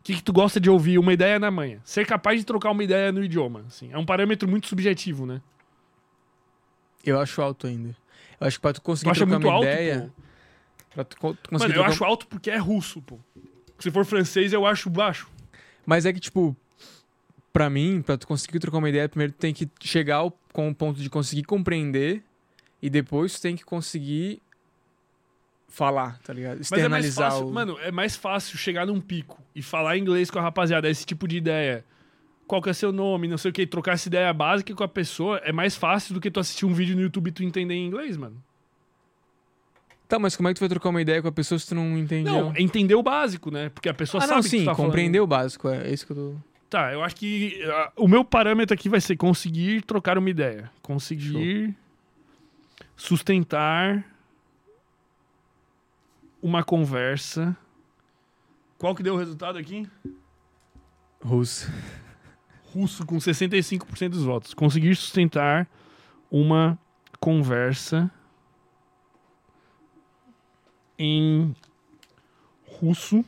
O 0.00 0.02
que, 0.06 0.14
que 0.14 0.22
tu 0.22 0.32
gosta 0.32 0.60
de 0.60 0.70
ouvir? 0.70 0.98
Uma 0.98 1.12
ideia 1.12 1.38
na 1.40 1.50
manhã. 1.50 1.80
Ser 1.84 2.06
capaz 2.06 2.38
de 2.38 2.46
trocar 2.46 2.70
uma 2.70 2.84
ideia 2.84 3.10
no 3.10 3.22
idioma. 3.24 3.64
Assim. 3.66 3.90
É 3.92 3.98
um 3.98 4.06
parâmetro 4.06 4.48
muito 4.48 4.68
subjetivo, 4.68 5.26
né? 5.26 5.42
Eu 7.04 7.20
acho 7.20 7.42
alto 7.42 7.66
ainda. 7.66 7.88
Eu 8.40 8.46
acho 8.46 8.56
que 8.58 8.62
pra 8.62 8.72
tu 8.72 8.76
Tu 8.80 8.82
conseguir 8.82 9.10
acha 9.10 9.26
trocar 9.26 9.44
uma 9.48 9.52
alto, 9.52 9.66
ideia. 9.66 10.12
pô? 10.16 10.22
Pra 10.96 11.04
tu 11.04 11.14
co- 11.18 11.34
tu 11.34 11.50
conseguir 11.50 11.74
Mano, 11.74 11.82
eu 11.82 11.84
acho 11.84 12.02
alto 12.02 12.26
porque 12.26 12.50
é 12.50 12.56
russo, 12.56 13.02
pô. 13.02 13.18
Se 13.78 13.90
for 13.90 14.02
francês, 14.06 14.50
eu 14.54 14.64
acho 14.64 14.88
baixo. 14.88 15.28
Mas 15.84 16.06
é 16.06 16.12
que, 16.12 16.18
tipo, 16.18 16.56
pra 17.52 17.68
mim, 17.68 18.00
pra 18.00 18.16
tu 18.16 18.26
conseguir 18.26 18.58
trocar 18.60 18.78
uma 18.78 18.88
ideia, 18.88 19.06
primeiro 19.06 19.34
tu 19.34 19.36
tem 19.36 19.52
que 19.52 19.68
chegar 19.82 20.16
ao, 20.16 20.30
com 20.54 20.70
o 20.70 20.74
ponto 20.74 20.98
de 20.98 21.10
conseguir 21.10 21.42
compreender 21.42 22.22
e 22.80 22.88
depois 22.88 23.34
tu 23.34 23.42
tem 23.42 23.54
que 23.54 23.62
conseguir 23.62 24.40
falar, 25.68 26.18
tá 26.20 26.32
ligado? 26.32 26.58
Mas 26.70 26.72
é 26.72 26.88
mais 26.88 27.04
Externalizar 27.04 27.30
fácil, 27.32 27.46
o... 27.46 27.52
mano, 27.52 27.78
é 27.80 27.92
mais 27.92 28.16
fácil 28.16 28.56
chegar 28.56 28.86
num 28.86 28.98
pico 28.98 29.38
e 29.54 29.62
falar 29.62 29.98
inglês 29.98 30.30
com 30.30 30.38
a 30.38 30.42
rapaziada, 30.42 30.88
esse 30.88 31.04
tipo 31.04 31.28
de 31.28 31.36
ideia. 31.36 31.84
Qual 32.46 32.62
que 32.62 32.70
é 32.70 32.72
seu 32.72 32.90
nome, 32.90 33.28
não 33.28 33.36
sei 33.36 33.50
o 33.50 33.54
que, 33.54 33.66
trocar 33.66 33.92
essa 33.92 34.08
ideia 34.08 34.32
básica 34.32 34.74
com 34.74 34.82
a 34.84 34.88
pessoa 34.88 35.38
é 35.44 35.52
mais 35.52 35.76
fácil 35.76 36.14
do 36.14 36.20
que 36.22 36.30
tu 36.30 36.40
assistir 36.40 36.64
um 36.64 36.72
vídeo 36.72 36.96
no 36.96 37.02
YouTube 37.02 37.28
e 37.28 37.32
tu 37.32 37.42
entender 37.42 37.74
em 37.74 37.86
inglês, 37.86 38.16
mano. 38.16 38.42
Tá, 40.08 40.18
mas 40.18 40.36
como 40.36 40.48
é 40.48 40.52
que 40.52 40.58
tu 40.58 40.60
vai 40.60 40.68
trocar 40.68 40.90
uma 40.90 41.02
ideia 41.02 41.20
com 41.20 41.28
a 41.28 41.32
pessoa 41.32 41.58
se 41.58 41.66
tu 41.66 41.74
não 41.74 41.98
entende? 41.98 42.30
Não, 42.30 42.38
ela? 42.38 42.52
é 42.56 42.62
entender 42.62 42.94
o 42.94 43.02
básico, 43.02 43.50
né? 43.50 43.68
Porque 43.70 43.88
a 43.88 43.94
pessoa 43.94 44.22
ah, 44.22 44.26
sabe 44.26 44.36
não, 44.36 44.42
que 44.42 44.48
sim, 44.48 44.58
tu 44.60 44.66
tá 44.66 44.74
falando. 44.74 44.90
compreender 44.90 45.20
o 45.20 45.26
básico, 45.26 45.68
é 45.68 45.90
isso 45.90 46.06
que 46.06 46.12
eu 46.12 46.16
tô... 46.16 46.34
Tá, 46.70 46.92
eu 46.92 47.02
acho 47.02 47.16
que 47.16 47.60
ah, 47.64 47.92
o 47.96 48.06
meu 48.06 48.24
parâmetro 48.24 48.74
aqui 48.74 48.88
vai 48.88 49.00
ser 49.00 49.16
conseguir 49.16 49.82
trocar 49.82 50.18
uma 50.18 50.30
ideia. 50.30 50.70
Conseguir 50.82 51.74
sustentar 52.96 54.04
uma 56.42 56.62
conversa. 56.62 57.56
Qual 58.78 58.94
que 58.94 59.02
deu 59.02 59.14
o 59.14 59.18
resultado 59.18 59.58
aqui? 59.58 59.88
Russo. 61.20 61.70
Russo 62.72 63.06
com 63.06 63.16
65% 63.16 64.08
dos 64.10 64.24
votos. 64.24 64.54
Conseguir 64.54 64.94
sustentar 64.94 65.68
uma 66.30 66.78
conversa 67.18 68.10
em 70.98 71.54
russo. 72.66 73.24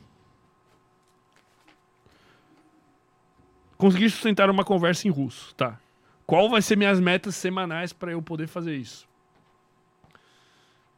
Conseguir 3.77 4.09
sustentar 4.09 4.49
uma 4.49 4.65
conversa 4.65 5.07
em 5.07 5.11
russo, 5.11 5.55
tá? 5.55 5.79
Qual 6.25 6.49
vai 6.49 6.61
ser 6.61 6.75
minhas 6.75 6.99
metas 6.99 7.35
semanais 7.35 7.93
para 7.93 8.11
eu 8.11 8.21
poder 8.21 8.47
fazer 8.47 8.75
isso? 8.75 9.07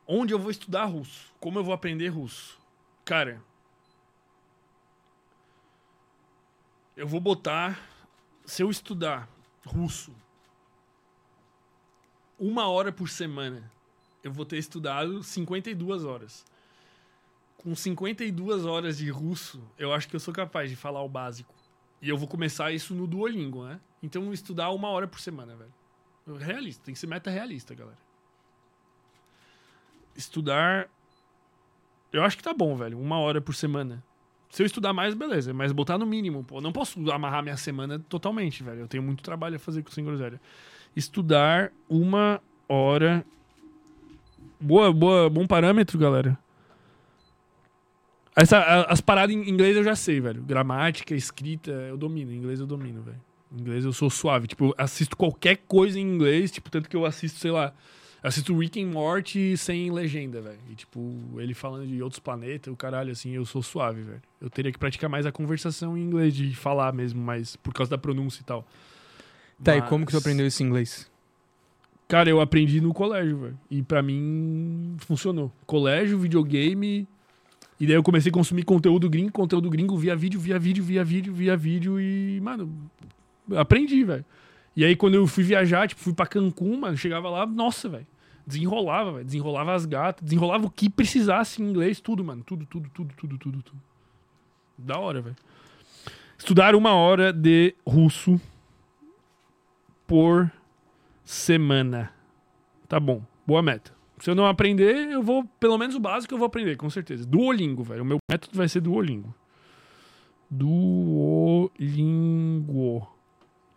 Onde 0.05 0.33
eu 0.33 0.39
vou 0.39 0.51
estudar 0.51 0.85
russo? 0.85 1.31
Como 1.39 1.59
eu 1.59 1.63
vou 1.63 1.73
aprender 1.73 2.09
russo? 2.09 2.59
Cara, 3.05 3.41
eu 6.97 7.07
vou 7.07 7.19
botar 7.19 7.79
se 8.45 8.61
eu 8.61 8.69
estudar 8.69 9.29
russo 9.65 10.13
uma 12.37 12.67
hora 12.67 12.91
por 12.91 13.07
semana, 13.07 13.71
eu 14.23 14.31
vou 14.31 14.45
ter 14.45 14.57
estudado 14.57 15.23
52 15.23 16.03
horas. 16.03 16.43
Com 17.61 17.75
52 17.75 18.65
horas 18.65 18.97
de 18.97 19.11
russo, 19.11 19.61
eu 19.77 19.93
acho 19.93 20.07
que 20.07 20.15
eu 20.15 20.19
sou 20.19 20.33
capaz 20.33 20.67
de 20.67 20.75
falar 20.75 21.03
o 21.03 21.07
básico. 21.07 21.53
E 22.01 22.09
eu 22.09 22.17
vou 22.17 22.27
começar 22.27 22.71
isso 22.71 22.95
no 22.95 23.05
Duolingo, 23.05 23.63
né? 23.63 23.79
Então, 24.01 24.33
estudar 24.33 24.71
uma 24.71 24.89
hora 24.89 25.07
por 25.07 25.19
semana, 25.19 25.55
velho. 25.55 26.39
Realista, 26.39 26.83
tem 26.83 26.93
que 26.95 26.99
ser 26.99 27.05
meta 27.05 27.29
realista, 27.29 27.75
galera. 27.75 27.99
Estudar. 30.15 30.89
Eu 32.11 32.23
acho 32.23 32.35
que 32.35 32.41
tá 32.41 32.51
bom, 32.51 32.75
velho. 32.75 32.99
Uma 32.99 33.19
hora 33.19 33.39
por 33.39 33.53
semana. 33.53 34.03
Se 34.49 34.63
eu 34.63 34.65
estudar 34.65 34.91
mais, 34.91 35.13
beleza. 35.13 35.53
Mas 35.53 35.71
botar 35.71 35.99
no 35.99 36.05
mínimo, 36.05 36.43
pô. 36.43 36.59
Não 36.61 36.71
posso 36.71 37.11
amarrar 37.11 37.43
minha 37.43 37.57
semana 37.57 37.99
totalmente, 37.99 38.63
velho. 38.63 38.79
Eu 38.81 38.87
tenho 38.87 39.03
muito 39.03 39.21
trabalho 39.21 39.57
a 39.57 39.59
fazer 39.59 39.83
com 39.83 39.91
sem 39.91 40.03
groselha. 40.03 40.41
Estudar 40.95 41.71
uma 41.87 42.41
hora. 42.67 43.23
Boa, 44.59 44.91
boa, 44.91 45.29
bom 45.29 45.45
parâmetro, 45.45 45.99
galera. 45.99 46.37
Essa, 48.41 48.85
as 48.89 48.99
paradas 48.99 49.35
em 49.35 49.47
inglês 49.47 49.77
eu 49.77 49.83
já 49.83 49.95
sei, 49.95 50.19
velho. 50.19 50.41
Gramática, 50.41 51.13
escrita, 51.13 51.69
eu 51.69 51.95
domino. 51.95 52.31
Em 52.31 52.37
inglês 52.37 52.59
eu 52.59 52.65
domino, 52.65 53.03
velho. 53.03 53.21
Em 53.55 53.61
inglês 53.61 53.85
eu 53.85 53.93
sou 53.93 54.09
suave. 54.09 54.47
Tipo, 54.47 54.65
eu 54.69 54.75
assisto 54.79 55.15
qualquer 55.15 55.57
coisa 55.67 55.99
em 55.99 56.01
inglês, 56.01 56.49
tipo, 56.51 56.71
tanto 56.71 56.89
que 56.89 56.95
eu 56.95 57.05
assisto, 57.05 57.37
sei 57.37 57.51
lá, 57.51 57.71
eu 58.23 58.27
assisto 58.27 58.57
Rick 58.57 58.81
and 58.81 58.87
Morty 58.87 59.55
sem 59.55 59.91
legenda, 59.91 60.41
velho. 60.41 60.57
E, 60.71 60.73
tipo, 60.73 60.99
ele 61.37 61.53
falando 61.53 61.85
de 61.85 62.01
outros 62.01 62.19
planetas, 62.19 62.73
o 62.73 62.75
caralho, 62.75 63.11
assim, 63.11 63.29
eu 63.29 63.45
sou 63.45 63.61
suave, 63.61 64.01
velho. 64.01 64.21
Eu 64.41 64.49
teria 64.49 64.71
que 64.71 64.79
praticar 64.79 65.07
mais 65.07 65.27
a 65.27 65.31
conversação 65.31 65.95
em 65.95 66.01
inglês, 66.01 66.33
de 66.33 66.55
falar 66.55 66.91
mesmo, 66.93 67.21
mas 67.21 67.55
por 67.55 67.71
causa 67.75 67.91
da 67.91 67.97
pronúncia 67.99 68.41
e 68.41 68.43
tal. 68.43 68.67
Tá, 69.63 69.75
e 69.75 69.81
Mas- 69.81 69.89
como 69.89 70.03
que 70.03 70.13
tu 70.13 70.17
aprendeu 70.17 70.47
esse 70.47 70.63
inglês? 70.63 71.07
Cara, 72.07 72.27
eu 72.27 72.41
aprendi 72.41 72.81
no 72.81 72.91
colégio, 72.91 73.37
velho. 73.37 73.59
E 73.69 73.83
pra 73.83 74.01
mim 74.01 74.95
funcionou. 74.97 75.51
Colégio, 75.67 76.17
videogame. 76.17 77.07
E 77.81 77.87
daí 77.87 77.95
eu 77.95 78.03
comecei 78.03 78.29
a 78.29 78.31
consumir 78.31 78.61
conteúdo 78.61 79.09
gringo, 79.09 79.31
conteúdo 79.31 79.67
gringo, 79.67 79.97
via 79.97 80.15
vídeo, 80.15 80.39
via 80.39 80.59
vídeo, 80.59 80.83
via 80.83 81.03
vídeo, 81.03 81.33
via 81.33 81.57
vídeo 81.57 81.99
e, 81.99 82.39
mano, 82.39 82.71
aprendi, 83.55 84.03
velho. 84.03 84.23
E 84.75 84.85
aí 84.85 84.95
quando 84.95 85.15
eu 85.15 85.25
fui 85.25 85.43
viajar, 85.43 85.87
tipo, 85.87 85.99
fui 85.99 86.13
pra 86.13 86.27
Cancún, 86.27 86.77
mano, 86.77 86.95
chegava 86.95 87.27
lá, 87.27 87.43
nossa, 87.43 87.89
velho. 87.89 88.05
Desenrolava, 88.45 89.13
velho. 89.13 89.25
Desenrolava 89.25 89.73
as 89.73 89.87
gatas, 89.87 90.23
desenrolava 90.23 90.67
o 90.67 90.69
que 90.69 90.91
precisasse 90.91 91.59
em 91.59 91.67
inglês, 91.67 91.99
tudo, 91.99 92.23
mano. 92.23 92.43
Tudo, 92.43 92.67
tudo, 92.67 92.87
tudo, 92.93 93.15
tudo, 93.17 93.37
tudo, 93.39 93.63
tudo. 93.63 93.81
Da 94.77 94.99
hora, 94.99 95.19
velho. 95.19 95.35
Estudar 96.37 96.75
uma 96.75 96.93
hora 96.93 97.33
de 97.33 97.73
russo 97.83 98.39
por 100.05 100.51
semana. 101.23 102.13
Tá 102.87 102.99
bom, 102.99 103.23
boa 103.47 103.63
meta. 103.63 104.00
Se 104.21 104.29
eu 104.29 104.35
não 104.35 104.45
aprender, 104.45 105.09
eu 105.11 105.21
vou, 105.23 105.43
pelo 105.59 105.77
menos 105.77 105.95
o 105.95 105.99
básico 105.99 106.33
eu 106.33 106.37
vou 106.37 106.45
aprender, 106.45 106.77
com 106.77 106.89
certeza. 106.89 107.25
Duolingo, 107.25 107.83
velho. 107.83 108.03
O 108.03 108.05
meu 108.05 108.17
método 108.31 108.55
vai 108.55 108.69
ser 108.69 108.79
Duolingo. 108.79 109.33
Duolingo. 111.79 113.07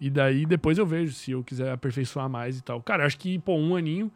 E 0.00 0.10
daí 0.10 0.44
depois 0.44 0.76
eu 0.76 0.84
vejo 0.86 1.12
se 1.12 1.30
eu 1.30 1.42
quiser 1.42 1.72
aperfeiçoar 1.72 2.28
mais 2.28 2.58
e 2.58 2.62
tal. 2.62 2.82
Cara, 2.82 3.06
acho 3.06 3.18
que, 3.18 3.38
pô, 3.38 3.54
um 3.56 3.74
aninho. 3.74 4.10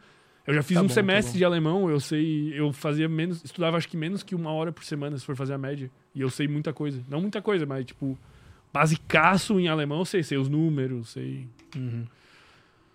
Eu 0.46 0.54
já 0.54 0.62
fiz 0.62 0.74
Tá 0.76 0.80
um 0.80 0.84
bom, 0.84 0.88
tá 0.88 0.94
semestre 0.94 1.32
bom. 1.32 1.38
de 1.38 1.44
alemão, 1.44 1.90
eu 1.90 2.00
sei. 2.00 2.52
Eu 2.58 2.72
fazia 2.72 3.08
menos. 3.08 3.44
Estudava 3.44 3.76
acho 3.76 3.88
que 3.88 3.96
menos 3.96 4.22
que 4.22 4.34
uma 4.34 4.50
hora 4.52 4.72
por 4.72 4.84
semana, 4.84 5.16
se 5.16 5.24
for 5.24 5.36
fazer 5.36 5.54
a 5.54 5.58
média. 5.58 5.90
E 6.14 6.20
eu 6.20 6.30
sei 6.30 6.48
muita 6.48 6.72
coisa. 6.72 7.02
Não 7.08 7.20
muita 7.20 7.40
coisa, 7.40 7.64
mas 7.66 7.84
tipo. 7.84 8.18
Basicaço 8.70 9.58
em 9.58 9.66
alemão, 9.66 10.00
eu 10.00 10.04
sei, 10.04 10.22
sei 10.22 10.36
os 10.36 10.48
números, 10.48 11.08
sei. 11.10 11.46
Uhum. 11.74 12.04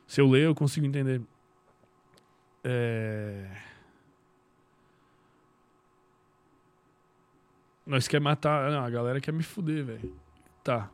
Se 0.05 0.21
eu 0.21 0.27
ler, 0.29 0.45
eu 0.45 0.53
consigo 0.53 0.85
entender. 0.85 1.19
É... 2.63 3.45
Nós 7.85 8.07
quer 8.07 8.21
matar. 8.21 8.71
Não, 8.71 8.83
a 8.83 8.89
galera 8.89 9.19
quer 9.19 9.33
me 9.33 9.43
fuder, 9.43 9.83
velho. 9.83 10.15
Tá. 10.63 10.89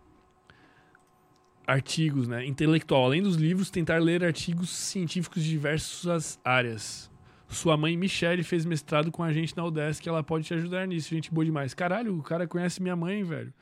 Artigos, 1.68 2.28
né? 2.28 2.46
Intelectual. 2.46 3.06
Além 3.06 3.22
dos 3.22 3.36
livros, 3.36 3.70
tentar 3.70 4.02
ler 4.02 4.24
artigos 4.24 4.70
científicos 4.70 5.44
de 5.44 5.50
diversas 5.50 6.40
áreas. 6.44 7.10
Sua 7.48 7.78
mãe, 7.78 7.96
Michelle, 7.96 8.44
fez 8.44 8.66
mestrado 8.66 9.12
com 9.12 9.24
a 9.24 9.32
gente 9.32 9.56
na 9.56 9.64
UDESC. 9.66 10.08
Ela 10.08 10.24
pode 10.24 10.46
te 10.46 10.54
ajudar 10.54 10.88
nisso. 10.88 11.10
Gente 11.10 11.32
boa 11.32 11.46
demais. 11.46 11.74
Caralho, 11.74 12.18
o 12.18 12.24
cara 12.24 12.48
conhece 12.48 12.82
minha 12.82 12.96
mãe, 12.96 13.24
velho. 13.24 13.54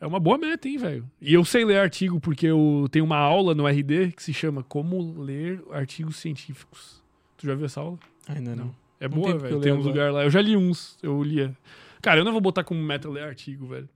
É 0.00 0.06
uma 0.06 0.20
boa 0.20 0.36
meta, 0.36 0.68
hein, 0.68 0.76
velho? 0.76 1.10
E 1.20 1.32
eu 1.32 1.44
sei 1.44 1.64
ler 1.64 1.78
artigo 1.78 2.20
porque 2.20 2.46
eu 2.46 2.88
tenho 2.90 3.04
uma 3.04 3.16
aula 3.16 3.54
no 3.54 3.66
RD 3.66 4.12
que 4.12 4.22
se 4.22 4.32
chama 4.32 4.62
Como 4.62 5.20
Ler 5.20 5.62
Artigos 5.70 6.16
Científicos. 6.16 7.03
Tu 7.44 7.48
já 7.48 7.54
viu 7.54 7.66
essa 7.66 7.78
aula? 7.82 7.98
Ainda 8.26 8.56
não. 8.56 8.74
É 8.98 9.06
Não 9.06 9.18
boa, 9.18 9.36
velho. 9.36 9.56
eu 9.56 9.60
Tem 9.60 9.70
agora. 9.72 9.86
lugares 9.86 10.14
lá. 10.14 10.24
Eu 10.24 10.30
já 10.30 10.40
li 10.40 10.56
uns, 10.56 10.96
eu 11.02 11.22
lia. 11.22 11.54
Cara, 12.00 12.18
eu 12.20 12.24
não 12.24 12.32
vou 12.32 12.40
botar 12.40 12.64
como 12.64 12.82
meta 12.82 13.06
ler 13.06 13.22
artigo, 13.24 13.66
velho. 13.66 13.86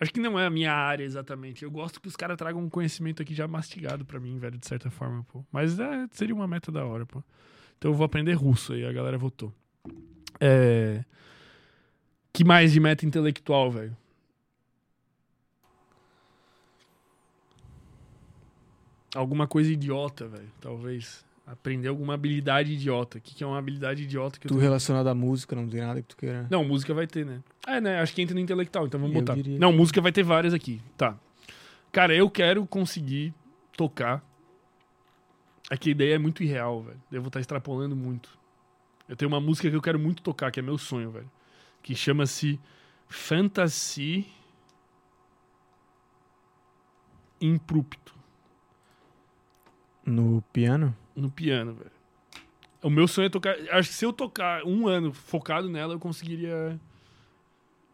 Acho 0.00 0.12
que 0.12 0.18
não 0.18 0.36
é 0.36 0.44
a 0.46 0.50
minha 0.50 0.72
área 0.72 1.04
exatamente. 1.04 1.62
Eu 1.62 1.70
gosto 1.70 2.00
que 2.00 2.08
os 2.08 2.16
caras 2.16 2.36
tragam 2.36 2.60
um 2.60 2.68
conhecimento 2.68 3.22
aqui 3.22 3.36
já 3.36 3.46
mastigado 3.46 4.04
pra 4.04 4.18
mim, 4.18 4.36
velho, 4.36 4.58
de 4.58 4.66
certa 4.66 4.90
forma, 4.90 5.24
pô. 5.32 5.44
Mas 5.52 5.78
é, 5.78 6.08
seria 6.10 6.34
uma 6.34 6.48
meta 6.48 6.72
da 6.72 6.84
hora, 6.84 7.06
pô. 7.06 7.22
Então 7.78 7.92
eu 7.92 7.94
vou 7.94 8.04
aprender 8.04 8.32
russo 8.32 8.72
aí, 8.72 8.84
a 8.84 8.92
galera 8.92 9.16
votou. 9.16 9.54
É. 10.40 11.04
Que 12.32 12.42
mais 12.42 12.72
de 12.72 12.80
meta 12.80 13.06
intelectual, 13.06 13.70
velho? 13.70 13.96
Alguma 19.14 19.46
coisa 19.46 19.70
idiota, 19.70 20.26
velho, 20.26 20.50
talvez. 20.60 21.24
Aprender 21.52 21.88
alguma 21.88 22.14
habilidade 22.14 22.72
idiota. 22.72 23.18
O 23.18 23.20
que, 23.20 23.34
que 23.34 23.44
é 23.44 23.46
uma 23.46 23.58
habilidade 23.58 24.02
idiota 24.04 24.40
que 24.40 24.46
eu 24.46 24.48
Tu 24.48 24.54
tenho? 24.54 24.62
relacionado 24.62 25.06
à 25.06 25.14
música, 25.14 25.54
não 25.54 25.68
tem 25.68 25.80
nada 25.82 26.00
que 26.00 26.08
tu 26.08 26.16
queira. 26.16 26.46
Não, 26.50 26.64
música 26.64 26.94
vai 26.94 27.06
ter, 27.06 27.26
né? 27.26 27.42
É, 27.66 27.78
né? 27.78 28.00
Acho 28.00 28.14
que 28.14 28.22
entra 28.22 28.34
no 28.34 28.40
intelectual, 28.40 28.86
então 28.86 28.98
vamos 28.98 29.14
Eu 29.14 29.20
botar. 29.20 29.34
diria 29.34 29.58
Não, 29.58 29.70
música 29.70 30.00
vai 30.00 30.10
ter 30.10 30.22
várias 30.22 30.54
aqui. 30.54 30.80
Tá. 30.96 31.14
Cara, 31.92 32.14
eu 32.14 32.30
quero 32.30 32.64
conseguir 32.66 33.34
tocar. 33.76 34.24
É 35.70 35.76
que 35.76 35.90
a 35.90 35.92
ideia 35.92 36.14
é 36.14 36.18
muito 36.18 36.42
irreal, 36.42 36.82
velho. 36.82 37.00
Eu 37.12 37.20
vou 37.20 37.28
estar 37.28 37.40
extrapolando 37.40 37.94
muito. 37.94 38.30
Eu 39.06 39.14
tenho 39.14 39.28
uma 39.30 39.40
música 39.40 39.68
que 39.68 39.76
eu 39.76 39.82
quero 39.82 39.98
muito 39.98 40.22
tocar, 40.22 40.50
que 40.50 40.58
é 40.58 40.62
meu 40.62 40.78
sonho, 40.78 41.10
velho. 41.10 41.30
Que 41.82 41.94
chama-se 41.94 42.58
Fantasy 43.08 44.26
Imprupto. 47.40 48.11
No 50.04 50.42
piano? 50.52 50.96
No 51.14 51.30
piano, 51.30 51.74
velho. 51.74 51.90
O 52.82 52.90
meu 52.90 53.06
sonho 53.06 53.26
é 53.26 53.28
tocar. 53.28 53.54
Acho 53.70 53.88
que 53.90 53.94
se 53.94 54.04
eu 54.04 54.12
tocar 54.12 54.64
um 54.64 54.88
ano 54.88 55.12
focado 55.12 55.68
nela, 55.68 55.94
eu 55.94 56.00
conseguiria. 56.00 56.78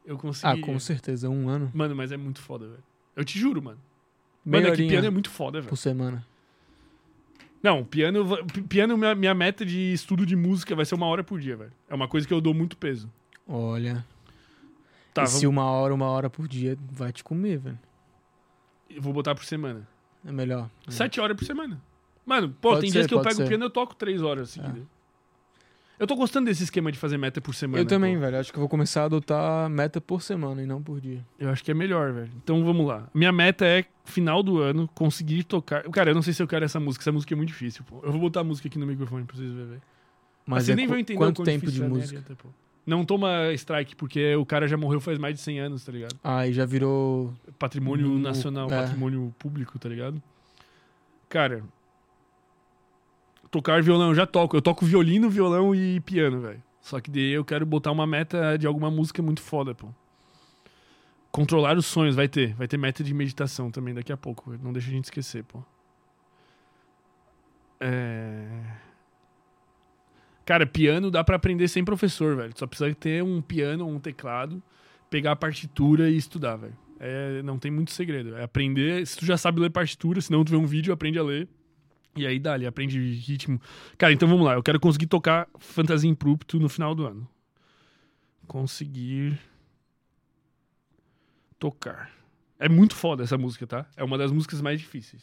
Eu 0.06 0.16
Ah, 0.16 0.18
conseguiria. 0.18 0.64
com 0.64 0.78
certeza, 0.80 1.28
um 1.28 1.48
ano. 1.48 1.70
Mano, 1.74 1.94
mas 1.94 2.10
é 2.10 2.16
muito 2.16 2.40
foda, 2.40 2.66
velho. 2.66 2.82
Eu 3.14 3.24
te 3.24 3.38
juro, 3.38 3.62
mano. 3.62 3.78
Meia 4.44 4.62
Mano, 4.62 4.74
é 4.74 4.76
que 4.76 4.88
piano 4.88 5.06
é 5.06 5.10
muito 5.10 5.28
foda, 5.28 5.60
velho. 5.60 5.68
por 5.68 5.76
semana. 5.76 6.26
Não, 7.62 7.84
piano, 7.84 8.24
piano 8.68 8.96
minha, 8.96 9.14
minha 9.14 9.34
meta 9.34 9.66
de 9.66 9.92
estudo 9.92 10.24
de 10.24 10.36
música 10.36 10.74
vai 10.76 10.84
ser 10.86 10.94
uma 10.94 11.06
hora 11.06 11.22
por 11.24 11.38
dia, 11.40 11.56
velho. 11.56 11.72
É 11.88 11.94
uma 11.94 12.08
coisa 12.08 12.26
que 12.26 12.32
eu 12.32 12.40
dou 12.40 12.54
muito 12.54 12.76
peso. 12.76 13.12
Olha. 13.46 14.06
Tá, 15.12 15.24
vamos, 15.24 15.40
se 15.40 15.46
uma 15.46 15.64
hora, 15.64 15.92
uma 15.92 16.06
hora 16.06 16.30
por 16.30 16.46
dia 16.46 16.78
vai 16.92 17.12
te 17.12 17.22
comer, 17.24 17.58
velho. 17.58 17.78
eu 18.88 19.02
vou 19.02 19.12
botar 19.12 19.34
por 19.34 19.44
semana. 19.44 19.86
É 20.24 20.30
melhor. 20.32 20.70
É. 20.86 20.90
Sete 20.90 21.20
horas 21.20 21.36
por 21.36 21.44
semana. 21.44 21.82
Mano, 22.28 22.48
pô, 22.50 22.68
Pode 22.70 22.82
tem 22.82 22.90
ser, 22.90 22.98
dias 22.98 23.06
que 23.06 23.14
eu 23.14 23.20
pego 23.22 23.34
o 23.34 23.36
ser. 23.38 23.48
piano 23.48 23.64
e 23.64 23.66
eu 23.66 23.70
toco 23.70 23.94
três 23.94 24.20
horas 24.22 24.50
seguidas. 24.50 24.82
Eu 25.98 26.06
tô 26.06 26.14
gostando 26.14 26.46
desse 26.46 26.62
esquema 26.62 26.92
de 26.92 26.98
fazer 26.98 27.16
meta 27.18 27.40
por 27.40 27.54
semana. 27.54 27.82
Eu 27.82 27.86
também, 27.86 28.14
pô. 28.14 28.20
velho. 28.20 28.38
Acho 28.38 28.52
que 28.52 28.58
eu 28.58 28.60
vou 28.60 28.68
começar 28.68 29.02
a 29.02 29.04
adotar 29.06 29.68
meta 29.68 30.00
por 30.00 30.22
semana 30.22 30.62
e 30.62 30.66
não 30.66 30.80
por 30.80 31.00
dia. 31.00 31.26
Eu 31.40 31.48
acho 31.50 31.64
que 31.64 31.70
é 31.70 31.74
melhor, 31.74 32.12
velho. 32.12 32.30
Então 32.36 32.64
vamos 32.64 32.86
lá. 32.86 33.08
Minha 33.12 33.32
meta 33.32 33.64
é, 33.66 33.84
final 34.04 34.42
do 34.42 34.58
ano, 34.60 34.88
conseguir 34.94 35.42
tocar. 35.42 35.82
Cara, 35.90 36.10
eu 36.10 36.14
não 36.14 36.22
sei 36.22 36.32
se 36.32 36.40
eu 36.42 36.46
quero 36.46 36.64
essa 36.64 36.78
música. 36.78 37.02
Essa 37.02 37.10
música 37.10 37.34
é 37.34 37.36
muito 37.36 37.48
difícil, 37.48 37.82
pô. 37.84 38.00
Eu 38.04 38.12
vou 38.12 38.20
botar 38.20 38.40
a 38.40 38.44
música 38.44 38.68
aqui 38.68 38.78
no 38.78 38.86
microfone 38.86 39.24
pra 39.24 39.36
vocês 39.36 39.50
verem. 39.50 39.80
Mas 40.46 40.64
vocês 40.64 40.74
é 40.74 40.76
nem 40.76 40.86
vão 40.86 40.98
entender 40.98 41.16
o 41.18 41.26
quanto 41.26 41.42
tempo 41.42 41.68
de 41.68 41.78
é, 41.82 41.88
nem 41.88 41.98
música? 41.98 42.22
pô. 42.36 42.48
Não 42.86 43.04
toma 43.04 43.52
strike, 43.54 43.96
porque 43.96 44.36
o 44.36 44.46
cara 44.46 44.68
já 44.68 44.76
morreu 44.76 45.00
faz 45.00 45.18
mais 45.18 45.34
de 45.34 45.40
100 45.40 45.58
anos, 45.60 45.84
tá 45.84 45.90
ligado? 45.90 46.14
Ah, 46.22 46.46
e 46.46 46.52
já 46.52 46.64
virou. 46.64 47.34
Patrimônio 47.58 48.06
No- 48.06 48.18
nacional, 48.20 48.66
é. 48.70 48.82
patrimônio 48.82 49.34
público, 49.36 49.78
tá 49.80 49.88
ligado? 49.88 50.22
Cara, 51.28 51.62
tocar 53.50 53.82
violão, 53.82 54.08
eu 54.08 54.14
já 54.14 54.26
toco. 54.26 54.56
Eu 54.56 54.62
toco 54.62 54.84
violino, 54.84 55.28
violão 55.28 55.74
e 55.74 56.00
piano, 56.00 56.40
velho. 56.40 56.62
Só 56.80 57.00
que 57.00 57.10
daí 57.10 57.32
eu 57.32 57.44
quero 57.44 57.66
botar 57.66 57.92
uma 57.92 58.06
meta 58.06 58.56
de 58.56 58.66
alguma 58.66 58.90
música 58.90 59.22
muito 59.22 59.42
foda, 59.42 59.74
pô. 59.74 59.88
Controlar 61.30 61.76
os 61.76 61.86
sonhos, 61.86 62.14
vai 62.14 62.28
ter. 62.28 62.54
Vai 62.54 62.66
ter 62.66 62.78
meta 62.78 63.04
de 63.04 63.12
meditação 63.12 63.70
também 63.70 63.94
daqui 63.94 64.12
a 64.12 64.16
pouco. 64.16 64.56
Não 64.62 64.72
deixa 64.72 64.88
a 64.88 64.92
gente 64.92 65.04
esquecer, 65.04 65.44
pô. 65.44 65.62
É... 67.80 68.46
Cara, 70.44 70.66
piano 70.66 71.10
dá 71.10 71.22
pra 71.22 71.36
aprender 71.36 71.68
sem 71.68 71.84
professor, 71.84 72.34
velho. 72.36 72.52
Só 72.56 72.66
precisa 72.66 72.94
ter 72.94 73.22
um 73.22 73.42
piano 73.42 73.84
ou 73.84 73.92
um 73.92 74.00
teclado, 74.00 74.62
pegar 75.10 75.32
a 75.32 75.36
partitura 75.36 76.08
e 76.08 76.16
estudar, 76.16 76.56
velho. 76.56 76.76
É, 76.98 77.42
não 77.42 77.58
tem 77.58 77.70
muito 77.70 77.90
segredo. 77.92 78.34
É 78.34 78.44
aprender. 78.44 79.06
Se 79.06 79.18
tu 79.18 79.26
já 79.26 79.36
sabe 79.36 79.60
ler 79.60 79.70
partitura, 79.70 80.20
se 80.20 80.32
não 80.32 80.42
tu 80.42 80.50
vê 80.50 80.56
um 80.56 80.66
vídeo, 80.66 80.92
aprende 80.92 81.18
a 81.18 81.22
ler. 81.22 81.46
E 82.16 82.26
aí 82.26 82.38
dá, 82.38 82.56
aprende 82.66 82.98
ritmo. 83.14 83.60
Cara, 83.96 84.12
então 84.12 84.28
vamos 84.28 84.44
lá. 84.44 84.54
Eu 84.54 84.62
quero 84.62 84.80
conseguir 84.80 85.06
tocar 85.06 85.48
Fantasia 85.58 86.10
Imprupto 86.10 86.58
no 86.58 86.68
final 86.68 86.94
do 86.94 87.06
ano. 87.06 87.28
Conseguir 88.46 89.38
tocar. 91.58 92.10
É 92.58 92.68
muito 92.68 92.94
foda 92.94 93.22
essa 93.22 93.38
música, 93.38 93.66
tá? 93.66 93.86
É 93.96 94.02
uma 94.02 94.18
das 94.18 94.32
músicas 94.32 94.60
mais 94.60 94.80
difíceis. 94.80 95.22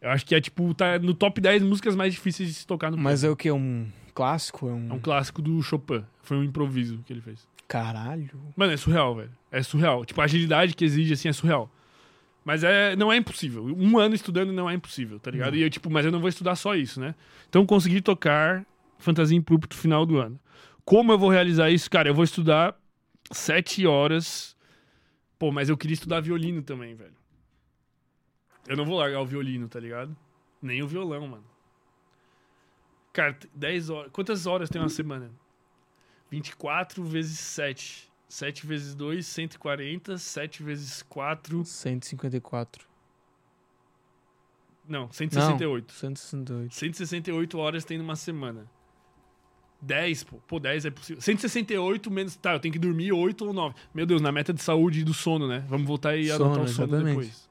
Eu 0.00 0.10
acho 0.10 0.26
que 0.26 0.34
é 0.34 0.40
tipo, 0.40 0.74
tá 0.74 0.98
no 0.98 1.14
top 1.14 1.40
10 1.40 1.62
músicas 1.62 1.94
mais 1.94 2.12
difíceis 2.12 2.48
de 2.48 2.54
se 2.56 2.66
tocar 2.66 2.90
no 2.90 2.98
Mas 2.98 3.22
é 3.22 3.30
o 3.30 3.36
que? 3.36 3.50
Um 3.50 3.88
clássico? 4.14 4.68
É 4.68 4.72
um. 4.72 4.90
É 4.90 4.92
um 4.94 4.98
clássico 4.98 5.40
do 5.40 5.62
Chopin. 5.62 6.04
Foi 6.22 6.36
um 6.36 6.42
improviso 6.42 6.98
que 7.06 7.12
ele 7.12 7.20
fez. 7.20 7.46
Caralho. 7.68 8.30
Mano, 8.56 8.72
é 8.72 8.76
surreal, 8.76 9.14
velho. 9.14 9.30
É 9.50 9.62
surreal. 9.62 10.04
Tipo, 10.04 10.20
a 10.20 10.24
agilidade 10.24 10.74
que 10.74 10.84
exige, 10.84 11.14
assim, 11.14 11.28
é 11.28 11.32
surreal. 11.32 11.70
Mas 12.44 12.64
é, 12.64 12.96
não 12.96 13.12
é 13.12 13.16
impossível. 13.16 13.64
Um 13.64 13.98
ano 13.98 14.14
estudando 14.14 14.52
não 14.52 14.68
é 14.68 14.74
impossível, 14.74 15.20
tá 15.20 15.30
ligado? 15.30 15.52
Não. 15.52 15.58
E 15.58 15.62
eu, 15.62 15.70
tipo, 15.70 15.90
mas 15.90 16.04
eu 16.04 16.10
não 16.10 16.20
vou 16.20 16.28
estudar 16.28 16.56
só 16.56 16.74
isso, 16.74 17.00
né? 17.00 17.14
Então, 17.48 17.64
consegui 17.64 18.00
tocar 18.00 18.66
Fantasia 18.98 19.36
Imprupto 19.36 19.76
no 19.76 19.80
final 19.80 20.04
do 20.04 20.18
ano. 20.18 20.40
Como 20.84 21.12
eu 21.12 21.18
vou 21.18 21.30
realizar 21.30 21.70
isso? 21.70 21.88
Cara, 21.88 22.08
eu 22.08 22.14
vou 22.14 22.24
estudar 22.24 22.76
sete 23.30 23.86
horas. 23.86 24.56
Pô, 25.38 25.52
mas 25.52 25.68
eu 25.68 25.76
queria 25.76 25.94
estudar 25.94 26.20
violino 26.20 26.62
também, 26.62 26.94
velho. 26.94 27.14
Eu 28.66 28.76
não 28.76 28.84
vou 28.84 28.98
largar 28.98 29.20
o 29.20 29.26
violino, 29.26 29.68
tá 29.68 29.78
ligado? 29.78 30.16
Nem 30.60 30.82
o 30.82 30.86
violão, 30.86 31.26
mano. 31.26 31.44
Cara, 33.12 33.36
10 33.54 33.90
horas. 33.90 34.12
Quantas 34.12 34.46
horas 34.46 34.70
tem 34.70 34.80
uma 34.80 34.88
semana? 34.88 35.30
24 36.30 37.04
vezes 37.04 37.38
7. 37.38 38.10
7 38.32 38.66
vezes 38.66 38.94
2, 38.94 39.26
140. 39.26 40.16
7 40.16 40.62
vezes 40.62 41.02
4. 41.02 41.64
154. 41.66 42.86
Não, 44.88 45.12
168. 45.12 45.92
168. 45.92 46.74
168 46.74 47.58
horas 47.58 47.84
tem 47.84 47.98
numa 47.98 48.16
semana. 48.16 48.66
10, 49.82 50.24
pô. 50.24 50.36
Pô, 50.48 50.58
10 50.58 50.86
é 50.86 50.90
possível. 50.90 51.20
168 51.20 52.10
menos. 52.10 52.34
Tá, 52.34 52.54
eu 52.54 52.60
tenho 52.60 52.72
que 52.72 52.78
dormir 52.78 53.12
8 53.12 53.44
ou 53.44 53.52
9. 53.52 53.74
Meu 53.92 54.06
Deus, 54.06 54.22
na 54.22 54.32
meta 54.32 54.54
de 54.54 54.62
saúde 54.62 55.00
e 55.00 55.04
do 55.04 55.12
sono, 55.12 55.46
né? 55.46 55.62
Vamos 55.68 55.86
voltar 55.86 56.16
e 56.16 56.28
Sono, 56.28 56.46
adotar 56.46 56.64
o 56.64 56.68
sono 56.68 56.88
exatamente. 56.88 57.08
depois. 57.08 57.50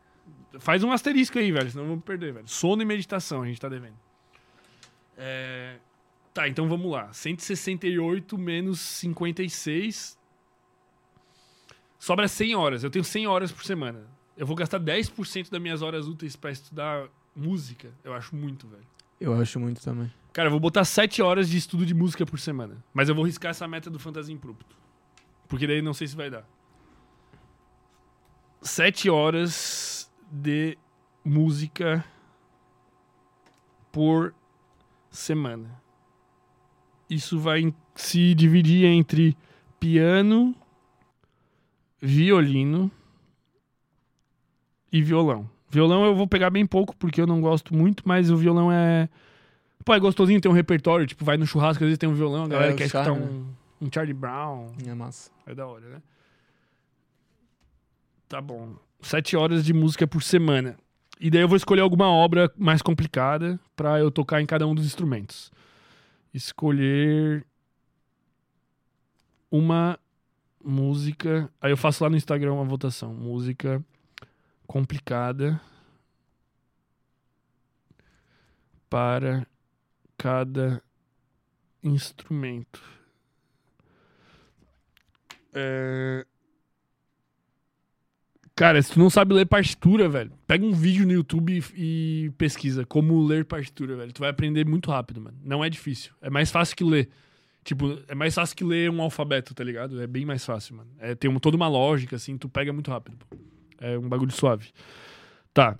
Faz 0.57 0.83
um 0.83 0.91
asterisco 0.91 1.37
aí, 1.37 1.51
velho, 1.51 1.69
senão 1.69 1.85
vamos 1.85 2.03
perder, 2.03 2.33
velho. 2.33 2.47
Sono 2.47 2.81
e 2.81 2.85
meditação, 2.85 3.43
a 3.43 3.45
gente 3.45 3.61
tá 3.61 3.69
devendo. 3.69 3.99
É... 5.15 5.75
Tá, 6.33 6.47
então 6.47 6.67
vamos 6.67 6.91
lá. 6.91 7.13
168 7.13 8.35
menos 8.35 8.79
56. 8.79 10.19
Sobra 12.01 12.27
100 12.27 12.55
horas. 12.55 12.83
Eu 12.83 12.89
tenho 12.89 13.05
100 13.05 13.27
horas 13.27 13.51
por 13.51 13.63
semana. 13.63 14.07
Eu 14.35 14.47
vou 14.47 14.55
gastar 14.55 14.79
10% 14.79 15.51
das 15.51 15.61
minhas 15.61 15.83
horas 15.83 16.07
úteis 16.07 16.35
pra 16.35 16.49
estudar 16.49 17.07
música, 17.35 17.93
eu 18.03 18.11
acho 18.11 18.35
muito, 18.35 18.67
velho. 18.67 18.87
Eu 19.19 19.39
acho 19.39 19.59
muito 19.59 19.79
também. 19.83 20.11
Cara, 20.33 20.47
eu 20.47 20.51
vou 20.51 20.59
botar 20.59 20.83
7 20.83 21.21
horas 21.21 21.47
de 21.47 21.57
estudo 21.57 21.85
de 21.85 21.93
música 21.93 22.25
por 22.25 22.39
semana. 22.39 22.83
Mas 22.91 23.07
eu 23.07 23.13
vou 23.13 23.23
riscar 23.23 23.51
essa 23.51 23.67
meta 23.67 23.87
do 23.87 23.99
Fantasia 23.99 24.33
Imprupto. 24.33 24.75
Porque 25.47 25.67
daí 25.67 25.79
não 25.79 25.93
sei 25.93 26.07
se 26.07 26.15
vai 26.15 26.31
dar. 26.31 26.43
7 28.63 29.07
horas 29.07 30.11
de 30.31 30.79
música 31.23 32.03
por 33.91 34.33
semana. 35.11 35.79
Isso 37.07 37.39
vai 37.39 37.71
se 37.93 38.33
dividir 38.33 38.85
entre 38.85 39.37
piano, 39.79 40.55
violino 42.01 42.91
e 44.91 45.01
violão. 45.01 45.49
Violão 45.69 46.03
eu 46.05 46.15
vou 46.15 46.27
pegar 46.27 46.49
bem 46.49 46.65
pouco 46.65 46.95
porque 46.97 47.21
eu 47.21 47.27
não 47.27 47.39
gosto 47.39 47.73
muito, 47.73 48.03
mas 48.05 48.29
o 48.29 48.35
violão 48.35 48.71
é. 48.71 49.07
Pô, 49.85 49.93
é 49.93 49.99
gostosinho 49.99 50.41
ter 50.41 50.49
um 50.49 50.53
repertório, 50.53 51.07
tipo, 51.07 51.23
vai 51.23 51.37
no 51.37 51.45
churrasco, 51.45 51.83
às 51.83 51.87
vezes 51.87 51.97
tem 51.97 52.09
um 52.09 52.13
violão, 52.13 52.43
a 52.43 52.47
galera 52.47 52.73
o 52.73 52.75
quer 52.75 52.85
escutar 52.85 53.05
charme, 53.05 53.21
um, 53.23 53.85
um 53.85 53.89
Charlie 53.91 54.13
Brown. 54.13 54.67
É 54.85 54.93
massa. 54.93 55.31
É 55.45 55.55
da 55.55 55.65
hora, 55.65 55.87
né? 55.87 56.01
Tá 58.27 58.41
bom. 58.41 58.75
Sete 59.01 59.35
horas 59.35 59.63
de 59.63 59.73
música 59.73 60.05
por 60.05 60.21
semana. 60.21 60.77
E 61.19 61.29
daí 61.29 61.41
eu 61.41 61.47
vou 61.47 61.57
escolher 61.57 61.81
alguma 61.81 62.09
obra 62.09 62.51
mais 62.57 62.81
complicada 62.81 63.59
pra 63.75 63.99
eu 63.99 64.11
tocar 64.11 64.41
em 64.41 64.45
cada 64.45 64.67
um 64.67 64.75
dos 64.75 64.85
instrumentos. 64.85 65.51
Escolher 66.33 67.45
uma 69.51 69.99
música. 70.63 71.49
Aí 71.61 71.71
eu 71.71 71.77
faço 71.77 72.03
lá 72.03 72.09
no 72.09 72.17
Instagram 72.17 72.53
uma 72.53 72.65
votação. 72.65 73.13
Música 73.13 73.83
complicada 74.67 75.59
para 78.89 79.45
cada 80.17 80.81
instrumento. 81.83 82.81
É... 85.53 86.25
Cara, 88.55 88.81
se 88.81 88.93
tu 88.93 88.99
não 88.99 89.09
sabe 89.09 89.33
ler 89.33 89.45
partitura, 89.45 90.07
velho, 90.07 90.31
pega 90.45 90.63
um 90.63 90.71
vídeo 90.71 91.05
no 91.05 91.11
YouTube 91.11 91.63
e, 91.75 92.25
e 92.25 92.29
pesquisa 92.31 92.85
como 92.85 93.25
ler 93.25 93.43
partitura, 93.45 93.95
velho. 93.95 94.13
Tu 94.13 94.19
vai 94.19 94.29
aprender 94.29 94.65
muito 94.65 94.91
rápido, 94.91 95.19
mano. 95.19 95.37
Não 95.43 95.63
é 95.63 95.69
difícil. 95.69 96.13
É 96.21 96.29
mais 96.29 96.51
fácil 96.51 96.75
que 96.75 96.83
ler. 96.83 97.09
Tipo, 97.63 97.99
é 98.07 98.15
mais 98.15 98.33
fácil 98.33 98.55
que 98.55 98.63
ler 98.63 98.89
um 98.89 99.01
alfabeto, 99.01 99.53
tá 99.53 99.63
ligado? 99.63 100.01
É 100.01 100.07
bem 100.07 100.25
mais 100.25 100.43
fácil, 100.43 100.75
mano. 100.77 100.89
É, 100.99 101.13
tem 101.13 101.29
um- 101.29 101.39
toda 101.39 101.55
uma 101.55 101.67
lógica, 101.67 102.15
assim, 102.15 102.37
tu 102.37 102.49
pega 102.49 102.73
muito 102.73 102.89
rápido. 102.89 103.17
pô. 103.17 103.37
É 103.79 103.97
um 103.97 104.07
bagulho 104.09 104.31
suave. 104.31 104.69
Tá. 105.53 105.77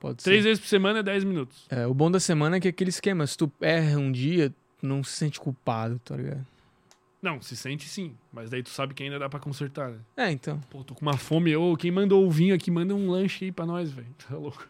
Pode 0.00 0.24
Três 0.24 0.42
ser. 0.42 0.48
vezes 0.48 0.60
por 0.62 0.68
semana 0.68 0.98
é 1.00 1.02
10 1.02 1.22
minutos. 1.24 1.66
É, 1.68 1.86
o 1.86 1.92
bom 1.94 2.10
da 2.10 2.18
semana 2.18 2.56
é 2.56 2.60
que 2.60 2.66
é 2.66 2.70
aquele 2.70 2.88
esquema, 2.90 3.24
se 3.26 3.36
tu 3.36 3.52
erra 3.60 3.98
um 3.98 4.10
dia, 4.10 4.50
tu 4.78 4.86
não 4.86 5.04
se 5.04 5.12
sente 5.12 5.38
culpado, 5.38 6.00
tá 6.02 6.16
ligado? 6.16 6.44
Não, 7.20 7.40
se 7.42 7.54
sente 7.54 7.86
sim. 7.86 8.16
Mas 8.32 8.48
daí 8.48 8.62
tu 8.62 8.70
sabe 8.70 8.94
que 8.94 9.02
ainda 9.02 9.18
dá 9.18 9.28
pra 9.28 9.38
consertar, 9.38 9.90
né? 9.90 9.98
É, 10.16 10.30
então. 10.30 10.58
Pô, 10.70 10.82
tô 10.82 10.94
com 10.94 11.02
uma 11.02 11.18
fome. 11.18 11.54
Ô, 11.54 11.76
quem 11.76 11.90
mandou 11.90 12.26
o 12.26 12.30
vinho 12.30 12.54
aqui, 12.54 12.70
manda 12.70 12.94
um 12.94 13.10
lanche 13.10 13.44
aí 13.44 13.52
pra 13.52 13.66
nós, 13.66 13.90
velho. 13.92 14.08
Tá 14.26 14.34
louco. 14.36 14.66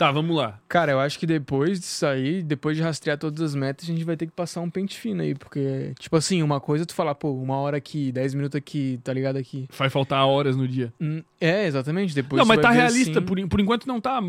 Tá, 0.00 0.10
vamos 0.10 0.34
lá. 0.34 0.58
Cara, 0.66 0.92
eu 0.92 0.98
acho 0.98 1.18
que 1.18 1.26
depois 1.26 1.78
disso 1.78 2.06
aí, 2.06 2.42
depois 2.42 2.74
de 2.74 2.82
rastrear 2.82 3.18
todas 3.18 3.38
as 3.42 3.54
metas, 3.54 3.84
a 3.84 3.92
gente 3.92 4.02
vai 4.02 4.16
ter 4.16 4.24
que 4.24 4.32
passar 4.32 4.62
um 4.62 4.70
pente 4.70 4.98
fino 4.98 5.20
aí, 5.20 5.34
porque, 5.34 5.92
tipo 5.98 6.16
assim, 6.16 6.42
uma 6.42 6.58
coisa 6.58 6.84
é 6.84 6.86
tu 6.86 6.94
falar, 6.94 7.14
pô, 7.14 7.30
uma 7.34 7.56
hora 7.56 7.76
aqui, 7.76 8.10
10 8.10 8.32
minutos 8.32 8.56
aqui, 8.56 8.98
tá 9.04 9.12
ligado 9.12 9.36
aqui. 9.36 9.68
Vai 9.76 9.90
faltar 9.90 10.26
horas 10.26 10.56
no 10.56 10.66
dia. 10.66 10.90
Hum, 10.98 11.22
É, 11.38 11.66
exatamente, 11.66 12.14
depois 12.14 12.38
não, 12.38 12.46
mas 12.46 12.58
tá 12.60 12.70
realista. 12.70 13.18
assim- 13.18 13.26
Por, 13.26 13.46
por 13.46 13.60
enquanto 13.60 13.84
não 13.86 14.00
tá 14.00 14.22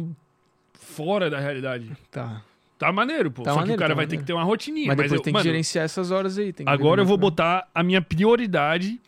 fora 0.73 1.29
da 1.29 1.39
realidade. 1.39 1.89
Tá. 2.11 2.41
Tá 2.77 2.91
maneiro, 2.91 3.31
pô. 3.31 3.43
Tá 3.43 3.51
Só 3.51 3.55
que 3.55 3.61
maneiro, 3.61 3.77
o 3.77 3.79
cara 3.79 3.93
tá 3.93 3.95
vai 3.95 4.07
ter 4.07 4.17
que 4.17 4.25
ter 4.25 4.33
uma 4.33 4.43
rotininha. 4.43 4.87
Mas 4.87 4.97
Mas, 4.97 5.05
depois 5.05 5.19
eu, 5.19 5.23
tem 5.23 5.31
que 5.31 5.37
mano, 5.37 5.43
gerenciar 5.45 5.85
essas 5.85 6.11
horas 6.11 6.37
aí. 6.37 6.51
Que 6.51 6.63
agora 6.65 6.99
eu 6.99 7.05
vou 7.05 7.15
que 7.17 7.21
botar 7.21 7.69
a 7.73 7.81
minha 7.81 8.01
prioridade 8.01 8.99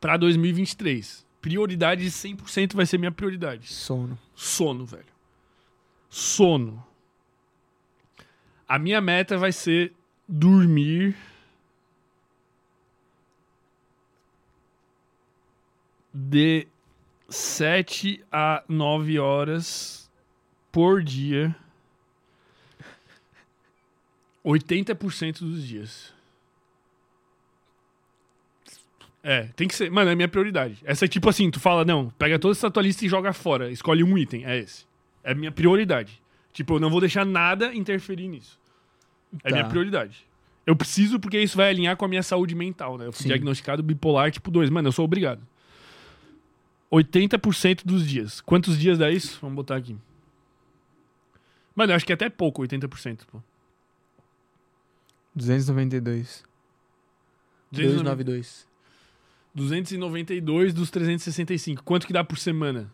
pra 0.00 0.16
2023. 0.16 1.24
Prioridade 1.40 2.04
100% 2.10 2.74
vai 2.74 2.84
ser 2.84 2.98
minha 2.98 3.12
prioridade. 3.12 3.72
Sono. 3.72 4.18
Sono, 4.34 4.84
velho. 4.84 5.04
Sono. 6.08 6.84
A 8.66 8.78
minha 8.78 9.00
meta 9.00 9.36
vai 9.38 9.52
ser 9.52 9.92
dormir 10.28 11.16
de 16.12 16.66
7 17.28 18.24
a 18.32 18.62
9 18.68 19.18
horas 19.18 20.10
por 20.72 21.02
dia. 21.02 21.54
80% 24.44 25.40
dos 25.40 25.66
dias. 25.66 26.14
É, 29.22 29.42
tem 29.56 29.68
que 29.68 29.74
ser. 29.74 29.90
Mano, 29.90 30.10
é 30.10 30.14
minha 30.14 30.28
prioridade. 30.28 30.78
Essa 30.84 31.04
é 31.04 31.08
tipo 31.08 31.28
assim, 31.28 31.50
tu 31.50 31.60
fala, 31.60 31.84
não, 31.84 32.08
pega 32.10 32.38
toda 32.38 32.52
essa 32.52 32.70
tua 32.70 32.82
lista 32.82 33.04
e 33.04 33.08
joga 33.08 33.32
fora. 33.32 33.70
Escolhe 33.70 34.02
um 34.02 34.16
item. 34.16 34.46
É 34.46 34.56
esse. 34.56 34.87
É 35.30 35.34
minha 35.34 35.52
prioridade. 35.52 36.22
Tipo, 36.52 36.76
eu 36.76 36.80
não 36.80 36.88
vou 36.88 37.00
deixar 37.00 37.26
nada 37.26 37.74
interferir 37.74 38.28
nisso. 38.28 38.58
É 39.44 39.50
Tá. 39.50 39.56
minha 39.56 39.68
prioridade. 39.68 40.26
Eu 40.66 40.74
preciso 40.74 41.20
porque 41.20 41.38
isso 41.38 41.56
vai 41.56 41.68
alinhar 41.68 41.96
com 41.96 42.04
a 42.04 42.08
minha 42.08 42.22
saúde 42.22 42.54
mental, 42.54 42.96
né? 42.96 43.06
Eu 43.06 43.12
fui 43.12 43.22
Sim. 43.24 43.28
diagnosticado 43.28 43.82
bipolar 43.82 44.30
tipo 44.30 44.50
2. 44.50 44.70
Mano, 44.70 44.88
eu 44.88 44.92
sou 44.92 45.04
obrigado. 45.04 45.46
80% 46.90 47.84
dos 47.84 48.06
dias. 48.06 48.40
Quantos 48.40 48.78
dias 48.78 48.96
dá 48.96 49.10
isso? 49.10 49.38
Vamos 49.42 49.56
botar 49.56 49.76
aqui. 49.76 49.96
Mano, 51.76 51.92
eu 51.92 51.96
acho 51.96 52.06
que 52.06 52.12
é 52.12 52.14
até 52.14 52.30
pouco, 52.30 52.62
80%, 52.62 53.26
pô. 53.30 53.42
292. 55.34 56.42
292. 57.70 58.66
292. 59.54 59.54
292 59.54 60.74
dos 60.74 60.90
365. 60.90 61.82
Quanto 61.84 62.06
que 62.06 62.12
dá 62.12 62.24
por 62.24 62.38
semana? 62.38 62.90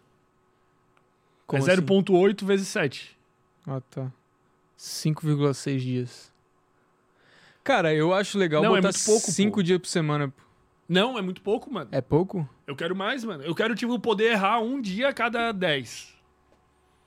Como 1.47 1.63
é 1.63 1.73
assim? 1.73 1.83
0.8 1.83 2.45
vezes 2.45 2.69
7. 2.69 3.17
Ah, 3.67 3.81
tá. 3.81 4.13
5,6 4.79 5.79
dias. 5.79 6.33
Cara, 7.63 7.95
eu 7.95 8.13
acho 8.13 8.37
legal 8.37 8.63
Não, 8.63 8.77
é 8.77 8.81
botar 8.81 8.93
muito 8.93 9.05
pouco, 9.07 9.31
5 9.31 9.55
pô. 9.57 9.63
dias 9.63 9.79
por 9.79 9.89
semana. 9.89 10.33
Não, 10.89 11.19
é 11.19 11.23
muito 11.23 11.41
pouco, 11.41 11.73
mano. 11.73 11.89
É 11.93 12.01
pouco? 12.01 12.49
Eu 12.67 12.77
quero 12.77 12.95
mais, 12.95 13.25
mano. 13.25 13.43
Eu 13.43 13.55
quero, 13.55 13.75
tipo, 13.75 13.99
poder 13.99 14.33
errar 14.33 14.61
um 14.61 14.81
dia 14.81 15.09
a 15.09 15.13
cada 15.15 15.51
10. 15.51 16.15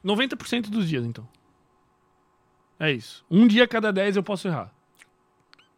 90% 0.04 0.70
dos 0.70 0.90
dias, 0.90 1.06
então. 1.06 1.28
É 2.80 2.92
isso. 2.92 3.24
Um 3.30 3.48
dia 3.48 3.66
a 3.66 3.68
cada 3.68 3.92
10 3.92 4.16
eu 4.16 4.24
posso 4.24 4.48
errar. 4.48 4.74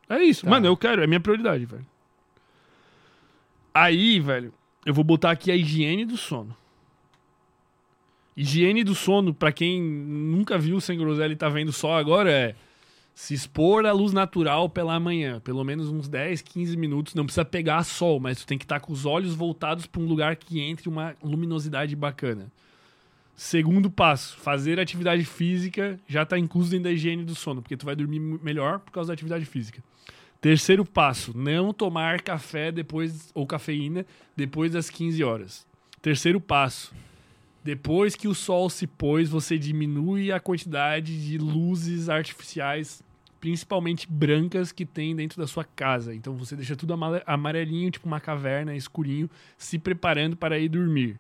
É 0.08 0.24
isso. 0.24 0.46
Tá. 0.46 0.50
Mano, 0.50 0.68
eu 0.68 0.78
quero. 0.78 1.04
É 1.04 1.08
minha 1.08 1.20
prioridade, 1.20 1.66
velho. 1.66 1.86
Aí, 3.74 4.20
velho, 4.20 4.54
eu 4.86 4.94
vou 4.94 5.04
botar 5.04 5.32
aqui 5.32 5.52
a 5.52 5.56
higiene 5.56 6.06
do 6.06 6.18
sono. 6.18 6.56
Higiene 8.36 8.84
do 8.84 8.96
sono, 8.96 9.34
pra 9.34 9.52
quem 9.52 9.82
nunca 9.82 10.58
viu 10.58 10.80
Sem 10.80 10.98
Groselha 10.98 11.34
e 11.34 11.36
tá 11.36 11.50
vendo 11.50 11.74
só 11.74 11.98
agora, 11.98 12.32
é 12.32 12.56
se 13.20 13.34
expor 13.34 13.86
à 13.86 13.92
luz 13.92 14.14
natural 14.14 14.70
pela 14.70 14.98
manhã, 14.98 15.42
pelo 15.42 15.62
menos 15.62 15.90
uns 15.90 16.08
10, 16.08 16.42
15 16.42 16.78
minutos. 16.78 17.14
Não 17.14 17.26
precisa 17.26 17.44
pegar 17.44 17.84
sol, 17.84 18.18
mas 18.18 18.40
tu 18.40 18.48
tem 18.48 18.58
que 18.58 18.64
estar 18.64 18.80
com 18.80 18.94
os 18.94 19.06
olhos 19.06 19.36
voltados 19.36 19.86
pra 19.86 20.02
um 20.02 20.06
lugar 20.06 20.38
que 20.38 20.62
entre 20.62 20.88
uma 20.88 21.14
luminosidade 21.22 21.94
bacana. 21.98 22.50
Segundo 23.36 23.92
passo, 23.92 24.38
fazer 24.38 24.80
atividade 24.80 25.26
física 25.26 26.00
já 26.08 26.26
tá 26.26 26.40
incluso 26.40 26.72
dentro 26.72 26.86
da 26.86 26.92
higiene 26.92 27.26
do 27.26 27.36
sono, 27.36 27.62
porque 27.62 27.76
tu 27.76 27.86
vai 27.86 27.96
dormir 27.96 28.20
melhor 28.20 28.80
por 28.80 28.92
causa 28.92 29.10
da 29.10 29.14
atividade 29.16 29.44
física. 29.44 29.84
Terceiro 30.40 30.86
passo, 30.86 31.38
não 31.38 31.74
tomar 31.74 32.22
café 32.22 32.72
depois 32.72 33.32
ou 33.34 33.46
cafeína 33.46 34.06
depois 34.34 34.72
das 34.72 34.90
15 34.90 35.22
horas. 35.26 35.68
Terceiro 36.02 36.40
passo, 36.40 36.94
depois 37.70 38.16
que 38.16 38.28
o 38.28 38.34
sol 38.34 38.68
se 38.68 38.88
pôs, 38.88 39.30
você 39.30 39.56
diminui 39.56 40.32
a 40.32 40.40
quantidade 40.40 41.24
de 41.24 41.38
luzes 41.38 42.10
artificiais, 42.10 43.04
principalmente 43.40 44.08
brancas, 44.10 44.72
que 44.72 44.88
tem 44.88 45.16
dentro 45.16 45.40
da 45.40 45.46
sua 45.46 45.64
casa. 45.64 46.16
Então 46.16 46.34
você 46.34 46.56
deixa 46.56 46.76
tudo 46.76 46.96
amarelinho, 47.28 47.92
tipo 47.92 48.08
uma 48.08 48.20
caverna, 48.20 48.76
escurinho, 48.76 49.30
se 49.56 49.78
preparando 49.78 50.36
para 50.36 50.58
ir 50.58 50.68
dormir. 50.68 51.20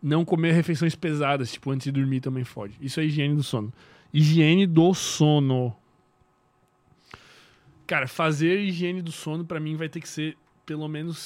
Não 0.00 0.24
comer 0.24 0.52
refeições 0.52 0.94
pesadas, 0.94 1.50
tipo 1.50 1.72
antes 1.72 1.86
de 1.86 1.90
dormir 1.90 2.20
também 2.20 2.44
fode. 2.44 2.76
Isso 2.80 3.00
é 3.00 3.04
higiene 3.04 3.34
do 3.34 3.42
sono. 3.42 3.72
Higiene 4.14 4.64
do 4.64 4.94
sono. 4.94 5.74
Cara, 7.84 8.06
fazer 8.06 8.60
higiene 8.60 9.02
do 9.02 9.10
sono 9.10 9.44
pra 9.44 9.58
mim 9.58 9.74
vai 9.74 9.88
ter 9.88 10.00
que 10.00 10.08
ser 10.08 10.38
pelo 10.64 10.86
menos 10.86 11.18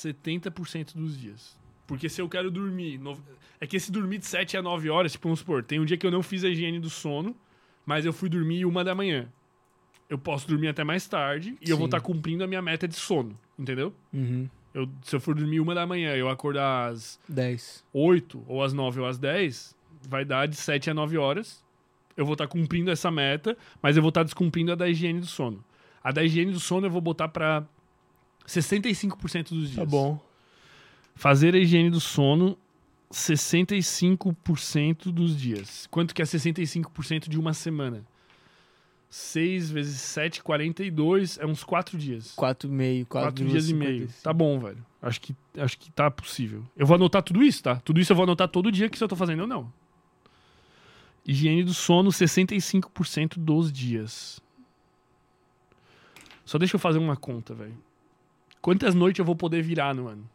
70% 0.00 0.94
dos 0.94 1.18
dias. 1.18 1.63
Porque 1.86 2.08
se 2.08 2.20
eu 2.20 2.28
quero 2.28 2.50
dormir. 2.50 2.98
no- 2.98 3.18
É 3.60 3.66
que 3.66 3.76
esse 3.76 3.90
dormir 3.92 4.18
de 4.18 4.26
7 4.26 4.56
a 4.56 4.62
9 4.62 4.90
horas, 4.90 5.12
tipo, 5.12 5.28
vamos 5.28 5.38
supor, 5.40 5.62
tem 5.62 5.78
um 5.80 5.84
dia 5.84 5.96
que 5.96 6.06
eu 6.06 6.10
não 6.10 6.22
fiz 6.22 6.44
a 6.44 6.48
higiene 6.48 6.78
do 6.78 6.90
sono, 6.90 7.34
mas 7.86 8.04
eu 8.04 8.12
fui 8.12 8.28
dormir 8.28 8.64
uma 8.66 8.82
da 8.84 8.94
manhã. 8.94 9.28
Eu 10.08 10.18
posso 10.18 10.46
dormir 10.46 10.68
até 10.68 10.84
mais 10.84 11.06
tarde 11.06 11.56
e 11.60 11.70
eu 11.70 11.76
vou 11.76 11.84
Sim. 11.86 11.88
estar 11.88 12.00
cumprindo 12.00 12.44
a 12.44 12.46
minha 12.46 12.60
meta 12.60 12.86
de 12.86 12.94
sono, 12.94 13.38
entendeu? 13.58 13.92
Uhum. 14.12 14.48
Eu, 14.74 14.88
se 15.02 15.14
eu 15.16 15.20
for 15.20 15.34
dormir 15.34 15.60
uma 15.60 15.74
da 15.74 15.86
manhã 15.86 16.14
e 16.16 16.18
eu 16.18 16.28
acordar 16.28 16.90
às 16.90 17.18
10. 17.28 17.84
8, 17.92 18.42
ou 18.46 18.62
às 18.62 18.72
9 18.72 19.00
ou 19.00 19.06
às 19.06 19.18
10, 19.18 19.74
vai 20.08 20.24
dar 20.24 20.46
de 20.46 20.56
7 20.56 20.90
a 20.90 20.94
9 20.94 21.16
horas. 21.16 21.62
Eu 22.16 22.24
vou 22.26 22.34
estar 22.34 22.46
cumprindo 22.48 22.90
essa 22.90 23.10
meta, 23.10 23.56
mas 23.80 23.96
eu 23.96 24.02
vou 24.02 24.08
estar 24.10 24.24
descumprindo 24.24 24.72
a 24.72 24.74
da 24.74 24.88
higiene 24.88 25.20
do 25.20 25.26
sono. 25.26 25.64
A 26.02 26.10
da 26.12 26.22
higiene 26.22 26.52
do 26.52 26.60
sono 26.60 26.86
eu 26.86 26.90
vou 26.90 27.00
botar 27.00 27.28
pra 27.28 27.64
65% 28.46 29.50
dos 29.50 29.70
dias. 29.70 29.76
Tá 29.76 29.84
bom. 29.86 30.20
Fazer 31.14 31.54
a 31.54 31.58
higiene 31.58 31.90
do 31.90 32.00
sono 32.00 32.58
65% 33.12 35.12
dos 35.12 35.36
dias. 35.36 35.86
Quanto 35.90 36.14
que 36.14 36.20
é 36.20 36.24
65% 36.24 37.28
de 37.28 37.38
uma 37.38 37.54
semana? 37.54 38.04
6 39.08 39.70
vezes 39.70 40.00
7, 40.00 40.42
42, 40.42 41.38
é 41.38 41.46
uns 41.46 41.62
4 41.62 41.96
dias. 41.96 42.34
4,5. 42.36 43.06
4 43.06 43.44
dias 43.44 43.70
e 43.70 43.74
meio. 43.74 44.08
Tá 44.22 44.32
bom, 44.32 44.58
velho. 44.58 44.84
Acho 45.00 45.20
que, 45.20 45.36
acho 45.56 45.78
que 45.78 45.92
tá 45.92 46.10
possível. 46.10 46.64
Eu 46.76 46.84
vou 46.84 46.96
anotar 46.96 47.22
tudo 47.22 47.40
isso, 47.42 47.62
tá? 47.62 47.76
Tudo 47.76 48.00
isso 48.00 48.10
eu 48.10 48.16
vou 48.16 48.24
anotar 48.24 48.48
todo 48.48 48.72
dia 48.72 48.88
que 48.88 48.98
se 48.98 49.04
eu 49.04 49.08
tô 49.08 49.14
fazendo 49.14 49.42
ou 49.42 49.46
não. 49.46 49.72
Higiene 51.24 51.62
do 51.62 51.72
sono, 51.72 52.10
65% 52.10 53.38
dos 53.38 53.72
dias. 53.72 54.40
Só 56.44 56.58
deixa 56.58 56.74
eu 56.74 56.80
fazer 56.80 56.98
uma 56.98 57.16
conta, 57.16 57.54
velho. 57.54 57.78
Quantas 58.60 58.96
noites 58.96 59.20
eu 59.20 59.24
vou 59.24 59.36
poder 59.36 59.62
virar 59.62 59.94
no 59.94 60.08
ano? 60.08 60.28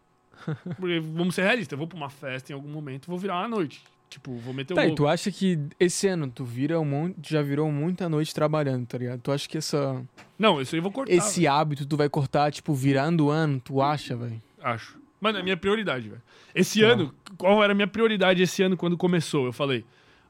Porque, 0.78 1.00
vamos 1.00 1.36
ser 1.36 1.44
realistas, 1.44 1.72
eu 1.74 1.78
vou 1.78 1.88
pra 1.88 1.98
uma 1.98 2.10
festa 2.10 2.52
em 2.52 2.56
algum 2.56 2.70
momento, 2.70 3.08
vou 3.08 3.18
virar 3.18 3.40
uma 3.40 3.48
noite. 3.48 3.82
Tipo, 4.10 4.36
vou 4.38 4.54
meter 4.56 4.74
o 4.74 4.76
Tá, 4.76 4.88
e 4.88 4.96
tu 4.96 5.08
acha 5.08 5.32
que 5.32 5.60
esse 5.80 6.08
ano 6.08 6.32
tu 6.34 6.44
vira 6.44 6.80
um 6.80 6.86
monte, 6.86 7.32
já 7.32 7.42
virou 7.44 7.72
muita 7.72 8.10
noite 8.10 8.34
trabalhando, 8.34 8.86
tá 8.88 8.98
ligado? 8.98 9.22
Tu 9.22 9.32
acha 9.32 9.48
que 9.48 9.58
essa, 9.58 10.04
Não, 10.38 10.60
isso 10.60 10.74
aí 10.74 10.80
eu 10.80 10.84
vou 10.84 10.92
cortar. 10.92 11.14
esse 11.14 11.46
hábito 11.48 11.86
tu 11.86 11.96
vai 11.96 12.10
cortar, 12.10 12.52
tipo, 12.52 12.74
virando 12.74 13.28
o 13.28 13.30
ano, 13.30 13.60
tu 13.64 13.82
acha, 13.82 14.16
velho? 14.16 14.42
Acho. 14.64 14.98
Mano, 15.22 15.38
é 15.38 15.44
minha 15.44 15.58
prioridade, 15.58 16.10
velho. 16.10 16.22
Esse 16.56 16.80
Tá. 16.82 16.88
ano, 16.88 17.14
qual 17.38 17.64
era 17.64 17.74
a 17.74 17.76
minha 17.76 17.88
prioridade 17.88 18.42
esse 18.42 18.64
ano 18.64 18.76
quando 18.76 18.98
começou? 18.98 19.46
Eu 19.46 19.54
falei, 19.54 19.86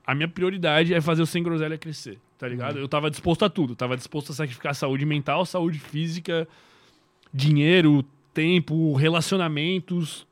a 0.05 0.13
minha 0.13 0.27
prioridade 0.27 0.93
é 0.93 0.99
fazer 0.99 1.21
o 1.21 1.25
Sem 1.25 1.41
Groselha 1.41 1.77
crescer, 1.77 2.19
tá 2.37 2.47
ligado? 2.49 2.75
Uhum. 2.75 2.81
Eu 2.81 2.89
tava 2.89 3.09
disposto 3.09 3.45
a 3.45 3.49
tudo. 3.49 3.75
Tava 3.77 3.95
disposto 3.95 4.31
a 4.33 4.35
sacrificar 4.35 4.75
saúde 4.75 5.05
mental, 5.05 5.45
saúde 5.45 5.79
física, 5.79 6.45
dinheiro, 7.33 8.03
tempo, 8.39 8.93
relacionamentos, 8.93 10.25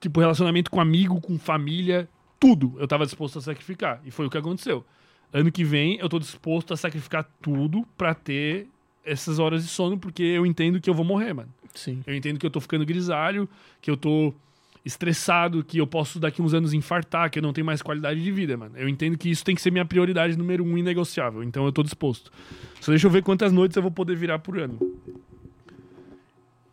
tipo, 0.00 0.18
relacionamento 0.18 0.70
com 0.70 0.80
amigo, 0.80 1.20
com 1.20 1.38
família, 1.38 2.08
tudo 2.40 2.74
eu 2.78 2.88
tava 2.88 3.04
disposto 3.04 3.38
a 3.38 3.42
sacrificar. 3.42 4.00
E 4.02 4.10
foi 4.10 4.24
o 4.24 4.30
que 4.30 4.38
aconteceu. 4.38 4.82
Ano 5.30 5.52
que 5.52 5.62
vem 5.62 5.98
eu 6.00 6.08
tô 6.08 6.18
disposto 6.18 6.72
a 6.72 6.76
sacrificar 6.76 7.28
tudo 7.42 7.86
pra 7.98 8.14
ter 8.14 8.66
essas 9.04 9.38
horas 9.38 9.62
de 9.62 9.68
sono, 9.68 9.98
porque 9.98 10.22
eu 10.22 10.46
entendo 10.46 10.80
que 10.80 10.88
eu 10.88 10.94
vou 10.94 11.04
morrer, 11.04 11.34
mano. 11.34 11.50
Sim. 11.74 12.02
Eu 12.06 12.14
entendo 12.14 12.38
que 12.38 12.46
eu 12.46 12.50
tô 12.50 12.60
ficando 12.60 12.86
grisalho, 12.86 13.46
que 13.82 13.90
eu 13.90 13.96
tô 13.96 14.32
estressado, 14.82 15.62
que 15.62 15.76
eu 15.76 15.86
posso 15.86 16.18
daqui 16.18 16.40
uns 16.40 16.54
anos 16.54 16.72
infartar, 16.72 17.30
que 17.30 17.38
eu 17.38 17.42
não 17.42 17.52
tenho 17.52 17.66
mais 17.66 17.82
qualidade 17.82 18.22
de 18.22 18.32
vida, 18.32 18.56
mano. 18.56 18.74
Eu 18.74 18.88
entendo 18.88 19.18
que 19.18 19.28
isso 19.28 19.44
tem 19.44 19.54
que 19.54 19.60
ser 19.60 19.70
minha 19.70 19.84
prioridade 19.84 20.34
número 20.38 20.64
um 20.64 20.78
inegociável. 20.78 21.42
Então 21.42 21.66
eu 21.66 21.72
tô 21.72 21.82
disposto. 21.82 22.32
Só 22.80 22.90
deixa 22.90 23.06
eu 23.06 23.10
ver 23.10 23.22
quantas 23.22 23.52
noites 23.52 23.76
eu 23.76 23.82
vou 23.82 23.90
poder 23.90 24.16
virar 24.16 24.38
por 24.38 24.58
ano. 24.58 24.78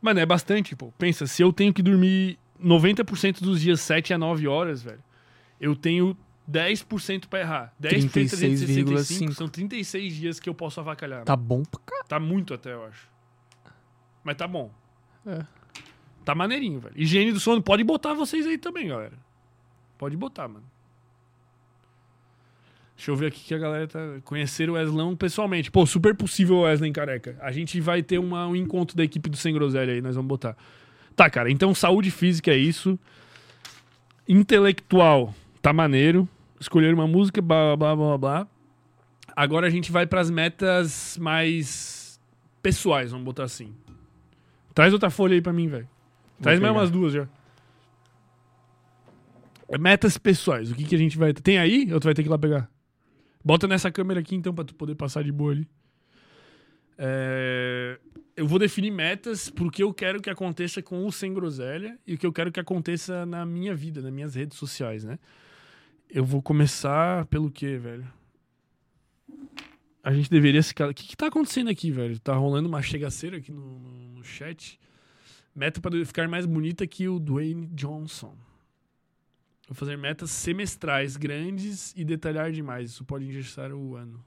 Mano, 0.01 0.19
é 0.19 0.25
bastante, 0.25 0.75
pô. 0.75 0.91
Pensa, 0.97 1.27
se 1.27 1.41
eu 1.41 1.53
tenho 1.53 1.73
que 1.73 1.81
dormir 1.81 2.39
90% 2.61 3.41
dos 3.41 3.61
dias 3.61 3.81
7 3.81 4.13
a 4.13 4.17
9 4.17 4.47
horas, 4.47 4.81
velho, 4.81 5.03
eu 5.59 5.75
tenho 5.75 6.17
10% 6.49 7.27
pra 7.27 7.39
errar. 7.39 7.73
10 7.79 8.05
por 8.05 8.11
365 8.13 8.91
36,5. 8.91 9.33
são 9.33 9.47
36 9.47 10.15
dias 10.15 10.39
que 10.39 10.49
eu 10.49 10.53
posso 10.53 10.79
avacalhar. 10.79 11.23
Tá 11.23 11.35
bom 11.35 11.63
pra 11.63 11.79
cá. 11.85 12.03
Tá 12.07 12.19
muito 12.19 12.53
até, 12.53 12.73
eu 12.73 12.85
acho. 12.85 13.07
Mas 14.23 14.35
tá 14.35 14.47
bom. 14.47 14.71
É. 15.25 15.45
Tá 16.25 16.35
maneirinho, 16.35 16.79
velho. 16.79 16.93
Higiene 16.95 17.31
do 17.31 17.39
sono, 17.39 17.61
pode 17.61 17.83
botar 17.83 18.13
vocês 18.13 18.45
aí 18.45 18.57
também, 18.57 18.87
galera. 18.87 19.17
Pode 19.97 20.17
botar, 20.17 20.47
mano. 20.47 20.65
Deixa 23.01 23.09
eu 23.09 23.15
ver 23.15 23.25
aqui 23.29 23.39
que 23.43 23.55
a 23.55 23.57
galera 23.57 23.87
tá. 23.87 23.99
Conhecer 24.23 24.69
o 24.69 24.73
Weslão 24.73 25.15
pessoalmente. 25.15 25.71
Pô, 25.71 25.87
super 25.87 26.13
possível 26.15 26.57
o 26.57 26.61
Wesley 26.61 26.91
careca. 26.91 27.35
A 27.41 27.51
gente 27.51 27.81
vai 27.81 28.03
ter 28.03 28.19
uma- 28.19 28.45
um 28.47 28.55
encontro 28.55 28.95
da 28.95 29.03
equipe 29.03 29.27
do 29.27 29.35
Sem 29.35 29.55
Groselha 29.55 29.91
aí, 29.91 30.01
nós 30.01 30.15
vamos 30.15 30.29
botar. 30.29 30.55
Tá, 31.15 31.27
cara. 31.27 31.49
Então, 31.49 31.73
saúde 31.73 32.11
física 32.11 32.51
é 32.51 32.55
isso. 32.57 32.99
Intelectual, 34.29 35.33
tá 35.63 35.73
maneiro. 35.73 36.29
Escolher 36.59 36.93
uma 36.93 37.07
música, 37.07 37.41
blá 37.41 37.75
blá 37.75 37.95
blá 37.95 38.05
blá 38.05 38.17
blá. 38.19 38.47
Agora 39.35 39.65
a 39.65 39.69
gente 39.71 39.91
vai 39.91 40.05
pras 40.05 40.29
metas 40.29 41.17
mais 41.19 42.21
pessoais, 42.61 43.09
vamos 43.09 43.25
botar 43.25 43.45
assim. 43.45 43.73
Traz 44.75 44.93
outra 44.93 45.09
folha 45.09 45.33
aí 45.33 45.41
pra 45.41 45.51
mim, 45.51 45.67
velho. 45.67 45.89
Traz 46.39 46.59
mais 46.59 46.71
umas 46.71 46.91
duas 46.91 47.13
já. 47.13 47.27
Metas 49.79 50.19
pessoais. 50.19 50.71
O 50.71 50.75
que, 50.75 50.83
que 50.83 50.93
a 50.93 50.99
gente 50.99 51.17
vai. 51.17 51.33
Tem 51.33 51.57
aí 51.57 51.91
ou 51.91 51.99
tu 51.99 52.03
vai 52.03 52.13
ter 52.13 52.21
que 52.21 52.29
ir 52.29 52.31
lá 52.31 52.37
pegar? 52.37 52.69
Bota 53.43 53.67
nessa 53.67 53.91
câmera 53.91 54.19
aqui 54.19 54.35
então 54.35 54.53
pra 54.53 54.63
tu 54.63 54.75
poder 54.75 54.95
passar 54.95 55.23
de 55.23 55.31
boa 55.31 55.51
ali. 55.51 55.67
É, 56.97 57.99
Eu 58.35 58.47
vou 58.47 58.59
definir 58.59 58.91
metas 58.91 59.49
porque 59.49 59.81
eu 59.83 59.93
quero 59.93 60.21
que 60.21 60.29
aconteça 60.29 60.81
com 60.81 61.05
o 61.05 61.11
Sem 61.11 61.33
Groselha 61.33 61.97
e 62.05 62.13
o 62.13 62.17
que 62.17 62.25
eu 62.25 62.31
quero 62.33 62.51
que 62.51 62.59
aconteça 62.59 63.25
na 63.25 63.45
minha 63.45 63.73
vida, 63.75 64.01
nas 64.01 64.11
minhas 64.11 64.35
redes 64.35 64.57
sociais, 64.57 65.03
né? 65.03 65.17
Eu 66.09 66.23
vou 66.25 66.41
começar 66.41 67.25
pelo 67.27 67.49
quê, 67.49 67.77
velho? 67.77 68.05
A 70.03 70.11
gente 70.13 70.29
deveria 70.29 70.61
se. 70.61 70.73
O 70.73 70.93
que, 70.93 71.07
que 71.07 71.15
tá 71.17 71.27
acontecendo 71.27 71.69
aqui, 71.69 71.91
velho? 71.91 72.19
Tá 72.19 72.33
rolando 72.35 72.67
uma 72.67 72.81
chegaceira 72.81 73.37
aqui 73.37 73.51
no, 73.51 73.79
no- 73.79 74.07
no 74.15 74.23
chat. 74.23 74.79
Meta 75.55 75.79
para 75.79 76.03
ficar 76.05 76.27
mais 76.27 76.45
bonita 76.45 76.85
que 76.87 77.07
o 77.07 77.19
Dwayne 77.19 77.67
Johnson. 77.67 78.35
Fazer 79.73 79.97
metas 79.97 80.31
semestrais 80.31 81.15
grandes 81.15 81.93
e 81.95 82.03
detalhar 82.03 82.51
demais. 82.51 82.91
Isso 82.91 83.05
pode 83.05 83.25
engessar 83.25 83.71
o 83.71 83.95
ano. 83.95 84.23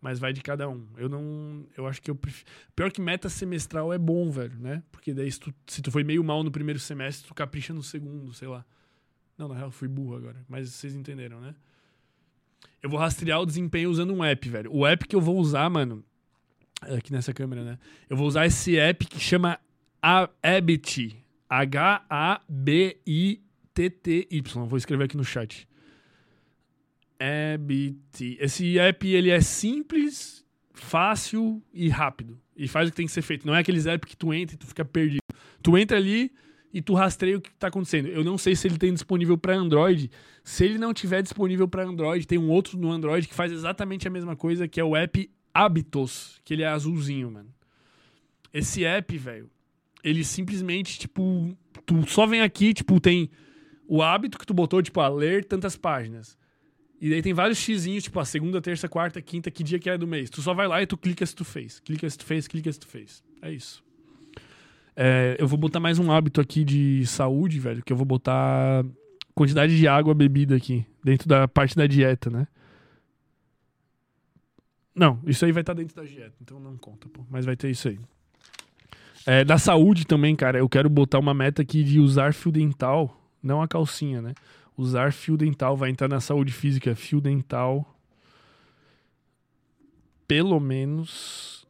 Mas 0.00 0.18
vai 0.18 0.32
de 0.32 0.40
cada 0.40 0.68
um. 0.68 0.86
Eu 0.96 1.08
não. 1.08 1.66
Eu 1.76 1.86
acho 1.86 2.00
que 2.00 2.10
eu 2.10 2.14
prefiro. 2.14 2.48
Pior 2.76 2.92
que 2.92 3.00
meta 3.00 3.28
semestral 3.28 3.92
é 3.92 3.98
bom, 3.98 4.30
velho, 4.30 4.56
né? 4.58 4.82
Porque 4.92 5.12
daí, 5.12 5.30
se 5.30 5.40
tu, 5.40 5.52
se 5.66 5.82
tu 5.82 5.90
foi 5.90 6.04
meio 6.04 6.22
mal 6.22 6.44
no 6.44 6.50
primeiro 6.50 6.78
semestre, 6.78 7.26
tu 7.26 7.34
capricha 7.34 7.74
no 7.74 7.82
segundo, 7.82 8.32
sei 8.32 8.46
lá. 8.46 8.64
Não, 9.36 9.48
na 9.48 9.56
real, 9.56 9.70
fui 9.70 9.88
burro 9.88 10.16
agora. 10.16 10.44
Mas 10.48 10.70
vocês 10.70 10.94
entenderam, 10.94 11.40
né? 11.40 11.54
Eu 12.80 12.88
vou 12.88 12.98
rastrear 12.98 13.40
o 13.40 13.46
desempenho 13.46 13.90
usando 13.90 14.14
um 14.14 14.22
app, 14.22 14.48
velho. 14.48 14.72
O 14.72 14.86
app 14.86 15.06
que 15.06 15.16
eu 15.16 15.20
vou 15.20 15.36
usar, 15.38 15.68
mano. 15.68 16.04
Aqui 16.80 17.12
nessa 17.12 17.34
câmera, 17.34 17.64
né? 17.64 17.78
Eu 18.08 18.16
vou 18.16 18.26
usar 18.26 18.46
esse 18.46 18.78
app 18.78 19.04
que 19.04 19.18
chama 19.18 19.58
Habit. 20.00 21.24
H-A-B-I-T-T-Y. 23.78 24.66
Vou 24.66 24.76
escrever 24.76 25.04
aqui 25.04 25.16
no 25.16 25.24
chat. 25.24 25.68
Habit. 27.20 28.36
Esse 28.40 28.78
app, 28.78 29.06
ele 29.06 29.30
é 29.30 29.40
simples, 29.40 30.44
fácil 30.72 31.62
e 31.72 31.88
rápido. 31.88 32.38
E 32.56 32.66
faz 32.66 32.88
o 32.88 32.90
que 32.90 32.96
tem 32.96 33.06
que 33.06 33.12
ser 33.12 33.22
feito. 33.22 33.46
Não 33.46 33.54
é 33.54 33.60
aqueles 33.60 33.86
apps 33.86 34.08
que 34.08 34.16
tu 34.16 34.32
entra 34.32 34.54
e 34.54 34.58
tu 34.58 34.66
fica 34.66 34.84
perdido. 34.84 35.22
Tu 35.62 35.78
entra 35.78 35.96
ali 35.96 36.32
e 36.72 36.82
tu 36.82 36.94
rastreia 36.94 37.38
o 37.38 37.40
que 37.40 37.50
tá 37.52 37.68
acontecendo. 37.68 38.08
Eu 38.08 38.24
não 38.24 38.36
sei 38.36 38.54
se 38.54 38.66
ele 38.66 38.78
tem 38.78 38.92
disponível 38.92 39.38
para 39.38 39.56
Android. 39.56 40.10
Se 40.42 40.64
ele 40.64 40.78
não 40.78 40.92
tiver 40.92 41.22
disponível 41.22 41.68
para 41.68 41.84
Android, 41.84 42.26
tem 42.26 42.38
um 42.38 42.50
outro 42.50 42.78
no 42.78 42.90
Android 42.90 43.26
que 43.26 43.34
faz 43.34 43.52
exatamente 43.52 44.06
a 44.06 44.10
mesma 44.10 44.36
coisa, 44.36 44.68
que 44.68 44.80
é 44.80 44.84
o 44.84 44.96
app 44.96 45.30
Habitos, 45.54 46.40
que 46.44 46.54
ele 46.54 46.62
é 46.62 46.68
azulzinho, 46.68 47.30
mano. 47.30 47.52
Esse 48.52 48.84
app, 48.84 49.16
velho, 49.16 49.50
ele 50.02 50.24
simplesmente, 50.24 50.98
tipo, 50.98 51.56
tu 51.84 52.06
só 52.06 52.26
vem 52.26 52.40
aqui, 52.40 52.72
tipo, 52.72 53.00
tem 53.00 53.30
o 53.88 54.02
hábito 54.02 54.38
que 54.38 54.46
tu 54.46 54.52
botou, 54.52 54.82
tipo, 54.82 55.00
a 55.00 55.08
ler 55.08 55.44
tantas 55.44 55.74
páginas. 55.74 56.36
E 57.00 57.08
daí 57.08 57.22
tem 57.22 57.32
vários 57.32 57.58
xizinhos, 57.58 58.04
tipo, 58.04 58.20
a 58.20 58.24
segunda, 58.24 58.60
terça, 58.60 58.88
quarta, 58.88 59.22
quinta, 59.22 59.50
que 59.50 59.64
dia 59.64 59.78
que 59.78 59.88
é 59.88 59.96
do 59.96 60.06
mês. 60.06 60.28
Tu 60.28 60.42
só 60.42 60.52
vai 60.52 60.68
lá 60.68 60.82
e 60.82 60.86
tu 60.86 60.96
clica 60.96 61.24
se 61.24 61.34
tu 61.34 61.44
fez. 61.44 61.80
Clica 61.80 62.08
se 62.08 62.18
tu 62.18 62.24
fez, 62.24 62.46
clica 62.46 62.70
se 62.70 62.78
tu 62.78 62.86
fez. 62.86 63.24
É 63.40 63.50
isso. 63.50 63.82
É, 64.94 65.36
eu 65.38 65.48
vou 65.48 65.58
botar 65.58 65.80
mais 65.80 65.98
um 65.98 66.12
hábito 66.12 66.40
aqui 66.40 66.64
de 66.64 67.06
saúde, 67.06 67.58
velho, 67.58 67.82
que 67.82 67.92
eu 67.92 67.96
vou 67.96 68.04
botar 68.04 68.84
quantidade 69.32 69.76
de 69.76 69.86
água 69.86 70.12
bebida 70.12 70.56
aqui, 70.56 70.84
dentro 71.02 71.28
da 71.28 71.46
parte 71.46 71.76
da 71.76 71.86
dieta, 71.86 72.28
né? 72.28 72.48
Não, 74.92 75.20
isso 75.24 75.44
aí 75.44 75.52
vai 75.52 75.62
estar 75.62 75.74
dentro 75.74 75.94
da 75.94 76.02
dieta, 76.02 76.34
então 76.42 76.58
não 76.58 76.76
conta, 76.76 77.08
pô. 77.08 77.24
Mas 77.30 77.46
vai 77.46 77.54
ter 77.54 77.70
isso 77.70 77.88
aí. 77.88 78.00
É, 79.24 79.44
da 79.44 79.56
saúde 79.56 80.04
também, 80.04 80.34
cara, 80.34 80.58
eu 80.58 80.68
quero 80.68 80.90
botar 80.90 81.20
uma 81.20 81.32
meta 81.32 81.62
aqui 81.62 81.84
de 81.84 82.00
usar 82.00 82.34
fio 82.34 82.50
dental, 82.50 83.27
não 83.48 83.62
a 83.62 83.66
calcinha, 83.66 84.20
né? 84.20 84.34
Usar 84.76 85.12
fio 85.12 85.36
dental, 85.36 85.76
vai 85.76 85.90
entrar 85.90 86.06
na 86.06 86.20
saúde 86.20 86.52
física, 86.52 86.94
fio 86.94 87.20
dental. 87.20 87.98
Pelo 90.28 90.60
menos. 90.60 91.66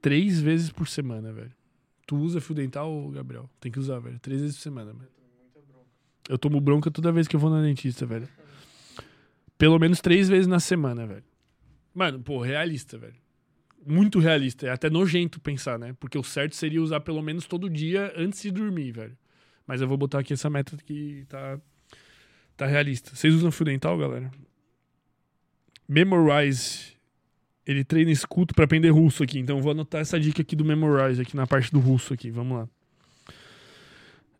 Três 0.00 0.40
vezes 0.40 0.70
por 0.70 0.86
semana, 0.86 1.32
velho. 1.32 1.52
Tu 2.06 2.16
usa 2.16 2.40
fio 2.40 2.54
dental, 2.54 3.10
Gabriel? 3.10 3.50
Tem 3.60 3.70
que 3.70 3.78
usar, 3.78 3.98
velho. 3.98 4.18
Três 4.20 4.40
vezes 4.40 4.56
por 4.56 4.62
semana, 4.62 4.92
velho. 4.92 5.10
Eu 6.28 6.38
tomo 6.38 6.60
bronca 6.60 6.90
toda 6.90 7.10
vez 7.10 7.26
que 7.26 7.34
eu 7.34 7.40
vou 7.40 7.50
na 7.50 7.60
dentista, 7.60 8.06
velho. 8.06 8.28
Pelo 9.58 9.78
menos 9.78 10.00
três 10.00 10.28
vezes 10.28 10.46
na 10.46 10.60
semana, 10.60 11.06
velho. 11.06 11.24
Mano, 11.92 12.20
pô, 12.20 12.40
realista, 12.40 12.96
velho. 12.96 13.16
Muito 13.88 14.18
realista. 14.18 14.66
É 14.66 14.70
até 14.70 14.90
nojento 14.90 15.40
pensar, 15.40 15.78
né? 15.78 15.96
Porque 15.98 16.18
o 16.18 16.22
certo 16.22 16.54
seria 16.54 16.82
usar 16.82 17.00
pelo 17.00 17.22
menos 17.22 17.46
todo 17.46 17.70
dia 17.70 18.12
antes 18.14 18.42
de 18.42 18.50
dormir, 18.50 18.92
velho. 18.92 19.16
Mas 19.66 19.80
eu 19.80 19.88
vou 19.88 19.96
botar 19.96 20.18
aqui 20.18 20.34
essa 20.34 20.50
meta 20.50 20.76
que 20.76 21.24
tá, 21.26 21.58
tá 22.54 22.66
realista. 22.66 23.16
Vocês 23.16 23.34
usam 23.34 23.50
fio 23.50 23.64
dental, 23.64 23.96
galera? 23.96 24.30
Memorize. 25.88 26.98
Ele 27.66 27.82
treina 27.82 28.10
escuto 28.10 28.54
pra 28.54 28.66
aprender 28.66 28.90
russo 28.90 29.22
aqui. 29.22 29.38
Então 29.38 29.62
vou 29.62 29.72
anotar 29.72 30.02
essa 30.02 30.20
dica 30.20 30.42
aqui 30.42 30.54
do 30.54 30.66
Memorize 30.66 31.22
aqui 31.22 31.34
na 31.34 31.46
parte 31.46 31.72
do 31.72 31.80
russo 31.80 32.12
aqui. 32.12 32.30
Vamos 32.30 32.58
lá. 32.58 32.68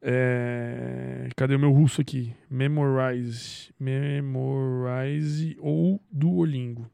É... 0.03 1.31
Cadê 1.37 1.55
o 1.55 1.59
meu 1.59 1.73
russo 1.73 2.03
aqui? 2.03 2.35
Memorize. 2.51 3.73
Memorize 3.81 5.57
ou 5.59 6.03
Duolingo. 6.13 6.91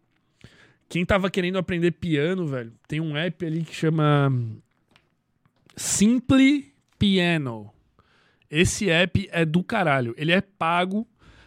Quem 0.89 1.05
tava 1.05 1.31
querendo 1.31 1.59
aprender 1.59 1.91
piano, 1.93 2.47
velho, 2.47 2.73
tem 2.87 3.01
um 3.01 3.17
app 3.17 3.45
ali 3.45 3.65
que 3.65 3.75
chama 3.75 4.33
Simple 5.77 6.73
Piano. 6.99 7.71
Esse 8.51 8.89
app 8.91 9.29
é 9.33 9.45
do 9.45 9.63
caralho. 9.65 10.15
Ele 10.17 10.31
é 10.31 10.41
pago, 10.41 11.07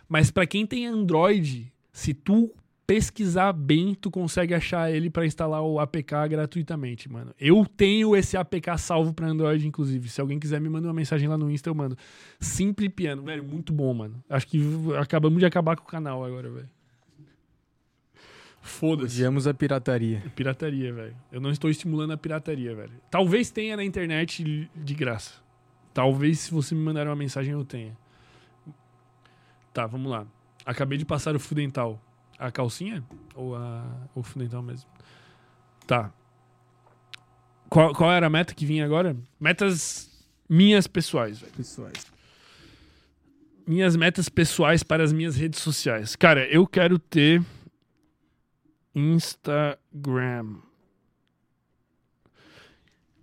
mas 0.09 0.29
pra 0.29 0.45
quem 0.45 0.65
tem 0.65 0.85
Android, 0.85 1.71
se 1.93 2.13
tu 2.13 2.53
pesquisar 2.85 3.51
bem, 3.51 3.93
tu 3.93 4.09
consegue 4.09 4.53
achar 4.53 4.89
ele 4.89 5.09
pra 5.09 5.25
instalar 5.25 5.61
o 5.61 5.77
APK 5.77 6.29
gratuitamente, 6.29 7.09
mano. 7.09 7.33
Eu 7.37 7.65
tenho 7.65 8.15
esse 8.15 8.37
APK 8.37 8.77
salvo 8.77 9.13
pra 9.13 9.27
Android, 9.27 9.67
inclusive. 9.67 10.07
Se 10.07 10.21
alguém 10.21 10.39
quiser 10.39 10.61
me 10.61 10.69
mandar 10.69 10.87
uma 10.87 10.93
mensagem 10.93 11.27
lá 11.27 11.37
no 11.37 11.51
Insta, 11.51 11.69
eu 11.69 11.75
mando. 11.75 11.97
Simple 12.39 12.87
Piano, 12.87 13.23
velho, 13.23 13.43
muito 13.43 13.73
bom, 13.73 13.93
mano. 13.93 14.23
Acho 14.29 14.47
que 14.47 14.61
acabamos 14.97 15.39
de 15.39 15.45
acabar 15.45 15.75
com 15.75 15.83
o 15.83 15.87
canal 15.87 16.23
agora, 16.23 16.49
velho. 16.49 16.69
Foda-se. 18.67 19.15
Odiamos 19.15 19.47
a 19.47 19.53
pirataria. 19.53 20.21
Pirataria, 20.35 20.93
velho. 20.93 21.15
Eu 21.31 21.39
não 21.39 21.49
estou 21.49 21.69
estimulando 21.69 22.11
a 22.11 22.17
pirataria, 22.17 22.75
velho. 22.75 22.91
Talvez 23.09 23.49
tenha 23.49 23.77
na 23.77 23.83
internet 23.83 24.69
de 24.75 24.93
graça. 24.93 25.33
Talvez 25.93 26.41
se 26.41 26.51
você 26.51 26.75
me 26.75 26.81
mandar 26.81 27.07
uma 27.07 27.15
mensagem 27.15 27.53
eu 27.53 27.63
tenha. 27.63 27.97
Tá, 29.73 29.87
vamos 29.87 30.11
lá. 30.11 30.27
Acabei 30.65 30.97
de 30.97 31.05
passar 31.05 31.35
o 31.35 31.39
fio 31.39 31.55
dental. 31.55 31.99
A 32.37 32.51
calcinha? 32.51 33.03
Ou 33.33 33.55
a, 33.55 33.83
o 34.13 34.21
fio 34.21 34.39
dental 34.41 34.61
mesmo? 34.61 34.87
Tá. 35.87 36.11
Qual, 37.69 37.93
qual 37.93 38.11
era 38.11 38.27
a 38.27 38.29
meta 38.29 38.53
que 38.53 38.65
vinha 38.65 38.85
agora? 38.85 39.15
Metas 39.39 40.11
minhas 40.47 40.87
pessoais, 40.87 41.39
velho. 41.39 41.53
Pessoais. 41.53 42.05
Minhas 43.65 43.95
metas 43.95 44.29
pessoais 44.29 44.83
para 44.83 45.03
as 45.03 45.13
minhas 45.13 45.35
redes 45.35 45.61
sociais. 45.61 46.15
Cara, 46.15 46.45
eu 46.47 46.67
quero 46.67 46.99
ter 46.99 47.41
Instagram. 48.97 50.55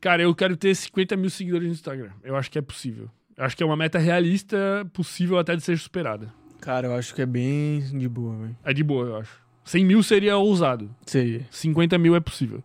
Cara, 0.00 0.22
eu 0.22 0.34
quero 0.34 0.56
ter 0.56 0.74
50 0.74 1.16
mil 1.16 1.30
seguidores 1.30 1.66
no 1.66 1.74
Instagram. 1.74 2.12
Eu 2.22 2.36
acho 2.36 2.50
que 2.50 2.58
é 2.58 2.62
possível. 2.62 3.10
Eu 3.36 3.44
acho 3.44 3.56
que 3.56 3.62
é 3.62 3.66
uma 3.66 3.76
meta 3.76 3.98
realista, 3.98 4.88
possível 4.92 5.38
até 5.38 5.56
de 5.56 5.62
ser 5.62 5.76
superada. 5.78 6.32
Cara, 6.60 6.86
eu 6.86 6.94
acho 6.94 7.14
que 7.14 7.22
é 7.22 7.26
bem 7.26 7.80
de 7.80 8.08
boa, 8.08 8.36
velho. 8.36 8.56
É 8.62 8.72
de 8.72 8.84
boa, 8.84 9.06
eu 9.06 9.16
acho. 9.16 9.42
100 9.64 9.84
mil 9.84 10.02
seria 10.02 10.36
ousado. 10.36 10.94
Seria. 11.04 11.46
50 11.50 11.98
mil 11.98 12.14
é 12.14 12.20
possível. 12.20 12.62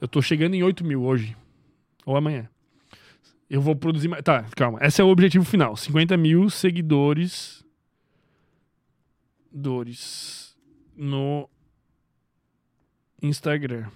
Eu 0.00 0.06
tô 0.06 0.22
chegando 0.22 0.54
em 0.54 0.62
8 0.62 0.84
mil 0.84 1.02
hoje. 1.02 1.36
Ou 2.06 2.16
amanhã. 2.16 2.48
Eu 3.50 3.60
vou 3.60 3.74
produzir 3.74 4.08
mais. 4.08 4.22
Tá, 4.22 4.44
calma. 4.54 4.78
Esse 4.82 5.00
é 5.00 5.04
o 5.04 5.08
objetivo 5.08 5.44
final. 5.44 5.76
50 5.76 6.16
mil 6.16 6.48
seguidores. 6.48 7.64
Dores. 9.50 10.56
No 10.96 11.48
Instagram. 13.22 13.88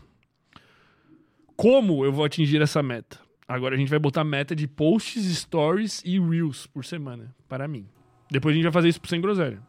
Como 1.56 2.04
eu 2.04 2.12
vou 2.12 2.24
atingir 2.24 2.62
essa 2.62 2.82
meta? 2.82 3.18
Agora 3.48 3.74
a 3.74 3.78
gente 3.78 3.88
vai 3.88 3.98
botar 3.98 4.24
meta 4.24 4.54
de 4.54 4.66
posts, 4.66 5.24
stories 5.38 6.02
e 6.04 6.18
reels 6.18 6.66
por 6.66 6.84
semana. 6.84 7.34
Para 7.48 7.66
mim. 7.66 7.88
Depois 8.30 8.52
a 8.52 8.56
gente 8.56 8.64
vai 8.64 8.72
fazer 8.72 8.88
isso 8.88 9.00
sem 9.04 9.20
groselha. 9.20 9.60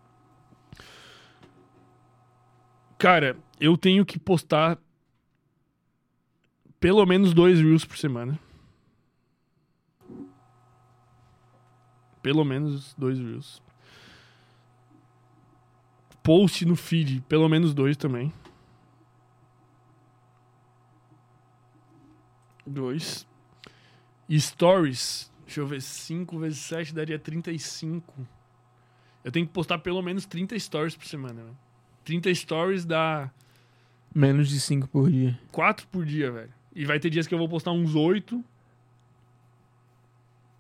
Cara, 2.98 3.38
eu 3.60 3.78
tenho 3.78 4.06
que 4.06 4.18
postar 4.18 4.80
pelo 6.80 7.06
menos 7.06 7.34
dois 7.34 7.60
reels 7.60 7.86
por 7.86 7.98
semana. 7.98 8.40
Pelo 12.22 12.44
menos 12.44 12.94
dois 12.96 13.20
reels. 13.20 13.62
Post 16.24 16.66
no 16.66 16.76
feed, 16.76 17.22
pelo 17.30 17.48
menos 17.48 17.74
dois 17.74 17.96
também. 17.96 18.34
Dois. 22.68 23.28
E 24.30 24.40
stories, 24.40 25.32
deixa 25.46 25.62
eu 25.62 25.68
ver, 25.68 25.82
5 25.82 26.38
vezes 26.40 26.60
7 26.60 26.94
daria 26.94 27.18
35. 27.18 28.28
Eu 29.24 29.32
tenho 29.32 29.48
que 29.48 29.54
postar 29.54 29.80
pelo 29.80 30.02
menos 30.02 30.26
30 30.26 30.58
stories 30.60 30.96
por 30.96 31.06
semana, 31.06 31.42
velho. 31.44 31.58
30 32.04 32.34
stories 32.36 32.86
dá 32.86 33.32
Menos 34.14 34.50
de 34.50 34.60
5 34.60 34.88
por 34.88 35.12
dia. 35.12 35.40
4 35.52 35.88
por 35.88 36.06
dia, 36.06 36.32
velho. 36.32 36.54
E 36.74 36.86
vai 36.86 37.00
ter 37.00 37.10
dias 37.10 37.28
que 37.28 37.34
eu 37.34 37.38
vou 37.38 37.48
postar 37.48 37.72
uns 37.72 37.96
8. 37.96 38.44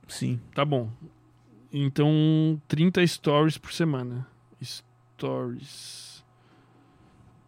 Sim. 0.08 0.40
Tá 0.54 0.64
bom. 0.64 0.92
Então, 1.72 2.62
30 2.68 3.06
stories 3.08 3.58
por 3.58 3.74
semana. 3.74 4.28
Stories. 4.62 6.24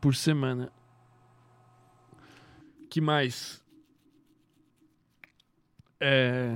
Por 0.02 0.16
semana. 0.16 0.72
Que 2.90 3.00
mais? 3.00 3.64
É. 6.00 6.56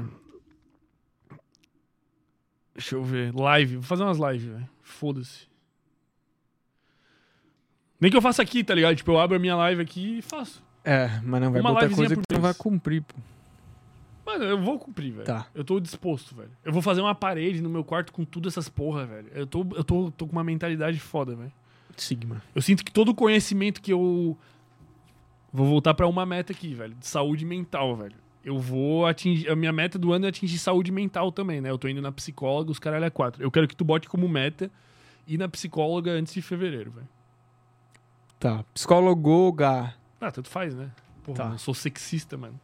Deixa 2.73 2.95
eu 2.95 3.03
ver. 3.03 3.33
Live. 3.33 3.75
Vou 3.75 3.83
fazer 3.83 4.03
umas 4.03 4.17
lives, 4.17 4.47
velho. 4.47 4.69
Foda-se. 4.81 5.47
Nem 7.99 8.11
que 8.11 8.17
eu 8.17 8.21
faça 8.21 8.41
aqui, 8.41 8.63
tá 8.63 8.73
ligado? 8.73 8.95
Tipo, 8.95 9.11
eu 9.11 9.19
abro 9.19 9.37
a 9.37 9.39
minha 9.39 9.55
live 9.55 9.81
aqui 9.81 10.17
e 10.17 10.21
faço. 10.21 10.63
É, 10.83 11.07
mas 11.23 11.41
não 11.41 11.51
vai 11.51 11.61
Uma 11.61 11.73
botar 11.73 11.89
coisa 11.89 12.15
que 12.15 12.21
tu 12.21 12.33
não 12.33 12.41
vai 12.41 12.53
cumprir, 12.53 13.01
pô. 13.01 13.15
Mano, 14.25 14.43
eu 14.43 14.61
vou 14.61 14.79
cumprir, 14.79 15.11
velho. 15.11 15.25
Tá. 15.25 15.47
Eu 15.53 15.63
tô 15.63 15.79
disposto, 15.79 16.35
velho. 16.35 16.51
Eu 16.63 16.73
vou 16.73 16.81
fazer 16.81 17.01
uma 17.01 17.15
parede 17.15 17.61
no 17.61 17.69
meu 17.69 17.83
quarto 17.83 18.11
com 18.11 18.25
tudo 18.25 18.47
essas 18.47 18.67
porra, 18.67 19.05
velho. 19.05 19.29
Eu 19.33 19.47
tô, 19.47 19.65
eu 19.75 19.83
tô, 19.83 20.11
tô 20.11 20.25
com 20.25 20.31
uma 20.31 20.43
mentalidade 20.43 20.99
foda, 20.99 21.35
velho. 21.35 21.51
Sigma. 21.95 22.41
Eu 22.55 22.61
sinto 22.61 22.83
que 22.83 22.91
todo 22.91 23.09
o 23.09 23.15
conhecimento 23.15 23.81
que 23.81 23.93
eu. 23.93 24.37
Vou 25.51 25.67
voltar 25.67 25.93
pra 25.93 26.07
uma 26.07 26.25
meta 26.25 26.51
aqui, 26.51 26.73
velho. 26.73 26.95
De 26.95 27.05
saúde 27.05 27.45
mental, 27.45 27.95
velho. 27.95 28.15
Eu 28.43 28.59
vou 28.59 29.05
atingir. 29.05 29.49
A 29.49 29.55
minha 29.55 29.71
meta 29.71 29.97
do 29.97 30.11
ano 30.11 30.25
é 30.25 30.29
atingir 30.29 30.57
saúde 30.57 30.91
mental 30.91 31.31
também, 31.31 31.61
né? 31.61 31.69
Eu 31.69 31.77
tô 31.77 31.87
indo 31.87 32.01
na 32.01 32.11
psicóloga, 32.11 32.71
os 32.71 32.79
caralho 32.79 33.05
é 33.05 33.09
quatro. 33.09 33.41
Eu 33.41 33.49
quero 33.49 33.67
que 33.67 33.75
tu 33.75 33.85
bote 33.85 34.09
como 34.09 34.27
meta 34.27 34.69
ir 35.25 35.37
na 35.37 35.47
psicóloga 35.47 36.11
antes 36.11 36.33
de 36.33 36.41
fevereiro, 36.41 36.91
velho. 36.91 37.07
Tá. 38.39 38.63
Psicóloga. 38.73 39.93
Ah, 40.19 40.31
tanto 40.31 40.49
faz, 40.49 40.75
né? 40.75 40.91
Porra, 41.23 41.37
Tá. 41.37 41.49
eu 41.53 41.57
sou 41.57 41.73
sexista, 41.73 42.35
mano. 42.37 42.59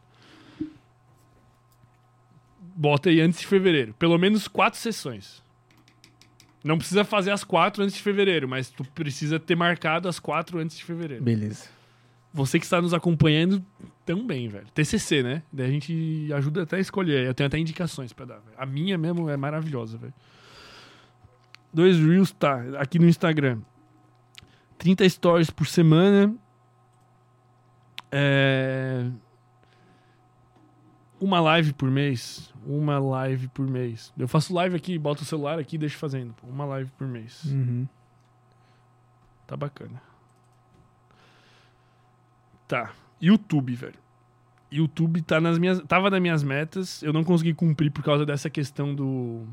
Bota 2.76 3.08
aí 3.08 3.20
antes 3.20 3.40
de 3.40 3.46
fevereiro. 3.46 3.94
Pelo 3.94 4.18
menos 4.18 4.46
quatro 4.48 4.78
sessões. 4.78 5.42
Não 6.62 6.76
precisa 6.76 7.04
fazer 7.04 7.30
as 7.30 7.42
quatro 7.42 7.82
antes 7.82 7.96
de 7.96 8.02
fevereiro, 8.02 8.46
mas 8.46 8.68
tu 8.68 8.84
precisa 8.84 9.40
ter 9.40 9.56
marcado 9.56 10.08
as 10.08 10.18
quatro 10.20 10.58
antes 10.58 10.76
de 10.76 10.84
fevereiro. 10.84 11.24
Beleza. 11.24 11.68
Você 12.32 12.58
que 12.58 12.64
está 12.64 12.80
nos 12.80 12.94
acompanhando 12.94 13.64
também, 14.06 14.48
velho. 14.48 14.66
TCC, 14.72 15.22
né? 15.22 15.42
Daí 15.52 15.66
a 15.66 15.70
gente 15.70 16.30
ajuda 16.32 16.62
até 16.62 16.76
a 16.76 16.80
escolher. 16.80 17.26
Eu 17.26 17.34
tenho 17.34 17.46
até 17.46 17.58
indicações 17.58 18.12
pra 18.12 18.24
dar. 18.24 18.38
velho. 18.38 18.56
A 18.56 18.64
minha 18.64 18.96
mesmo 18.96 19.28
é 19.28 19.36
maravilhosa, 19.36 19.98
velho. 19.98 20.14
Dois 21.72 21.98
Reels, 21.98 22.32
tá. 22.32 22.62
Aqui 22.78 22.98
no 22.98 23.06
Instagram. 23.06 23.60
30 24.78 25.08
stories 25.08 25.50
por 25.50 25.66
semana. 25.66 26.34
É... 28.10 29.10
Uma 31.20 31.40
live 31.40 31.72
por 31.72 31.90
mês. 31.90 32.52
Uma 32.64 32.98
live 32.98 33.48
por 33.48 33.66
mês. 33.66 34.12
Eu 34.16 34.26
faço 34.26 34.54
live 34.54 34.74
aqui, 34.76 34.98
boto 34.98 35.22
o 35.22 35.26
celular 35.26 35.58
aqui 35.58 35.76
e 35.76 35.78
deixo 35.78 35.98
fazendo. 35.98 36.34
Uma 36.42 36.64
live 36.64 36.90
por 36.92 37.06
mês. 37.06 37.44
Uhum. 37.44 37.86
Tá 39.46 39.56
bacana. 39.56 40.00
Tá. 42.70 42.92
YouTube, 43.20 43.74
velho. 43.74 43.94
YouTube 44.70 45.20
tá 45.22 45.40
nas 45.40 45.58
minhas, 45.58 45.80
tava 45.88 46.08
nas 46.08 46.20
minhas 46.20 46.42
metas. 46.44 47.02
Eu 47.02 47.12
não 47.12 47.24
consegui 47.24 47.52
cumprir 47.52 47.90
por 47.90 48.04
causa 48.04 48.24
dessa 48.24 48.48
questão 48.48 48.94
do 48.94 49.44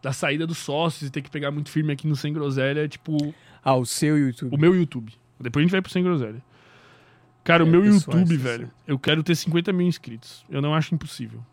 da 0.00 0.12
saída 0.12 0.46
dos 0.46 0.58
sócios 0.58 1.08
e 1.08 1.12
ter 1.12 1.20
que 1.22 1.30
pegar 1.30 1.50
muito 1.50 1.68
firme 1.70 1.92
aqui 1.92 2.06
no 2.08 2.14
Sem 2.16 2.32
Groselha, 2.32 2.88
tipo, 2.88 3.16
Ah, 3.62 3.74
o 3.74 3.84
seu 3.84 4.16
YouTube. 4.18 4.54
o 4.54 4.58
meu 4.58 4.74
YouTube. 4.74 5.12
Depois 5.40 5.62
a 5.62 5.64
gente 5.64 5.72
vai 5.72 5.82
pro 5.82 5.90
Sem 5.92 6.02
Groselha. 6.02 6.42
Cara, 7.44 7.64
o 7.64 7.66
É, 7.66 7.70
meu 7.70 7.82
pessoal, 7.82 8.16
YouTube, 8.18 8.34
isso, 8.36 8.42
velho, 8.44 8.70
eu 8.86 8.98
quero 8.98 9.22
ter 9.24 9.34
50 9.34 9.72
mil 9.72 9.86
inscritos. 9.86 10.44
Eu 10.48 10.62
não 10.62 10.74
acho 10.74 10.94
impossível. 10.94 11.44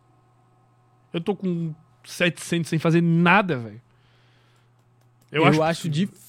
Eu 1.12 1.20
tô 1.22 1.36
com 1.36 1.74
700 2.04 2.70
sem 2.70 2.78
fazer 2.78 3.02
nada, 3.02 3.58
velho. 3.58 3.82
Eu, 5.32 5.44
Eu, 5.44 5.48
acho, 5.64 5.82
possível. 5.82 5.92
difícil, 6.08 6.29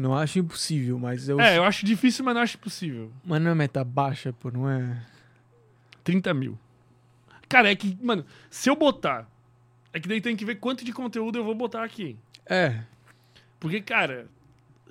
não 0.00 0.14
acho 0.16 0.38
impossível, 0.38 0.98
mas 0.98 1.28
eu. 1.28 1.40
É, 1.40 1.58
eu 1.58 1.64
acho 1.64 1.84
difícil, 1.84 2.24
mas 2.24 2.34
não 2.34 2.42
acho 2.42 2.56
impossível. 2.56 3.10
Mas 3.24 3.40
não 3.42 3.50
é 3.50 3.54
meta 3.54 3.82
baixa, 3.84 4.32
pô, 4.32 4.50
não 4.50 4.68
é. 4.68 4.96
30 6.04 6.32
mil. 6.34 6.58
Cara, 7.48 7.70
é 7.70 7.74
que, 7.76 7.96
mano, 8.02 8.24
se 8.48 8.70
eu 8.70 8.76
botar. 8.76 9.28
É 9.92 9.98
que 10.00 10.08
daí 10.08 10.20
tem 10.20 10.36
que 10.36 10.44
ver 10.44 10.54
quanto 10.56 10.84
de 10.84 10.92
conteúdo 10.92 11.36
eu 11.38 11.44
vou 11.44 11.54
botar 11.54 11.82
aqui. 11.84 12.16
É. 12.46 12.80
Porque, 13.58 13.80
cara, 13.80 14.28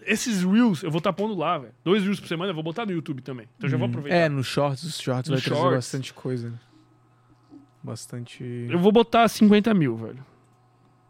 esses 0.05 0.43
Reels 0.43 0.83
eu 0.83 0.91
vou 0.91 0.97
estar 0.99 1.13
pondo 1.13 1.35
lá, 1.35 1.57
velho. 1.57 1.73
Dois 1.83 2.03
Reels 2.03 2.19
por 2.19 2.27
semana 2.27 2.51
eu 2.51 2.53
vou 2.55 2.63
botar 2.63 2.85
no 2.85 2.91
YouTube 2.91 3.21
também. 3.21 3.47
Então 3.57 3.67
eu 3.67 3.71
já 3.71 3.77
vou 3.77 3.87
Hum. 3.87 3.91
aproveitar. 3.91 4.17
É, 4.17 4.29
nos 4.29 4.45
shorts, 4.47 4.83
os 4.83 4.99
shorts 4.99 5.29
No 5.29 5.35
vai 5.37 5.43
trazer 5.43 5.59
shorts. 5.59 5.75
bastante 5.77 6.13
coisa. 6.13 6.49
né? 6.49 6.57
Bastante. 7.81 8.43
Eu 8.69 8.77
vou 8.77 8.91
botar 8.91 9.27
50 9.29 9.73
mil, 9.73 9.95
velho. 9.95 10.23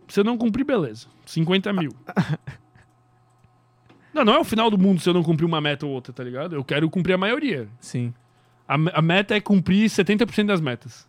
Se 0.07 0.19
eu 0.19 0.23
não 0.23 0.38
cumprir, 0.38 0.64
beleza. 0.64 1.07
50 1.26 1.73
mil. 1.73 1.91
Não, 4.19 4.25
não 4.25 4.33
é 4.33 4.39
o 4.39 4.43
final 4.43 4.69
do 4.69 4.77
mundo 4.77 4.99
se 4.99 5.09
eu 5.09 5.13
não 5.13 5.23
cumprir 5.23 5.45
uma 5.45 5.61
meta 5.61 5.85
ou 5.85 5.93
outra, 5.93 6.11
tá 6.11 6.23
ligado? 6.23 6.55
Eu 6.55 6.63
quero 6.63 6.89
cumprir 6.89 7.13
a 7.13 7.17
maioria. 7.17 7.67
Sim. 7.79 8.13
A, 8.67 8.75
a 8.99 9.01
meta 9.01 9.35
é 9.35 9.39
cumprir 9.39 9.89
70% 9.89 10.45
das 10.45 10.59
metas. 10.59 11.07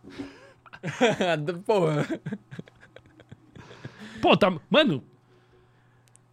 Porra. 1.66 2.06
Pô, 4.22 4.36
tá. 4.36 4.52
Mano. 4.68 5.02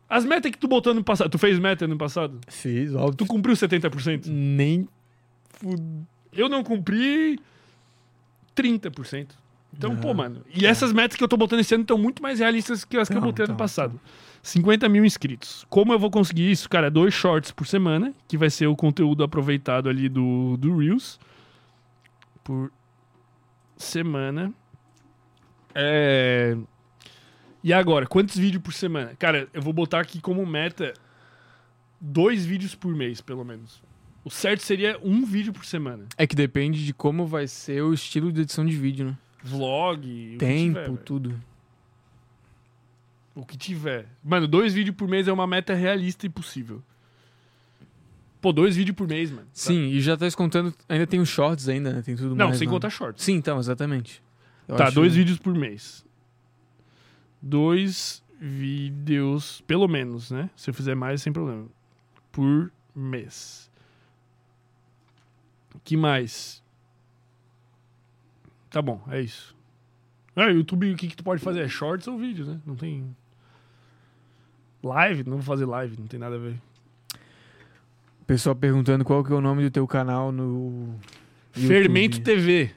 As 0.10 0.24
metas 0.24 0.52
que 0.52 0.58
tu 0.58 0.68
botou 0.68 0.94
no 0.94 1.04
passado. 1.04 1.30
Tu 1.30 1.38
fez 1.38 1.58
meta 1.60 1.88
no 1.88 1.98
passado? 1.98 2.40
Fiz, 2.48 2.94
óbvio. 2.94 3.16
Tu 3.16 3.26
cumpriu 3.26 3.56
70%? 3.56 4.28
Nem. 4.28 4.88
Eu 6.32 6.48
não 6.48 6.64
cumpri 6.64 7.40
30%. 8.56 9.30
Então, 9.74 9.96
pô, 9.96 10.14
mano. 10.14 10.44
E 10.54 10.66
essas 10.66 10.92
metas 10.92 11.18
que 11.18 11.24
eu 11.24 11.28
tô 11.28 11.38
botando 11.38 11.60
esse 11.60 11.74
ano 11.74 11.84
estão 11.84 11.98
muito 11.98 12.22
mais 12.22 12.40
realistas 12.40 12.84
que 12.84 12.98
as 12.98 13.08
que 13.08 13.16
eu 13.16 13.22
botei 13.22 13.44
ano 13.44 13.54
tão, 13.54 13.58
passado. 13.58 14.00
50 14.42 14.90
mil 14.90 15.06
inscritos. 15.06 15.66
Como 15.70 15.94
eu 15.94 16.00
vou 16.00 16.10
conseguir 16.10 16.50
isso? 16.50 16.70
Cara, 16.70 16.90
dois 16.90 17.14
shorts 17.14 17.52
por 17.52 17.68
semana, 17.68 18.14
que 18.28 18.38
vai 18.38 18.50
ser 18.50 18.68
o 18.68 18.76
conteúdo 18.76 19.24
aproveitado 19.24 19.90
ali 19.90 20.10
do, 20.10 20.58
do 20.58 20.78
Reels. 20.78 21.20
Por 22.44 22.72
semana. 23.76 24.54
É... 25.76 26.58
E 27.64 27.74
agora, 27.74 28.08
quantos 28.08 28.38
vídeos 28.38 28.64
por 28.64 28.74
semana? 28.74 29.16
Cara, 29.20 29.48
eu 29.54 29.62
vou 29.62 29.74
botar 29.74 30.00
aqui 30.00 30.22
como 30.22 30.46
meta 30.46 30.94
dois 32.00 32.46
vídeos 32.46 32.74
por 32.74 32.96
mês, 32.96 33.22
pelo 33.22 33.44
menos. 33.44 33.82
O 34.24 34.30
certo 34.30 34.62
seria 34.62 35.00
um 35.04 35.26
vídeo 35.26 35.54
por 35.54 35.66
semana. 35.66 36.06
É 36.18 36.26
que 36.26 36.36
depende 36.36 36.86
de 36.86 36.94
como 36.94 37.26
vai 37.26 37.48
ser 37.48 37.82
o 37.82 37.94
estilo 37.94 38.32
de 38.32 38.42
edição 38.42 38.66
de 38.66 38.76
vídeo, 38.76 39.06
né? 39.06 39.18
Vlog, 39.48 40.36
Tempo, 40.38 40.80
tiver, 40.80 40.98
tudo. 41.04 41.42
o 43.36 43.46
que 43.46 43.58
tiver. 43.58 44.08
Mano, 44.24 44.48
dois 44.48 44.74
vídeos 44.74 44.96
por 44.96 45.08
mês 45.08 45.28
é 45.28 45.32
uma 45.34 45.48
meta 45.48 45.74
realista 45.74 46.26
e 46.26 46.30
possível. 46.30 46.82
Pô, 48.42 48.52
dois 48.54 48.76
vídeos 48.76 48.96
por 48.96 49.08
mês, 49.08 49.32
mano. 49.32 49.48
Sim, 49.52 49.88
e 49.90 50.00
já 50.02 50.16
tá 50.16 50.26
descontando. 50.26 50.74
Ainda 50.88 51.08
tem 51.08 51.20
os 51.20 51.28
shorts 51.30 51.68
ainda, 51.68 51.92
né? 51.92 52.02
Tem 52.02 52.16
tudo 52.16 52.36
Não, 52.36 52.48
mais. 52.48 52.58
sem 52.58 52.68
né? 52.68 52.74
contar 52.74 52.90
shorts. 52.90 53.24
Sim, 53.24 53.34
então, 53.34 53.58
exatamente. 53.60 54.22
Eu 54.68 54.76
tá, 54.76 54.86
acho- 54.86 54.96
dois 54.96 55.16
vídeos 55.16 55.40
por 55.40 55.54
mês. 55.56 56.06
Dois 57.42 58.24
vídeos, 58.40 59.62
pelo 59.66 59.88
menos, 59.88 60.30
né? 60.32 60.50
Se 60.56 60.70
eu 60.70 60.74
fizer 60.74 60.96
mais, 60.96 61.22
sem 61.22 61.34
problema. 61.34 61.66
Por 62.32 62.72
mês. 62.96 63.70
que 65.84 65.96
mais? 65.98 66.62
Tá 68.70 68.82
bom, 68.82 69.02
é 69.10 69.22
isso. 69.22 69.56
Ah, 70.36 70.48
YouTube, 70.50 70.92
o 70.92 70.96
que, 70.96 71.08
que 71.08 71.16
tu 71.16 71.24
pode 71.24 71.42
fazer? 71.42 71.62
É 71.62 71.68
shorts 71.68 72.08
ou 72.08 72.18
vídeos, 72.18 72.48
né? 72.48 72.60
Não 72.66 72.76
tem. 72.76 73.04
Live? 74.84 75.24
Não 75.24 75.34
vou 75.38 75.42
fazer 75.42 75.66
live, 75.66 75.98
não 76.00 76.08
tem 76.08 76.20
nada 76.20 76.36
a 76.36 76.40
ver. 76.40 76.56
Pessoal 78.26 78.56
perguntando 78.56 79.04
qual 79.06 79.24
que 79.24 79.32
é 79.32 79.36
o 79.36 79.42
nome 79.42 79.64
do 79.64 79.72
teu 79.72 79.88
canal 79.88 80.32
no. 80.32 80.94
YouTube. 81.56 81.68
Fermento 81.68 82.22
TV. 82.22 82.72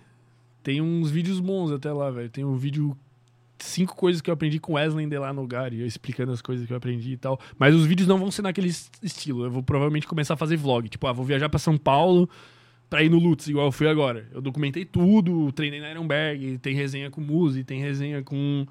Tem 0.62 0.80
uns 0.80 1.10
vídeos 1.10 1.40
bons 1.40 1.72
até 1.72 1.92
lá, 1.92 2.10
velho. 2.10 2.30
Tem 2.30 2.44
um 2.44 2.56
vídeo. 2.56 2.96
Cinco 3.58 3.94
coisas 3.94 4.22
que 4.22 4.30
eu 4.30 4.34
aprendi 4.34 4.58
com 4.58 4.74
Wesley 4.74 5.06
de 5.06 5.18
lá 5.18 5.34
no 5.34 5.46
Gary, 5.46 5.80
eu 5.80 5.86
explicando 5.86 6.32
as 6.32 6.40
coisas 6.40 6.66
que 6.66 6.72
eu 6.72 6.76
aprendi 6.78 7.12
e 7.12 7.16
tal. 7.18 7.38
Mas 7.58 7.74
os 7.74 7.84
vídeos 7.84 8.08
não 8.08 8.16
vão 8.16 8.30
ser 8.30 8.40
naquele 8.40 8.68
es- 8.68 8.90
estilo. 9.02 9.44
Eu 9.44 9.50
vou 9.50 9.62
provavelmente 9.62 10.06
começar 10.06 10.32
a 10.32 10.36
fazer 10.36 10.56
vlog. 10.56 10.88
Tipo, 10.88 11.06
ah, 11.08 11.12
vou 11.12 11.26
viajar 11.26 11.48
pra 11.50 11.58
São 11.58 11.76
Paulo 11.76 12.26
pra 12.90 13.04
ir 13.04 13.08
no 13.08 13.18
Lutz, 13.18 13.46
igual 13.46 13.66
eu 13.66 13.72
fui 13.72 13.88
agora. 13.88 14.28
Eu 14.32 14.42
documentei 14.42 14.84
tudo, 14.84 15.52
treinei 15.52 15.80
na 15.80 15.90
Ironberg, 15.92 16.58
tem 16.58 16.74
resenha 16.74 17.08
com 17.08 17.20
o 17.20 17.24
Muzi, 17.24 17.62
tem 17.62 17.80
resenha 17.80 18.20
com, 18.22 18.66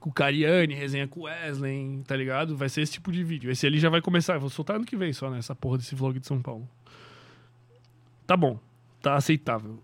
com 0.00 0.10
o 0.10 0.12
Cariani, 0.12 0.74
resenha 0.74 1.06
com 1.06 1.20
o 1.20 1.22
Wesley, 1.22 2.02
tá 2.04 2.16
ligado? 2.16 2.56
Vai 2.56 2.68
ser 2.68 2.82
esse 2.82 2.92
tipo 2.92 3.12
de 3.12 3.22
vídeo. 3.22 3.48
Esse 3.48 3.66
ali 3.66 3.78
já 3.78 3.88
vai 3.88 4.02
começar. 4.02 4.34
Eu 4.34 4.40
vou 4.40 4.50
soltar 4.50 4.74
ano 4.76 4.84
que 4.84 4.96
vem 4.96 5.12
só, 5.12 5.30
nessa 5.30 5.54
porra 5.54 5.78
desse 5.78 5.94
vlog 5.94 6.18
de 6.18 6.26
São 6.26 6.42
Paulo. 6.42 6.68
Tá 8.26 8.36
bom. 8.36 8.58
Tá 9.00 9.14
aceitável. 9.14 9.78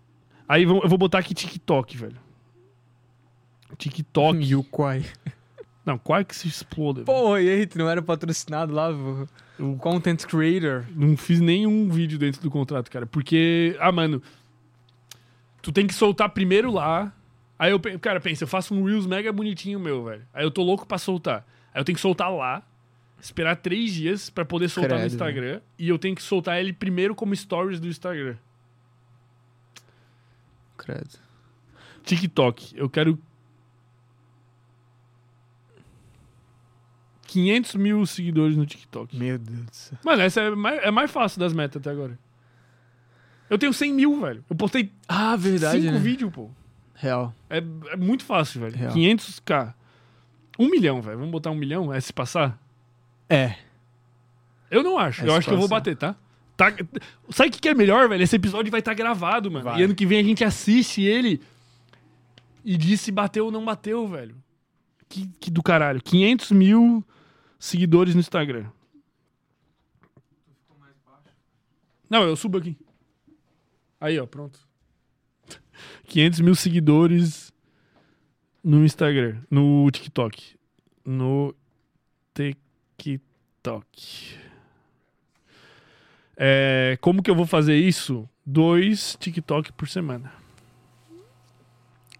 Aí 0.47 0.63
eu 0.63 0.87
vou 0.87 0.97
botar 0.97 1.19
aqui 1.19 1.33
TikTok, 1.33 1.97
velho. 1.97 2.17
TikTok. 3.77 4.43
E 4.43 4.55
o 4.55 4.63
Quai. 4.63 5.05
Não, 5.87 5.97
quase 5.97 6.25
que 6.25 6.35
se 6.35 6.49
exploda. 6.49 7.03
Pô, 7.03 7.37
e 7.37 7.49
aí, 7.49 7.65
tu 7.65 7.77
não 7.77 7.89
era 7.89 8.01
patrocinado 8.01 8.73
lá? 8.73 8.89
Eu 9.57 9.77
Content 9.77 10.25
Creator. 10.25 10.83
não 10.93 11.15
fiz 11.15 11.39
nenhum 11.39 11.89
vídeo 11.89 12.19
dentro 12.19 12.41
do 12.41 12.51
contrato, 12.51 12.91
cara. 12.91 13.05
Porque, 13.05 13.73
ah, 13.79 13.89
mano, 13.89 14.21
tu 15.61 15.71
tem 15.71 15.87
que 15.87 15.93
soltar 15.93 16.27
primeiro 16.31 16.73
lá. 16.73 17.13
Aí 17.57 17.71
eu, 17.71 17.79
cara, 18.01 18.19
pensa, 18.19 18.43
eu 18.43 18.49
faço 18.49 18.75
um 18.75 18.83
Reels 18.83 19.07
mega 19.07 19.31
bonitinho 19.31 19.79
meu, 19.79 20.03
velho. 20.03 20.23
Aí 20.33 20.43
eu 20.43 20.51
tô 20.51 20.61
louco 20.61 20.85
pra 20.85 20.97
soltar. 20.97 21.47
Aí 21.73 21.79
eu 21.79 21.85
tenho 21.85 21.95
que 21.95 22.01
soltar 22.01 22.29
lá, 22.33 22.61
esperar 23.21 23.55
três 23.55 23.93
dias 23.93 24.29
pra 24.29 24.43
poder 24.43 24.67
soltar 24.67 24.91
no 24.91 24.97
Credo, 24.97 25.13
Instagram. 25.13 25.61
E 25.79 25.87
eu 25.87 25.97
tenho 25.97 26.17
que 26.17 26.21
soltar 26.21 26.59
ele 26.59 26.73
primeiro 26.73 27.15
como 27.15 27.33
stories 27.33 27.79
do 27.79 27.87
Instagram. 27.87 28.35
Credo. 30.77 31.17
TikTok, 32.03 32.77
eu 32.77 32.89
quero 32.89 33.17
500 37.37 37.75
mil 37.75 38.05
seguidores 38.07 38.57
no 38.57 38.65
TikTok. 38.65 39.15
Meu 39.15 39.37
Deus 39.37 39.59
do 39.65 39.75
céu. 39.75 39.97
Mano, 40.03 40.23
essa 40.23 40.41
é 40.41 40.49
mais, 40.49 40.83
é 40.83 40.89
mais 40.89 41.11
fácil 41.11 41.39
das 41.39 41.53
metas 41.53 41.79
até 41.79 41.91
agora. 41.91 42.17
Eu 43.47 43.59
tenho 43.59 43.71
100 43.71 43.93
mil, 43.93 44.19
velho. 44.19 44.43
Eu 44.49 44.55
postei 44.55 44.91
Ah, 45.07 45.35
verdade, 45.35 45.81
cinco 45.81 45.93
né? 45.93 45.99
vídeos, 45.99 46.33
pô. 46.33 46.49
Real. 46.95 47.31
É, 47.47 47.59
é 47.59 47.95
muito 47.95 48.25
fácil, 48.25 48.61
velho. 48.61 48.75
Real. 48.75 48.91
500k. 48.91 49.73
Um 50.57 50.67
milhão, 50.67 50.99
velho. 50.99 51.17
Vamos 51.17 51.31
botar 51.31 51.51
um 51.51 51.55
milhão? 51.55 51.93
É 51.93 51.99
se 52.01 52.11
passar? 52.11 52.59
É. 53.29 53.55
Eu 54.71 54.81
não 54.81 54.97
acho. 54.97 55.23
É 55.23 55.27
eu 55.27 55.35
acho 55.35 55.47
que 55.47 55.53
eu 55.53 55.59
vou 55.59 55.69
passar. 55.69 55.91
bater, 55.91 55.95
tá? 55.95 56.15
tá... 56.57 56.71
Sabe 57.29 57.49
o 57.49 57.51
que 57.51 57.59
que 57.59 57.69
é 57.69 57.75
melhor, 57.75 58.09
velho? 58.09 58.23
Esse 58.23 58.35
episódio 58.35 58.71
vai 58.71 58.79
estar 58.79 58.95
gravado, 58.95 59.51
mano. 59.51 59.65
Vai. 59.65 59.79
E 59.79 59.83
ano 59.83 59.93
que 59.93 60.07
vem 60.07 60.19
a 60.19 60.23
gente 60.23 60.43
assiste 60.43 61.03
ele 61.03 61.39
e 62.65 62.75
diz 62.75 62.99
se 62.99 63.11
bateu 63.11 63.45
ou 63.45 63.51
não 63.51 63.63
bateu, 63.63 64.07
velho. 64.07 64.35
Que, 65.07 65.29
que 65.39 65.51
do 65.51 65.61
caralho. 65.61 66.01
500 66.01 66.51
mil 66.51 67.05
seguidores 67.59 68.15
no 68.15 68.21
Instagram. 68.21 68.65
Não, 72.09 72.23
eu 72.23 72.35
subo 72.35 72.57
aqui. 72.57 72.77
Aí, 73.99 74.17
ó, 74.19 74.25
pronto. 74.25 74.59
500 76.07 76.39
mil 76.39 76.55
seguidores 76.55 77.51
no 78.63 78.83
Instagram, 78.85 79.41
no 79.51 79.89
TikTok. 79.91 80.55
No 81.05 81.53
TikTok. 82.33 84.37
É, 86.37 86.97
como 87.01 87.21
que 87.23 87.29
eu 87.31 87.35
vou 87.35 87.45
fazer 87.45 87.75
isso? 87.75 88.29
Dois 88.45 89.17
TikTok 89.19 89.73
por 89.73 89.89
semana. 89.89 90.31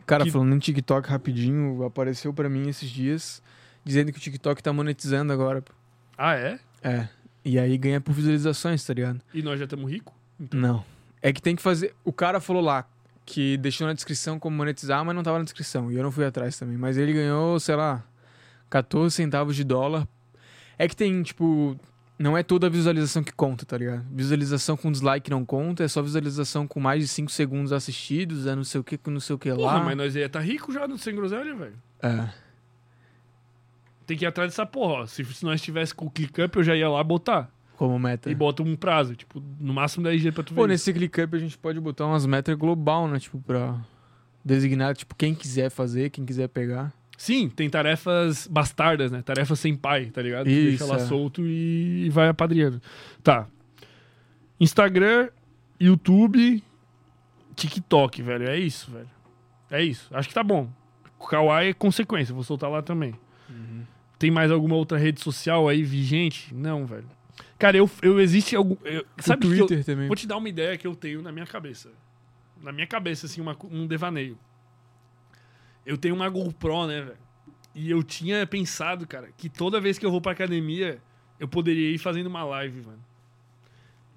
Cara, 0.06 0.24
Que- 0.24 0.32
falando 0.32 0.56
em 0.56 0.60
TikTok 0.60 1.08
rapidinho, 1.08 1.84
apareceu 1.86 2.34
pra 2.34 2.50
mim 2.50 2.68
esses 2.68 2.90
dias 2.90 3.42
dizendo 3.88 4.12
que 4.12 4.18
o 4.18 4.22
TikTok 4.22 4.62
tá 4.62 4.72
monetizando 4.74 5.32
agora. 5.34 5.62
pô. 5.62 5.72
Ah, 6.18 6.36
é? 6.36 6.60
É. 6.84 7.08
E 7.44 7.58
aí 7.58 7.78
ganha 7.78 8.02
por 8.02 8.14
visualizações, 8.14 8.84
tá 8.84 8.94
ligado? 8.94 9.22
E 9.34 9.42
nós 9.42 9.58
já 9.58 9.64
estamos 9.66 9.90
ricos? 9.90 10.14
Não. 10.54 10.84
É 11.22 11.32
que 11.32 11.42
tem 11.42 11.56
que 11.56 11.62
fazer. 11.62 11.96
O 12.04 12.12
cara 12.12 12.40
falou 12.40 12.62
lá 12.62 12.86
que 13.26 13.58
deixou 13.58 13.88
na 13.88 13.94
descrição 13.94 14.38
como 14.40 14.56
monetizar, 14.56 15.04
mas 15.04 15.16
não 15.16 15.24
tava 15.24 15.38
na 15.40 15.44
descrição. 15.44 15.92
E 15.92 15.96
eu 15.96 16.04
não 16.04 16.12
fui 16.12 16.26
atrás 16.26 16.58
também. 16.58 16.78
Mas 16.78 16.98
ele 16.98 17.14
ganhou, 17.14 17.60
sei 17.60 17.76
lá, 17.76 18.04
14 18.70 19.14
centavos 19.16 19.56
de 19.56 19.64
dólar. 19.64 20.08
É 20.78 20.88
que 20.88 20.96
tem, 20.96 21.24
tipo. 21.24 21.78
Não 22.20 22.36
é 22.36 22.42
toda 22.42 22.66
a 22.66 22.70
visualização 22.70 23.24
que 23.24 23.32
conta, 23.32 23.64
tá 23.64 23.78
ligado? 23.78 24.04
Visualização 24.12 24.76
com 24.76 24.92
dislike 24.92 25.30
não 25.30 25.46
conta, 25.46 25.84
é 25.84 25.88
só 25.88 26.02
visualização 26.02 26.68
com 26.68 26.80
mais 26.80 27.04
de 27.04 27.08
5 27.08 27.32
segundos 27.32 27.72
assistidos, 27.72 28.48
é 28.48 28.56
não 28.56 28.64
sei 28.64 28.82
o 28.82 28.84
que, 28.84 28.98
com 28.98 29.12
não 29.12 29.20
sei 29.20 29.36
o 29.36 29.40
que 29.40 29.54
Porra, 29.54 29.74
lá. 29.78 29.84
mas 29.84 29.96
nós 29.96 30.16
ia 30.16 30.26
estar 30.26 30.40
rico 30.40 30.74
já 30.74 30.88
no 30.88 30.98
Sem 30.98 31.16
Groselha, 31.16 31.56
velho. 31.56 31.76
É. 32.02 32.28
Tem 34.08 34.18
que 34.18 34.26
ir 34.26 34.28
atrás 34.28 34.52
dessa 34.52 34.66
porra. 34.66 35.02
ó. 35.02 35.06
Se, 35.06 35.24
se 35.26 35.44
nós 35.44 35.62
tivesse 35.62 35.94
com 35.94 36.06
o 36.06 36.10
ClickUp, 36.10 36.56
eu 36.56 36.64
já 36.64 36.76
ia 36.76 36.90
lá 36.90 37.04
botar. 37.04 37.52
Como 37.76 38.00
meta. 38.00 38.32
E 38.32 38.34
bota 38.34 38.64
um 38.64 38.76
prazo, 38.76 39.16
tipo, 39.16 39.44
no 39.60 39.72
máximo 39.74 40.04
10 40.06 40.22
dias 40.22 40.34
pra 40.34 40.44
tu 40.44 40.50
ver. 40.50 40.56
Pô, 40.56 40.62
isso. 40.64 40.70
nesse 40.70 40.94
ClickUp 40.94 41.36
a 41.36 41.40
gente 41.40 41.58
pode 41.58 41.80
botar 41.80 42.08
umas 42.08 42.26
metas 42.26 42.56
global, 42.56 43.08
né? 43.08 43.20
Tipo, 43.20 43.40
pra 43.40 43.80
designar, 44.44 44.96
tipo, 44.96 45.14
quem 45.14 45.36
quiser 45.36 45.70
fazer, 45.70 46.10
quem 46.10 46.26
quiser 46.26 46.48
pegar. 46.48 46.92
Sim, 47.18 47.50
tem 47.50 47.70
tarefas 47.70 48.48
bastardas, 48.48 49.12
né? 49.12 49.22
Tarefas 49.22 49.60
sem 49.60 49.76
pai, 49.76 50.06
tá 50.06 50.22
ligado? 50.22 50.48
Isso, 50.48 50.70
Deixa 50.80 50.86
lá 50.86 50.96
é. 50.96 51.06
solto 51.06 51.46
e 51.46 52.10
vai 52.10 52.30
apadrinhando. 52.30 52.82
Tá. 53.22 53.46
Instagram, 54.60 55.30
YouTube, 55.80 56.64
TikTok, 57.56 58.22
velho. 58.22 58.48
É 58.48 58.58
isso, 58.58 58.90
velho. 58.90 59.10
É 59.70 59.84
isso. 59.84 60.08
Acho 60.12 60.30
que 60.30 60.34
tá 60.34 60.44
bom. 60.44 60.70
Kawaii 61.30 61.70
é 61.70 61.74
consequência, 61.74 62.34
vou 62.34 62.44
soltar 62.44 62.70
lá 62.70 62.82
também. 62.82 63.14
Tem 64.20 64.32
mais 64.32 64.52
alguma 64.52 64.76
outra 64.76 64.98
rede 64.98 65.22
social 65.22 65.68
aí 65.70 65.84
vigente? 65.84 66.54
Não, 66.54 66.86
velho. 66.86 67.08
Cara, 67.60 67.78
eu, 67.78 67.90
eu 68.02 68.20
existe 68.20 68.56
algum. 68.56 68.76
eu- 68.84 69.06
sabe 69.20 69.46
o 69.48 69.50
que 69.52 69.60
eu- 69.60 69.68
Twitter 69.68 69.86
também. 69.86 70.08
Vou 70.08 70.16
te 70.16 70.28
dar 70.28 70.38
uma 70.38 70.50
ideia 70.50 70.78
que 70.78 70.88
eu 70.88 70.96
tenho 70.96 71.22
na 71.22 71.32
minha 71.32 71.46
cabeça. 71.46 71.90
Na 72.62 72.72
minha 72.72 72.88
cabeça, 72.88 73.26
assim, 73.28 73.40
uma 73.42 73.56
um 73.72 73.86
devaneio. 73.86 74.38
Eu 75.86 75.98
tenho 75.98 76.16
uma 76.16 76.28
GoPro, 76.30 76.88
né, 76.88 77.02
velho? 77.02 77.18
E 77.76 77.90
eu 77.92 78.02
tinha 78.02 78.46
pensado, 78.48 79.06
cara, 79.08 79.30
que 79.38 79.48
toda 79.50 79.80
vez 79.80 80.00
que 80.00 80.06
eu 80.06 80.10
vou 80.12 80.20
pra 80.20 80.32
academia, 80.32 81.00
eu 81.40 81.48
poderia 81.48 81.92
ir 81.92 81.98
fazendo 82.00 82.26
uma 82.28 82.44
live, 82.44 82.82
mano. 82.82 83.00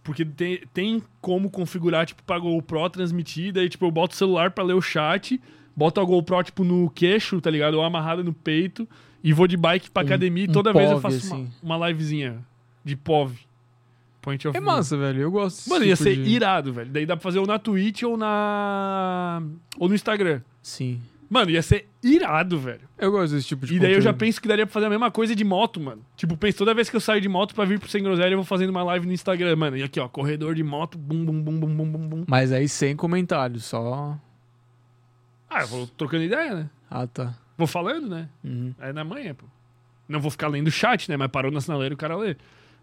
Porque 0.03 0.25
tem, 0.25 0.63
tem 0.73 1.03
como 1.21 1.51
configurar, 1.51 2.07
tipo, 2.07 2.23
pra 2.23 2.39
GoPro 2.39 2.89
transmitir, 2.89 3.53
daí, 3.53 3.69
tipo, 3.69 3.85
eu 3.85 3.91
boto 3.91 4.15
o 4.15 4.17
celular 4.17 4.51
pra 4.51 4.65
ler 4.65 4.73
o 4.73 4.81
chat, 4.81 5.39
boto 5.77 6.01
a 6.01 6.05
GoPro, 6.05 6.43
tipo, 6.43 6.65
no 6.65 6.89
queixo, 6.91 7.39
tá 7.41 7.51
ligado? 7.51 7.75
Ou 7.75 7.85
amarrada 7.85 8.23
no 8.25 8.33
peito, 8.33 8.89
e 9.23 9.33
vou 9.33 9.47
de 9.47 9.57
bike 9.57 9.91
pra 9.91 10.03
Um- 10.03 10.07
academia 10.07 10.45
e 10.45 10.49
um 10.49 10.53
toda 10.53 10.73
vez 10.73 10.91
eu 10.91 11.01
POV, 11.01 11.03
faço 11.15 11.27
uma, 11.35 11.43
assim. 11.45 11.53
uma 11.63 11.89
livezinha 11.89 12.39
de 12.85 12.97
POV. 12.97 13.37
Point 14.23 14.47
of 14.49 14.57
É 14.57 14.61
view. 14.61 14.71
massa, 14.71 14.97
velho. 14.99 15.21
Eu 15.23 15.31
gosto 15.31 15.69
Mano, 15.71 15.85
ia 15.85 15.95
tipo 15.97 16.05
ser 16.11 16.17
de- 16.17 16.29
irado, 16.31 16.73
velho. 16.75 16.91
Daí 16.91 17.07
dá 17.07 17.17
pra 17.17 17.23
fazer 17.23 17.39
ou 17.39 17.47
na 17.47 17.59
Twitch 17.59 18.03
ou 18.03 18.17
na. 18.19 19.43
ou 19.79 19.89
no 19.89 19.95
Instagram. 19.95 20.43
Sim. 20.63 21.01
Mano, 21.29 21.49
ia 21.51 21.63
ser 21.63 21.89
irado, 22.03 22.59
velho. 22.59 22.81
Eu 22.99 23.11
gosto 23.13 23.35
desse 23.35 23.47
tipo 23.47 23.65
de 23.65 23.77
E 23.77 23.79
daí 23.79 23.93
eu 23.93 24.01
já 24.01 24.11
conteúdo. 24.11 24.19
penso 24.19 24.43
que 24.43 24.49
daria 24.49 24.67
pra 24.67 24.73
fazer 24.75 24.87
a 24.87 24.91
mesma 24.91 25.11
coisa 25.13 25.35
de 25.35 25.45
moto, 25.45 25.81
mano. 25.81 26.03
Tipo, 26.17 26.37
penso 26.37 26.59
toda 26.59 26.75
vez 26.75 26.91
que 26.91 26.97
eu 26.97 27.01
saio 27.01 27.21
de 27.21 27.29
moto 27.29 27.55
pra 27.55 27.65
vir 27.65 27.79
pro 27.79 27.89
Sem 27.89 28.03
Groselha, 28.03 28.33
eu 28.33 28.37
vou 28.39 28.45
fazendo 28.45 28.71
uma 28.71 28.83
live 28.83 29.07
no 29.07 29.13
Instagram, 29.13 29.55
mano. 29.57 29.77
E 29.77 29.83
aqui, 29.83 30.01
ó, 30.01 30.09
corredor 30.09 30.55
de 30.57 30.63
moto, 30.65 30.99
bum, 30.99 31.25
bum, 31.25 31.41
bum, 31.41 31.59
bum, 31.61 31.75
bum, 31.77 31.87
bum, 31.93 32.09
bum. 32.09 32.25
Mas 32.27 32.51
aí 32.53 32.69
sem 32.69 32.97
comentários, 32.97 33.65
só. 33.65 34.19
Ah, 35.49 35.63
eu 35.63 35.67
vou 35.69 35.87
trocando 35.87 36.25
ideia, 36.25 36.53
né? 36.55 36.71
Ah, 36.91 37.07
tá. 37.07 37.33
Vou 37.61 37.67
falando, 37.67 38.09
né? 38.09 38.29
Uhum. 38.43 38.75
É 38.81 38.91
na 38.93 39.05
manhã, 39.05 39.35
pô. 39.35 39.45
Não 40.09 40.19
vou 40.19 40.31
ficar 40.31 40.49
lendo 40.49 40.69
o 40.69 40.71
chat, 40.71 41.09
né? 41.11 41.17
Mas 41.17 41.31
parou 41.31 41.53
na 41.53 41.61
sinaleira 41.61 41.93
e 41.93 41.95
o 41.95 41.99
cara 41.99 42.17
lê. 42.17 42.35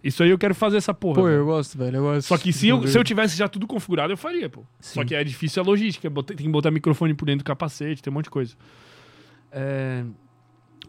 Isso 0.03 0.21
aí 0.21 0.29
eu 0.29 0.37
quero 0.37 0.53
fazer 0.53 0.77
essa 0.77 0.93
porra. 0.93 1.15
Pô, 1.15 1.23
velho. 1.23 1.37
eu 1.37 1.45
gosto, 1.45 1.75
velho. 1.77 1.97
Eu 1.97 2.03
gosto 2.03 2.27
Só 2.27 2.37
que 2.37 2.53
se 2.53 2.67
eu, 2.67 2.87
se 2.87 2.95
eu 2.95 3.03
tivesse 3.03 3.35
já 3.35 3.47
tudo 3.47 3.65
configurado, 3.65 4.13
eu 4.13 4.17
faria, 4.17 4.47
pô. 4.47 4.63
Só 4.79 5.01
Sim. 5.01 5.07
que 5.07 5.15
é 5.15 5.23
difícil 5.23 5.63
a 5.63 5.65
logística. 5.65 6.09
Tem 6.23 6.37
que 6.37 6.47
botar 6.49 6.69
microfone 6.69 7.15
por 7.15 7.25
dentro 7.25 7.43
do 7.43 7.47
capacete, 7.47 8.03
tem 8.03 8.11
um 8.11 8.13
monte 8.13 8.25
de 8.25 8.29
coisa. 8.29 8.55
É, 9.51 10.03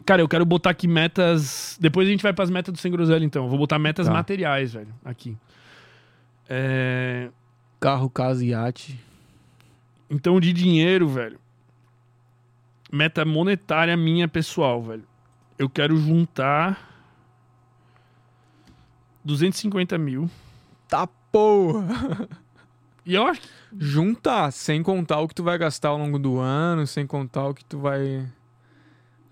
Cara, 0.05 0.21
eu 0.21 0.27
quero 0.27 0.45
botar 0.45 0.69
aqui 0.69 0.87
metas. 0.87 1.77
Depois 1.81 2.07
a 2.07 2.11
gente 2.11 2.21
vai 2.21 2.31
pras 2.31 2.49
metas 2.49 2.71
do 2.71 2.77
Sem 2.79 2.91
Groselha, 2.91 3.25
então. 3.25 3.43
Eu 3.45 3.49
vou 3.49 3.57
botar 3.57 3.79
metas 3.79 4.05
Tá. 4.05 4.13
materiais, 4.13 4.73
velho. 4.73 4.93
Aqui. 5.03 5.35
É, 6.47 7.29
Carro, 7.79 8.09
casa, 8.09 8.45
iate. 8.45 8.99
Então, 10.09 10.39
de 10.39 10.51
dinheiro, 10.53 11.07
velho. 11.07 11.39
Meta 12.91 13.23
monetária 13.23 13.95
minha 13.95 14.27
pessoal, 14.27 14.81
velho. 14.81 15.03
Eu 15.57 15.69
quero 15.69 15.95
juntar 15.97 16.89
250 19.23 19.97
mil. 19.97 20.29
Tá 20.87 21.07
porra! 21.31 22.27
E 23.05 23.15
eu 23.15 23.25
acho 23.25 23.41
que 23.41 23.47
Juntar, 23.77 24.51
sem 24.51 24.81
contar 24.81 25.19
o 25.19 25.27
que 25.27 25.35
tu 25.35 25.43
vai 25.43 25.57
gastar 25.57 25.89
ao 25.89 25.97
longo 25.97 26.17
do 26.17 26.39
ano, 26.39 26.87
sem 26.87 27.05
contar 27.05 27.47
o 27.47 27.53
que 27.53 27.63
tu 27.63 27.77
vai. 27.77 28.27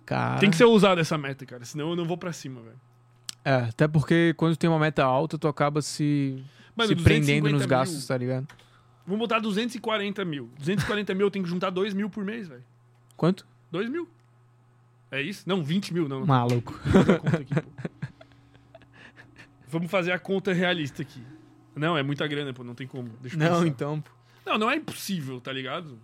Cara. 0.05 0.39
tem 0.39 0.49
que 0.49 0.55
ser 0.55 0.63
ousado 0.63 1.01
essa 1.01 1.17
meta, 1.17 1.45
cara. 1.45 1.65
Senão 1.65 1.89
eu 1.89 1.95
não 1.95 2.05
vou 2.05 2.17
pra 2.17 2.31
cima, 2.31 2.61
velho. 2.61 2.79
É, 3.43 3.55
até 3.69 3.87
porque 3.87 4.33
quando 4.37 4.55
tem 4.55 4.69
uma 4.69 4.79
meta 4.79 5.03
alta, 5.03 5.37
tu 5.37 5.47
acaba 5.47 5.81
se, 5.81 6.43
Mano, 6.75 6.89
se 6.89 6.95
250 6.95 7.03
prendendo 7.03 7.49
nos 7.51 7.61
mil. 7.61 7.69
gastos, 7.69 8.05
tá 8.05 8.15
ligado? 8.17 8.47
Vamos 9.05 9.19
botar 9.19 9.39
240 9.39 10.23
mil. 10.23 10.49
240 10.59 11.13
mil 11.13 11.27
eu 11.27 11.31
tenho 11.31 11.43
que 11.43 11.49
juntar 11.49 11.69
2 11.69 11.93
mil 11.93 12.09
por 12.09 12.23
mês, 12.23 12.47
velho. 12.47 12.63
Quanto? 13.17 13.45
2 13.71 13.89
mil. 13.89 14.07
É 15.11 15.21
isso? 15.21 15.43
Não, 15.47 15.63
20 15.63 15.93
mil, 15.93 16.07
não. 16.07 16.25
Maluco. 16.25 16.79
Aqui. 17.25 17.67
Vamos 19.67 19.91
fazer 19.91 20.11
a 20.11 20.19
conta 20.19 20.53
realista 20.53 21.01
aqui. 21.01 21.21
Não, 21.75 21.97
é 21.97 22.03
muita 22.03 22.25
grana, 22.27 22.53
pô, 22.53 22.63
não 22.63 22.73
tem 22.73 22.87
como. 22.87 23.09
Deixa 23.21 23.35
eu 23.35 23.39
Não, 23.39 23.47
pensar. 23.49 23.67
então. 23.67 24.01
pô. 24.01 24.11
Não, 24.45 24.57
não 24.57 24.71
é 24.71 24.75
impossível, 24.77 25.41
tá 25.41 25.51
ligado? 25.51 25.99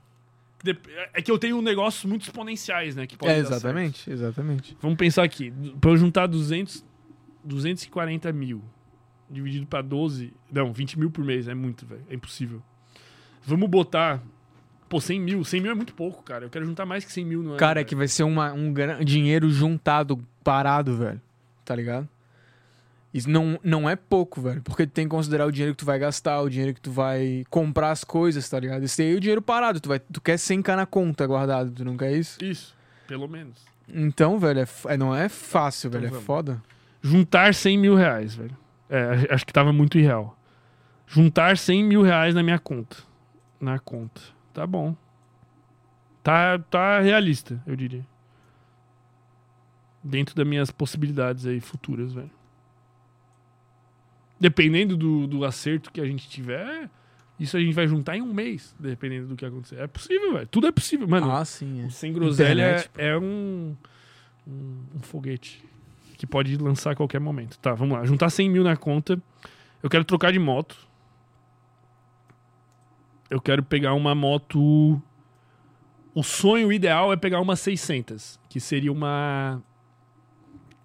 É 1.14 1.22
que 1.22 1.32
eu 1.32 1.38
tenho 1.38 1.62
negócios 1.62 2.04
muito 2.06 2.24
exponenciais, 2.24 2.96
né? 2.96 3.06
Que 3.08 3.18
podem 3.18 3.36
É, 3.36 3.40
exatamente, 3.40 4.10
exatamente. 4.10 4.78
Vamos 4.82 4.98
pensar 4.98 5.24
aqui. 5.24 5.52
Pra 5.80 5.92
eu 5.92 5.98
juntar 5.98 6.26
200, 6.28 6.86
240 7.44 8.32
mil 8.34 8.64
dividido 9.30 9.66
pra 9.66 9.82
12... 9.82 10.34
Não, 10.52 10.72
20 10.72 11.00
mil 11.00 11.10
por 11.12 11.24
mês. 11.26 11.48
É 11.48 11.54
muito, 11.54 11.86
velho. 11.86 12.06
É 12.10 12.16
impossível. 12.16 12.62
Vamos 13.44 13.70
botar... 13.70 14.22
Pô, 14.94 15.02
100 15.02 15.20
mil. 15.20 15.44
100 15.44 15.60
mil 15.62 15.72
é 15.72 15.76
muito 15.76 15.94
pouco, 15.96 16.22
cara. 16.22 16.46
Eu 16.46 16.50
quero 16.52 16.64
juntar 16.66 16.86
mais 16.86 17.04
que 17.04 17.12
100 17.12 17.26
mil 17.26 17.42
no 17.42 17.50
ano. 17.50 17.58
Cara, 17.58 17.82
é 17.82 17.84
que 17.84 17.96
vai 17.96 18.08
ser 18.08 18.22
uma, 18.22 18.54
um 18.54 18.72
dinheiro 19.04 19.50
juntado, 19.50 20.24
parado, 20.44 20.96
velho. 20.96 21.20
Tá 21.66 21.76
ligado? 21.76 22.08
Isso 23.12 23.28
não, 23.28 23.60
não 23.64 23.90
é 23.90 23.96
pouco, 23.96 24.40
velho. 24.40 24.62
Porque 24.62 24.86
tu 24.86 24.92
tem 24.92 25.06
que 25.06 25.10
considerar 25.10 25.48
o 25.48 25.52
dinheiro 25.52 25.74
que 25.74 25.80
tu 25.80 25.86
vai 25.86 25.98
gastar, 25.98 26.42
o 26.42 26.50
dinheiro 26.50 26.76
que 26.76 26.82
tu 26.82 26.92
vai 26.92 27.44
comprar 27.50 27.90
as 27.90 28.04
coisas, 28.04 28.48
tá 28.48 28.60
ligado? 28.60 28.84
Esse 28.84 29.02
aí 29.02 29.14
é 29.14 29.16
o 29.16 29.20
dinheiro 29.20 29.42
parado. 29.42 29.80
Tu, 29.80 29.90
vai, 29.90 29.98
tu 29.98 30.22
quer 30.22 30.36
100k 30.36 30.76
na 30.76 30.86
conta 30.86 31.26
guardado, 31.26 31.72
tu 31.72 31.84
não 31.84 31.98
quer 31.98 32.12
isso? 32.16 32.44
Isso, 32.44 32.76
pelo 33.08 33.28
menos. 33.28 33.66
Então, 33.92 34.38
velho, 34.38 34.60
é 34.60 34.68
é- 34.94 34.98
não 34.98 35.16
é 35.16 35.28
fácil, 35.28 35.88
Então 35.88 36.02
velho. 36.02 36.10
É 36.10 36.12
vamos. 36.12 36.26
foda. 36.26 36.62
Juntar 37.02 37.56
100 37.56 37.80
mil 37.80 37.96
reais, 37.96 38.36
velho. 38.36 38.56
É, 38.88 39.28
acho 39.34 39.44
que 39.44 39.52
tava 39.54 39.74
muito 39.74 39.98
irreal. 39.98 40.38
Juntar 41.08 41.58
100 41.58 41.84
mil 41.84 42.04
reais 42.04 42.36
na 42.36 42.44
minha 42.44 42.60
conta. 42.60 42.98
Na 43.60 43.80
conta. 43.80 44.22
Tá 44.54 44.66
bom. 44.68 44.96
Tá, 46.22 46.58
tá 46.60 47.00
realista, 47.02 47.62
eu 47.66 47.76
diria. 47.76 48.06
Dentro 50.04 50.36
das 50.36 50.46
minhas 50.46 50.70
possibilidades 50.72 51.46
aí 51.46 51.60
futuras, 51.60 52.14
velho. 52.14 52.32
Dependendo 54.40 54.98
do, 54.98 55.26
do 55.28 55.46
acerto 55.46 55.92
que 55.92 56.02
a 56.02 56.06
gente 56.06 56.28
tiver, 56.30 56.90
isso 57.40 57.56
a 57.56 57.60
gente 57.60 57.74
vai 57.74 57.88
juntar 57.88 58.18
em 58.18 58.22
um 58.22 58.34
mês, 58.34 58.76
dependendo 58.80 59.28
do 59.28 59.36
que 59.36 59.46
acontecer. 59.46 59.80
É 59.80 59.88
possível, 59.88 60.34
velho. 60.34 60.48
Tudo 60.48 60.68
é 60.68 60.72
possível. 60.72 61.08
Mano, 61.08 61.32
Ah, 61.32 61.46
sim. 61.46 61.86
É. 61.86 61.90
sem 61.90 62.12
groselha 62.12 62.52
Internet, 62.78 62.92
é, 62.98 63.18
um, 63.18 63.76
um, 64.46 64.84
um 64.96 65.00
foguete 65.02 65.64
que 66.18 66.28
pode 66.28 66.58
lançar 66.58 66.92
a 66.92 66.96
qualquer 66.96 67.20
momento. 67.20 67.58
Tá, 67.60 67.74
vamos 67.74 67.98
lá. 67.98 68.06
Juntar 68.06 68.30
100 68.30 68.50
mil 68.50 68.64
na 68.64 68.76
conta. 68.76 69.22
Eu 69.82 69.90
quero 69.90 70.04
trocar 70.04 70.32
de 70.32 70.40
moto. 70.40 70.78
Eu 73.34 73.42
quero 73.42 73.64
pegar 73.64 73.96
uma 73.96 74.14
moto. 74.14 75.02
O 76.14 76.22
sonho 76.22 76.72
ideal 76.72 77.12
é 77.12 77.18
pegar 77.18 77.42
uma 77.42 77.56
600, 77.56 78.40
que 78.48 78.60
seria 78.60 78.92
uma. 78.92 79.60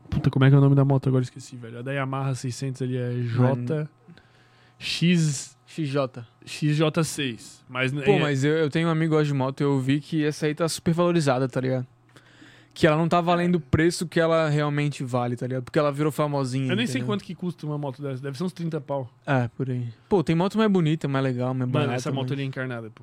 Puta, 0.08 0.30
como 0.30 0.46
é 0.46 0.48
que 0.48 0.54
é 0.54 0.58
o 0.58 0.60
nome 0.62 0.74
da 0.74 0.82
moto? 0.82 1.10
Agora 1.10 1.20
eu 1.20 1.24
esqueci, 1.24 1.56
velho. 1.56 1.80
A 1.80 1.82
da 1.82 1.92
Yamaha 1.92 2.34
600 2.34 2.80
ali 2.80 2.96
é 2.96 3.12
J. 3.20 3.86
X. 4.78 5.58
XJ. 5.66 6.24
XJ6. 6.46 7.64
Mas, 7.68 7.92
Pô, 7.92 8.00
é- 8.12 8.18
mas 8.18 8.42
eu, 8.42 8.52
eu 8.56 8.70
tenho 8.70 8.88
um 8.88 8.90
amigo 8.90 9.10
que 9.12 9.18
gosta 9.18 9.26
de 9.26 9.34
moto 9.34 9.60
e 9.60 9.64
eu 9.64 9.78
vi 9.78 10.00
que 10.00 10.24
essa 10.24 10.46
aí 10.46 10.54
tá 10.54 10.66
super 10.70 10.94
valorizada, 10.94 11.46
tá 11.46 11.60
ligado? 11.60 11.86
Que 12.74 12.86
ela 12.86 12.96
não 12.96 13.08
tá 13.08 13.20
valendo 13.20 13.56
o 13.56 13.60
preço 13.60 14.06
que 14.06 14.20
ela 14.20 14.48
realmente 14.48 15.02
vale, 15.02 15.34
tá 15.36 15.46
ligado? 15.46 15.64
Porque 15.64 15.78
ela 15.78 15.90
virou 15.90 16.12
famosinha. 16.12 16.70
Eu 16.70 16.76
nem 16.76 16.86
sei 16.86 16.98
entendeu? 17.00 17.06
quanto 17.08 17.24
que 17.24 17.34
custa 17.34 17.66
uma 17.66 17.76
moto 17.76 18.00
dessa. 18.00 18.22
Deve 18.22 18.38
ser 18.38 18.44
uns 18.44 18.52
30 18.52 18.80
pau. 18.80 19.10
É, 19.26 19.48
por 19.48 19.68
aí. 19.68 19.88
Pô, 20.08 20.22
tem 20.22 20.36
moto 20.36 20.56
mais 20.56 20.70
bonita, 20.70 21.08
mais 21.08 21.24
legal, 21.24 21.48
mais 21.48 21.60
Mano, 21.60 21.72
barata. 21.72 21.94
essa 21.94 22.12
moto 22.12 22.24
mas- 22.28 22.32
ali 22.32 22.42
é 22.42 22.44
encarnada, 22.44 22.88
pô. 22.90 23.02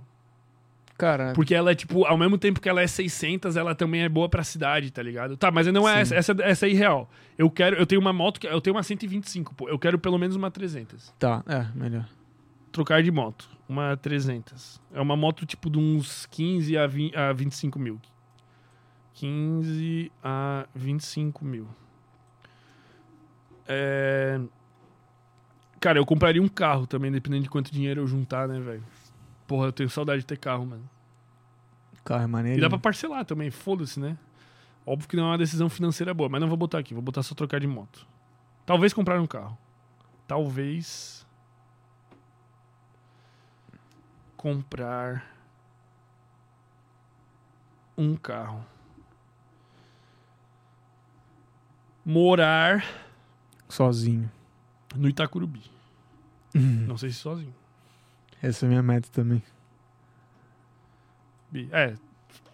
Cara, 0.97 1.33
Porque 1.33 1.53
ela 1.53 1.71
é, 1.71 1.75
tipo, 1.75 2.05
ao 2.05 2.17
mesmo 2.17 2.37
tempo 2.37 2.61
que 2.61 2.69
ela 2.69 2.81
é 2.81 2.87
600, 2.87 3.57
ela 3.57 3.75
também 3.75 4.03
é 4.03 4.07
boa 4.07 4.29
pra 4.29 4.45
cidade, 4.45 4.91
tá 4.91 5.03
ligado? 5.03 5.35
Tá, 5.35 5.51
mas 5.51 5.67
não 5.67 5.87
é 5.89 5.99
essa, 5.99 6.15
essa, 6.15 6.33
essa 6.39 6.65
é 6.67 6.69
irreal. 6.69 7.09
Eu 7.37 7.51
quero, 7.51 7.75
eu 7.75 7.85
tenho 7.85 7.99
uma 7.99 8.13
moto, 8.13 8.39
que 8.39 8.47
eu 8.47 8.61
tenho 8.61 8.73
uma 8.77 8.81
125, 8.81 9.53
pô. 9.55 9.67
Eu 9.67 9.77
quero 9.77 9.99
pelo 9.99 10.17
menos 10.17 10.37
uma 10.37 10.49
300. 10.49 11.13
tá, 11.19 11.43
é, 11.47 11.67
melhor. 11.77 12.07
Trocar 12.71 13.03
de 13.03 13.11
moto. 13.11 13.49
Uma 13.67 13.97
300. 13.97 14.79
É 14.93 15.01
uma 15.01 15.17
moto, 15.17 15.45
tipo, 15.45 15.69
de 15.69 15.77
uns 15.77 16.25
15 16.27 16.77
a, 16.77 16.87
20, 16.87 17.13
a 17.13 17.33
25 17.33 17.77
mil. 17.77 17.99
15 19.15 20.11
a 20.23 20.67
25 20.75 21.43
mil. 21.43 21.67
É... 23.67 24.39
Cara, 25.79 25.99
eu 25.99 26.05
compraria 26.05 26.41
um 26.41 26.47
carro 26.47 26.85
também, 26.85 27.11
dependendo 27.11 27.43
de 27.43 27.49
quanto 27.49 27.71
dinheiro 27.71 28.01
eu 28.01 28.07
juntar, 28.07 28.47
né, 28.47 28.59
velho? 28.59 28.83
Porra, 29.47 29.67
eu 29.67 29.71
tenho 29.71 29.89
saudade 29.89 30.19
de 30.21 30.25
ter 30.25 30.37
carro, 30.37 30.65
mano. 30.65 30.89
Carro 32.03 32.21
é 32.23 32.25
E 32.25 32.27
maneiro. 32.27 32.61
dá 32.61 32.69
pra 32.69 32.77
parcelar 32.77 33.25
também, 33.25 33.49
foda-se, 33.49 33.99
né? 33.99 34.17
Óbvio 34.85 35.07
que 35.09 35.15
não 35.15 35.25
é 35.25 35.27
uma 35.31 35.37
decisão 35.37 35.69
financeira 35.69 36.13
boa, 36.13 36.29
mas 36.29 36.41
não 36.41 36.47
vou 36.47 36.57
botar 36.57 36.79
aqui, 36.79 36.93
vou 36.93 37.01
botar 37.01 37.23
só 37.23 37.33
trocar 37.33 37.59
de 37.59 37.67
moto. 37.67 38.05
Talvez 38.65 38.93
comprar 38.93 39.19
um 39.19 39.25
carro. 39.27 39.57
Talvez. 40.27 41.25
Comprar. 44.37 45.25
Um 47.97 48.15
carro. 48.15 48.65
Morar 52.05 52.85
Sozinho. 53.67 54.29
no 54.95 55.07
Itacurubi. 55.09 55.61
Hum, 56.55 56.85
Não 56.87 56.97
sei 56.97 57.09
se 57.09 57.15
sozinho. 57.17 57.53
Essa 58.41 58.65
é 58.65 58.67
a 58.67 58.69
minha 58.69 58.83
meta 58.83 59.09
também. 59.11 59.41
É, 61.71 61.93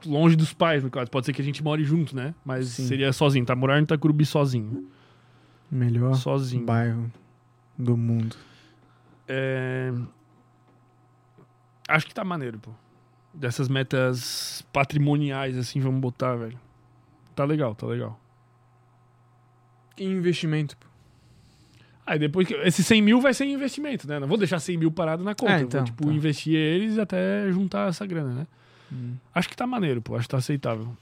longe 0.06 0.36
dos 0.36 0.54
pais, 0.54 0.84
no 0.84 0.90
caso. 0.90 1.10
Pode 1.12 1.26
ser 1.26 1.34
que 1.34 1.42
a 1.42 1.46
gente 1.46 1.64
more 1.64 1.84
junto, 1.84 2.16
né? 2.16 2.34
Mas 2.46 2.68
Sim. 2.70 2.88
seria 2.88 3.12
sozinho, 3.12 3.46
tá? 3.46 3.56
Morar 3.56 3.78
no 3.78 3.84
Itacurubi 3.84 4.26
sozinho. 4.26 4.88
Melhor 5.70 6.16
Sozinho. 6.16 6.66
bairro 6.66 7.12
do 7.78 7.96
mundo. 7.98 8.36
É... 9.28 9.92
Acho 11.88 12.06
que 12.06 12.14
tá 12.14 12.24
maneiro, 12.24 12.60
pô. 12.60 12.72
Dessas 13.34 13.70
metas 13.70 14.66
patrimoniais, 14.74 15.58
assim, 15.58 15.80
vamos 15.80 16.02
botar, 16.02 16.36
velho. 16.36 16.60
Tá 17.36 17.46
legal, 17.46 17.74
tá 17.74 17.88
legal. 17.88 18.20
E 20.02 20.06
investimento. 20.06 20.76
Aí 22.06 22.18
depois 22.18 22.48
que. 22.48 22.54
Esse 22.56 22.84
100 22.84 23.02
mil 23.02 23.22
vai 23.22 23.34
ser 23.34 23.46
investimento, 23.46 24.08
né? 24.08 24.20
Não 24.20 24.28
vou 24.28 24.38
deixar 24.38 24.60
100 24.60 24.78
mil 24.78 24.92
parado 24.92 25.24
na 25.24 25.36
conta. 25.36 25.54
É, 25.54 25.62
então, 25.62 25.80
vou, 25.82 25.86
tipo, 25.86 26.08
tá. 26.08 26.14
investir 26.14 26.56
eles 26.56 26.98
até 26.98 27.52
juntar 27.52 27.90
essa 27.90 28.06
grana, 28.06 28.34
né? 28.34 28.48
Hum. 28.92 29.14
Acho 29.34 29.48
que 29.48 29.56
tá 29.56 29.68
maneiro, 29.68 30.02
pô. 30.02 30.16
Acho 30.16 30.28
que 30.28 30.32
tá 30.32 30.38
aceitável. 30.38 30.96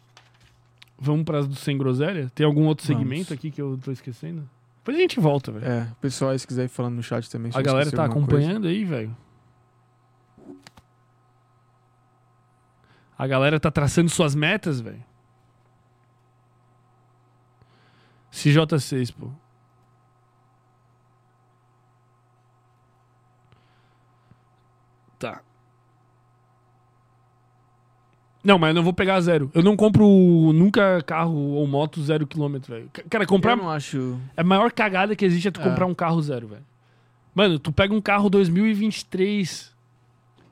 Vamos 1.00 1.24
para 1.24 1.42
do 1.42 1.56
sem 1.56 1.78
groselha? 1.78 2.30
Tem 2.36 2.46
algum 2.46 2.66
outro 2.66 2.86
Vamos. 2.86 3.02
segmento 3.02 3.34
aqui 3.34 3.50
que 3.50 3.62
eu 3.62 3.80
tô 3.82 3.92
esquecendo? 3.92 4.48
Depois 4.80 4.98
a 4.98 5.00
gente 5.00 5.20
volta, 5.20 5.52
velho. 5.52 5.66
É, 5.66 5.88
pessoal, 6.02 6.38
se 6.38 6.46
quiser 6.46 6.66
ir 6.66 6.68
falando 6.68 6.96
no 6.96 7.04
chat 7.04 7.30
também. 7.30 7.52
a 7.56 7.62
galera 7.62 7.90
tá 7.90 8.04
alguma 8.04 8.28
coisa. 8.28 8.46
acompanhando 8.46 8.68
aí, 8.68 8.84
velho. 8.84 9.16
A 13.18 13.28
galera 13.28 13.60
tá 13.60 13.72
traçando 13.72 14.10
suas 14.10 14.36
metas, 14.36 14.80
velho. 14.82 15.04
CJ6, 18.40 19.14
pô. 19.14 19.28
Tá. 25.18 25.42
Não, 28.44 28.58
mas 28.58 28.70
eu 28.70 28.76
não 28.76 28.84
vou 28.84 28.94
pegar 28.94 29.20
zero. 29.20 29.52
Eu 29.54 29.62
não 29.62 29.76
compro 29.76 30.06
nunca 30.54 31.02
carro 31.06 31.36
ou 31.36 31.68
moto 31.68 32.02
zero 32.02 32.26
quilômetro, 32.26 32.74
velho. 32.74 32.90
Cara, 33.10 33.26
comprar 33.26 33.52
Eu 33.54 33.58
não 33.58 33.70
acho. 33.70 34.18
a 34.36 34.44
maior 34.44 34.72
cagada 34.72 35.16
que 35.16 35.26
existe 35.26 35.50
é 35.50 35.52
tu 35.52 35.60
É. 35.60 35.64
comprar 35.64 35.86
um 35.86 35.94
carro 35.94 36.22
zero, 36.22 36.48
velho. 36.48 36.64
Mano, 37.36 37.60
tu 37.60 37.72
pega 37.72 37.94
um 37.94 38.02
carro 38.02 38.30
2023, 38.30 39.74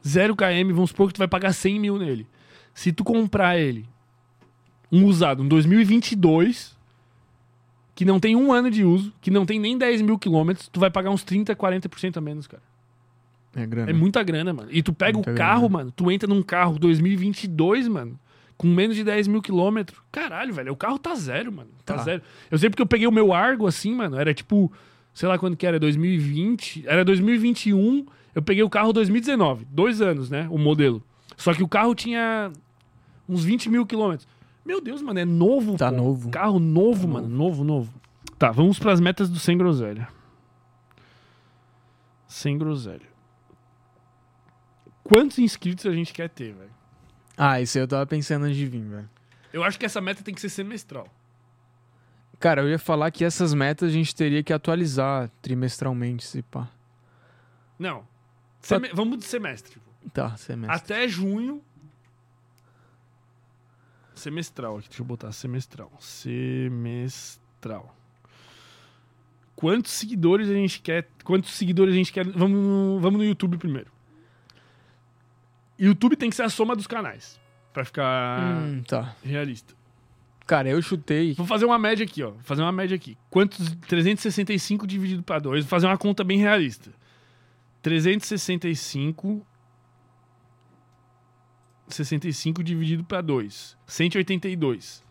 0 0.06 0.36
km, 0.36 0.74
vamos 0.74 0.90
supor 0.90 1.08
que 1.08 1.14
tu 1.14 1.18
vai 1.20 1.28
pagar 1.28 1.54
100 1.54 1.80
mil 1.80 1.98
nele. 1.98 2.28
Se 2.74 2.92
tu 2.92 3.04
comprar 3.04 3.58
ele, 3.58 3.86
um 4.92 5.06
usado, 5.06 5.42
um 5.42 5.48
2022, 5.48 6.77
que 7.98 8.06
não 8.06 8.20
tem 8.20 8.36
um 8.36 8.54
ano 8.54 8.70
de 8.70 8.84
uso, 8.84 9.12
que 9.20 9.32
não 9.32 9.44
tem 9.44 9.60
nem 9.60 9.76
10 9.76 10.04
mil 10.04 10.20
quilômetros, 10.20 10.68
tu 10.72 10.80
vai 10.80 10.92
pagar 10.92 11.10
uns 11.10 11.24
30, 11.24 11.56
40% 11.56 12.16
a 12.18 12.22
menos, 12.22 12.46
cara. 12.46 12.62
É 13.56 13.66
grana. 13.66 13.90
É 13.90 13.94
muita 13.94 14.22
grana, 14.22 14.54
mano. 14.54 14.70
E 14.72 14.84
tu 14.84 14.94
pega 14.94 15.14
Muita 15.18 15.32
o 15.32 15.34
grana. 15.34 15.50
carro, 15.50 15.68
mano, 15.68 15.92
tu 15.92 16.12
entra 16.12 16.30
num 16.30 16.44
carro 16.44 16.78
2022, 16.78 17.88
mano, 17.88 18.20
com 18.56 18.68
menos 18.68 18.96
de 18.96 19.04
10 19.04 19.28
mil 19.28 19.42
quilômetros. 19.42 20.00
Caralho, 20.12 20.54
velho, 20.54 20.74
o 20.74 20.76
carro 20.76 21.00
tá 21.00 21.16
zero, 21.16 21.52
mano. 21.52 21.72
Tá, 21.84 21.96
Tá. 21.96 22.04
zero. 22.04 22.22
Eu 22.52 22.60
sei 22.60 22.70
porque 22.70 22.84
eu 22.84 22.86
peguei 22.86 23.08
o 23.08 23.12
meu 23.12 23.34
Argo 23.34 23.66
assim, 23.66 23.96
mano, 23.96 24.16
era 24.20 24.32
tipo, 24.32 24.72
sei 25.12 25.28
lá 25.28 25.40
quando 25.40 25.58
que 25.58 25.66
era, 25.66 25.80
2020, 25.80 26.84
era 26.86 27.04
2021, 27.04 28.06
eu 28.36 28.44
peguei 28.44 28.62
o 28.62 28.70
carro 28.70 28.94
2019, 28.94 29.66
dois 29.72 30.02
anos, 30.02 30.30
né, 30.30 30.48
o 30.52 30.60
modelo. 30.60 31.02
Só 31.36 31.52
que 31.52 31.64
o 31.64 31.68
carro 31.68 31.96
tinha 31.96 32.52
uns 33.28 33.44
20 33.44 33.72
mil 33.72 33.88
quilômetros. 33.88 34.28
Meu 34.68 34.82
Deus, 34.82 35.02
mano, 35.02 35.18
é 35.18 35.24
novo, 35.26 35.78
Tá 35.78 35.90
pô. 35.90 35.96
novo. 35.96 36.30
Carro 36.30 36.60
novo, 36.60 37.08
Tá 37.08 37.14
mano, 37.14 37.30
novo, 37.30 37.64
novo. 37.64 37.94
Tá, 38.38 38.52
vamos 38.52 38.78
pras 38.78 39.00
metas 39.00 39.30
do 39.30 39.40
Sem 39.40 39.58
Groselha. 39.58 40.10
Sem 42.28 42.58
Groselha. 42.58 43.08
Quantos 45.04 45.40
inscritos 45.40 45.86
a 45.86 45.94
gente 45.94 46.14
quer 46.14 46.30
ter, 46.30 46.54
velho? 46.54 46.70
Ah, 47.38 47.62
isso 47.62 47.78
aí 47.78 47.84
eu 47.84 47.88
tava 47.88 48.06
pensando 48.06 48.44
antes 48.46 48.58
de 48.58 48.66
vir, 48.66 48.84
velho. 48.84 49.10
Eu 49.54 49.64
acho 49.64 49.80
que 49.80 49.86
essa 49.86 50.02
meta 50.02 50.22
tem 50.22 50.34
que 50.36 50.42
ser 50.42 50.50
semestral. 50.50 51.08
Cara, 52.40 52.62
eu 52.62 52.70
ia 52.70 52.78
falar 52.78 53.10
que 53.10 53.24
essas 53.24 53.54
metas 53.54 53.90
a 53.90 53.92
gente 53.94 54.14
teria 54.14 54.44
que 54.44 54.52
atualizar 54.52 55.30
trimestralmente, 55.42 56.26
se 56.26 56.42
pá. 56.42 56.68
Não. 57.80 58.04
Seme- 58.60 58.92
Vamos 58.94 59.20
de 59.20 59.26
semestre. 59.26 59.80
pô. 59.80 60.10
Tá, 60.10 60.36
semestre. 60.36 60.76
Até 60.76 61.08
junho. 61.08 61.64
Semestral 64.18 64.78
aqui, 64.78 64.90
deixa 64.90 65.02
eu 65.02 65.06
botar 65.06 65.32
semestral. 65.32 65.92
Semestral. 66.00 67.96
Quantos 69.56 69.92
seguidores 69.92 70.50
a 70.50 70.54
gente 70.54 70.80
quer? 70.82 71.08
Quantos 71.24 71.52
seguidores 71.54 71.94
a 71.94 71.98
gente 71.98 72.12
quer? 72.14 72.26
Vamos 72.28 72.60
no, 72.60 73.00
vamos 73.00 73.20
no 73.20 73.26
YouTube 73.26 73.58
primeiro. 73.58 73.92
YouTube 75.80 76.16
tem 76.16 76.30
que 76.30 76.36
ser 76.36 76.44
a 76.44 76.50
soma 76.50 76.76
dos 76.76 76.88
canais. 76.88 77.40
Pra 77.74 77.86
ficar 77.86 78.42
Hum, 78.64 78.82
tá. 78.84 79.16
realista. 79.24 79.76
Cara, 80.46 80.70
eu 80.70 80.82
chutei. 80.82 81.34
Vou 81.34 81.46
fazer 81.46 81.66
uma 81.66 81.78
média 81.78 82.04
aqui, 82.06 82.24
ó. 82.24 82.32
Vou 82.32 82.42
fazer 82.44 82.62
uma 82.62 82.72
média 82.72 82.96
aqui. 82.96 83.18
Quantos 83.30 83.76
365 83.88 84.88
dividido 84.88 85.22
para 85.22 85.40
2? 85.40 85.64
Vou 85.66 85.70
fazer 85.70 85.86
uma 85.88 85.98
conta 85.98 86.24
bem 86.24 86.38
realista. 86.40 86.92
365 87.82 89.46
65 91.88 92.64
dividido 92.64 93.04
para 93.04 93.22
2. 93.22 93.78
182. 93.86 95.04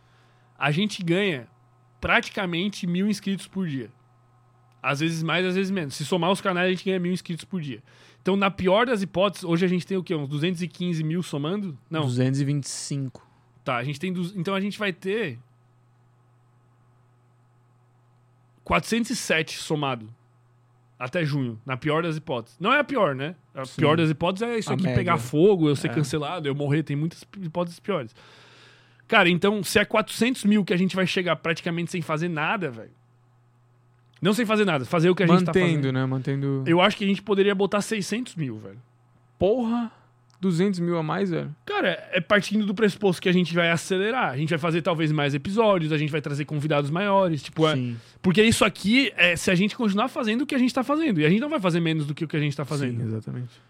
A 0.59 0.71
gente 0.71 1.03
ganha 1.03 1.49
praticamente 2.01 2.87
mil 2.87 3.09
inscritos 3.09 3.47
por 3.47 3.67
dia. 3.67 3.91
Às 4.83 5.01
vezes 5.01 5.23
mais, 5.23 5.45
às 5.45 5.55
vezes 5.55 5.71
menos. 5.71 5.95
Se 5.95 6.05
somar 6.05 6.31
os 6.31 6.41
canais, 6.41 6.69
a 6.69 6.71
gente 6.71 6.85
ganha 6.85 7.01
mil 7.01 7.13
inscritos 7.13 7.45
por 7.45 7.61
dia. 7.61 7.83
Então, 8.23 8.37
na 8.37 8.51
pior 8.51 8.87
das 8.87 9.03
hipóteses, 9.03 9.45
hoje 9.45 9.65
a 9.65 9.69
gente 9.69 9.87
tem 9.87 9.97
o 9.97 10.03
quê? 10.03 10.15
Uns 10.15 10.29
215 10.29 11.03
mil 11.03 11.23
somando? 11.23 11.77
Não, 11.91 12.03
225. 12.03 13.27
Tá, 13.65 13.77
a 13.77 13.85
gente 13.85 13.99
tem. 13.99 14.13
duz- 14.13 14.33
Então 14.37 14.55
a 14.55 14.61
gente 14.61 14.79
vai 14.79 14.93
ter. 14.93 15.39
407 18.65 19.59
somado. 19.59 20.13
Até 20.99 21.25
junho, 21.25 21.61
na 21.67 21.77
pior 21.77 22.03
das 22.03 22.17
hipóteses. 22.17 22.59
Não 22.59 22.73
é 22.73 22.79
a 22.81 22.85
pior, 22.85 23.15
né? 23.15 23.35
A 23.55 23.65
Sim. 23.67 23.77
pior 23.77 23.97
das 23.99 24.09
hipóteses 24.09 24.49
é 24.49 24.59
isso 24.59 24.71
A 24.71 24.75
aqui 24.75 24.85
média. 24.85 24.97
pegar 24.99 25.19
fogo, 25.19 25.69
eu 25.69 25.77
ser 25.77 25.91
É. 25.91 25.95
cancelado, 25.95 26.49
eu 26.49 26.55
morrer. 26.55 26.83
Tem 26.83 26.97
muitas 26.97 27.23
hipóteses 27.43 27.79
piores. 27.79 28.15
Cara, 29.07 29.29
então, 29.29 29.63
se 29.63 29.79
é 29.79 29.85
400 29.85 30.45
mil 30.45 30.65
que 30.65 30.73
a 30.73 30.77
gente 30.77 30.97
vai 30.97 31.07
chegar 31.07 31.37
praticamente 31.37 31.91
sem 31.91 32.01
fazer 32.01 32.29
nada, 32.29 32.71
velho. 32.71 32.91
Não 34.23 34.33
sem 34.33 34.47
fazer 34.47 34.65
nada, 34.65 34.85
fazer 34.87 35.11
o 35.11 35.15
que 35.15 35.23
a 35.23 35.27
gente 35.27 35.41
tá 35.45 35.53
Mantendo, 35.53 35.67
fazendo. 35.83 35.93
né? 35.93 36.07
Mantendo. 36.07 36.65
Eu 36.67 36.81
acho 36.81 36.97
que 36.97 37.05
a 37.05 37.07
gente 37.07 37.21
poderia 37.23 37.55
botar 37.55 37.83
600 37.83 38.35
mil, 38.35 38.57
velho. 38.59 38.81
Porra! 39.39 39.93
200 40.47 40.79
mil 40.79 40.97
a 40.97 41.03
mais, 41.03 41.31
velho? 41.31 41.55
Cara, 41.65 42.09
é 42.13 42.21
partindo 42.21 42.65
do 42.65 42.73
pressuposto 42.73 43.21
que 43.21 43.29
a 43.29 43.33
gente 43.33 43.53
vai 43.53 43.69
acelerar. 43.71 44.31
A 44.31 44.37
gente 44.37 44.51
vai 44.51 44.59
fazer 44.59 44.81
talvez 44.81 45.11
mais 45.11 45.35
episódios, 45.35 45.93
a 45.93 45.99
gente 45.99 46.13
vai 46.13 46.21
trazer 46.21 46.45
convidados 46.45 46.89
maiores. 46.89 47.43
Tipo, 47.43 47.67
é, 47.67 47.77
porque 48.23 48.43
isso 48.43 48.65
aqui 48.65 49.13
é 49.17 49.35
se 49.35 49.51
a 49.51 49.55
gente 49.57 49.77
continuar 49.77 50.09
fazendo 50.09 50.43
o 50.43 50.47
que 50.47 50.55
a 50.55 50.59
gente 50.59 50.73
tá 50.73 50.85
fazendo. 50.85 51.21
E 51.21 51.27
a 51.27 51.29
gente 51.29 51.41
não 51.41 51.49
vai 51.49 51.59
fazer 51.59 51.81
menos 51.81 52.07
do 52.07 52.15
que 52.15 52.25
o 52.25 52.29
que 52.29 52.37
a 52.37 52.41
gente 52.41 52.57
tá 52.57 52.65
fazendo. 52.65 53.01
Sim, 53.01 53.07
exatamente. 53.07 53.61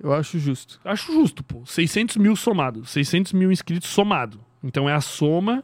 Eu 0.00 0.12
acho 0.12 0.38
justo. 0.38 0.80
Acho 0.84 1.12
justo, 1.12 1.42
pô. 1.44 1.64
600 1.64 2.16
mil 2.16 2.34
somado. 2.34 2.84
600 2.84 3.32
mil 3.32 3.52
inscritos 3.52 3.88
somado. 3.88 4.40
Então 4.62 4.88
é 4.88 4.92
a 4.92 5.00
soma. 5.00 5.62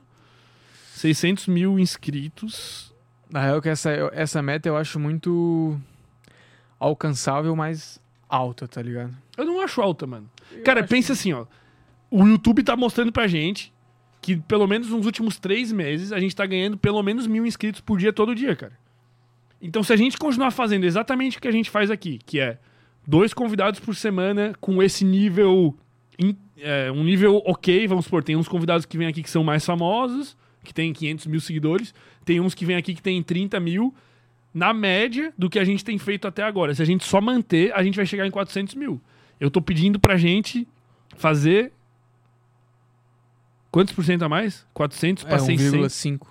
600 0.94 1.48
mil 1.48 1.78
inscritos. 1.78 2.94
Na 3.28 3.40
real, 3.40 3.60
que 3.60 3.68
essa, 3.68 3.90
essa 4.12 4.40
meta 4.40 4.68
eu 4.68 4.76
acho 4.76 5.00
muito 5.00 5.78
alcançável, 6.82 7.54
mas 7.54 8.01
alta, 8.32 8.66
tá 8.66 8.80
ligado? 8.80 9.14
Eu 9.36 9.44
não 9.44 9.60
acho 9.60 9.80
alta, 9.82 10.06
mano. 10.06 10.28
Cara, 10.64 10.82
pensa 10.82 11.12
assim, 11.12 11.32
ó. 11.32 11.44
O 12.10 12.26
YouTube 12.26 12.62
tá 12.62 12.74
mostrando 12.74 13.12
pra 13.12 13.26
gente 13.26 13.72
que 14.22 14.36
pelo 14.36 14.66
menos 14.66 14.88
nos 14.88 15.04
últimos 15.04 15.38
três 15.38 15.72
meses 15.72 16.12
a 16.12 16.20
gente 16.20 16.34
tá 16.34 16.46
ganhando 16.46 16.78
pelo 16.78 17.02
menos 17.02 17.26
mil 17.26 17.44
inscritos 17.44 17.80
por 17.80 17.98
dia 17.98 18.12
todo 18.12 18.34
dia, 18.34 18.56
cara. 18.56 18.78
Então, 19.60 19.82
se 19.82 19.92
a 19.92 19.96
gente 19.96 20.16
continuar 20.16 20.50
fazendo 20.50 20.84
exatamente 20.84 21.38
o 21.38 21.40
que 21.40 21.48
a 21.48 21.52
gente 21.52 21.70
faz 21.70 21.90
aqui, 21.90 22.18
que 22.24 22.40
é 22.40 22.58
dois 23.06 23.34
convidados 23.34 23.78
por 23.78 23.94
semana 23.94 24.54
com 24.60 24.82
esse 24.82 25.04
nível. 25.04 25.76
é, 26.58 26.90
um 26.90 27.04
nível 27.04 27.42
ok, 27.44 27.86
vamos 27.86 28.06
supor, 28.06 28.22
tem 28.24 28.36
uns 28.36 28.48
convidados 28.48 28.86
que 28.86 28.96
vêm 28.96 29.08
aqui 29.08 29.22
que 29.22 29.30
são 29.30 29.44
mais 29.44 29.64
famosos, 29.64 30.36
que 30.64 30.72
tem 30.72 30.92
500 30.92 31.26
mil 31.26 31.40
seguidores, 31.40 31.94
tem 32.24 32.40
uns 32.40 32.54
que 32.54 32.64
vêm 32.64 32.76
aqui 32.76 32.94
que 32.94 33.02
tem 33.02 33.22
30 33.22 33.58
mil, 33.60 33.94
na 34.52 34.72
média 34.72 35.32
do 35.36 35.48
que 35.48 35.58
a 35.58 35.64
gente 35.64 35.84
tem 35.84 35.98
feito 35.98 36.26
até 36.28 36.42
agora. 36.42 36.74
Se 36.74 36.82
a 36.82 36.84
gente 36.84 37.04
só 37.04 37.20
manter, 37.20 37.72
a 37.74 37.82
gente 37.82 37.96
vai 37.96 38.06
chegar 38.06 38.26
em 38.26 38.30
400 38.30 38.74
mil. 38.74 39.00
Eu 39.40 39.50
tô 39.50 39.60
pedindo 39.60 39.98
pra 39.98 40.16
gente 40.16 40.68
fazer. 41.16 41.72
Quantos 43.70 43.94
por 43.94 44.04
cento 44.04 44.22
a 44.22 44.28
mais? 44.28 44.66
400 44.74 45.24
para 45.24 45.36
É 45.36 45.38
600. 45.38 45.92
1,5. 45.92 46.26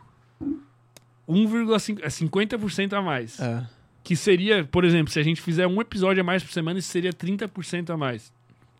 1,5. 1.27 1.99
É 2.03 2.07
50% 2.07 2.93
a 2.93 3.01
mais. 3.01 3.39
É. 3.39 3.67
Que 4.03 4.15
seria, 4.15 4.63
por 4.63 4.83
exemplo, 4.83 5.11
se 5.11 5.19
a 5.19 5.23
gente 5.23 5.41
fizer 5.41 5.67
um 5.67 5.81
episódio 5.81 6.21
a 6.21 6.23
mais 6.23 6.43
por 6.43 6.51
semana, 6.51 6.79
isso 6.79 6.89
seria 6.89 7.11
30% 7.11 7.89
a 7.89 7.97
mais. 7.97 8.31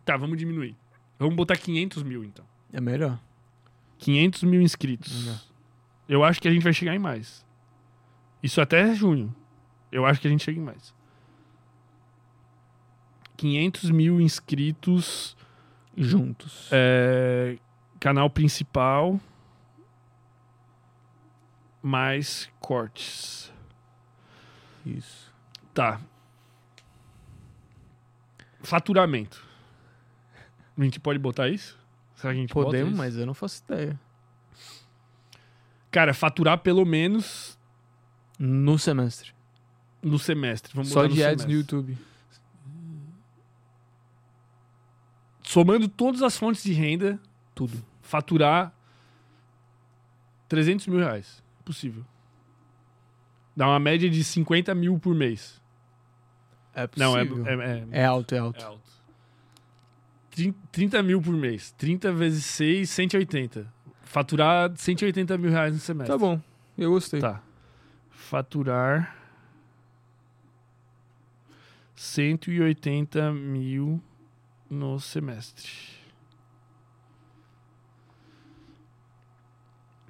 Tá, 0.04 0.16
vamos 0.16 0.38
diminuir. 0.38 0.76
Vamos 1.18 1.34
botar 1.36 1.56
500 1.56 2.02
mil, 2.02 2.24
então. 2.24 2.44
É 2.72 2.80
melhor. 2.80 3.18
500 3.98 4.42
mil 4.44 4.60
inscritos. 4.60 5.24
Melhor. 5.24 5.40
Eu 6.08 6.24
acho 6.24 6.40
que 6.40 6.48
a 6.48 6.50
gente 6.50 6.62
vai 6.62 6.72
chegar 6.72 6.94
em 6.94 6.98
mais. 6.98 7.41
Isso 8.42 8.60
até 8.60 8.94
junho. 8.94 9.34
Eu 9.90 10.04
acho 10.04 10.20
que 10.20 10.26
a 10.26 10.30
gente 10.30 10.42
chega 10.42 10.58
em 10.58 10.62
mais. 10.62 10.94
500 13.36 13.90
mil 13.90 14.20
inscritos. 14.20 15.36
Juntos. 15.96 16.68
É, 16.72 17.58
canal 18.00 18.28
principal. 18.30 19.20
Mais 21.82 22.48
cortes. 22.60 23.52
Isso. 24.84 25.32
Tá. 25.74 26.00
Faturamento. 28.62 29.44
A 30.78 30.82
gente 30.82 30.98
pode 30.98 31.18
botar 31.18 31.48
isso? 31.48 31.78
Será 32.14 32.32
que 32.32 32.38
a 32.38 32.40
gente 32.40 32.54
Podemos, 32.54 32.94
mas 32.94 33.16
eu 33.16 33.26
não 33.26 33.34
faço 33.34 33.62
ideia. 33.64 33.98
Cara, 35.90 36.14
faturar 36.14 36.58
pelo 36.58 36.84
menos 36.86 37.58
No 38.44 38.76
semestre. 38.76 39.32
no 40.02 40.18
semestre. 40.18 40.72
Vamos 40.74 40.88
Só 40.88 40.96
botar 41.02 41.08
no 41.10 41.14
de 41.14 41.22
ads 41.24 41.44
no 41.44 41.50
semestre. 41.52 41.54
YouTube. 41.76 41.98
Somando 45.42 45.88
todas 45.88 46.22
as 46.22 46.36
fontes 46.36 46.62
de 46.62 46.72
renda, 46.72 47.20
Tudo. 47.54 47.84
faturar 48.00 48.72
300 50.48 50.86
mil 50.86 50.98
reais. 50.98 51.42
Possível. 51.64 52.04
Dá 53.56 53.66
uma 53.68 53.78
média 53.78 54.08
de 54.08 54.24
50 54.24 54.74
mil 54.74 54.98
por 54.98 55.14
mês. 55.14 55.60
É 56.74 56.88
Não, 56.96 57.16
é, 57.16 57.24
possível. 57.24 57.46
é, 57.46 57.78
é, 57.78 57.86
É 58.00 58.04
alto, 58.04 58.34
é 58.34 58.38
alto. 58.38 58.60
é 58.60 58.64
alto. 58.64 58.90
Trin- 60.30 60.54
30 60.72 61.02
mil 61.02 61.20
por 61.20 61.34
mês. 61.34 61.72
30 61.78 62.10
vezes 62.12 62.44
6, 62.46 62.88
180. 62.88 63.72
Faturar 64.02 64.72
180 64.74 65.36
mil 65.36 65.50
reais 65.50 65.74
no 65.74 65.78
semestre. 65.80 66.12
Tá 66.12 66.18
bom. 66.18 66.40
Eu 66.78 66.90
gostei. 66.90 67.20
Tá. 67.20 67.42
Faturar 68.32 69.14
180 71.94 73.30
mil 73.30 74.02
no 74.70 74.98
semestre. 74.98 75.68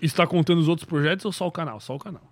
Está 0.00 0.24
contando 0.24 0.60
os 0.60 0.68
outros 0.68 0.88
projetos 0.88 1.24
ou 1.24 1.32
só 1.32 1.48
o 1.48 1.50
canal? 1.50 1.80
Só 1.80 1.96
o 1.96 1.98
canal. 1.98 2.22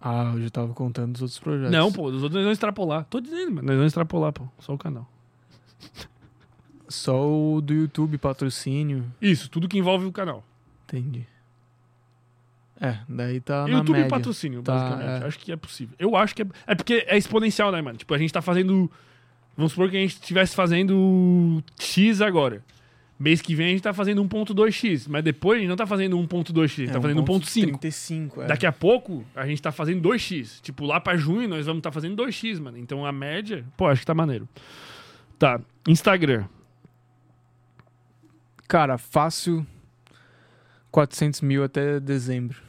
Ah, 0.00 0.32
eu 0.34 0.40
já 0.44 0.48
tava 0.48 0.72
contando 0.72 1.14
os 1.14 1.20
outros 1.20 1.38
projetos. 1.38 1.70
Não, 1.70 1.92
pô, 1.92 2.06
os 2.06 2.22
outros 2.22 2.32
nós 2.32 2.44
vamos 2.44 2.56
extrapolar. 2.56 3.04
Tô 3.04 3.20
dizendo, 3.20 3.56
mano, 3.56 3.66
nós 3.66 3.76
vamos 3.76 3.90
extrapolar, 3.90 4.32
pô. 4.32 4.48
Só 4.60 4.72
o 4.72 4.78
canal. 4.78 5.06
Só 6.88 7.30
o 7.30 7.60
do 7.60 7.74
YouTube, 7.74 8.16
patrocínio. 8.16 9.12
Isso, 9.20 9.50
tudo 9.50 9.68
que 9.68 9.76
envolve 9.76 10.06
o 10.06 10.12
canal. 10.12 10.42
Entendi. 10.84 11.33
É, 12.80 12.98
daí 13.08 13.40
tá 13.40 13.62
na 13.66 13.78
YouTube 13.78 13.90
e 13.96 14.00
média. 14.00 14.08
patrocínio, 14.10 14.62
Tá, 14.62 14.72
basicamente. 14.74 15.22
é. 15.22 15.26
Acho 15.26 15.38
que 15.38 15.52
é 15.52 15.56
possível. 15.56 15.94
Eu 15.98 16.16
acho 16.16 16.34
que 16.34 16.42
é. 16.42 16.46
É 16.66 16.74
porque 16.74 17.04
é 17.06 17.16
exponencial, 17.16 17.70
né, 17.70 17.80
mano? 17.80 17.96
Tipo, 17.96 18.12
a 18.14 18.18
gente 18.18 18.32
tá 18.32 18.42
fazendo. 18.42 18.90
Vamos 19.56 19.72
supor 19.72 19.88
que 19.90 19.96
a 19.96 20.00
gente 20.00 20.14
estivesse 20.14 20.54
fazendo 20.56 21.62
X 21.78 22.20
agora. 22.20 22.62
Mês 23.16 23.40
que 23.40 23.54
vem 23.54 23.66
a 23.68 23.70
gente 23.70 23.82
tá 23.82 23.94
fazendo 23.94 24.24
1.2x. 24.24 25.06
Mas 25.08 25.22
depois 25.22 25.56
a 25.58 25.60
gente 25.60 25.68
não 25.68 25.76
tá 25.76 25.86
fazendo 25.86 26.18
1.2x, 26.18 26.62
a 26.62 26.66
gente 26.66 26.92
tá 26.92 27.00
fazendo 27.00 27.22
1.5. 27.22 27.62
35, 27.62 28.42
é. 28.42 28.46
Daqui 28.46 28.66
a 28.66 28.72
pouco 28.72 29.24
a 29.36 29.46
gente 29.46 29.62
tá 29.62 29.70
fazendo 29.70 30.02
2x. 30.08 30.60
Tipo, 30.60 30.84
lá 30.84 30.98
pra 30.98 31.16
junho 31.16 31.48
nós 31.48 31.64
vamos 31.66 31.80
tá 31.80 31.92
fazendo 31.92 32.20
2x, 32.20 32.58
mano. 32.60 32.76
Então 32.76 33.06
a 33.06 33.12
média. 33.12 33.64
Pô, 33.76 33.86
acho 33.86 34.00
que 34.00 34.06
tá 34.06 34.14
maneiro. 34.14 34.48
Tá. 35.38 35.60
Instagram. 35.86 36.44
Cara, 38.66 38.98
fácil 38.98 39.64
400 40.94 41.40
mil 41.40 41.64
até 41.64 41.98
dezembro. 41.98 42.62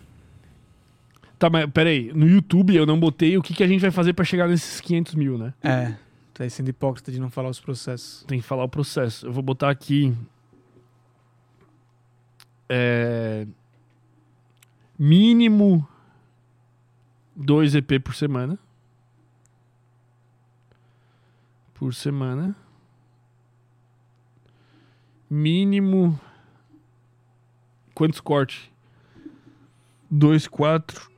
Tá, 1.37 1.47
mas 1.47 1.69
peraí. 1.69 2.11
No 2.11 2.27
YouTube 2.27 2.75
eu 2.75 2.83
não 2.83 2.99
botei 2.99 3.37
o 3.37 3.41
que, 3.41 3.53
que 3.53 3.63
a 3.63 3.67
gente 3.67 3.81
vai 3.81 3.91
fazer 3.91 4.13
pra 4.13 4.25
chegar 4.25 4.47
nesses 4.47 4.81
500 4.81 5.13
mil, 5.13 5.37
né? 5.37 5.53
É, 5.61 5.93
tá 6.33 6.49
sendo 6.49 6.69
hipócrita 6.69 7.11
de 7.11 7.19
não 7.19 7.29
falar 7.29 7.49
os 7.49 7.59
processos. 7.59 8.23
Tem 8.27 8.41
que 8.41 8.47
falar 8.47 8.63
o 8.63 8.69
processo. 8.69 9.27
Eu 9.27 9.31
vou 9.31 9.43
botar 9.43 9.69
aqui. 9.69 10.11
É, 12.67 13.45
mínimo 14.97 15.87
2 17.35 17.75
EP 17.75 18.01
por 18.03 18.15
semana. 18.15 18.57
Por 21.75 21.93
semana. 21.93 22.55
Mínimo. 25.29 26.19
Quantos 27.95 28.19
cortes? 28.19 28.69
2, 30.11 30.47
4. 30.47 31.09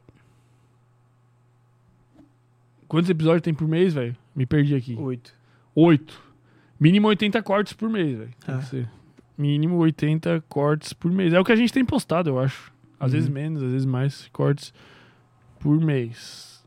Quantos 2.88 3.10
episódios 3.10 3.42
tem 3.42 3.54
por 3.54 3.68
mês, 3.68 3.94
velho? 3.94 4.16
Me 4.36 4.46
perdi 4.46 4.76
aqui. 4.76 4.96
Oito. 4.98 5.34
8. 5.76 6.22
Mínimo 6.80 7.08
80 7.08 7.42
cortes 7.44 7.74
por 7.74 7.90
mês, 7.90 8.18
velho. 8.18 8.32
Tem 8.46 8.56
Ah. 8.56 8.60
que 8.60 8.66
ser. 8.66 8.90
Mínimo 9.38 9.76
80 9.78 10.42
cortes 10.48 10.94
por 10.94 11.12
mês. 11.12 11.34
É 11.34 11.40
o 11.40 11.44
que 11.44 11.52
a 11.52 11.56
gente 11.56 11.74
tem 11.74 11.84
postado, 11.84 12.30
eu 12.30 12.40
acho. 12.40 12.72
Às 13.00 13.08
Uhum. 13.12 13.18
vezes 13.18 13.30
menos, 13.30 13.62
às 13.64 13.72
vezes 13.72 13.86
mais 13.86 14.28
cortes 14.30 14.74
por 15.60 15.80
mês. 15.80 16.64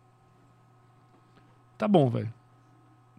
Tá 1.78 1.88
bom, 1.88 2.10
velho. 2.10 2.32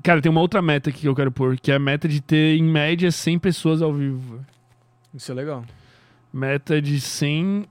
Cara, 0.03 0.22
tem 0.22 0.31
uma 0.31 0.41
outra 0.41 0.61
meta 0.61 0.89
aqui 0.89 1.01
que 1.01 1.07
eu 1.07 1.15
quero 1.15 1.31
pôr, 1.31 1.57
que 1.59 1.72
é 1.72 1.76
a 1.76 1.80
meta 1.80 2.07
de 2.07 2.22
ter, 2.22 2.55
em 2.57 2.63
média, 2.63 3.11
100 3.11 3.38
pessoas 3.39 3.81
ao 3.81 3.93
vivo. 3.93 4.45
Isso 5.13 5.31
é 5.31 5.35
legal. 5.35 5.65
Meta 6.33 6.81
de 6.81 6.99
100 6.99 7.65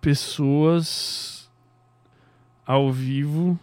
pessoas 0.00 1.50
ao 2.64 2.92
vivo 2.92 3.58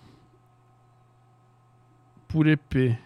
por 2.27 2.47
EP. 2.47 2.97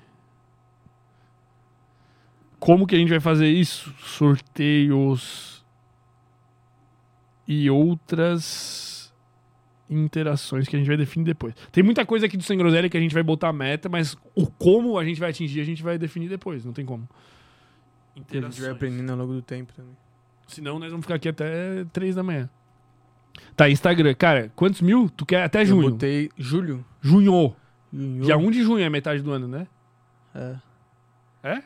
Como 2.60 2.86
que 2.86 2.96
a 2.96 2.98
gente 2.98 3.10
vai 3.10 3.20
fazer 3.20 3.48
isso? 3.48 3.94
Sorteios 4.00 5.66
e 7.48 7.70
outras 7.70 9.14
interações 9.90 10.68
que 10.68 10.76
a 10.76 10.80
gente 10.80 10.88
vai 10.88 10.98
definir 10.98 11.26
depois. 11.26 11.54
Tem 11.72 11.84
muita 11.84 12.06
coisa 12.06 12.26
aqui 12.26 12.38
do 12.38 12.44
Sem 12.44 12.58
Groselha 12.58 12.90
que 12.90 12.98
a 12.98 13.00
gente 13.00 13.14
vai 13.14 13.24
botar 13.24 13.52
meta, 13.52 13.90
mas 13.90 14.16
o 14.36 14.48
como 14.48 14.98
a 14.98 15.04
gente 15.04 15.20
vai 15.20 15.32
atingir 15.32 15.60
a 15.60 15.64
gente 15.64 15.84
vai 15.84 15.98
definir 15.98 16.30
depois, 16.30 16.64
não 16.64 16.72
tem 16.72 16.86
como. 16.86 17.08
A 18.16 18.20
gente 18.20 18.62
vai 18.62 18.72
aprendendo 18.72 19.12
ao 19.12 19.18
longo 19.18 19.34
do 19.34 19.42
tempo 19.42 19.74
também. 19.74 19.96
Senão 20.52 20.78
nós 20.78 20.90
vamos 20.92 21.06
ficar 21.06 21.16
aqui 21.16 21.30
até 21.30 21.86
3 21.94 22.16
da 22.16 22.24
manhã. 22.24 22.50
Tá, 23.56 23.70
Instagram. 23.70 24.14
Cara, 24.14 24.52
quantos 24.54 24.82
mil? 24.82 25.10
Tu 25.10 25.26
quer 25.26 25.44
até 25.44 25.64
junho? 25.64 25.88
Eu 25.88 25.92
botei 25.92 26.30
julho. 26.38 26.86
Junho. 27.02 27.56
Junho. 27.92 28.24
Dia 28.26 28.38
1 28.38 28.52
de 28.52 28.62
junho 28.64 28.84
é 28.84 28.90
metade 28.90 29.22
do 29.22 29.32
ano, 29.32 29.48
né? 29.48 29.68
É. 30.36 30.56
É? 31.44 31.64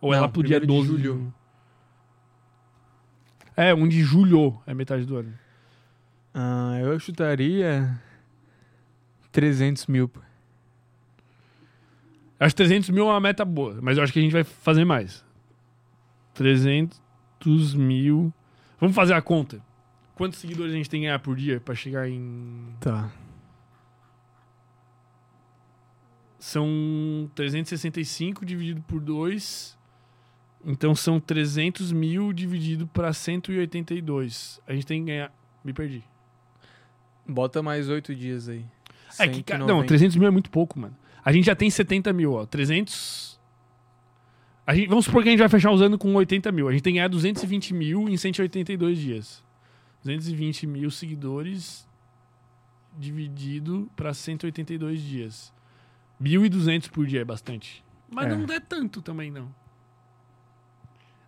Ou 0.00 0.10
Não, 0.10 0.18
ela 0.18 0.28
pro 0.28 0.42
dia 0.42 0.60
primeiro 0.60 0.82
de 0.82 0.88
12 0.88 0.96
de 1.02 1.08
julho. 1.08 1.20
junho? 1.20 1.34
É, 3.56 3.72
1 3.72 3.88
de 3.88 4.02
julho 4.02 4.60
é 4.66 4.74
metade 4.74 5.04
do 5.04 5.16
ano. 5.16 5.32
Ah, 6.34 6.78
eu 6.80 6.98
chutaria 6.98 7.98
300 9.30 9.86
mil. 9.86 10.10
Acho 12.38 12.54
que 12.54 12.62
300 12.62 12.90
mil 12.90 13.06
é 13.06 13.10
uma 13.12 13.20
meta 13.20 13.44
boa, 13.44 13.78
mas 13.80 13.96
eu 13.96 14.04
acho 14.04 14.12
que 14.12 14.18
a 14.18 14.22
gente 14.22 14.32
vai 14.32 14.44
fazer 14.44 14.84
mais. 14.84 15.24
300 16.34 17.00
mil. 17.74 18.32
Vamos 18.80 18.94
fazer 18.94 19.14
a 19.14 19.22
conta. 19.22 19.60
Quantos 20.14 20.38
seguidores 20.38 20.72
a 20.72 20.76
gente 20.76 20.88
tem 20.88 21.00
que 21.00 21.06
ganhar 21.06 21.18
por 21.18 21.36
dia 21.36 21.60
pra 21.60 21.74
chegar 21.74 22.08
em. 22.08 22.74
Tá. 22.80 23.10
São 26.38 27.30
365 27.34 28.44
dividido 28.44 28.80
por 28.82 29.00
2. 29.00 29.76
Então 30.64 30.94
são 30.94 31.20
300 31.20 31.92
mil 31.92 32.32
dividido 32.32 32.86
pra 32.86 33.12
182. 33.12 34.60
A 34.66 34.72
gente 34.72 34.86
tem 34.86 35.00
que 35.00 35.06
ganhar. 35.06 35.32
Me 35.64 35.72
perdi. 35.72 36.02
Bota 37.26 37.62
mais 37.62 37.88
8 37.88 38.14
dias 38.14 38.48
aí. 38.48 38.64
É 39.18 39.28
que, 39.28 39.42
cara, 39.42 39.60
190. 39.60 39.66
não, 39.66 39.86
300 39.86 40.16
mil 40.16 40.28
é 40.28 40.30
muito 40.30 40.50
pouco, 40.50 40.78
mano. 40.78 40.96
A 41.24 41.32
gente 41.32 41.46
já 41.46 41.56
tem 41.56 41.68
70 41.68 42.12
mil, 42.12 42.34
ó. 42.34 42.46
300. 42.46 43.35
A 44.66 44.74
gente, 44.74 44.88
vamos 44.88 45.04
supor 45.04 45.22
que 45.22 45.28
a 45.28 45.32
gente 45.32 45.38
vai 45.40 45.48
fechar 45.48 45.70
usando 45.70 45.96
com 45.96 46.12
80 46.14 46.50
mil. 46.50 46.68
A 46.68 46.72
gente 46.72 46.82
tem 46.82 46.94
que 46.94 46.98
ganhar 46.98 47.08
220 47.08 47.72
mil 47.72 48.08
em 48.08 48.16
182 48.16 48.98
dias. 48.98 49.44
220 50.02 50.66
mil 50.66 50.90
seguidores 50.90 51.86
dividido 52.98 53.88
pra 53.94 54.12
182 54.12 55.00
dias. 55.00 55.52
1.200 56.20 56.90
por 56.90 57.06
dia 57.06 57.20
é 57.20 57.24
bastante. 57.24 57.84
Mas 58.10 58.26
É. 58.26 58.36
não 58.36 58.52
é 58.54 58.58
tanto 58.60 59.02
também, 59.02 59.30
não. 59.30 59.54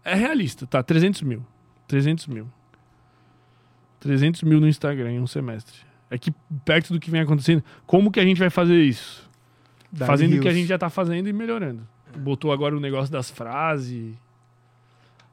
É 0.04 0.14
realista, 0.14 0.66
tá? 0.66 0.82
300 0.82 1.22
mil. 1.22 1.44
300 1.86 2.26
mil. 2.26 2.50
300 4.00 4.42
mil 4.42 4.60
no 4.60 4.66
Instagram 4.68 5.12
em 5.12 5.20
um 5.20 5.26
semestre. 5.26 5.80
É 6.10 6.16
que 6.16 6.30
perto 6.64 6.92
do 6.92 7.00
que 7.00 7.10
vem 7.10 7.20
acontecendo, 7.20 7.62
como 7.86 8.10
que 8.10 8.18
a 8.18 8.24
gente 8.24 8.38
vai 8.38 8.48
fazer 8.48 8.80
isso? 8.82 9.28
Dá 9.92 10.06
fazendo 10.06 10.36
o 10.36 10.40
que 10.40 10.48
a 10.48 10.52
gente 10.52 10.66
já 10.66 10.78
tá 10.78 10.88
fazendo 10.88 11.28
e 11.28 11.32
melhorando. 11.32 11.86
Botou 12.16 12.52
agora 12.52 12.76
o 12.76 12.80
negócio 12.80 13.12
das 13.12 13.30
frases. 13.30 14.16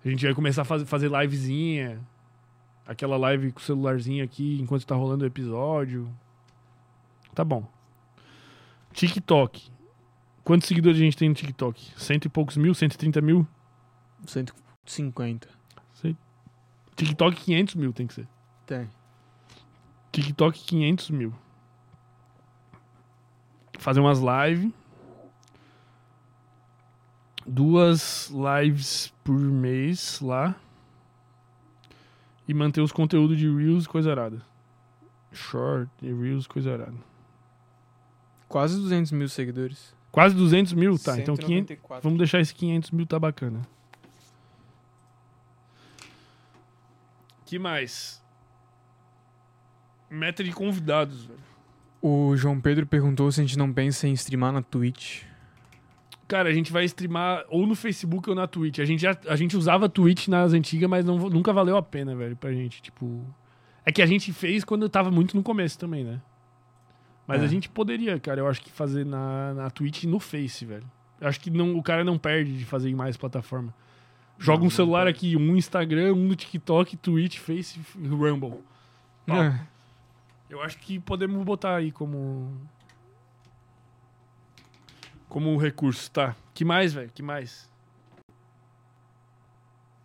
A 0.04 0.10
gente 0.10 0.26
vai 0.26 0.34
começar 0.36 0.62
a 0.64 0.66
faz- 0.66 0.88
fazer 0.88 1.10
livezinha. 1.12 2.00
Aquela 2.88 3.18
live 3.18 3.52
com 3.52 3.60
o 3.60 3.64
celularzinho 3.64 4.24
aqui 4.24 4.60
enquanto 4.62 4.86
tá 4.86 4.94
rolando 4.96 5.24
o 5.24 5.28
episódio. 5.28 6.08
Tá 7.34 7.44
bom. 7.44 7.68
TikTok. 8.94 9.72
Quantos 10.44 10.68
seguidores 10.68 10.98
a 11.00 11.04
gente 11.04 11.18
tem 11.18 11.28
no 11.28 11.34
TikTok? 11.36 11.92
Cento 11.98 12.26
e 12.26 12.30
poucos 12.30 12.56
mil? 12.56 12.74
130 12.76 13.20
mil? 13.22 13.48
150. 14.28 15.50
TikTok 16.96 17.36
500 17.42 17.76
mil 17.76 17.92
tem 17.92 18.08
que 18.08 18.14
ser. 18.14 18.28
Tem. 18.66 18.88
TikTok 20.14 20.58
500 20.64 21.10
mil. 21.10 21.34
Fazer 23.80 24.00
umas 24.00 24.20
lives. 24.20 24.72
Duas 27.46 28.32
lives 28.32 29.14
por 29.24 29.40
mês 29.40 30.20
lá. 30.22 30.56
E 32.48 32.54
manter 32.54 32.82
os 32.82 32.92
conteúdos 32.92 33.38
de 33.38 33.48
Reels, 33.50 33.88
coisa 33.88 34.12
arada. 34.12 34.42
Short 35.32 35.90
e 36.02 36.14
Reels, 36.14 36.48
coisa 36.48 36.74
arada. 36.74 36.98
Quase 38.48 38.80
200 38.80 39.12
mil 39.12 39.28
seguidores. 39.28 39.96
Quase 40.12 40.36
200 40.36 40.74
mil, 40.74 40.98
tá. 40.98 41.20
Então 41.20 41.36
500, 41.36 41.68
194. 41.68 42.04
vamos 42.04 42.18
deixar 42.18 42.40
esse 42.40 42.54
500 42.54 42.92
mil, 42.92 43.06
tá 43.06 43.20
bacana. 43.20 43.62
que 47.46 47.60
mais? 47.60 48.22
Meta 50.10 50.44
de 50.44 50.52
convidados, 50.52 51.26
velho. 51.26 51.40
O 52.02 52.36
João 52.36 52.60
Pedro 52.60 52.86
perguntou 52.86 53.32
se 53.32 53.40
a 53.40 53.44
gente 53.44 53.58
não 53.58 53.72
pensa 53.72 54.08
em 54.08 54.14
streamar 54.14 54.52
na 54.52 54.62
Twitch. 54.62 55.24
Cara, 56.28 56.50
a 56.50 56.54
gente 56.54 56.72
vai 56.72 56.84
streamar 56.86 57.44
ou 57.50 57.68
no 57.68 57.76
Facebook 57.76 58.28
ou 58.30 58.36
na 58.36 58.48
Twitch. 58.48 58.80
A 58.80 58.86
gente, 58.86 59.02
já, 59.02 59.16
a 59.28 59.36
gente 59.36 59.56
usava 59.56 59.88
Twitch 59.88 60.28
nas 60.28 60.54
antigas, 60.54 60.90
mas 60.90 61.06
não, 61.06 61.18
nunca 61.30 61.54
valeu 61.54 61.78
a 61.78 61.84
pena, 61.84 62.16
velho, 62.16 62.36
pra 62.36 62.52
gente. 62.52 62.82
Tipo. 62.82 63.24
É 63.86 63.92
que 63.92 64.02
a 64.02 64.06
gente 64.08 64.34
fez 64.34 64.64
quando 64.64 64.90
tava 64.90 65.12
muito 65.12 65.36
no 65.38 65.44
começo 65.44 65.78
também, 65.78 66.04
né? 66.04 66.20
Mas 67.28 67.42
É. 67.42 67.46
a 67.46 67.48
gente 67.48 67.70
poderia, 67.70 68.20
cara, 68.20 68.40
eu 68.40 68.48
acho 68.48 68.62
que 68.62 68.72
fazer 68.72 69.06
na, 69.06 69.54
na 69.54 69.70
Twitch 69.70 70.04
e 70.04 70.08
no 70.08 70.20
Face, 70.20 70.66
velho. 70.66 70.84
Eu 71.22 71.28
acho 71.28 71.40
que 71.40 71.50
não, 71.52 71.78
o 71.78 71.84
cara 71.84 72.04
não 72.04 72.18
perde 72.18 72.58
de 72.58 72.66
fazer 72.66 72.90
em 72.90 72.96
mais 72.96 73.16
plataforma. 73.16 73.74
Joga 74.38 74.60
Não, 74.60 74.68
um 74.68 74.70
celular 74.70 75.08
aqui, 75.08 75.38
um 75.38 75.56
Instagram, 75.56 76.14
um 76.14 76.28
no 76.28 76.36
TikTok, 76.36 76.98
Twitch, 76.98 77.38
Face, 77.38 77.80
Rumble. 77.96 78.60
É. 79.28 79.60
Eu 80.50 80.62
acho 80.62 80.78
que 80.80 81.00
podemos 81.00 81.42
botar 81.44 81.76
aí 81.78 81.92
como. 81.92 82.52
Como 85.36 85.58
recurso, 85.58 86.10
tá? 86.12 86.34
Que 86.54 86.64
mais, 86.64 86.94
velho? 86.94 87.12
Que 87.14 87.22
mais? 87.22 87.70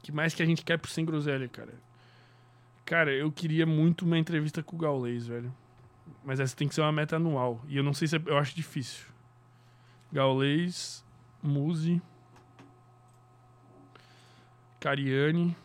Que 0.02 0.10
mais 0.10 0.34
que 0.34 0.42
a 0.42 0.44
gente 0.44 0.64
quer 0.64 0.76
pro 0.76 0.90
Sem 0.90 1.04
Groselha, 1.04 1.48
cara? 1.48 1.72
Cara, 2.84 3.12
eu 3.12 3.30
queria 3.30 3.64
muito 3.64 4.04
uma 4.04 4.18
entrevista 4.18 4.60
com 4.60 4.74
o 4.74 4.78
Gaulês, 4.80 5.28
velho. 5.28 5.54
Mas 6.24 6.40
essa 6.40 6.56
tem 6.56 6.66
que 6.66 6.74
ser 6.74 6.80
uma 6.80 6.90
meta 6.90 7.14
anual. 7.14 7.64
E 7.68 7.76
eu 7.76 7.84
não 7.84 7.94
sei 7.94 8.08
se 8.08 8.16
é, 8.16 8.22
eu 8.26 8.36
acho 8.36 8.56
difícil. 8.56 9.06
Gaulês, 10.12 11.04
Muse, 11.40 12.02
Cariani. 14.80 15.56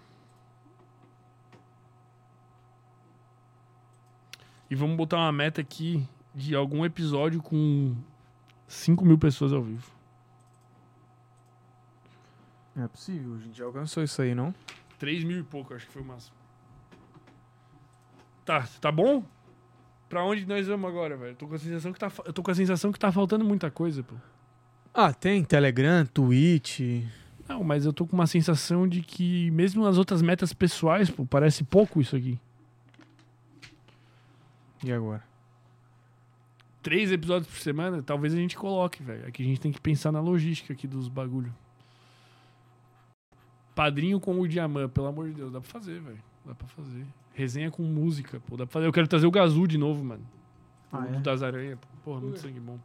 E 4.69 4.75
vamos 4.75 4.95
botar 4.95 5.17
uma 5.17 5.31
meta 5.31 5.59
aqui 5.59 6.07
de 6.35 6.53
algum 6.53 6.85
episódio 6.85 7.41
com 7.41 7.95
5 8.67 9.05
mil 9.05 9.17
pessoas 9.17 9.53
ao 9.53 9.61
vivo. 9.61 9.91
É 12.77 12.87
possível, 12.87 13.35
a 13.35 13.39
gente 13.39 13.57
já 13.57 13.65
alcançou 13.65 14.03
isso 14.03 14.21
aí, 14.21 14.35
não? 14.35 14.53
3 14.99 15.23
mil 15.23 15.39
e 15.39 15.43
pouco, 15.43 15.73
acho 15.73 15.85
que 15.85 15.93
foi 15.93 16.01
o 16.01 16.05
máximo. 16.05 16.35
Tá, 18.43 18.67
tá 18.81 18.91
bom? 18.91 19.23
Pra 20.09 20.23
onde 20.23 20.45
nós 20.45 20.67
vamos 20.67 20.89
agora, 20.89 21.15
velho? 21.15 21.35
Tô 21.35 21.47
com 21.47 21.55
a 21.55 21.59
sensação 21.59 21.91
que 21.91 21.99
tá, 21.99 22.11
eu 22.25 22.33
tô 22.33 22.43
com 22.43 22.51
a 22.51 22.55
sensação 22.55 22.91
que 22.91 22.99
tá 22.99 23.11
faltando 23.11 23.45
muita 23.45 23.71
coisa, 23.71 24.03
pô. 24.03 24.15
Ah, 24.93 25.13
tem 25.13 25.43
Telegram, 25.43 26.05
Twitch. 26.05 26.81
Não, 27.47 27.63
mas 27.63 27.85
eu 27.85 27.93
tô 27.93 28.05
com 28.05 28.13
uma 28.13 28.27
sensação 28.27 28.87
de 28.87 29.01
que 29.01 29.51
mesmo 29.51 29.83
nas 29.83 29.97
outras 29.97 30.21
metas 30.21 30.53
pessoais, 30.53 31.09
pô, 31.09 31.25
parece 31.25 31.63
pouco 31.63 32.01
isso 32.01 32.15
aqui. 32.15 32.39
E 34.83 34.91
agora? 34.91 35.23
Três 36.85 37.11
episódios 37.11 37.51
por 37.51 37.59
semana, 37.59 38.03
talvez 38.03 38.31
a 38.31 38.37
gente 38.37 38.55
coloque, 38.55 39.01
velho. 39.01 39.27
Aqui 39.27 39.41
a 39.41 39.45
gente 39.47 39.59
tem 39.59 39.71
que 39.71 39.81
pensar 39.81 40.11
na 40.11 40.19
logística 40.19 40.71
aqui 40.71 40.85
dos 40.85 41.07
bagulho. 41.07 41.51
Padrinho 43.73 44.19
com 44.19 44.39
o 44.39 44.47
Diamant, 44.47 44.91
pelo 44.91 45.07
amor 45.07 45.27
de 45.27 45.33
Deus, 45.33 45.51
dá 45.51 45.59
pra 45.59 45.67
fazer, 45.67 45.99
velho. 45.99 46.21
Dá 46.45 46.53
pra 46.53 46.67
fazer. 46.67 47.03
Resenha 47.33 47.71
com 47.71 47.81
música, 47.81 48.39
pô, 48.39 48.55
dá 48.55 48.67
pra 48.67 48.73
fazer. 48.73 48.85
Eu 48.85 48.93
quero 48.93 49.07
trazer 49.07 49.25
o 49.25 49.31
Gazu 49.31 49.65
de 49.65 49.79
novo, 49.79 50.05
mano. 50.05 50.23
Ah, 50.93 50.99
o 50.99 51.15
é? 51.15 51.19
das 51.21 51.41
aranhas, 51.41 51.79
pô. 51.79 51.87
Porra, 52.03 52.21
muito 52.21 52.37
sangue 52.37 52.59
bom. 52.59 52.77
pô. 52.77 52.83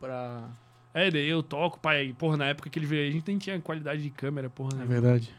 Pra. 0.00 0.48
É, 0.94 1.10
daí 1.10 1.28
eu 1.28 1.42
toco, 1.42 1.78
pai. 1.78 2.16
Porra, 2.18 2.38
na 2.38 2.46
época 2.46 2.70
que 2.70 2.78
ele 2.78 2.86
veio, 2.86 3.06
a 3.06 3.12
gente 3.12 3.28
nem 3.28 3.36
tinha 3.36 3.60
qualidade 3.60 4.02
de 4.02 4.08
câmera, 4.08 4.48
porra. 4.48 4.70
É 4.72 4.76
né? 4.76 4.86
verdade. 4.86 5.30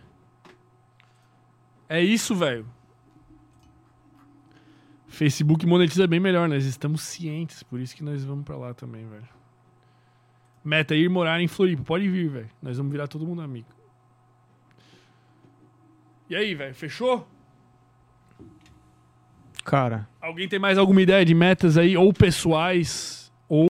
É 1.89 1.99
isso, 1.99 2.35
velho. 2.35 2.67
Facebook 5.13 5.63
monetiza 5.67 6.07
bem 6.07 6.19
melhor, 6.19 6.49
nós 6.49 6.65
estamos 6.65 7.03
cientes, 7.03 7.61
por 7.61 7.79
isso 7.79 7.95
que 7.95 8.03
nós 8.03 8.25
vamos 8.25 8.43
pra 8.43 8.57
lá 8.57 8.73
também, 8.73 9.07
velho. 9.07 9.29
Meta 10.65 10.95
ir 10.95 11.07
morar 11.07 11.39
em 11.39 11.47
Floripa, 11.47 11.83
pode 11.83 12.09
vir, 12.09 12.29
velho. 12.29 12.49
Nós 12.59 12.77
vamos 12.77 12.91
virar 12.91 13.07
todo 13.07 13.23
mundo 13.23 13.43
amigo. 13.43 13.67
E 16.27 16.35
aí, 16.35 16.55
velho, 16.55 16.73
fechou? 16.73 17.27
Cara, 19.63 20.09
Alguém 20.19 20.49
tem 20.49 20.57
mais 20.57 20.79
alguma 20.79 21.03
ideia 21.03 21.23
de 21.23 21.35
metas 21.35 21.77
aí, 21.77 21.95
ou 21.95 22.11
pessoais, 22.11 23.31
ou 23.47 23.67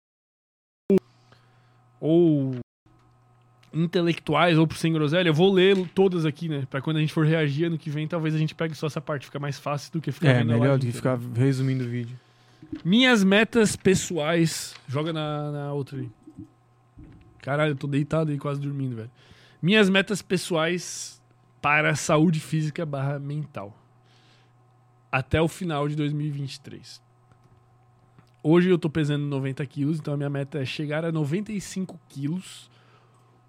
ou 2.00 2.52
intelectuais 3.74 4.58
ou 4.58 4.68
pro 4.68 4.78
Sem 4.78 4.92
Groselha, 4.92 5.30
eu 5.30 5.34
vou 5.34 5.52
ler 5.52 5.88
todas 5.96 6.26
aqui, 6.26 6.50
né? 6.50 6.68
Pra 6.70 6.82
quando 6.82 6.98
a 6.98 7.00
gente 7.00 7.14
for 7.14 7.26
reagir 7.26 7.66
ano 7.66 7.78
que 7.78 7.90
vem, 7.90 8.08
talvez 8.08 8.36
a 8.36 8.38
gente 8.38 8.54
pegue 8.54 8.76
só 8.76 8.88
essa 8.88 9.02
parte. 9.02 9.26
Fica 9.26 9.40
mais 9.40 9.58
fácil 9.58 9.92
do 9.94 10.02
que 10.02 10.12
ficar 10.12 10.30
É, 10.30 10.44
melhor 10.44 10.78
do 10.78 10.86
que 10.86 10.92
ficar 10.92 11.18
resumindo 11.36 11.84
o 11.84 11.88
vídeo. 11.88 12.18
Minhas 12.84 13.24
metas 13.24 13.76
pessoais. 13.76 14.74
Joga 14.88 15.14
na, 15.14 15.52
na 15.52 15.74
outra 15.74 16.00
aí. 16.00 16.10
Caralho, 17.40 17.72
eu 17.72 17.76
tô 17.76 17.88
deitado 17.88 18.32
aí 18.32 18.38
quase 18.38 18.60
dormindo, 18.60 18.96
velho. 18.96 19.12
Minhas 19.62 19.90
metas 19.90 20.22
pessoais 20.22 21.22
para 21.62 21.92
a 21.92 21.96
saúde 21.96 22.40
física 22.40 22.86
barra 22.86 23.20
mental. 23.20 23.78
Até 25.12 25.42
o 25.42 25.48
final 25.48 25.88
de 25.88 25.96
2023. 25.96 27.02
Hoje 28.44 28.70
eu 28.70 28.78
tô 28.78 28.90
pesando 28.90 29.24
90 29.26 29.64
quilos, 29.68 30.00
então 30.00 30.14
a 30.14 30.18
minha 30.18 30.30
meta 30.30 30.60
é 30.60 30.66
chegar 30.66 31.06
a 31.06 31.12
95 31.12 32.00
quilos 32.10 32.71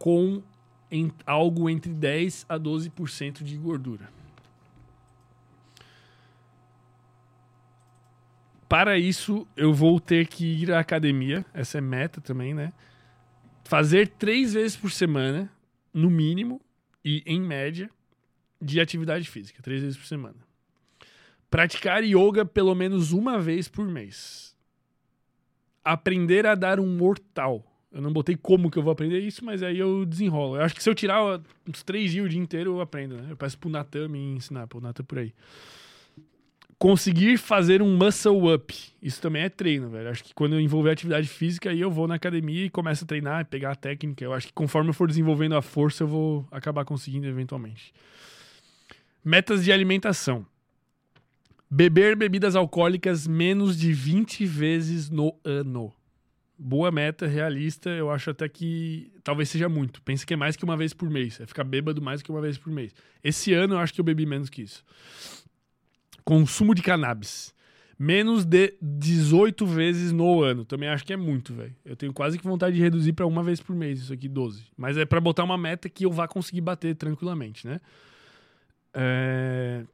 com 0.02 0.42
em- 0.90 1.12
algo 1.24 1.70
entre 1.70 1.94
10 1.94 2.44
a 2.48 2.58
12% 2.58 3.44
de 3.44 3.56
gordura. 3.56 4.10
Para 8.68 8.98
isso, 8.98 9.46
eu 9.56 9.72
vou 9.72 10.00
ter 10.00 10.26
que 10.26 10.44
ir 10.44 10.72
à 10.72 10.80
academia. 10.80 11.46
Essa 11.54 11.78
é 11.78 11.80
meta 11.80 12.20
também, 12.20 12.52
né? 12.52 12.72
Fazer 13.62 14.08
três 14.08 14.54
vezes 14.54 14.76
por 14.76 14.90
semana, 14.90 15.48
no 15.94 16.10
mínimo, 16.10 16.60
e 17.04 17.22
em 17.24 17.40
média, 17.40 17.88
de 18.60 18.80
atividade 18.80 19.30
física. 19.30 19.62
Três 19.62 19.82
vezes 19.82 19.96
por 19.96 20.06
semana. 20.06 20.38
Praticar 21.48 22.02
yoga 22.02 22.44
pelo 22.44 22.74
menos 22.74 23.12
uma 23.12 23.38
vez 23.38 23.68
por 23.68 23.86
mês. 23.86 24.52
Aprender 25.84 26.44
a 26.44 26.56
dar 26.56 26.80
um 26.80 26.96
mortal. 26.96 27.71
Eu 27.92 28.00
não 28.00 28.12
botei 28.12 28.36
como 28.36 28.70
que 28.70 28.78
eu 28.78 28.82
vou 28.82 28.92
aprender 28.92 29.18
isso, 29.20 29.44
mas 29.44 29.62
aí 29.62 29.78
eu 29.78 30.04
desenrolo. 30.06 30.56
Eu 30.56 30.62
acho 30.62 30.74
que 30.74 30.82
se 30.82 30.88
eu 30.88 30.94
tirar 30.94 31.40
uns 31.68 31.82
três 31.82 32.10
dias 32.10 32.26
o 32.26 32.28
dia 32.28 32.40
inteiro, 32.40 32.76
eu 32.76 32.80
aprendo, 32.80 33.16
né? 33.16 33.26
Eu 33.30 33.36
peço 33.36 33.58
pro 33.58 33.68
Natan 33.68 34.08
me 34.08 34.18
ensinar, 34.18 34.66
pro 34.66 34.80
Natan 34.80 35.04
por 35.04 35.18
aí 35.18 35.32
conseguir 36.82 37.38
fazer 37.38 37.80
um 37.80 37.96
muscle 37.96 38.52
up. 38.52 38.74
Isso 39.00 39.22
também 39.22 39.44
é 39.44 39.48
treino, 39.48 39.88
velho. 39.88 40.10
Acho 40.10 40.24
que 40.24 40.34
quando 40.34 40.54
eu 40.54 40.60
envolver 40.60 40.90
atividade 40.90 41.28
física, 41.28 41.70
aí 41.70 41.80
eu 41.80 41.88
vou 41.88 42.08
na 42.08 42.16
academia 42.16 42.64
e 42.64 42.68
começo 42.68 43.04
a 43.04 43.06
treinar, 43.06 43.46
pegar 43.46 43.70
a 43.70 43.76
técnica. 43.76 44.24
Eu 44.24 44.32
acho 44.32 44.48
que 44.48 44.52
conforme 44.52 44.90
eu 44.90 44.92
for 44.92 45.06
desenvolvendo 45.06 45.54
a 45.54 45.62
força, 45.62 46.02
eu 46.02 46.08
vou 46.08 46.44
acabar 46.50 46.84
conseguindo 46.84 47.24
eventualmente. 47.28 47.94
Metas 49.24 49.62
de 49.62 49.70
alimentação. 49.70 50.44
Beber 51.70 52.16
bebidas 52.16 52.56
alcoólicas 52.56 53.28
menos 53.28 53.78
de 53.78 53.92
20 53.92 54.44
vezes 54.44 55.08
no 55.08 55.36
ano. 55.44 55.92
Boa 56.64 56.92
meta, 56.92 57.26
realista. 57.26 57.90
Eu 57.90 58.08
acho 58.08 58.30
até 58.30 58.48
que 58.48 59.10
talvez 59.24 59.48
seja 59.48 59.68
muito. 59.68 60.00
Pensa 60.02 60.24
que 60.24 60.32
é 60.32 60.36
mais 60.36 60.54
que 60.54 60.64
uma 60.64 60.76
vez 60.76 60.94
por 60.94 61.10
mês. 61.10 61.40
É 61.40 61.46
ficar 61.46 61.64
bêbado 61.64 62.00
mais 62.00 62.22
que 62.22 62.30
uma 62.30 62.40
vez 62.40 62.56
por 62.56 62.72
mês. 62.72 62.94
Esse 63.22 63.52
ano 63.52 63.74
eu 63.74 63.78
acho 63.78 63.92
que 63.92 64.00
eu 64.00 64.04
bebi 64.04 64.24
menos 64.24 64.48
que 64.48 64.62
isso. 64.62 64.84
Consumo 66.24 66.72
de 66.72 66.80
cannabis. 66.80 67.52
Menos 67.98 68.44
de 68.44 68.74
18 68.80 69.66
vezes 69.66 70.12
no 70.12 70.40
ano. 70.40 70.64
Também 70.64 70.88
acho 70.88 71.04
que 71.04 71.12
é 71.12 71.16
muito, 71.16 71.52
velho. 71.52 71.74
Eu 71.84 71.96
tenho 71.96 72.12
quase 72.12 72.38
que 72.38 72.44
vontade 72.44 72.76
de 72.76 72.82
reduzir 72.82 73.12
pra 73.12 73.26
uma 73.26 73.42
vez 73.42 73.60
por 73.60 73.74
mês, 73.74 73.98
isso 74.00 74.12
aqui, 74.12 74.28
12. 74.28 74.62
Mas 74.76 74.96
é 74.96 75.04
pra 75.04 75.20
botar 75.20 75.42
uma 75.42 75.58
meta 75.58 75.88
que 75.88 76.06
eu 76.06 76.12
vá 76.12 76.28
conseguir 76.28 76.60
bater 76.60 76.94
tranquilamente, 76.94 77.66
né? 77.66 77.80
É, 78.94 79.84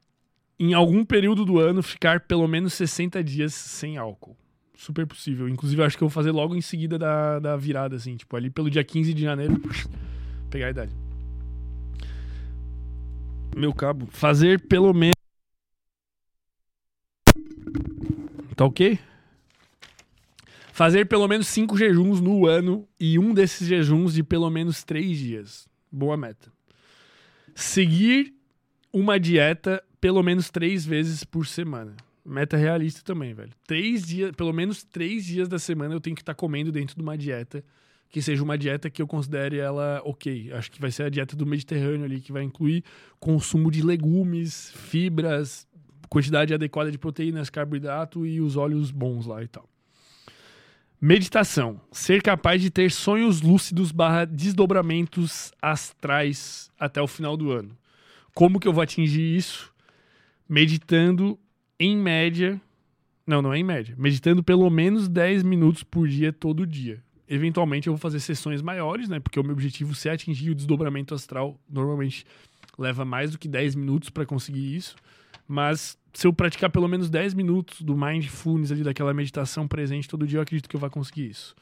Em 0.61 0.75
algum 0.75 1.03
período 1.03 1.47
do 1.47 1.59
ano, 1.59 1.83
ficar 1.83 2.21
pelo 2.21 2.47
menos 2.47 2.75
60 2.75 3.25
dias 3.25 3.55
sem 3.55 3.97
álcool. 3.97 4.37
Super 4.79 5.09
possível. 5.09 5.49
Inclusive, 5.49 5.83
acho 5.83 5.99
que 5.99 6.05
eu 6.05 6.09
vou 6.09 6.15
fazer 6.15 6.31
logo 6.31 6.55
em 6.55 6.61
seguida 6.61 6.97
da, 6.97 7.41
da 7.41 7.57
virada, 7.57 7.97
assim. 7.97 8.17
Tipo, 8.17 8.37
ali 8.37 8.49
pelo 8.49 8.71
dia 8.71 8.85
15 8.85 9.13
de 9.13 9.23
janeiro, 9.23 9.61
pegar 10.49 10.69
a 10.69 10.71
idade. 10.71 10.93
Meu 13.57 13.75
cabo. 13.75 14.07
Fazer 14.07 14.61
pelo 14.69 14.95
menos. 14.95 15.17
Tá 18.55 18.65
ok? 18.65 19.01
Fazer 20.73 21.07
pelo 21.07 21.27
menos 21.27 21.49
cinco 21.49 21.77
jejuns 21.77 22.21
no 22.21 22.47
ano 22.47 22.87
e 23.01 23.19
um 23.19 23.35
desses 23.35 23.67
jejuns 23.67 24.15
de 24.15 24.23
pelo 24.23 24.49
menos 24.49 24.85
três 24.85 25.19
dias. 25.19 25.69
Boa 25.91 26.17
meta. 26.17 26.53
Seguir 27.53 28.33
uma 28.93 29.19
dieta 29.19 29.83
pelo 30.01 30.23
menos 30.23 30.51
três 30.51 30.87
vezes 30.87 31.25
por 31.25 31.49
semana. 31.49 31.97
Meta 32.29 32.59
realista 32.59 33.01
também, 33.03 33.33
velho. 33.33 33.53
Três 33.67 34.07
dias, 34.07 34.33
pelo 34.33 34.53
menos 34.53 34.85
três 34.85 35.25
dias 35.25 35.49
da 35.49 35.59
semana 35.59 35.95
eu 35.95 36.01
tenho 36.01 36.15
que 36.15 36.21
estar 36.21 36.35
comendo 36.35 36.71
dentro 36.71 36.95
de 36.95 37.01
uma 37.01 37.17
dieta 37.17 37.65
que 38.11 38.21
seja 38.21 38.43
uma 38.43 38.57
dieta 38.57 38.91
que 38.91 39.01
eu 39.01 39.07
considere 39.07 39.59
ela 39.59 40.03
ok. 40.05 40.53
Acho 40.53 40.71
que 40.71 40.81
vai 40.81 40.91
ser 40.91 41.05
a 41.05 41.09
dieta 41.09 41.35
do 41.35 41.47
Mediterrâneo 41.47 42.05
ali, 42.05 42.21
que 42.21 42.31
vai 42.31 42.43
incluir 42.43 42.85
consumo 43.19 43.71
de 43.71 43.83
legumes, 43.83 44.71
fibras, 44.73 45.67
quantidade 46.09 46.53
adequada 46.53 46.91
de 46.91 46.99
proteínas, 46.99 47.49
carboidrato 47.49 48.27
e 48.27 48.41
os 48.41 48.57
óleos 48.57 48.91
bons 48.91 49.27
lá 49.27 49.43
e 49.43 49.49
tal. 49.49 49.69
Meditação. 51.01 51.81
Ser 51.93 52.23
capaz 52.23 52.61
de 52.61 52.71
ter 52.71 52.91
sonhos 52.91 53.41
lúcidos 53.41 53.91
barra 53.91 54.25
desdobramentos 54.27 55.53
astrais 55.63 56.71
até 56.79 57.01
o 57.01 57.07
final 57.07 57.37
do 57.37 57.53
ano. 57.53 57.77
Como 58.35 58.61
que 58.61 58.69
eu 58.69 58.73
vou 58.73 58.83
atingir 58.83 59.37
isso? 59.37 59.73
Meditando 60.49 61.39
em 61.79 61.97
média. 61.97 62.61
Não, 63.27 63.43
não 63.43 63.53
é 63.53 63.59
em 63.59 63.65
média. 63.65 63.95
Meditando 63.99 64.43
pelo 64.43 64.69
menos 64.71 65.09
10 65.09 65.43
minutos 65.43 65.83
por 65.83 66.09
dia, 66.09 66.33
todo 66.33 66.67
dia. 66.67 67.03
Eventualmente 67.29 67.87
eu 67.87 67.93
vou 67.93 68.01
fazer 68.01 68.21
sessões 68.21 68.63
maiores, 68.63 69.09
né? 69.09 69.21
Porque 69.21 69.39
o 69.39 69.45
meu 69.45 69.53
objetivo, 69.53 69.95
se 69.95 70.09
é 70.09 70.13
atingir 70.13 70.51
o 70.51 70.55
desdobramento 70.55 71.15
astral, 71.15 71.61
normalmente 71.69 72.25
leva 72.79 73.05
mais 73.05 73.31
do 73.31 73.39
que 73.39 73.47
10 73.47 73.75
minutos 73.75 74.09
para 74.09 74.25
conseguir 74.25 74.75
isso. 74.75 74.97
Mas 75.47 75.99
se 76.13 76.27
eu 76.27 76.33
praticar 76.33 76.71
pelo 76.71 76.89
menos 76.89 77.11
10 77.11 77.35
minutos 77.35 77.83
do 77.83 77.97
mindfulness 77.97 78.73
ali, 78.73 78.83
daquela 78.83 79.13
meditação 79.13 79.69
presente 79.69 80.09
todo 80.09 80.27
dia, 80.27 80.39
eu 80.39 80.43
acredito 80.43 80.69
que 80.69 80.77
eu 80.77 80.81
vou 80.81 80.91
conseguir 80.91 81.29
isso. 81.29 81.55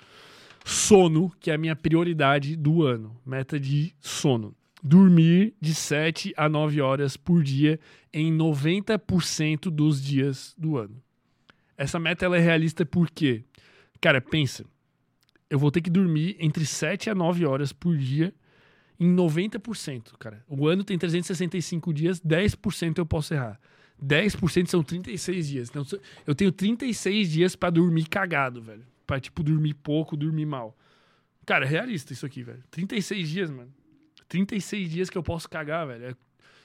Sono, 0.65 1.33
que 1.41 1.51
é 1.51 1.55
a 1.55 1.59
minha 1.59 1.77
prioridade 1.77 2.57
do 2.57 2.83
ano. 2.83 3.17
Meta 3.25 3.59
de 3.59 3.95
sono. 4.01 4.55
Dormir 4.83 5.55
de 5.61 5.75
7 5.75 6.35
a 6.37 6.49
9 6.49 6.81
horas 6.81 7.17
por 7.17 7.43
dia 7.43 7.81
em 8.13 8.33
90% 8.33 9.71
dos 9.71 10.03
dias 10.03 10.55
do 10.57 10.77
ano. 10.77 11.03
Essa 11.77 11.99
meta 11.99 12.25
ela 12.25 12.37
é 12.37 12.41
realista 12.41 12.87
porque, 12.87 13.45
cara, 14.01 14.21
pensa, 14.21 14.65
eu 15.51 15.59
vou 15.59 15.71
ter 15.71 15.81
que 15.81 15.91
dormir 15.91 16.37
entre 16.39 16.65
7 16.65 17.11
a 17.11 17.15
9 17.15 17.45
horas 17.47 17.73
por 17.73 17.97
dia 17.97 18.35
em 18.99 19.15
90%, 19.15 20.17
cara. 20.19 20.45
O 20.49 20.67
ano 20.67 20.83
tem 20.83 20.99
365 20.99 21.93
dias, 21.93 22.21
10% 22.21 22.99
eu 22.99 23.07
posso 23.07 23.35
errar. 23.35 23.61
10% 24.03 24.69
são 24.69 24.83
36 24.83 25.49
dias. 25.49 25.71
Então, 25.71 25.85
eu 26.27 26.35
tenho 26.35 26.53
36 26.53 27.31
dias 27.31 27.57
pra 27.57 27.71
dormir 27.71 28.09
cagado, 28.09 28.63
velho. 28.63 28.87
Pra, 29.07 29.21
tipo, 29.21 29.43
dormir 29.43 29.75
pouco, 29.75 30.17
dormir 30.17 30.47
mal. 30.47 30.77
Cara, 31.47 31.65
é 31.65 31.69
realista 31.69 32.13
isso 32.13 32.27
aqui, 32.27 32.43
velho. 32.43 32.63
36 32.71 33.29
dias, 33.29 33.51
mano. 33.51 33.73
36 34.29 34.91
dias 34.91 35.11
que 35.11 35.17
eu 35.19 35.23
posso 35.23 35.49
cagar, 35.49 35.87
velho. 35.87 36.07
É 36.07 36.15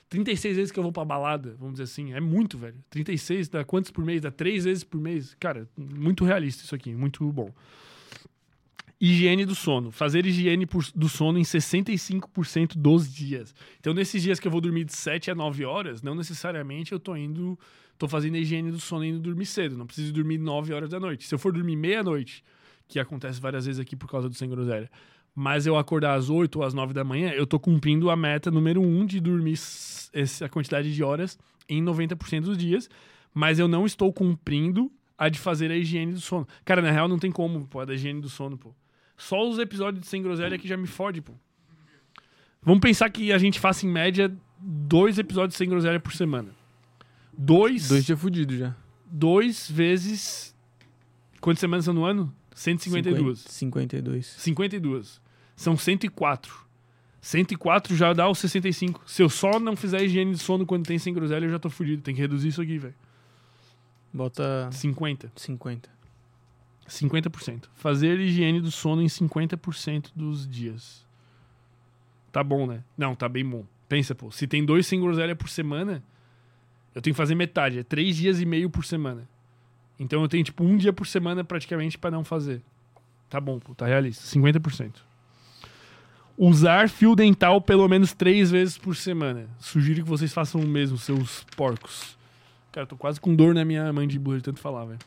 36 0.10 0.58
vezes 0.58 0.72
que 0.72 0.78
eu 0.80 0.84
vou 0.84 0.92
pra 0.92 1.06
balada, 1.06 1.56
vamos 1.58 1.76
dizer 1.76 1.84
assim. 1.84 2.14
É 2.14 2.20
muito, 2.20 2.58
velho. 2.58 2.76
36 2.90 3.48
dá 3.48 3.64
quantos 3.64 3.92
por 3.92 4.04
mês? 4.04 4.22
Dá 4.22 4.30
3 4.32 4.66
vezes 4.66 4.84
por 4.84 5.00
mês. 5.00 5.36
Cara, 5.40 5.70
muito 5.78 6.26
realista 6.26 6.64
isso 6.64 6.76
aqui. 6.76 6.94
Muito 6.94 7.32
bom. 7.32 7.50
Higiene 9.00 9.46
do 9.46 9.56
sono. 9.56 9.90
Fazer 9.92 10.26
higiene 10.28 10.66
por- 10.68 10.86
do 10.94 11.10
sono 11.10 11.40
em 11.40 11.44
65% 11.44 12.78
dos 12.78 13.12
dias. 13.12 13.56
Então, 13.80 13.94
nesses 13.94 14.22
dias 14.22 14.40
que 14.40 14.48
eu 14.48 14.52
vou 14.52 14.62
dormir 14.62 14.84
de 14.84 14.94
7 14.94 15.32
a 15.32 15.36
9 15.36 15.66
horas, 15.66 16.04
não 16.04 16.14
necessariamente 16.14 16.92
eu 16.92 17.00
tô 17.00 17.16
indo. 17.16 17.58
tô 17.98 18.08
fazendo 18.08 18.34
a 18.34 18.40
higiene 18.40 18.72
do 18.72 18.80
sono 18.80 19.06
indo 19.06 19.20
dormir 19.20 19.46
cedo. 19.46 19.78
Não 19.78 19.86
preciso 19.86 20.12
dormir 20.12 20.40
9 20.40 20.74
horas 20.74 20.90
da 20.90 21.00
noite. 21.00 21.28
Se 21.28 21.36
eu 21.36 21.38
for 21.40 21.54
dormir 21.54 21.76
meia-noite, 21.76 22.44
que 22.88 23.00
acontece 23.00 23.40
várias 23.40 23.68
vezes 23.68 23.80
aqui 23.80 23.96
por 23.96 24.10
causa 24.10 24.28
do 24.28 24.34
sem 24.34 24.50
groselha, 24.50 24.90
mas 25.36 25.66
eu 25.66 25.78
acordar 25.78 26.14
às 26.16 26.30
8 26.30 26.58
ou 26.58 26.66
às 26.66 26.74
9 26.74 26.94
da 26.94 27.03
manhã, 27.03 27.32
eu 27.32 27.48
tô 27.48 27.60
cumprindo 27.60 28.10
a 28.10 28.16
meta 28.16 28.52
número 28.52 28.82
1 28.82 29.06
de 29.06 29.20
dormir 29.20 29.58
essa 30.14 30.49
quantidade 30.49 30.94
de 30.94 31.03
horas 31.03 31.38
em 31.70 31.84
90% 31.84 32.41
dos 32.41 32.58
dias, 32.58 32.90
mas 33.34 33.60
eu 33.60 33.68
não 33.68 33.86
estou 33.86 34.12
cumprindo 34.12 34.91
a 35.18 35.30
de 35.30 35.40
fazer 35.40 35.72
a 35.72 35.76
higiene 35.78 36.14
do 36.14 36.20
sono. 36.20 36.48
Cara, 36.66 36.82
na 36.82 36.91
real 36.91 37.08
não 37.08 37.20
tem 37.20 37.32
como, 37.32 37.66
pô, 37.68 37.80
a 37.80 37.86
da 37.86 37.94
higiene 37.94 38.20
do 38.20 38.28
sono, 38.30 38.58
pô. 38.58 38.74
Só 39.16 39.48
os 39.48 39.60
episódios 39.60 40.02
de 40.02 40.08
Sem 40.08 40.22
Groselha 40.22 40.58
que 40.58 40.68
já 40.68 40.76
me 40.76 40.88
fode, 40.88 41.22
pô. 41.22 41.34
Vamos 42.64 42.82
pensar 42.82 43.10
que 43.10 43.32
a 43.32 43.38
gente 43.38 43.60
faça 43.60 43.86
em 43.86 43.90
média 43.90 44.32
dois 44.60 45.18
episódios 45.18 45.56
sem 45.58 45.70
groselha 45.70 45.99
por 45.99 46.12
semana. 46.14 46.49
Dois, 47.36 47.88
Dois 47.88 48.06
dias 48.06 48.20
fudidos 48.20 48.58
já. 48.58 48.76
dois 49.06 49.70
vezes. 49.70 50.56
Quantas 51.40 51.60
semanas 51.60 51.86
são 51.86 51.94
no 51.94 52.03
ano? 52.03 52.34
152. 52.53 53.40
52. 53.40 54.26
52. 54.26 55.22
São 55.56 55.78
104. 55.78 56.65
104 57.22 57.95
já 57.95 58.14
dá 58.14 58.28
os 58.30 58.40
65. 58.40 59.03
Se 59.06 59.22
eu 59.22 59.30
só 59.30 59.60
não 59.60 59.76
fizer 59.76 60.03
higiene 60.03 60.32
de 60.32 60.40
sono 60.40 60.65
quando 60.65 60.86
tem 60.86 60.98
sem 60.98 61.14
groselha, 61.14 61.45
eu 61.45 61.52
já 61.52 61.60
tô 61.60 61.69
fudido. 61.69 62.02
Tem 62.02 62.15
que 62.15 62.22
reduzir 62.22 62.48
isso 62.48 62.61
aqui, 62.61 62.78
velho. 62.78 62.95
Bota 64.11 64.69
50. 64.72 65.32
50. 65.36 65.90
50%. 66.88 67.65
Fazer 67.76 68.19
higiene 68.19 68.60
do 68.60 68.72
sono 68.72 69.02
em 69.02 69.07
50% 69.07 70.11
dos 70.15 70.48
dias. 70.48 71.06
Tá 72.32 72.44
bom, 72.44 72.65
né? 72.65 72.84
Não, 72.98 73.15
tá 73.15 73.30
bem 73.30 73.45
bom. 73.45 73.65
Pensa, 73.88 74.15
pô, 74.15 74.32
se 74.32 74.48
tem 74.48 74.65
dois 74.65 74.88
sem 74.88 74.99
groselha 74.99 75.36
por 75.36 75.49
semana, 75.49 76.03
eu 76.95 77.02
tenho 77.02 77.14
que 77.14 77.18
fazer 77.18 77.36
metade. 77.36 77.80
É 77.80 77.84
três 77.84 78.15
dias 78.15 78.41
e 78.41 78.45
meio 78.45 78.69
por 78.69 78.86
semana. 78.86 79.28
Então 80.00 80.22
eu 80.22 80.28
tenho, 80.28 80.44
tipo, 80.44 80.64
um 80.64 80.78
dia 80.78 80.92
por 80.92 81.06
semana 81.06 81.44
praticamente 81.44 81.98
para 81.98 82.12
não 82.12 82.24
fazer. 82.24 82.62
Tá 83.30 83.40
bom, 83.40 83.60
tá 83.60 83.86
realista. 83.86 84.24
50%. 84.26 84.96
Usar 86.38 86.90
fio 86.90 87.16
dental 87.16 87.62
pelo 87.62 87.88
menos 87.88 88.14
três 88.14 88.52
vezes 88.52 88.78
por 88.78 88.96
semana. 88.96 89.48
Sugiro 89.60 90.04
que 90.04 90.10
vocês 90.10 90.34
façam 90.34 90.60
o 90.60 90.68
mesmo, 90.68 90.98
seus 90.98 91.44
porcos. 91.56 92.18
Cara, 92.72 92.88
tô 92.88 92.98
quase 92.98 93.20
com 93.20 93.36
dor 93.36 93.54
na 93.54 93.64
minha 93.64 93.92
mandíbula 93.94 94.38
de 94.38 94.44
tanto 94.44 94.60
falar, 94.60 94.86
velho. 94.86 95.00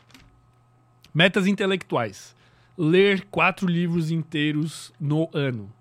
Metas 1.12 1.46
intelectuais. 1.46 2.36
Ler 2.76 3.26
quatro 3.30 3.66
livros 3.66 4.10
inteiros 4.10 4.92
no 5.00 5.28
ano. 5.32 5.72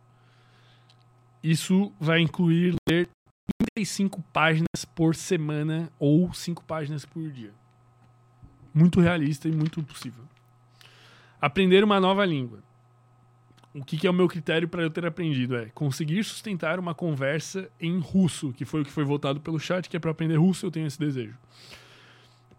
Isso 1.44 1.92
vai 2.00 2.20
incluir 2.20 2.76
ler 2.90 3.10
35 3.76 4.24
páginas 4.32 4.86
por 4.96 5.16
semana 5.16 5.92
ou 6.00 6.34
5 6.34 6.64
páginas 6.64 7.06
por 7.06 7.30
dia. 7.30 7.52
Muito 8.74 9.00
realista 9.00 9.48
e 9.48 9.52
muito 9.52 9.84
possível. 9.84 10.24
Aprender 11.40 11.84
uma 11.84 12.00
nova 12.00 12.26
língua. 12.26 12.60
O 13.74 13.84
que, 13.84 13.98
que 13.98 14.06
é 14.06 14.10
o 14.10 14.14
meu 14.14 14.28
critério 14.28 14.68
para 14.68 14.84
eu 14.84 14.90
ter 14.90 15.06
aprendido? 15.06 15.56
É 15.56 15.66
conseguir 15.74 16.24
sustentar 16.24 16.80
uma 16.80 16.94
conversa 16.94 17.70
em 17.80 17.98
russo, 18.00 18.54
que 18.54 18.66
foi 18.66 18.82
o 18.82 18.86
que 18.86 18.92
foi 18.92 19.04
votado 19.04 19.42
pelo 19.42 19.60
chat, 19.60 19.90
que 19.90 19.98
é 19.98 20.00
para 20.00 20.12
aprender 20.12 20.36
russo, 20.36 20.66
eu 20.66 20.72
tenho 20.72 20.86
esse 20.86 21.00
desejo. 21.00 21.36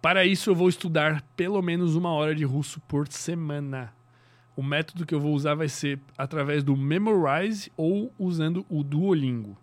Para 0.03 0.27
isso, 0.27 0.51
eu 0.51 0.55
vou 0.55 0.69
estudar 0.69 1.23
pelo 1.37 1.63
menos 1.63 1.95
uma 1.95 2.11
hora 2.11 2.35
de 2.35 2.45
russo 2.45 2.81
por 2.81 3.09
semana. 3.09 3.95
O 4.57 4.63
método 4.63 5.07
que 5.07 5.15
eu 5.15 5.21
vou 5.21 5.33
usar 5.33 5.55
vai 5.55 5.69
ser 5.69 6.01
através 6.19 6.63
do 6.63 6.77
Memorize 6.77 7.73
ou 7.77 8.13
usando 8.19 8.67
o 8.69 8.83
Duolingo. 8.83 9.57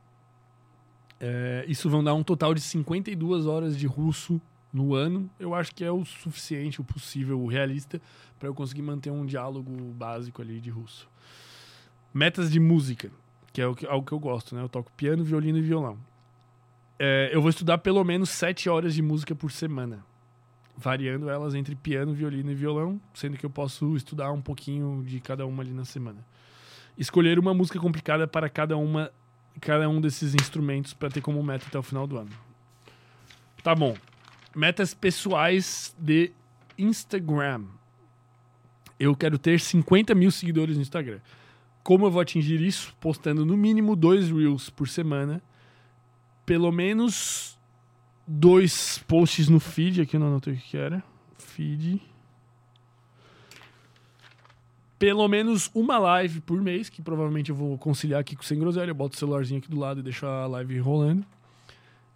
É, 1.19 1.63
isso 1.67 1.89
vão 1.89 2.03
dar 2.03 2.13
um 2.13 2.23
total 2.23 2.53
de 2.53 2.61
52 2.61 3.45
horas 3.45 3.77
de 3.77 3.85
russo 3.85 4.41
no 4.73 4.93
ano. 4.93 5.29
Eu 5.39 5.53
acho 5.53 5.73
que 5.73 5.83
é 5.83 5.91
o 5.91 6.03
suficiente, 6.05 6.81
o 6.81 6.83
possível, 6.83 7.39
o 7.39 7.47
realista, 7.47 8.01
para 8.39 8.47
eu 8.47 8.53
conseguir 8.53 8.81
manter 8.81 9.11
um 9.11 9.25
diálogo 9.25 9.71
básico 9.93 10.41
ali 10.41 10.59
de 10.59 10.69
russo. 10.69 11.09
Metas 12.13 12.51
de 12.51 12.59
música, 12.59 13.11
que 13.53 13.61
é 13.61 13.67
o 13.67 13.75
que, 13.75 13.85
algo 13.85 14.05
que 14.05 14.11
eu 14.11 14.19
gosto, 14.19 14.55
né? 14.55 14.61
Eu 14.61 14.69
toco 14.69 14.91
piano, 14.93 15.23
violino 15.23 15.57
e 15.57 15.61
violão. 15.61 15.97
É, 16.99 17.29
eu 17.33 17.41
vou 17.41 17.49
estudar 17.49 17.77
pelo 17.79 18.03
menos 18.03 18.29
7 18.29 18.69
horas 18.69 18.93
de 18.93 19.01
música 19.01 19.33
por 19.33 19.51
semana 19.51 20.03
variando 20.81 21.29
elas 21.29 21.53
entre 21.53 21.75
piano, 21.75 22.13
violino 22.13 22.51
e 22.51 22.55
violão, 22.55 22.99
sendo 23.13 23.37
que 23.37 23.45
eu 23.45 23.49
posso 23.49 23.95
estudar 23.95 24.31
um 24.31 24.41
pouquinho 24.41 25.03
de 25.05 25.19
cada 25.19 25.45
uma 25.45 25.61
ali 25.61 25.71
na 25.71 25.85
semana. 25.85 26.25
Escolher 26.97 27.37
uma 27.37 27.53
música 27.53 27.79
complicada 27.79 28.27
para 28.27 28.49
cada 28.49 28.75
uma 28.75 29.11
cada 29.59 29.87
um 29.87 29.99
desses 29.99 30.33
instrumentos 30.33 30.93
para 30.93 31.09
ter 31.09 31.21
como 31.21 31.43
meta 31.43 31.65
até 31.67 31.77
o 31.77 31.83
final 31.83 32.07
do 32.07 32.17
ano. 32.17 32.31
Tá 33.61 33.75
bom. 33.75 33.95
Metas 34.55 34.93
pessoais 34.93 35.95
de 35.97 36.31
Instagram. 36.77 37.65
Eu 38.99 39.15
quero 39.15 39.37
ter 39.37 39.59
50 39.59 40.13
mil 40.13 40.29
seguidores 40.29 40.75
no 40.75 40.81
Instagram. 40.81 41.19
Como 41.83 42.05
eu 42.05 42.11
vou 42.11 42.21
atingir 42.21 42.61
isso? 42.61 42.95
Postando 42.99 43.45
no 43.45 43.57
mínimo 43.57 43.95
dois 43.95 44.29
Reels 44.29 44.69
por 44.69 44.87
semana. 44.87 45.41
Pelo 46.45 46.71
menos 46.71 47.57
dois 48.27 48.99
posts 49.07 49.49
no 49.49 49.59
feed, 49.59 50.01
aqui 50.01 50.15
eu 50.15 50.19
não 50.19 50.27
anotei 50.27 50.53
o 50.53 50.57
que 50.57 50.77
era. 50.77 51.03
Feed. 51.37 52.01
Pelo 54.99 55.27
menos 55.27 55.71
uma 55.73 55.97
live 55.97 56.41
por 56.41 56.61
mês, 56.61 56.87
que 56.87 57.01
provavelmente 57.01 57.49
eu 57.49 57.55
vou 57.55 57.75
conciliar 57.77 58.21
aqui 58.21 58.35
com 58.35 58.43
o 58.43 58.45
Sem 58.45 58.59
Groselha. 58.59 58.91
Eu 58.91 58.95
boto 58.95 59.15
o 59.15 59.19
celularzinho 59.19 59.59
aqui 59.59 59.69
do 59.69 59.79
lado 59.79 59.99
e 59.99 60.03
deixo 60.03 60.27
a 60.27 60.45
live 60.45 60.77
rolando. 60.79 61.25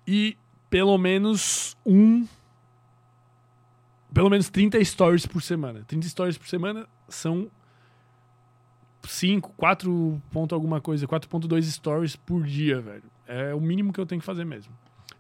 E 0.07 0.37
pelo 0.69 0.97
menos 0.97 1.75
um. 1.85 2.27
Pelo 4.13 4.29
menos 4.29 4.49
30 4.49 4.83
stories 4.83 5.25
por 5.25 5.41
semana. 5.41 5.83
30 5.85 6.07
stories 6.07 6.37
por 6.37 6.47
semana 6.47 6.87
são 7.09 7.49
5, 9.03 9.53
4 9.57 10.21
ponto 10.31 10.55
alguma 10.55 10.79
coisa, 10.79 11.05
4.2 11.05 11.63
stories 11.63 12.15
por 12.15 12.43
dia, 12.43 12.79
velho. 12.79 13.03
É 13.27 13.53
o 13.53 13.59
mínimo 13.59 13.91
que 13.91 13.99
eu 13.99 14.05
tenho 14.05 14.21
que 14.21 14.25
fazer 14.25 14.45
mesmo 14.45 14.73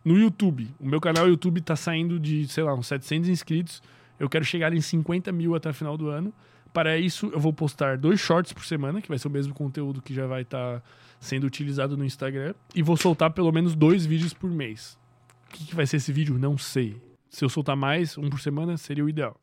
no 0.05 0.17
YouTube. 0.17 0.69
O 0.79 0.87
meu 0.87 1.01
canal 1.01 1.27
YouTube 1.27 1.59
tá 1.61 1.75
saindo 1.75 2.19
de, 2.19 2.47
sei 2.47 2.63
lá, 2.63 2.75
uns 2.75 2.85
700 2.85 3.27
inscritos. 3.27 3.81
Eu 4.19 4.29
quero 4.29 4.45
chegar 4.45 4.71
em 4.71 4.79
50 4.79 5.31
mil 5.31 5.55
até 5.55 5.71
o 5.71 5.73
final 5.73 5.97
do 5.97 6.09
ano. 6.09 6.31
Para 6.71 6.97
isso, 6.97 7.31
eu 7.33 7.39
vou 7.39 7.51
postar 7.51 7.97
dois 7.97 8.19
shorts 8.19 8.53
por 8.53 8.63
semana, 8.65 9.01
que 9.01 9.09
vai 9.09 9.17
ser 9.17 9.27
o 9.27 9.31
mesmo 9.31 9.53
conteúdo 9.53 10.01
que 10.01 10.13
já 10.13 10.27
vai 10.27 10.43
estar 10.43 10.79
tá 10.79 10.83
sendo 11.19 11.45
utilizado 11.45 11.97
no 11.97 12.05
Instagram. 12.05 12.53
E 12.75 12.83
vou 12.83 12.95
soltar 12.95 13.31
pelo 13.31 13.51
menos 13.51 13.75
dois 13.75 14.05
vídeos 14.05 14.33
por 14.33 14.51
mês. 14.51 14.97
Que, 15.55 15.67
que 15.67 15.75
vai 15.75 15.87
ser 15.87 15.97
esse 15.97 16.11
vídeo? 16.11 16.37
Não 16.37 16.57
sei. 16.57 16.97
Se 17.29 17.45
eu 17.45 17.49
soltar 17.49 17.77
mais, 17.77 18.17
um 18.17 18.29
por 18.29 18.41
semana, 18.41 18.75
seria 18.77 19.05
o 19.05 19.09
ideal. 19.09 19.39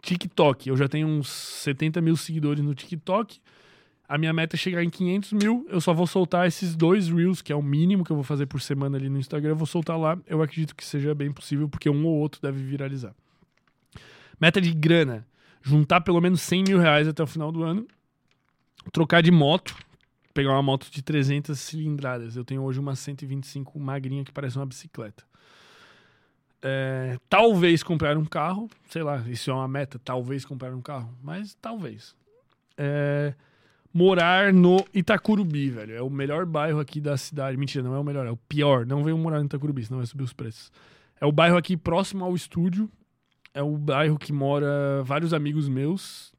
TikTok. 0.00 0.68
Eu 0.68 0.76
já 0.76 0.86
tenho 0.86 1.08
uns 1.08 1.28
70 1.28 2.00
mil 2.00 2.16
seguidores 2.16 2.62
no 2.62 2.74
TikTok. 2.74 3.40
A 4.08 4.16
minha 4.16 4.32
meta 4.32 4.54
é 4.54 4.58
chegar 4.58 4.84
em 4.84 4.90
500 4.90 5.32
mil. 5.32 5.66
Eu 5.68 5.80
só 5.80 5.92
vou 5.92 6.06
soltar 6.06 6.46
esses 6.46 6.76
dois 6.76 7.08
Reels, 7.08 7.42
que 7.42 7.52
é 7.52 7.56
o 7.56 7.62
mínimo 7.62 8.04
que 8.04 8.12
eu 8.12 8.16
vou 8.16 8.22
fazer 8.22 8.46
por 8.46 8.60
semana 8.60 8.96
ali 8.96 9.08
no 9.08 9.18
Instagram. 9.18 9.50
Eu 9.50 9.56
vou 9.56 9.66
soltar 9.66 9.98
lá. 9.98 10.16
Eu 10.26 10.40
acredito 10.40 10.74
que 10.74 10.84
seja 10.84 11.14
bem 11.14 11.32
possível, 11.32 11.68
porque 11.68 11.90
um 11.90 12.06
ou 12.06 12.14
outro 12.14 12.40
deve 12.40 12.62
viralizar. 12.62 13.14
Meta 14.40 14.60
de 14.60 14.72
grana: 14.72 15.26
juntar 15.62 16.00
pelo 16.02 16.20
menos 16.20 16.42
100 16.42 16.64
mil 16.68 16.78
reais 16.78 17.08
até 17.08 17.22
o 17.22 17.26
final 17.26 17.50
do 17.50 17.64
ano. 17.64 17.86
Trocar 18.92 19.20
de 19.20 19.32
moto. 19.32 19.74
Pegar 20.34 20.50
uma 20.50 20.62
moto 20.62 20.90
de 20.90 21.00
300 21.02 21.58
cilindradas. 21.58 22.36
Eu 22.36 22.44
tenho 22.44 22.62
hoje 22.62 22.80
uma 22.80 22.94
125 22.94 23.78
magrinha 23.78 24.24
que 24.24 24.32
parece 24.32 24.56
uma 24.56 24.66
bicicleta. 24.66 25.24
É, 26.60 27.18
talvez 27.28 27.82
comprar 27.82 28.18
um 28.18 28.24
carro. 28.24 28.68
Sei 28.90 29.02
lá, 29.02 29.18
isso 29.28 29.50
é 29.50 29.54
uma 29.54 29.68
meta. 29.68 29.98
Talvez 30.04 30.44
comprar 30.44 30.74
um 30.74 30.82
carro. 30.82 31.16
Mas 31.22 31.54
talvez. 31.54 32.14
É 32.76 33.34
morar 33.94 34.52
no 34.52 34.84
Itacurubi, 34.92 35.70
velho. 35.70 35.94
É 35.94 36.02
o 36.02 36.10
melhor 36.10 36.44
bairro 36.44 36.80
aqui 36.80 37.00
da 37.00 37.16
cidade. 37.16 37.56
Mentira, 37.56 37.84
não 37.84 37.94
é 37.94 37.98
o 38.00 38.04
melhor, 38.04 38.26
é 38.26 38.30
o 38.30 38.36
pior. 38.36 38.84
Não 38.84 39.04
venham 39.04 39.16
morar 39.16 39.38
no 39.38 39.44
Itacurubi, 39.44 39.84
senão 39.84 39.98
vai 39.98 40.06
subir 40.06 40.24
os 40.24 40.32
preços. 40.32 40.72
É 41.20 41.24
o 41.24 41.30
bairro 41.30 41.56
aqui 41.56 41.76
próximo 41.76 42.24
ao 42.24 42.34
estúdio. 42.34 42.90
É 43.54 43.62
o 43.62 43.78
bairro 43.78 44.18
que 44.18 44.32
mora 44.32 45.00
vários 45.04 45.32
amigos 45.32 45.68
meus. 45.68 46.33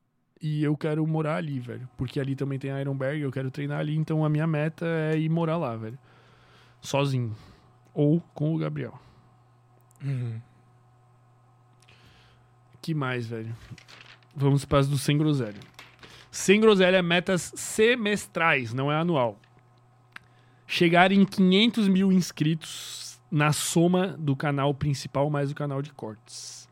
E 0.48 0.64
eu 0.64 0.78
quero 0.78 1.08
morar 1.08 1.38
ali, 1.38 1.60
velho. 1.60 1.90
Porque 1.98 2.20
ali 2.20 2.36
também 2.36 2.60
tem 2.60 2.70
Ironberg, 2.70 3.20
eu 3.20 3.32
quero 3.32 3.50
treinar 3.50 3.80
ali. 3.80 3.98
Então 3.98 4.24
a 4.24 4.30
minha 4.30 4.46
meta 4.46 4.86
é 4.86 5.18
ir 5.18 5.28
morar 5.28 5.58
lá, 5.58 5.76
velho. 5.76 5.98
Sozinho. 6.80 7.36
Ou 7.96 8.22
com 8.36 8.54
o 8.54 8.58
Gabriel. 8.60 8.94
Uhum. 10.04 10.40
que 12.80 12.94
mais, 12.94 13.26
velho? 13.26 13.56
Vamos 14.36 14.66
para 14.66 14.78
as 14.78 14.88
do 14.88 15.00
Sem 15.00 15.18
Groselha. 15.18 15.60
Sem 16.30 16.62
groselha, 16.62 17.02
metas 17.02 17.52
semestrais, 17.56 18.72
não 18.72 18.92
é 18.92 18.98
anual. 18.98 19.40
Chegar 20.68 21.12
em 21.12 21.26
500 21.26 21.88
mil 21.88 22.12
inscritos 22.12 23.20
na 23.32 23.52
soma 23.52 24.10
do 24.20 24.36
canal 24.36 24.76
principal 24.76 25.28
mais 25.32 25.50
o 25.50 25.56
canal 25.56 25.82
de 25.82 25.92
cortes. 25.92 26.70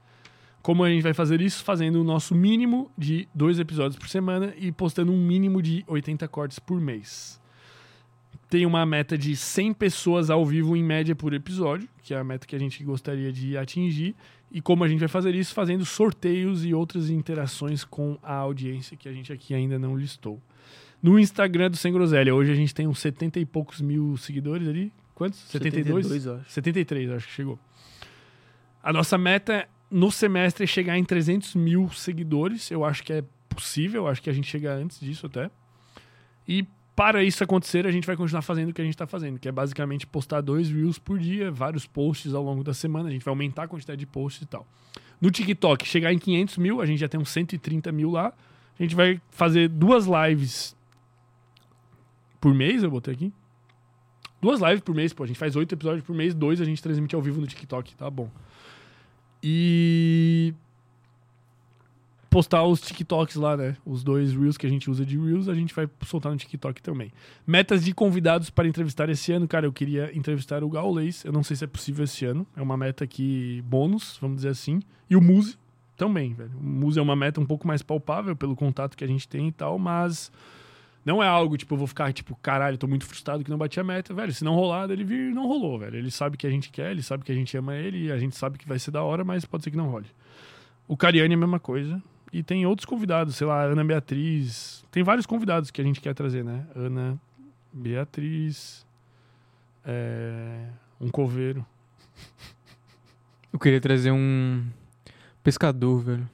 Como 0.63 0.81
a 0.81 0.89
gente 0.89 1.03
vai 1.03 1.13
fazer 1.13 1.41
isso? 1.41 1.61
Fazendo 1.61 1.99
o 1.99 2.05
nosso 2.05 2.33
mínimo 2.33 2.89
de 2.97 3.27
dois 3.35 3.59
episódios 3.59 3.97
por 3.97 4.07
semana 4.07 4.53
e 4.57 4.71
postando 4.71 5.11
um 5.11 5.17
mínimo 5.17 5.61
de 5.61 5.83
80 5.85 6.25
cortes 6.29 6.57
por 6.57 6.79
mês. 6.79 7.37
Tem 8.49 8.65
uma 8.65 8.85
meta 8.85 9.17
de 9.17 9.35
100 9.35 9.73
pessoas 9.73 10.29
ao 10.29 10.45
vivo 10.45 10.77
em 10.77 10.81
média 10.81 11.13
por 11.13 11.33
episódio, 11.33 11.89
que 12.01 12.13
é 12.13 12.17
a 12.17 12.23
meta 12.23 12.47
que 12.47 12.55
a 12.55 12.59
gente 12.59 12.81
gostaria 12.81 13.29
de 13.29 13.57
atingir. 13.57 14.15
E 14.49 14.61
como 14.61 14.85
a 14.85 14.87
gente 14.87 14.99
vai 14.99 15.09
fazer 15.09 15.35
isso? 15.35 15.53
Fazendo 15.53 15.83
sorteios 15.83 16.63
e 16.63 16.73
outras 16.73 17.09
interações 17.09 17.83
com 17.83 18.17
a 18.23 18.33
audiência 18.33 18.95
que 18.95 19.09
a 19.09 19.11
gente 19.11 19.33
aqui 19.33 19.53
ainda 19.53 19.77
não 19.77 19.97
listou. 19.97 20.41
No 21.01 21.19
Instagram 21.19 21.71
do 21.71 21.75
Sem 21.75 21.91
Groselha, 21.91 22.33
hoje 22.33 22.53
a 22.53 22.55
gente 22.55 22.73
tem 22.73 22.87
uns 22.87 22.99
70 22.99 23.37
e 23.37 23.45
poucos 23.45 23.81
mil 23.81 24.15
seguidores 24.15 24.65
ali. 24.65 24.93
Quantos? 25.13 25.39
72? 25.39 26.05
72, 26.05 26.25
eu 26.25 26.35
acho. 26.37 26.51
73, 26.51 27.09
acho 27.11 27.27
que 27.27 27.33
chegou. 27.33 27.59
A 28.81 28.93
nossa 28.93 29.17
meta 29.17 29.67
no 29.93 30.11
semestre 30.11 30.65
chegar 30.65 30.97
em 30.97 31.03
300 31.03 31.53
mil 31.55 31.89
seguidores. 31.91 32.71
Eu 32.71 32.83
acho 32.83 33.03
que 33.03 33.13
é 33.13 33.23
possível, 33.47 34.07
acho 34.07 34.21
que 34.21 34.29
a 34.29 34.33
gente 34.33 34.49
chega 34.49 34.73
antes 34.73 34.99
disso 34.99 35.27
até. 35.27 35.51
E 36.47 36.65
para 36.95 37.23
isso 37.23 37.43
acontecer, 37.43 37.85
a 37.85 37.91
gente 37.91 38.05
vai 38.05 38.15
continuar 38.15 38.41
fazendo 38.41 38.69
o 38.69 38.73
que 38.73 38.81
a 38.81 38.83
gente 38.83 38.95
está 38.95 39.05
fazendo, 39.05 39.39
que 39.39 39.47
é 39.47 39.51
basicamente 39.51 40.05
postar 40.07 40.41
dois 40.41 40.69
reels 40.69 40.97
por 40.97 41.19
dia, 41.19 41.51
vários 41.51 41.85
posts 41.85 42.33
ao 42.33 42.43
longo 42.43 42.63
da 42.63 42.73
semana. 42.73 43.09
A 43.09 43.11
gente 43.11 43.23
vai 43.23 43.31
aumentar 43.31 43.63
a 43.63 43.67
quantidade 43.67 43.99
de 43.99 44.05
posts 44.07 44.41
e 44.41 44.45
tal. 44.47 44.67
No 45.21 45.29
TikTok, 45.29 45.87
chegar 45.87 46.11
em 46.11 46.17
500 46.17 46.57
mil, 46.57 46.81
a 46.81 46.85
gente 46.85 46.99
já 46.99 47.07
tem 47.07 47.19
uns 47.19 47.29
130 47.29 47.91
mil 47.91 48.11
lá. 48.11 48.33
A 48.77 48.83
gente 48.83 48.95
vai 48.95 49.21
fazer 49.29 49.69
duas 49.69 50.05
lives 50.05 50.75
por 52.41 52.53
mês, 52.53 52.83
eu 52.83 52.89
botei 52.89 53.13
aqui. 53.13 53.31
Duas 54.41 54.59
lives 54.59 54.81
por 54.81 54.93
mês, 54.93 55.13
pô. 55.13 55.23
A 55.23 55.27
gente 55.27 55.37
faz 55.37 55.55
oito 55.55 55.73
episódios 55.73 56.03
por 56.03 56.15
mês, 56.15 56.33
dois 56.33 56.59
a 56.59 56.65
gente 56.65 56.81
transmite 56.81 57.15
ao 57.15 57.21
vivo 57.21 57.39
no 57.39 57.47
TikTok, 57.47 57.95
tá 57.95 58.09
bom. 58.09 58.29
E 59.43 60.53
postar 62.33 62.63
os 62.63 62.81
TikToks 62.81 63.35
lá, 63.35 63.55
né? 63.55 63.77
Os 63.85 64.03
dois 64.03 64.33
Reels 64.33 64.57
que 64.57 64.65
a 64.65 64.69
gente 64.69 64.89
usa 64.89 65.05
de 65.05 65.19
Reels, 65.19 65.47
a 65.47 65.53
gente 65.53 65.71
vai 65.71 65.87
soltar 66.03 66.31
no 66.31 66.37
TikTok 66.37 66.81
também. 66.81 67.11
Metas 67.45 67.85
de 67.85 67.93
convidados 67.93 68.49
para 68.49 68.67
entrevistar 68.67 69.07
esse 69.09 69.31
ano, 69.31 69.47
cara, 69.47 69.67
eu 69.67 69.71
queria 69.71 70.09
entrevistar 70.17 70.63
o 70.63 70.69
Gaules. 70.69 71.23
Eu 71.23 71.31
não 71.31 71.43
sei 71.43 71.55
se 71.55 71.63
é 71.63 71.67
possível 71.67 72.05
esse 72.05 72.25
ano. 72.25 72.47
É 72.55 72.61
uma 72.61 72.75
meta 72.75 73.03
aqui 73.03 73.61
bônus, 73.67 74.17
vamos 74.19 74.37
dizer 74.37 74.49
assim. 74.49 74.81
E 75.07 75.15
o 75.15 75.21
Muse 75.21 75.57
também, 75.95 76.33
velho. 76.33 76.51
O 76.57 76.63
Muse 76.63 76.97
é 76.97 77.01
uma 77.01 77.15
meta 77.15 77.39
um 77.39 77.45
pouco 77.45 77.67
mais 77.67 77.83
palpável 77.83 78.35
pelo 78.35 78.55
contato 78.55 78.97
que 78.97 79.03
a 79.03 79.07
gente 79.07 79.27
tem 79.27 79.49
e 79.49 79.51
tal, 79.51 79.77
mas 79.77 80.31
não 81.05 81.21
é 81.21 81.27
algo, 81.27 81.57
tipo, 81.57 81.73
eu 81.73 81.77
vou 81.77 81.87
ficar, 81.87 82.13
tipo, 82.13 82.35
caralho, 82.41 82.77
tô 82.77 82.87
muito 82.87 83.05
frustrado 83.05 83.43
que 83.43 83.49
não 83.49 83.57
bati 83.57 83.79
a 83.79 83.83
meta, 83.83 84.13
velho. 84.13 84.33
Se 84.33 84.43
não 84.43 84.55
rolar, 84.55 84.89
ele 84.89 85.03
vir, 85.03 85.33
não 85.33 85.47
rolou, 85.47 85.77
velho. 85.77 85.97
Ele 85.97 86.09
sabe 86.09 86.37
que 86.37 86.47
a 86.47 86.49
gente 86.49 86.69
quer, 86.69 86.91
ele 86.91 87.03
sabe 87.03 87.23
que 87.23 87.31
a 87.31 87.35
gente 87.35 87.55
ama 87.57 87.75
ele, 87.75 88.05
e 88.05 88.11
a 88.11 88.17
gente 88.17 88.35
sabe 88.35 88.57
que 88.57 88.67
vai 88.67 88.79
ser 88.79 88.91
da 88.91 89.03
hora, 89.03 89.23
mas 89.23 89.43
pode 89.43 89.63
ser 89.63 89.71
que 89.71 89.77
não 89.77 89.89
role. 89.89 90.07
O 90.87 90.95
Cariani 90.95 91.33
é 91.33 91.37
a 91.37 91.39
mesma 91.39 91.59
coisa. 91.59 92.01
E 92.31 92.41
tem 92.41 92.65
outros 92.65 92.85
convidados, 92.85 93.35
sei 93.35 93.45
lá, 93.45 93.63
Ana 93.63 93.83
Beatriz. 93.83 94.83
Tem 94.91 95.03
vários 95.03 95.25
convidados 95.25 95.69
que 95.69 95.79
a 95.79 95.83
gente 95.83 96.01
quer 96.01 96.15
trazer, 96.15 96.43
né? 96.43 96.65
Ana 96.75 97.19
Beatriz. 97.71 98.85
É, 99.85 100.67
um 100.99 101.09
coveiro. 101.09 101.65
Eu 103.51 103.59
queria 103.59 103.79
trazer 103.79 104.11
um 104.11 104.65
pescador, 105.43 105.99
velho. 105.99 106.29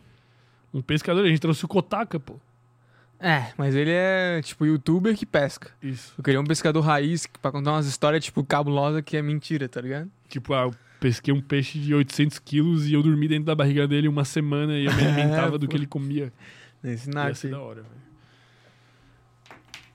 Um 0.74 0.82
pescador, 0.82 1.26
a 1.26 1.28
gente 1.28 1.42
trouxe 1.42 1.66
o 1.66 1.68
Kotaka, 1.68 2.18
pô. 2.18 2.40
É, 3.20 3.52
mas 3.58 3.76
ele 3.76 3.92
é, 3.92 4.42
tipo, 4.42 4.66
youtuber 4.66 5.16
que 5.16 5.26
pesca. 5.26 5.72
Isso. 5.84 6.14
Eu 6.18 6.24
queria 6.24 6.40
um 6.40 6.46
pescador 6.46 6.80
raiz 6.82 7.28
pra 7.42 7.52
contar 7.52 7.74
umas 7.74 7.86
histórias, 7.86 8.24
tipo, 8.24 8.44
cabulosa 8.46 9.02
que 9.02 9.18
é 9.18 9.22
mentira, 9.22 9.68
tá 9.68 9.82
ligado? 9.82 10.10
Tipo, 10.30 10.54
ah, 10.54 10.62
eu 10.64 10.72
pesquei 11.02 11.34
um 11.34 11.42
peixe 11.42 11.78
de 11.80 11.94
800 11.94 12.40
quilos 12.40 12.88
e 12.88 12.94
eu 12.94 13.04
dormi 13.04 13.28
dentro 13.28 13.46
da 13.46 13.56
barriga 13.56 13.88
dele 13.88 14.08
uma 14.08 14.24
semana 14.24 14.78
e 14.78 14.86
eu 14.86 14.94
me 14.94 15.04
alimentava 15.06 15.58
do 15.58 15.66
pô. 15.66 15.72
que 15.72 15.78
ele 15.78 15.86
comia. 15.86 16.32
Nesse 16.82 17.10
Ia 17.10 17.14
nada. 17.14 17.34
ser 17.36 17.52
da 17.52 17.60
hora, 17.60 17.82
velho. 17.82 18.00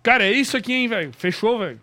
Cara, 0.03 0.25
é 0.25 0.33
isso 0.33 0.55
aqui, 0.57 0.73
hein, 0.75 0.87
velho. 0.87 1.11
Fechou, 1.17 1.59
velho. 1.59 1.81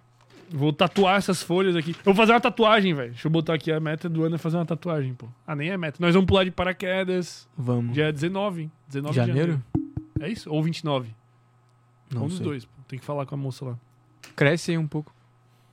Vou 0.53 0.71
tatuar 0.71 1.17
essas 1.17 1.41
folhas 1.41 1.75
aqui. 1.75 1.91
Eu 1.91 2.03
vou 2.05 2.13
fazer 2.13 2.33
uma 2.33 2.41
tatuagem, 2.41 2.93
velho. 2.93 3.11
Deixa 3.11 3.25
eu 3.27 3.31
botar 3.31 3.53
aqui 3.55 3.71
a 3.71 3.79
meta 3.79 4.07
do 4.07 4.23
ano 4.23 4.35
é 4.35 4.37
fazer 4.37 4.57
uma 4.57 4.65
tatuagem, 4.65 5.13
pô. 5.15 5.27
Ah, 5.47 5.55
nem 5.55 5.69
é 5.71 5.77
meta. 5.77 5.97
Nós 5.99 6.13
vamos 6.13 6.27
pular 6.27 6.43
de 6.43 6.51
paraquedas. 6.51 7.47
Vamos. 7.57 7.93
Dia 7.93 8.11
19, 8.11 8.63
hein? 8.63 8.71
19 8.87 9.15
Janeiro? 9.15 9.33
de 9.33 9.41
janeiro. 9.41 9.63
É 10.19 10.29
isso? 10.29 10.51
Ou 10.51 10.61
29? 10.61 11.15
Não 12.15 12.23
um 12.25 12.27
dos 12.27 12.37
sei. 12.37 12.45
dois, 12.45 12.65
pô. 12.65 12.71
Tem 12.87 12.99
que 12.99 13.05
falar 13.05 13.25
com 13.25 13.35
a 13.35 13.37
moça 13.37 13.63
lá. 13.65 13.79
Cresce 14.35 14.71
aí 14.71 14.77
um 14.77 14.87
pouco. 14.87 15.13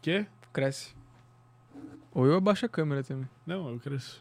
Quê? 0.02 0.26
Cresce. 0.52 0.94
Ou 2.12 2.26
eu 2.26 2.36
abaixo 2.36 2.66
a 2.66 2.68
câmera 2.68 3.02
também. 3.02 3.28
Não, 3.46 3.68
eu 3.70 3.78
cresço. 3.78 4.20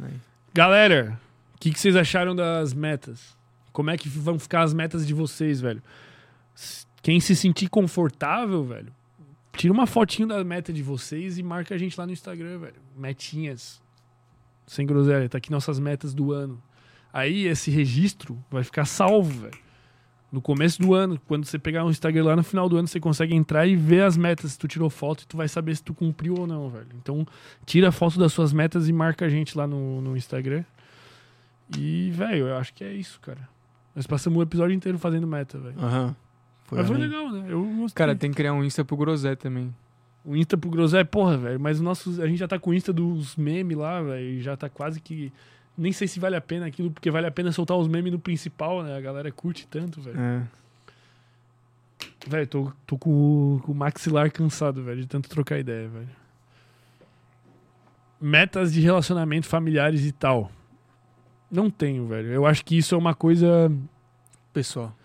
Aí. 0.00 0.14
Galera, 0.54 1.18
o 1.54 1.58
que, 1.58 1.70
que 1.72 1.78
vocês 1.78 1.96
acharam 1.96 2.34
das 2.34 2.72
metas? 2.72 3.36
Como 3.72 3.90
é 3.90 3.96
que 3.96 4.08
vão 4.08 4.38
ficar 4.38 4.62
as 4.62 4.72
metas 4.72 5.06
de 5.06 5.12
vocês, 5.12 5.60
velho? 5.60 5.82
S- 6.54 6.86
Quem 7.02 7.20
se 7.20 7.34
sentir 7.36 7.68
confortável, 7.68 8.64
velho, 8.64 8.92
tira 9.54 9.72
uma 9.72 9.86
fotinho 9.86 10.28
da 10.28 10.42
meta 10.44 10.72
de 10.72 10.82
vocês 10.82 11.36
e 11.38 11.42
marca 11.42 11.74
a 11.74 11.78
gente 11.78 11.98
lá 11.98 12.06
no 12.06 12.12
Instagram, 12.12 12.58
velho. 12.58 12.76
Metinhas. 12.96 13.82
Sem 14.66 14.86
groselha, 14.86 15.28
tá 15.28 15.38
aqui 15.38 15.50
nossas 15.50 15.78
metas 15.78 16.14
do 16.14 16.32
ano. 16.32 16.62
Aí 17.12 17.46
esse 17.46 17.70
registro 17.70 18.42
vai 18.50 18.62
ficar 18.64 18.84
salvo, 18.84 19.42
velho. 19.42 19.58
No 20.30 20.40
começo 20.40 20.80
do 20.80 20.92
ano, 20.92 21.20
quando 21.26 21.44
você 21.44 21.58
pegar 21.58 21.84
um 21.84 21.90
Instagram 21.90 22.24
lá 22.24 22.36
no 22.36 22.42
final 22.42 22.68
do 22.68 22.76
ano, 22.76 22.88
você 22.88 22.98
consegue 22.98 23.34
entrar 23.34 23.66
e 23.66 23.76
ver 23.76 24.02
as 24.02 24.16
metas. 24.16 24.52
Se 24.52 24.58
tu 24.58 24.66
tirou 24.66 24.90
foto, 24.90 25.22
e 25.22 25.26
tu 25.26 25.36
vai 25.36 25.48
saber 25.48 25.74
se 25.76 25.82
tu 25.82 25.94
cumpriu 25.94 26.34
ou 26.36 26.46
não, 26.46 26.68
velho. 26.68 26.88
Então, 27.00 27.26
tira 27.64 27.88
a 27.88 27.92
foto 27.92 28.18
das 28.18 28.32
suas 28.32 28.52
metas 28.52 28.88
e 28.88 28.92
marca 28.92 29.24
a 29.24 29.28
gente 29.28 29.56
lá 29.56 29.66
no, 29.66 30.00
no 30.00 30.16
Instagram. 30.16 30.64
E, 31.78 32.10
velho, 32.10 32.48
eu 32.48 32.56
acho 32.56 32.74
que 32.74 32.84
é 32.84 32.92
isso, 32.92 33.20
cara. 33.20 33.48
Nós 33.94 34.06
passamos 34.06 34.38
o 34.38 34.42
episódio 34.42 34.74
inteiro 34.74 34.98
fazendo 34.98 35.26
meta, 35.26 35.58
velho. 35.58 35.78
Aham. 35.78 36.14
Foi 36.64 36.78
Mas 36.78 36.88
foi 36.88 36.98
legal, 36.98 37.30
né? 37.30 37.46
Eu 37.48 37.64
gostei. 37.64 37.94
Cara, 37.94 38.14
tem 38.14 38.30
que 38.30 38.36
criar 38.36 38.52
um 38.52 38.64
Insta 38.64 38.84
pro 38.84 38.96
Grosé 38.96 39.36
também. 39.36 39.72
O 40.24 40.34
Insta 40.34 40.58
pro 40.58 40.68
Groselha, 40.68 41.04
porra, 41.04 41.36
velho. 41.36 41.60
Mas 41.60 41.78
o 41.78 41.84
nosso, 41.84 42.20
a 42.20 42.26
gente 42.26 42.38
já 42.38 42.48
tá 42.48 42.58
com 42.58 42.70
o 42.70 42.74
Insta 42.74 42.92
dos 42.92 43.36
memes 43.36 43.78
lá, 43.78 44.02
velho. 44.02 44.28
e 44.28 44.42
Já 44.42 44.56
tá 44.56 44.68
quase 44.68 45.00
que. 45.00 45.32
Nem 45.78 45.92
sei 45.92 46.08
se 46.08 46.18
vale 46.18 46.36
a 46.36 46.40
pena 46.40 46.66
aquilo, 46.66 46.90
porque 46.90 47.10
vale 47.10 47.26
a 47.26 47.30
pena 47.30 47.52
soltar 47.52 47.76
os 47.76 47.86
memes 47.88 48.12
no 48.12 48.18
principal, 48.18 48.82
né? 48.82 48.96
A 48.96 49.00
galera 49.00 49.30
curte 49.30 49.66
tanto, 49.66 50.00
velho. 50.00 50.18
É. 50.18 50.42
Velho, 52.26 52.46
tô, 52.46 52.72
tô 52.86 52.98
com, 52.98 53.10
o- 53.56 53.60
com 53.60 53.72
o 53.72 53.74
maxilar 53.74 54.30
cansado, 54.32 54.82
velho, 54.82 55.00
de 55.02 55.06
tanto 55.06 55.28
trocar 55.28 55.58
ideia, 55.58 55.88
velho. 55.88 56.08
Metas 58.20 58.72
de 58.72 58.80
relacionamento 58.80 59.46
familiares 59.46 60.04
e 60.06 60.12
tal. 60.12 60.50
Não 61.50 61.70
tenho, 61.70 62.06
velho. 62.06 62.28
Eu 62.32 62.46
acho 62.46 62.64
que 62.64 62.76
isso 62.76 62.94
é 62.94 62.98
uma 62.98 63.14
coisa. 63.14 63.70
Pessoal. 64.52 64.96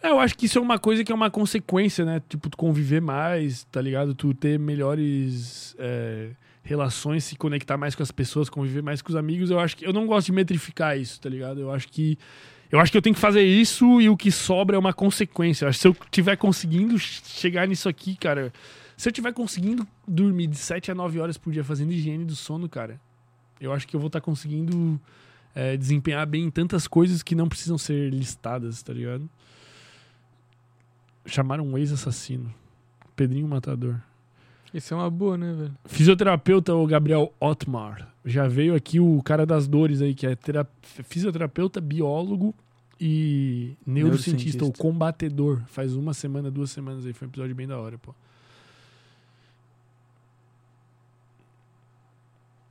É, 0.00 0.10
eu 0.10 0.20
acho 0.20 0.36
que 0.38 0.46
isso 0.46 0.58
é 0.58 0.62
uma 0.62 0.78
coisa 0.78 1.02
que 1.02 1.10
é 1.10 1.14
uma 1.14 1.30
consequência, 1.30 2.04
né? 2.04 2.22
Tipo, 2.28 2.48
tu 2.48 2.56
conviver 2.56 3.02
mais, 3.02 3.64
tá 3.64 3.80
ligado? 3.80 4.14
Tu 4.14 4.32
ter 4.32 4.56
melhores 4.58 5.74
é, 5.78 6.30
relações, 6.62 7.24
se 7.24 7.36
conectar 7.36 7.76
mais 7.76 7.94
com 7.94 8.02
as 8.02 8.10
pessoas, 8.10 8.48
conviver 8.48 8.82
mais 8.82 9.00
com 9.00 9.10
os 9.10 9.16
amigos. 9.16 9.50
Eu 9.50 9.58
acho 9.58 9.76
que. 9.76 9.86
Eu 9.86 9.92
não 9.92 10.06
gosto 10.06 10.26
de 10.26 10.32
metrificar 10.32 10.98
isso, 10.98 11.20
tá 11.20 11.28
ligado? 11.28 11.60
Eu 11.60 11.72
acho 11.72 11.88
que. 11.88 12.18
Eu 12.70 12.78
acho 12.78 12.92
que 12.92 12.98
eu 12.98 13.02
tenho 13.02 13.14
que 13.14 13.20
fazer 13.20 13.42
isso 13.42 14.00
e 14.00 14.10
o 14.10 14.16
que 14.16 14.30
sobra 14.30 14.76
é 14.76 14.78
uma 14.78 14.92
consequência. 14.92 15.64
Eu 15.64 15.70
acho 15.70 15.78
que 15.78 15.82
se 15.82 15.88
eu 15.88 15.96
tiver 16.10 16.36
conseguindo 16.36 16.98
chegar 16.98 17.66
nisso 17.66 17.88
aqui, 17.88 18.14
cara. 18.16 18.52
Se 18.96 19.08
eu 19.08 19.12
tiver 19.12 19.32
conseguindo 19.32 19.86
dormir 20.06 20.48
de 20.48 20.56
7 20.56 20.90
a 20.90 20.94
9 20.94 21.20
horas 21.20 21.38
por 21.38 21.52
dia 21.52 21.62
fazendo 21.62 21.92
higiene 21.92 22.24
do 22.24 22.34
sono, 22.34 22.68
cara, 22.68 23.00
eu 23.60 23.72
acho 23.72 23.86
que 23.86 23.94
eu 23.94 24.00
vou 24.00 24.08
estar 24.08 24.20
conseguindo 24.20 25.00
é, 25.54 25.76
desempenhar 25.76 26.26
bem 26.26 26.44
em 26.44 26.50
tantas 26.50 26.88
coisas 26.88 27.22
que 27.22 27.34
não 27.34 27.48
precisam 27.48 27.78
ser 27.78 28.12
listadas, 28.12 28.82
tá 28.82 28.92
ligado? 28.92 29.30
Chamaram 31.24 31.64
um 31.64 31.78
ex-assassino. 31.78 32.52
Pedrinho 33.14 33.46
Matador. 33.46 34.00
Isso 34.72 34.92
é 34.92 34.96
uma 34.96 35.08
boa, 35.10 35.36
né, 35.38 35.52
velho? 35.52 35.74
Fisioterapeuta, 35.86 36.74
o 36.74 36.86
Gabriel 36.86 37.32
Otmar. 37.40 38.08
Já 38.24 38.46
veio 38.46 38.74
aqui 38.74 39.00
o 39.00 39.22
cara 39.22 39.46
das 39.46 39.66
dores 39.66 40.02
aí, 40.02 40.14
que 40.14 40.26
é 40.26 40.36
tera- 40.36 40.68
fisioterapeuta, 40.82 41.80
biólogo 41.80 42.54
e 43.00 43.74
neurocientista, 43.86 44.58
o 44.58 44.68
Neurocientista. 44.68 44.82
combatedor. 44.82 45.62
Faz 45.68 45.94
uma 45.94 46.12
semana, 46.12 46.50
duas 46.50 46.70
semanas 46.70 47.06
aí. 47.06 47.12
Foi 47.14 47.26
um 47.26 47.30
episódio 47.30 47.54
bem 47.54 47.66
da 47.66 47.78
hora, 47.78 47.96
pô. 47.96 48.14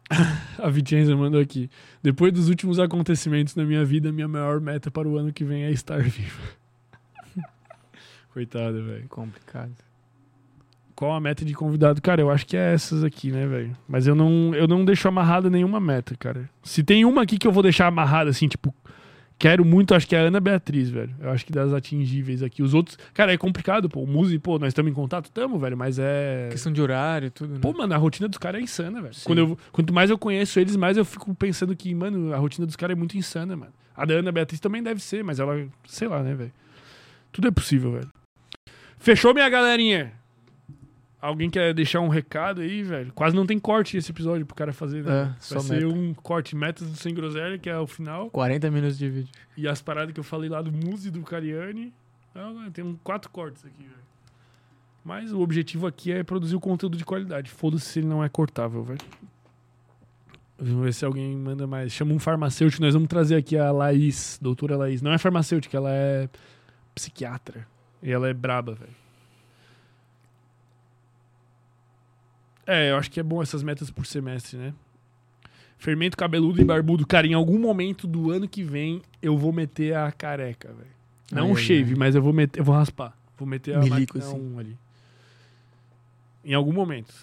A 0.62 0.70
Vicenza 0.70 1.16
mandou 1.16 1.40
aqui. 1.42 1.70
Depois 2.02 2.32
dos 2.34 2.50
últimos 2.50 2.80
acontecimentos 2.80 3.56
na 3.56 3.64
minha 3.64 3.84
vida, 3.84 4.12
minha 4.12 4.28
maior 4.28 4.60
meta 4.62 4.90
para 4.92 5.08
o 5.08 5.18
ano 5.18 5.34
que 5.34 5.44
vem 5.44 5.64
é 5.64 5.72
estar 5.72 6.02
vivo. 6.02 6.42
Coitado, 8.34 8.84
velho. 8.84 9.08
Complicado. 9.10 9.74
Qual 10.98 11.14
a 11.14 11.20
meta 11.20 11.46
de 11.46 11.54
convidado? 11.54 12.02
Cara, 12.02 12.22
eu 12.22 12.32
acho 12.32 12.44
que 12.44 12.58
é 12.58 12.74
essas 12.74 13.04
aqui, 13.04 13.30
né, 13.30 13.46
velho? 13.46 13.78
Mas 13.88 14.08
eu 14.08 14.16
não, 14.16 14.56
eu 14.56 14.68
não 14.68 14.84
deixo 14.84 15.08
amarrada 15.08 15.48
nenhuma 15.48 15.80
meta, 15.80 16.16
cara. 16.18 16.50
Se 16.64 16.82
tem 16.84 17.06
uma 17.06 17.22
aqui 17.22 17.38
que 17.38 17.46
eu 17.46 17.52
vou 17.52 17.62
deixar 17.62 17.86
amarrada, 17.86 18.32
assim, 18.32 18.48
tipo, 18.48 18.74
quero 19.38 19.64
muito, 19.64 19.94
acho 19.94 20.08
que 20.08 20.16
é 20.16 20.20
a 20.20 20.24
Ana 20.24 20.40
Beatriz, 20.40 20.90
velho. 20.90 21.14
Eu 21.20 21.30
acho 21.30 21.46
que 21.46 21.52
das 21.52 21.72
atingíveis 21.72 22.42
aqui. 22.42 22.64
Os 22.64 22.74
outros, 22.74 22.98
cara, 23.14 23.32
é 23.32 23.38
complicado, 23.38 23.88
pô. 23.88 24.02
O 24.02 24.08
Muzi, 24.08 24.40
pô, 24.40 24.58
nós 24.58 24.70
estamos 24.70 24.92
em 24.92 24.96
contato? 24.96 25.30
Tamo, 25.30 25.60
velho, 25.60 25.78
mas 25.78 26.00
é. 26.00 26.48
Questão 26.50 26.74
de 26.74 26.82
horário 26.82 27.28
e 27.28 27.30
tudo, 27.30 27.54
né? 27.54 27.60
Pô, 27.62 27.72
mano, 27.74 27.94
a 27.94 27.98
rotina 27.98 28.28
dos 28.28 28.40
caras 28.40 28.60
é 28.60 28.64
insana, 28.64 29.00
velho. 29.00 29.14
Sim. 29.14 29.24
Quando 29.24 29.38
eu, 29.38 29.60
quanto 29.72 29.94
mais 29.94 30.10
eu 30.10 30.18
conheço 30.18 30.60
eles, 30.60 30.76
mais 30.76 30.98
eu 30.98 31.06
fico 31.06 31.32
pensando 31.36 31.76
que, 31.76 31.94
mano, 31.94 32.34
a 32.34 32.38
rotina 32.38 32.66
dos 32.66 32.76
caras 32.76 32.96
é 32.96 32.98
muito 32.98 33.16
insana, 33.16 33.56
mano. 33.56 33.72
A 33.96 34.04
da 34.04 34.16
Ana 34.16 34.32
Beatriz 34.32 34.60
também 34.60 34.82
deve 34.82 35.00
ser, 35.00 35.24
mas 35.24 35.40
ela, 35.40 35.64
sei 35.86 36.08
lá, 36.08 36.24
né, 36.24 36.34
velho. 36.34 36.52
Tudo 37.32 37.50
é 37.50 37.52
possível, 37.52 37.92
velho. 37.92 38.10
Fechou, 38.98 39.32
minha 39.32 39.48
galerinha? 39.48 40.17
Alguém 41.20 41.50
quer 41.50 41.74
deixar 41.74 42.00
um 42.00 42.10
recado 42.10 42.62
aí, 42.62 42.84
velho? 42.84 43.12
Quase 43.14 43.36
não 43.36 43.46
tem 43.46 43.58
corte 43.58 43.98
esse 43.98 44.12
episódio 44.12 44.46
pro 44.46 44.56
cara 44.56 44.72
fazer, 44.72 45.04
né? 45.04 45.36
É, 45.36 45.54
Vai 45.56 45.64
ser 45.64 45.74
meta. 45.86 45.88
um 45.88 46.14
corte 46.14 46.56
metas 46.56 46.88
do 46.90 46.96
Sem 46.96 47.14
Groselha, 47.14 47.58
que 47.58 47.70
é 47.70 47.78
o 47.78 47.88
final. 47.88 48.30
40 48.30 48.70
minutos 48.70 48.98
de 48.98 49.10
vídeo. 49.10 49.32
E 49.58 49.68
as 49.68 49.82
paradas 49.82 50.14
que 50.14 50.20
eu 50.20 50.24
falei 50.24 50.48
lá 50.50 50.62
do 50.62 50.72
Muzi 50.72 51.08
e 51.08 51.12
do 51.12 51.22
Cariani. 51.24 51.92
Ah, 52.36 52.70
tem 52.72 53.00
quatro 53.04 53.32
cortes 53.32 53.66
aqui, 53.66 53.82
velho. 53.82 54.08
Mas 55.04 55.32
o 55.34 55.40
objetivo 55.42 55.88
aqui 55.88 56.12
é 56.12 56.24
produzir 56.24 56.56
o 56.56 56.60
conteúdo 56.60 56.96
de 56.98 57.04
qualidade. 57.04 57.50
Foda-se 57.50 57.86
se 57.86 58.00
ele 58.00 58.08
não 58.08 58.24
é 58.24 58.30
cortável, 58.30 58.84
velho. 58.84 59.00
Vamos 60.60 60.84
ver 60.84 60.94
se 60.94 61.04
alguém 61.04 61.36
manda 61.36 61.66
mais. 61.66 61.92
Chama 61.94 62.14
um 62.14 62.20
farmacêutico. 62.20 62.84
Nós 62.84 62.94
vamos 62.94 63.08
trazer 63.08 63.36
aqui 63.38 63.58
a 63.58 63.72
Laís, 63.72 64.38
doutora 64.42 64.78
Laís. 64.78 65.02
Não 65.02 65.12
é 65.12 65.18
farmacêutica, 65.18 65.78
ela 65.78 65.92
é 65.92 66.30
psiquiatra. 66.94 67.68
E 68.04 68.12
ela 68.12 68.28
é 68.28 68.34
braba, 68.34 68.74
velho. 68.76 68.92
É, 72.68 72.92
eu 72.92 72.98
acho 72.98 73.10
que 73.10 73.18
é 73.18 73.24
bom 73.24 73.42
essas 73.42 73.64
metas 73.64 73.90
por 73.90 74.06
semestre, 74.06 74.58
né? 74.58 74.74
Fermento 75.78 76.18
cabeludo 76.18 76.62
e 76.62 76.66
barbudo. 76.66 77.08
Cara, 77.08 77.26
em 77.26 77.34
algum 77.34 77.58
momento 77.58 78.06
do 78.06 78.30
ano 78.30 78.48
que 78.48 78.62
vem 78.62 79.02
eu 79.22 79.38
vou 79.38 79.54
meter 79.54 79.96
a 79.96 80.12
careca, 80.12 80.68
velho. 80.74 80.98
Não 81.32 81.46
Ai, 81.46 81.52
um 81.52 81.56
shave, 81.56 81.92
ai. 81.92 81.98
mas 81.98 82.16
eu 82.16 82.22
vou 82.22 82.34
meter, 82.34 82.60
eu 82.60 82.64
vou 82.66 82.76
raspar. 82.76 83.18
Vou 83.38 83.48
meter 83.48 83.76
a 83.76 83.80
Milico, 83.80 84.18
máquina 84.18 84.26
assim. 84.26 84.54
1 84.54 84.60
ali. 84.60 84.78
Em 86.44 86.54
algum 86.54 86.74
momento. 86.74 87.14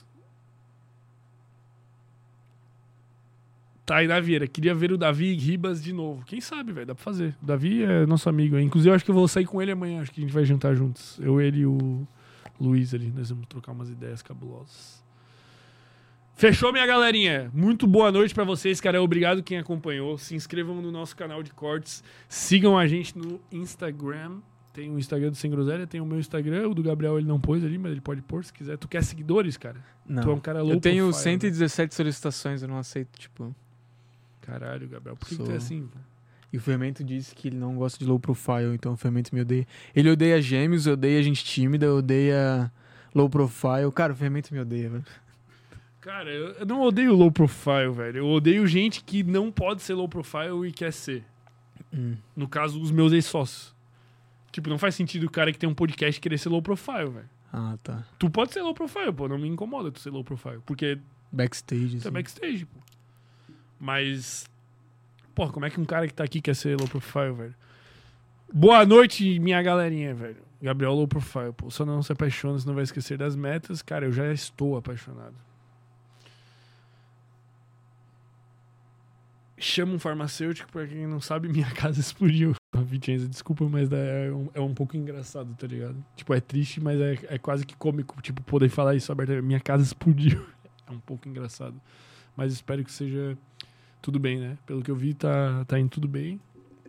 Tainá 3.85 4.19
Vieira, 4.19 4.47
queria 4.47 4.75
ver 4.75 4.93
o 4.93 4.97
Davi 4.97 5.35
Ribas 5.35 5.83
de 5.83 5.93
novo. 5.93 6.25
Quem 6.25 6.41
sabe, 6.41 6.73
velho, 6.73 6.87
dá 6.87 6.95
pra 6.95 7.05
fazer. 7.05 7.37
O 7.43 7.47
Davi 7.47 7.83
é 7.83 8.07
nosso 8.07 8.31
amigo. 8.31 8.59
Inclusive, 8.59 8.91
eu 8.91 8.95
acho 8.95 9.05
que 9.05 9.11
eu 9.11 9.15
vou 9.15 9.29
sair 9.29 9.45
com 9.45 9.61
ele 9.61 9.73
amanhã. 9.73 10.01
Acho 10.01 10.11
que 10.11 10.21
a 10.21 10.25
gente 10.25 10.33
vai 10.33 10.45
jantar 10.45 10.75
juntos. 10.75 11.19
Eu, 11.21 11.39
ele 11.39 11.61
e 11.61 11.67
o 11.67 12.07
Luiz 12.59 12.95
ali. 12.95 13.13
Nós 13.15 13.29
vamos 13.29 13.47
trocar 13.47 13.73
umas 13.73 13.91
ideias 13.91 14.23
cabulosas. 14.23 15.04
Fechou, 16.37 16.73
minha 16.73 16.87
galerinha? 16.87 17.49
Muito 17.55 17.87
boa 17.87 18.11
noite 18.11 18.35
pra 18.35 18.43
vocês, 18.43 18.81
cara. 18.81 19.01
Obrigado 19.01 19.43
quem 19.43 19.57
acompanhou. 19.57 20.19
Se 20.19 20.35
inscrevam 20.35 20.83
no 20.83 20.91
nosso 20.91 21.15
canal 21.15 21.43
de 21.45 21.53
cortes. 21.53 22.03
Sigam 22.29 22.77
a 22.77 22.87
gente 22.89 23.17
no 23.17 23.41
Instagram. 23.53 24.39
Tem 24.73 24.91
o 24.91 24.99
Instagram 24.99 25.31
do 25.31 25.37
Sem 25.37 25.49
Groselha, 25.49 25.87
tem 25.87 26.01
o 26.01 26.07
meu 26.07 26.19
Instagram. 26.19 26.69
O 26.69 26.75
do 26.75 26.83
Gabriel 26.83 27.19
ele 27.19 27.29
não 27.29 27.39
pôs 27.39 27.63
ali, 27.65 27.79
mas 27.79 27.93
ele 27.93 28.01
pode 28.01 28.21
pôr 28.21 28.45
se 28.45 28.53
quiser. 28.53 28.77
Tu 28.77 28.89
quer 28.89 29.05
seguidores, 29.05 29.57
cara? 29.57 29.77
Não. 30.05 30.23
Tu 30.25 30.31
é 30.31 30.35
um 30.35 30.41
cara 30.41 30.61
low 30.61 30.73
eu 30.73 30.81
tenho 30.81 31.05
profile, 31.05 31.35
né? 31.35 31.41
117 31.41 31.95
solicitações, 31.95 32.63
eu 32.63 32.69
não 32.69 32.79
aceito, 32.79 33.17
tipo. 33.17 33.55
Caralho, 34.41 34.89
Gabriel. 34.89 35.17
Por 35.17 35.29
que, 35.29 35.37
que 35.37 35.41
tu 35.41 35.47
Sou- 35.47 35.55
é 35.55 35.59
assim? 35.59 35.89
E 36.53 36.57
o 36.57 36.61
Fermento 36.61 37.05
disse 37.05 37.33
que 37.35 37.47
ele 37.49 37.57
não 37.57 37.77
gosta 37.77 37.97
de 37.99 38.05
low 38.05 38.19
profile, 38.19 38.75
então 38.75 38.93
o 38.93 38.97
Fermento 38.97 39.33
me 39.33 39.41
odeia. 39.41 39.67
Ele 39.95 40.11
odeia 40.11 40.43
gêmeos, 40.43 40.89
odeia 40.89 41.23
gente 41.23 41.45
tímida, 41.45 41.93
odeia 41.95 42.71
low 43.15 43.31
profile. 43.31 43.91
Cara, 43.95 44.13
o 44.13 44.17
Fermento 44.17 44.53
me 44.53 44.59
odeia, 44.59 44.91
velho. 44.91 45.05
Cara, 46.05 46.31
eu 46.31 46.67
não 46.67 46.83
odeio 46.83 47.15
low 47.15 47.33
profile, 47.33 47.91
velho. 47.91 48.19
Eu 48.19 48.29
odeio 48.29 48.67
gente 48.67 49.03
que 49.03 49.23
não 49.23 49.51
pode 49.51 49.81
ser 49.81 49.95
low 49.95 50.07
profile 50.07 50.69
e 50.69 50.71
quer 50.71 50.93
ser. 50.93 51.25
Hum. 51.91 52.15
No 52.37 52.47
caso, 52.47 52.79
os 52.79 52.91
meus 52.91 53.11
ex-sócios. 53.11 53.75
Tipo, 54.53 54.69
não 54.69 54.77
faz 54.77 54.95
sentido 54.95 55.25
o 55.25 55.31
cara 55.31 55.51
que 55.51 55.59
tem 55.59 55.67
um 55.67 55.73
podcast 55.75 56.21
querer 56.21 56.37
ser 56.37 56.51
low 56.51 56.61
profile, 56.61 57.09
velho. 57.09 57.31
Ah, 57.51 57.79
tá. 57.83 58.05
Tu 58.19 58.29
pode 58.29 58.53
ser 58.53 58.61
low 58.61 58.75
profile, 58.75 59.15
pô. 59.15 59.27
Não 59.27 59.39
me 59.39 59.49
incomoda 59.49 59.91
tu 59.91 59.99
ser 59.99 60.11
low 60.11 60.23
profile. 60.23 60.61
Porque 60.67 60.99
Backstage, 61.33 61.89
tu 61.89 61.95
é 61.95 61.99
assim. 62.01 62.11
backstage, 62.11 62.67
pô. 62.67 62.79
Mas. 63.81 64.45
Porra, 65.35 65.53
como 65.53 65.65
é 65.65 65.71
que 65.71 65.81
um 65.81 65.87
cara 65.87 66.07
que 66.07 66.13
tá 66.13 66.23
aqui 66.23 66.43
quer 66.43 66.55
ser 66.55 66.79
low 66.79 66.87
profile, 66.87 67.33
velho? 67.33 67.55
Boa 68.53 68.85
noite, 68.85 69.39
minha 69.39 69.63
galerinha, 69.63 70.13
velho. 70.13 70.37
Gabriel 70.61 70.93
low 70.93 71.09
profile, 71.09 71.55
pô. 71.57 71.71
Só 71.71 71.87
não 71.87 72.03
se 72.03 72.13
apaixona, 72.13 72.59
senão 72.59 72.75
vai 72.75 72.85
esquecer 72.85 73.17
das 73.17 73.35
metas. 73.35 73.81
Cara, 73.81 74.05
eu 74.05 74.13
já 74.13 74.31
estou 74.31 74.77
apaixonado. 74.77 75.35
Chama 79.57 79.93
um 79.93 79.99
farmacêutico, 79.99 80.71
pra 80.71 80.87
quem 80.87 81.07
não 81.07 81.21
sabe, 81.21 81.49
minha 81.53 81.71
casa 81.71 82.01
explodiu. 82.01 82.55
Vicenza, 82.85 83.29
desculpa, 83.29 83.65
mas 83.69 83.91
é 83.93 84.33
um, 84.33 84.49
é 84.55 84.61
um 84.61 84.75
pouco 84.75 84.97
engraçado, 84.97 85.55
tá 85.55 85.67
ligado? 85.67 85.97
Tipo, 86.17 86.35
é 86.35 86.41
triste, 86.41 86.81
mas 86.81 87.01
é, 87.01 87.19
é 87.29 87.39
quase 87.39 87.65
que 87.65 87.77
cômico, 87.77 88.21
tipo, 88.21 88.43
poder 88.43 88.69
falar 88.69 88.95
isso 88.97 89.13
abertamente. 89.13 89.45
Minha 89.45 89.61
casa 89.61 89.83
explodiu. 89.83 90.45
É 90.87 90.93
um 90.93 91.01
pouco 91.01 91.27
engraçado. 91.27 91.81
Mas 92.37 92.53
espero 92.53 92.85
que 92.85 92.93
seja 92.93 93.39
tudo 94.03 94.19
bem, 94.19 94.39
né? 94.39 94.59
Pelo 94.67 94.83
que 94.83 94.91
eu 94.91 94.95
vi, 94.95 95.15
tá, 95.15 95.65
tá 95.65 95.79
indo 95.79 95.89
tudo 95.89 96.07
bem. 96.07 96.39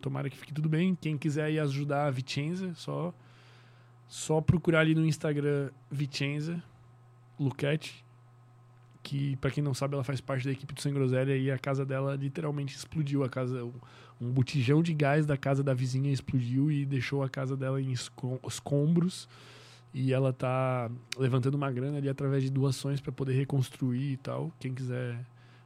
Tomara 0.01 0.29
que 0.29 0.37
fique 0.37 0.53
tudo 0.53 0.67
bem. 0.67 0.97
Quem 0.99 1.17
quiser 1.17 1.49
ir 1.49 1.59
ajudar 1.59 2.07
a 2.07 2.11
Vicenza, 2.11 2.73
só, 2.75 3.13
só 4.05 4.41
procurar 4.41 4.81
ali 4.81 4.93
no 4.93 5.05
Instagram 5.05 5.69
Vicenza 5.89 6.61
Luquete. 7.39 8.04
Que, 9.07 9.35
pra 9.35 9.51
quem 9.51 9.63
não 9.63 9.71
sabe, 9.75 9.93
ela 9.93 10.03
faz 10.03 10.19
parte 10.19 10.45
da 10.45 10.51
equipe 10.51 10.73
do 10.73 10.81
Sem 10.81 10.91
Groselha 10.91 11.37
e 11.37 11.51
a 11.51 11.59
casa 11.59 11.85
dela 11.85 12.15
literalmente 12.15 12.75
explodiu. 12.75 13.23
A 13.23 13.29
casa, 13.29 13.63
um, 14.19 14.31
botijão 14.31 14.81
de 14.81 14.95
gás 14.95 15.27
da 15.27 15.37
casa 15.37 15.63
da 15.63 15.75
vizinha 15.75 16.11
explodiu 16.11 16.71
e 16.71 16.87
deixou 16.87 17.21
a 17.21 17.29
casa 17.29 17.55
dela 17.55 17.79
em 17.79 17.91
esco- 17.91 18.39
escombros. 18.47 19.29
E 19.93 20.11
ela 20.11 20.33
tá 20.33 20.89
levantando 21.19 21.53
uma 21.53 21.71
grana 21.71 21.97
ali 21.99 22.09
através 22.09 22.41
de 22.41 22.49
doações 22.49 22.99
pra 22.99 23.11
poder 23.11 23.33
reconstruir 23.33 24.13
e 24.13 24.17
tal. 24.17 24.51
Quem 24.59 24.73
quiser 24.73 25.23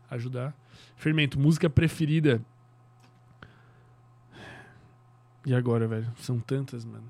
ajudar. 0.09 0.53
Fermento, 0.97 1.39
música 1.39 1.69
preferida. 1.69 2.41
E 5.45 5.55
agora, 5.55 5.87
velho? 5.87 6.11
São 6.17 6.41
tantas, 6.41 6.83
mano. 6.83 7.07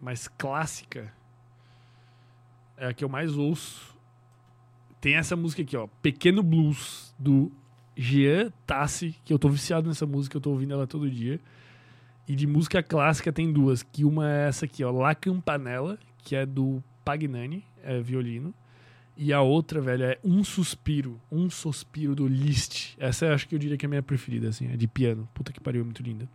Mas 0.00 0.26
clássica 0.26 1.12
é 2.76 2.88
a 2.88 2.92
que 2.92 3.04
eu 3.04 3.08
mais 3.08 3.36
ouço. 3.36 3.96
Tem 5.00 5.14
essa 5.14 5.36
música 5.36 5.62
aqui, 5.62 5.76
ó. 5.76 5.86
Pequeno 6.02 6.42
Blues, 6.42 7.14
do 7.18 7.52
Jean 7.96 8.52
Tassi, 8.66 9.14
que 9.24 9.32
eu 9.32 9.38
tô 9.38 9.48
viciado 9.48 9.88
nessa 9.88 10.06
música, 10.06 10.36
eu 10.36 10.40
tô 10.40 10.50
ouvindo 10.50 10.72
ela 10.72 10.86
todo 10.86 11.10
dia. 11.10 11.40
E 12.26 12.34
de 12.34 12.46
música 12.46 12.82
clássica 12.82 13.32
tem 13.32 13.52
duas, 13.52 13.82
que 13.82 14.04
uma 14.04 14.30
é 14.30 14.48
essa 14.48 14.66
aqui, 14.66 14.84
ó, 14.84 14.90
La 14.90 15.14
Campanella, 15.14 15.98
que 16.22 16.36
é 16.36 16.44
do 16.44 16.82
Pagnani, 17.04 17.64
é 17.82 18.00
violino. 18.00 18.52
E 19.16 19.32
a 19.32 19.40
outra, 19.40 19.80
velho, 19.80 20.04
é 20.04 20.18
Um 20.22 20.44
Suspiro, 20.44 21.20
Um 21.30 21.50
Suspiro 21.50 22.14
do 22.14 22.28
Liszt. 22.28 22.94
Essa 22.98 23.26
eu 23.26 23.34
acho 23.34 23.48
que 23.48 23.54
eu 23.54 23.58
diria 23.58 23.76
que 23.76 23.84
é 23.84 23.88
a 23.88 23.90
minha 23.90 24.02
preferida, 24.02 24.48
assim, 24.48 24.70
é 24.70 24.76
de 24.76 24.86
piano. 24.86 25.28
Puta 25.34 25.52
que 25.52 25.60
pariu, 25.60 25.80
é 25.80 25.84
muito 25.84 26.02
linda. 26.02 26.28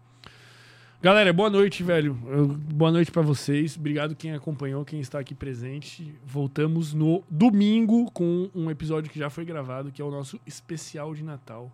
Galera, 1.03 1.33
boa 1.33 1.49
noite, 1.49 1.83
velho. 1.83 2.13
Boa 2.13 2.89
noite 2.89 3.11
pra 3.11 3.21
vocês. 3.21 3.75
Obrigado 3.75 4.15
quem 4.15 4.31
acompanhou, 4.31 4.85
quem 4.85 5.01
está 5.01 5.19
aqui 5.19 5.35
presente. 5.35 6.17
Voltamos 6.25 6.93
no 6.93 7.21
domingo 7.29 8.09
com 8.11 8.49
um 8.55 8.71
episódio 8.71 9.11
que 9.11 9.19
já 9.19 9.29
foi 9.29 9.43
gravado, 9.43 9.91
que 9.91 10.01
é 10.01 10.05
o 10.05 10.09
nosso 10.09 10.39
especial 10.47 11.13
de 11.13 11.21
Natal. 11.21 11.69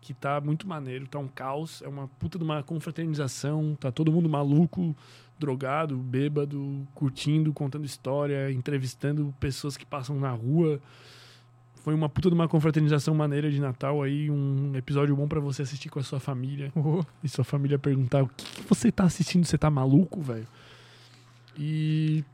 Que 0.00 0.14
tá 0.14 0.40
muito 0.40 0.66
maneiro, 0.66 1.06
tá 1.06 1.18
um 1.18 1.28
caos, 1.28 1.82
é 1.82 1.88
uma 1.88 2.08
puta 2.08 2.38
de 2.38 2.44
uma 2.44 2.62
confraternização, 2.62 3.76
tá 3.78 3.92
todo 3.92 4.10
mundo 4.10 4.26
maluco, 4.26 4.96
drogado, 5.38 5.94
bêbado, 5.98 6.88
curtindo, 6.94 7.52
contando 7.52 7.84
história, 7.84 8.50
entrevistando 8.50 9.34
pessoas 9.38 9.76
que 9.76 9.84
passam 9.84 10.18
na 10.18 10.30
rua. 10.30 10.80
Foi 11.86 11.94
uma 11.94 12.08
puta 12.08 12.28
de 12.28 12.34
uma 12.34 12.48
confraternização 12.48 13.14
maneira 13.14 13.48
de 13.48 13.60
Natal 13.60 14.02
aí, 14.02 14.28
um 14.28 14.72
episódio 14.74 15.14
bom 15.14 15.28
pra 15.28 15.38
você 15.38 15.62
assistir 15.62 15.88
com 15.88 16.00
a 16.00 16.02
sua 16.02 16.18
família 16.18 16.72
e 17.22 17.28
sua 17.28 17.44
família 17.44 17.78
perguntar 17.78 18.24
o 18.24 18.26
que, 18.26 18.44
que 18.44 18.68
você 18.68 18.90
tá 18.90 19.04
assistindo, 19.04 19.44
você 19.44 19.56
tá 19.56 19.70
maluco, 19.70 20.20
velho? 20.20 20.48
E 21.56 22.24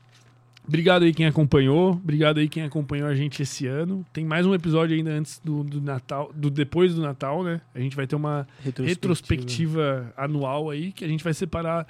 obrigado 0.67 1.03
aí 1.03 1.13
quem 1.13 1.27
acompanhou, 1.27 1.91
obrigado 1.91 2.39
aí 2.39 2.49
quem 2.49 2.63
acompanhou 2.63 3.07
a 3.07 3.15
gente 3.15 3.43
esse 3.43 3.67
ano. 3.67 4.07
Tem 4.11 4.25
mais 4.25 4.47
um 4.47 4.55
episódio 4.55 4.97
ainda 4.97 5.11
antes 5.11 5.39
do, 5.45 5.63
do 5.63 5.83
Natal, 5.83 6.33
do 6.35 6.49
depois 6.49 6.95
do 6.95 7.03
Natal, 7.03 7.45
né? 7.45 7.61
A 7.75 7.79
gente 7.79 7.95
vai 7.95 8.07
ter 8.07 8.17
uma 8.17 8.49
retrospectiva 8.63 10.15
anual 10.17 10.71
aí 10.71 10.93
que 10.93 11.05
a 11.05 11.09
gente 11.09 11.23
vai 11.23 11.35
separar 11.35 11.87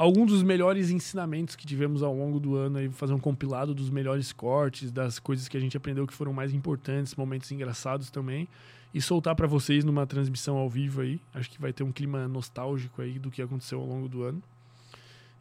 alguns 0.00 0.30
dos 0.32 0.42
melhores 0.42 0.88
ensinamentos 0.88 1.54
que 1.54 1.66
tivemos 1.66 2.02
ao 2.02 2.16
longo 2.16 2.40
do 2.40 2.56
ano 2.56 2.78
aí 2.78 2.88
fazer 2.88 3.12
um 3.12 3.18
compilado 3.18 3.74
dos 3.74 3.90
melhores 3.90 4.32
cortes, 4.32 4.90
das 4.90 5.18
coisas 5.18 5.46
que 5.46 5.58
a 5.58 5.60
gente 5.60 5.76
aprendeu 5.76 6.06
que 6.06 6.14
foram 6.14 6.32
mais 6.32 6.54
importantes, 6.54 7.14
momentos 7.14 7.52
engraçados 7.52 8.10
também 8.10 8.48
e 8.94 9.00
soltar 9.02 9.36
pra 9.36 9.46
vocês 9.46 9.84
numa 9.84 10.06
transmissão 10.06 10.56
ao 10.56 10.70
vivo 10.70 11.02
aí. 11.02 11.20
Acho 11.34 11.50
que 11.50 11.60
vai 11.60 11.70
ter 11.70 11.82
um 11.82 11.92
clima 11.92 12.26
nostálgico 12.26 13.02
aí 13.02 13.18
do 13.18 13.30
que 13.30 13.42
aconteceu 13.42 13.78
ao 13.78 13.86
longo 13.86 14.08
do 14.08 14.22
ano. 14.22 14.42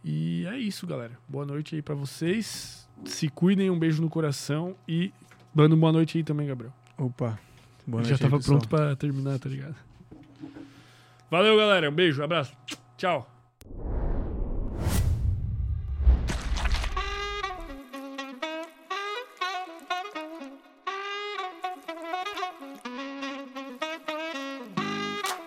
E 0.03 0.45
é 0.47 0.57
isso, 0.57 0.85
galera. 0.85 1.17
Boa 1.25 1.45
noite 1.45 1.75
aí 1.75 1.81
pra 1.81 1.95
vocês. 1.95 2.85
Se 3.05 3.29
cuidem, 3.29 3.69
um 3.69 3.79
beijo 3.79 4.01
no 4.01 4.09
coração 4.09 4.75
e 4.85 5.13
manda 5.55 5.73
uma 5.73 5.79
boa 5.79 5.93
noite 5.93 6.17
aí 6.17 6.23
também, 6.23 6.47
Gabriel. 6.47 6.73
Opa. 6.97 7.39
Boa 7.87 8.03
Já 8.03 8.09
noite 8.09 8.23
aí, 8.23 8.29
tava 8.29 8.37
pessoal. 8.41 8.59
pronto 8.59 8.69
pra 8.69 8.93
terminar, 8.97 9.39
tá 9.39 9.47
ligado? 9.47 9.75
Valeu, 11.31 11.55
galera. 11.55 11.89
Um 11.89 11.95
beijo, 11.95 12.21
abraço. 12.21 12.53
Tchau. 12.97 13.38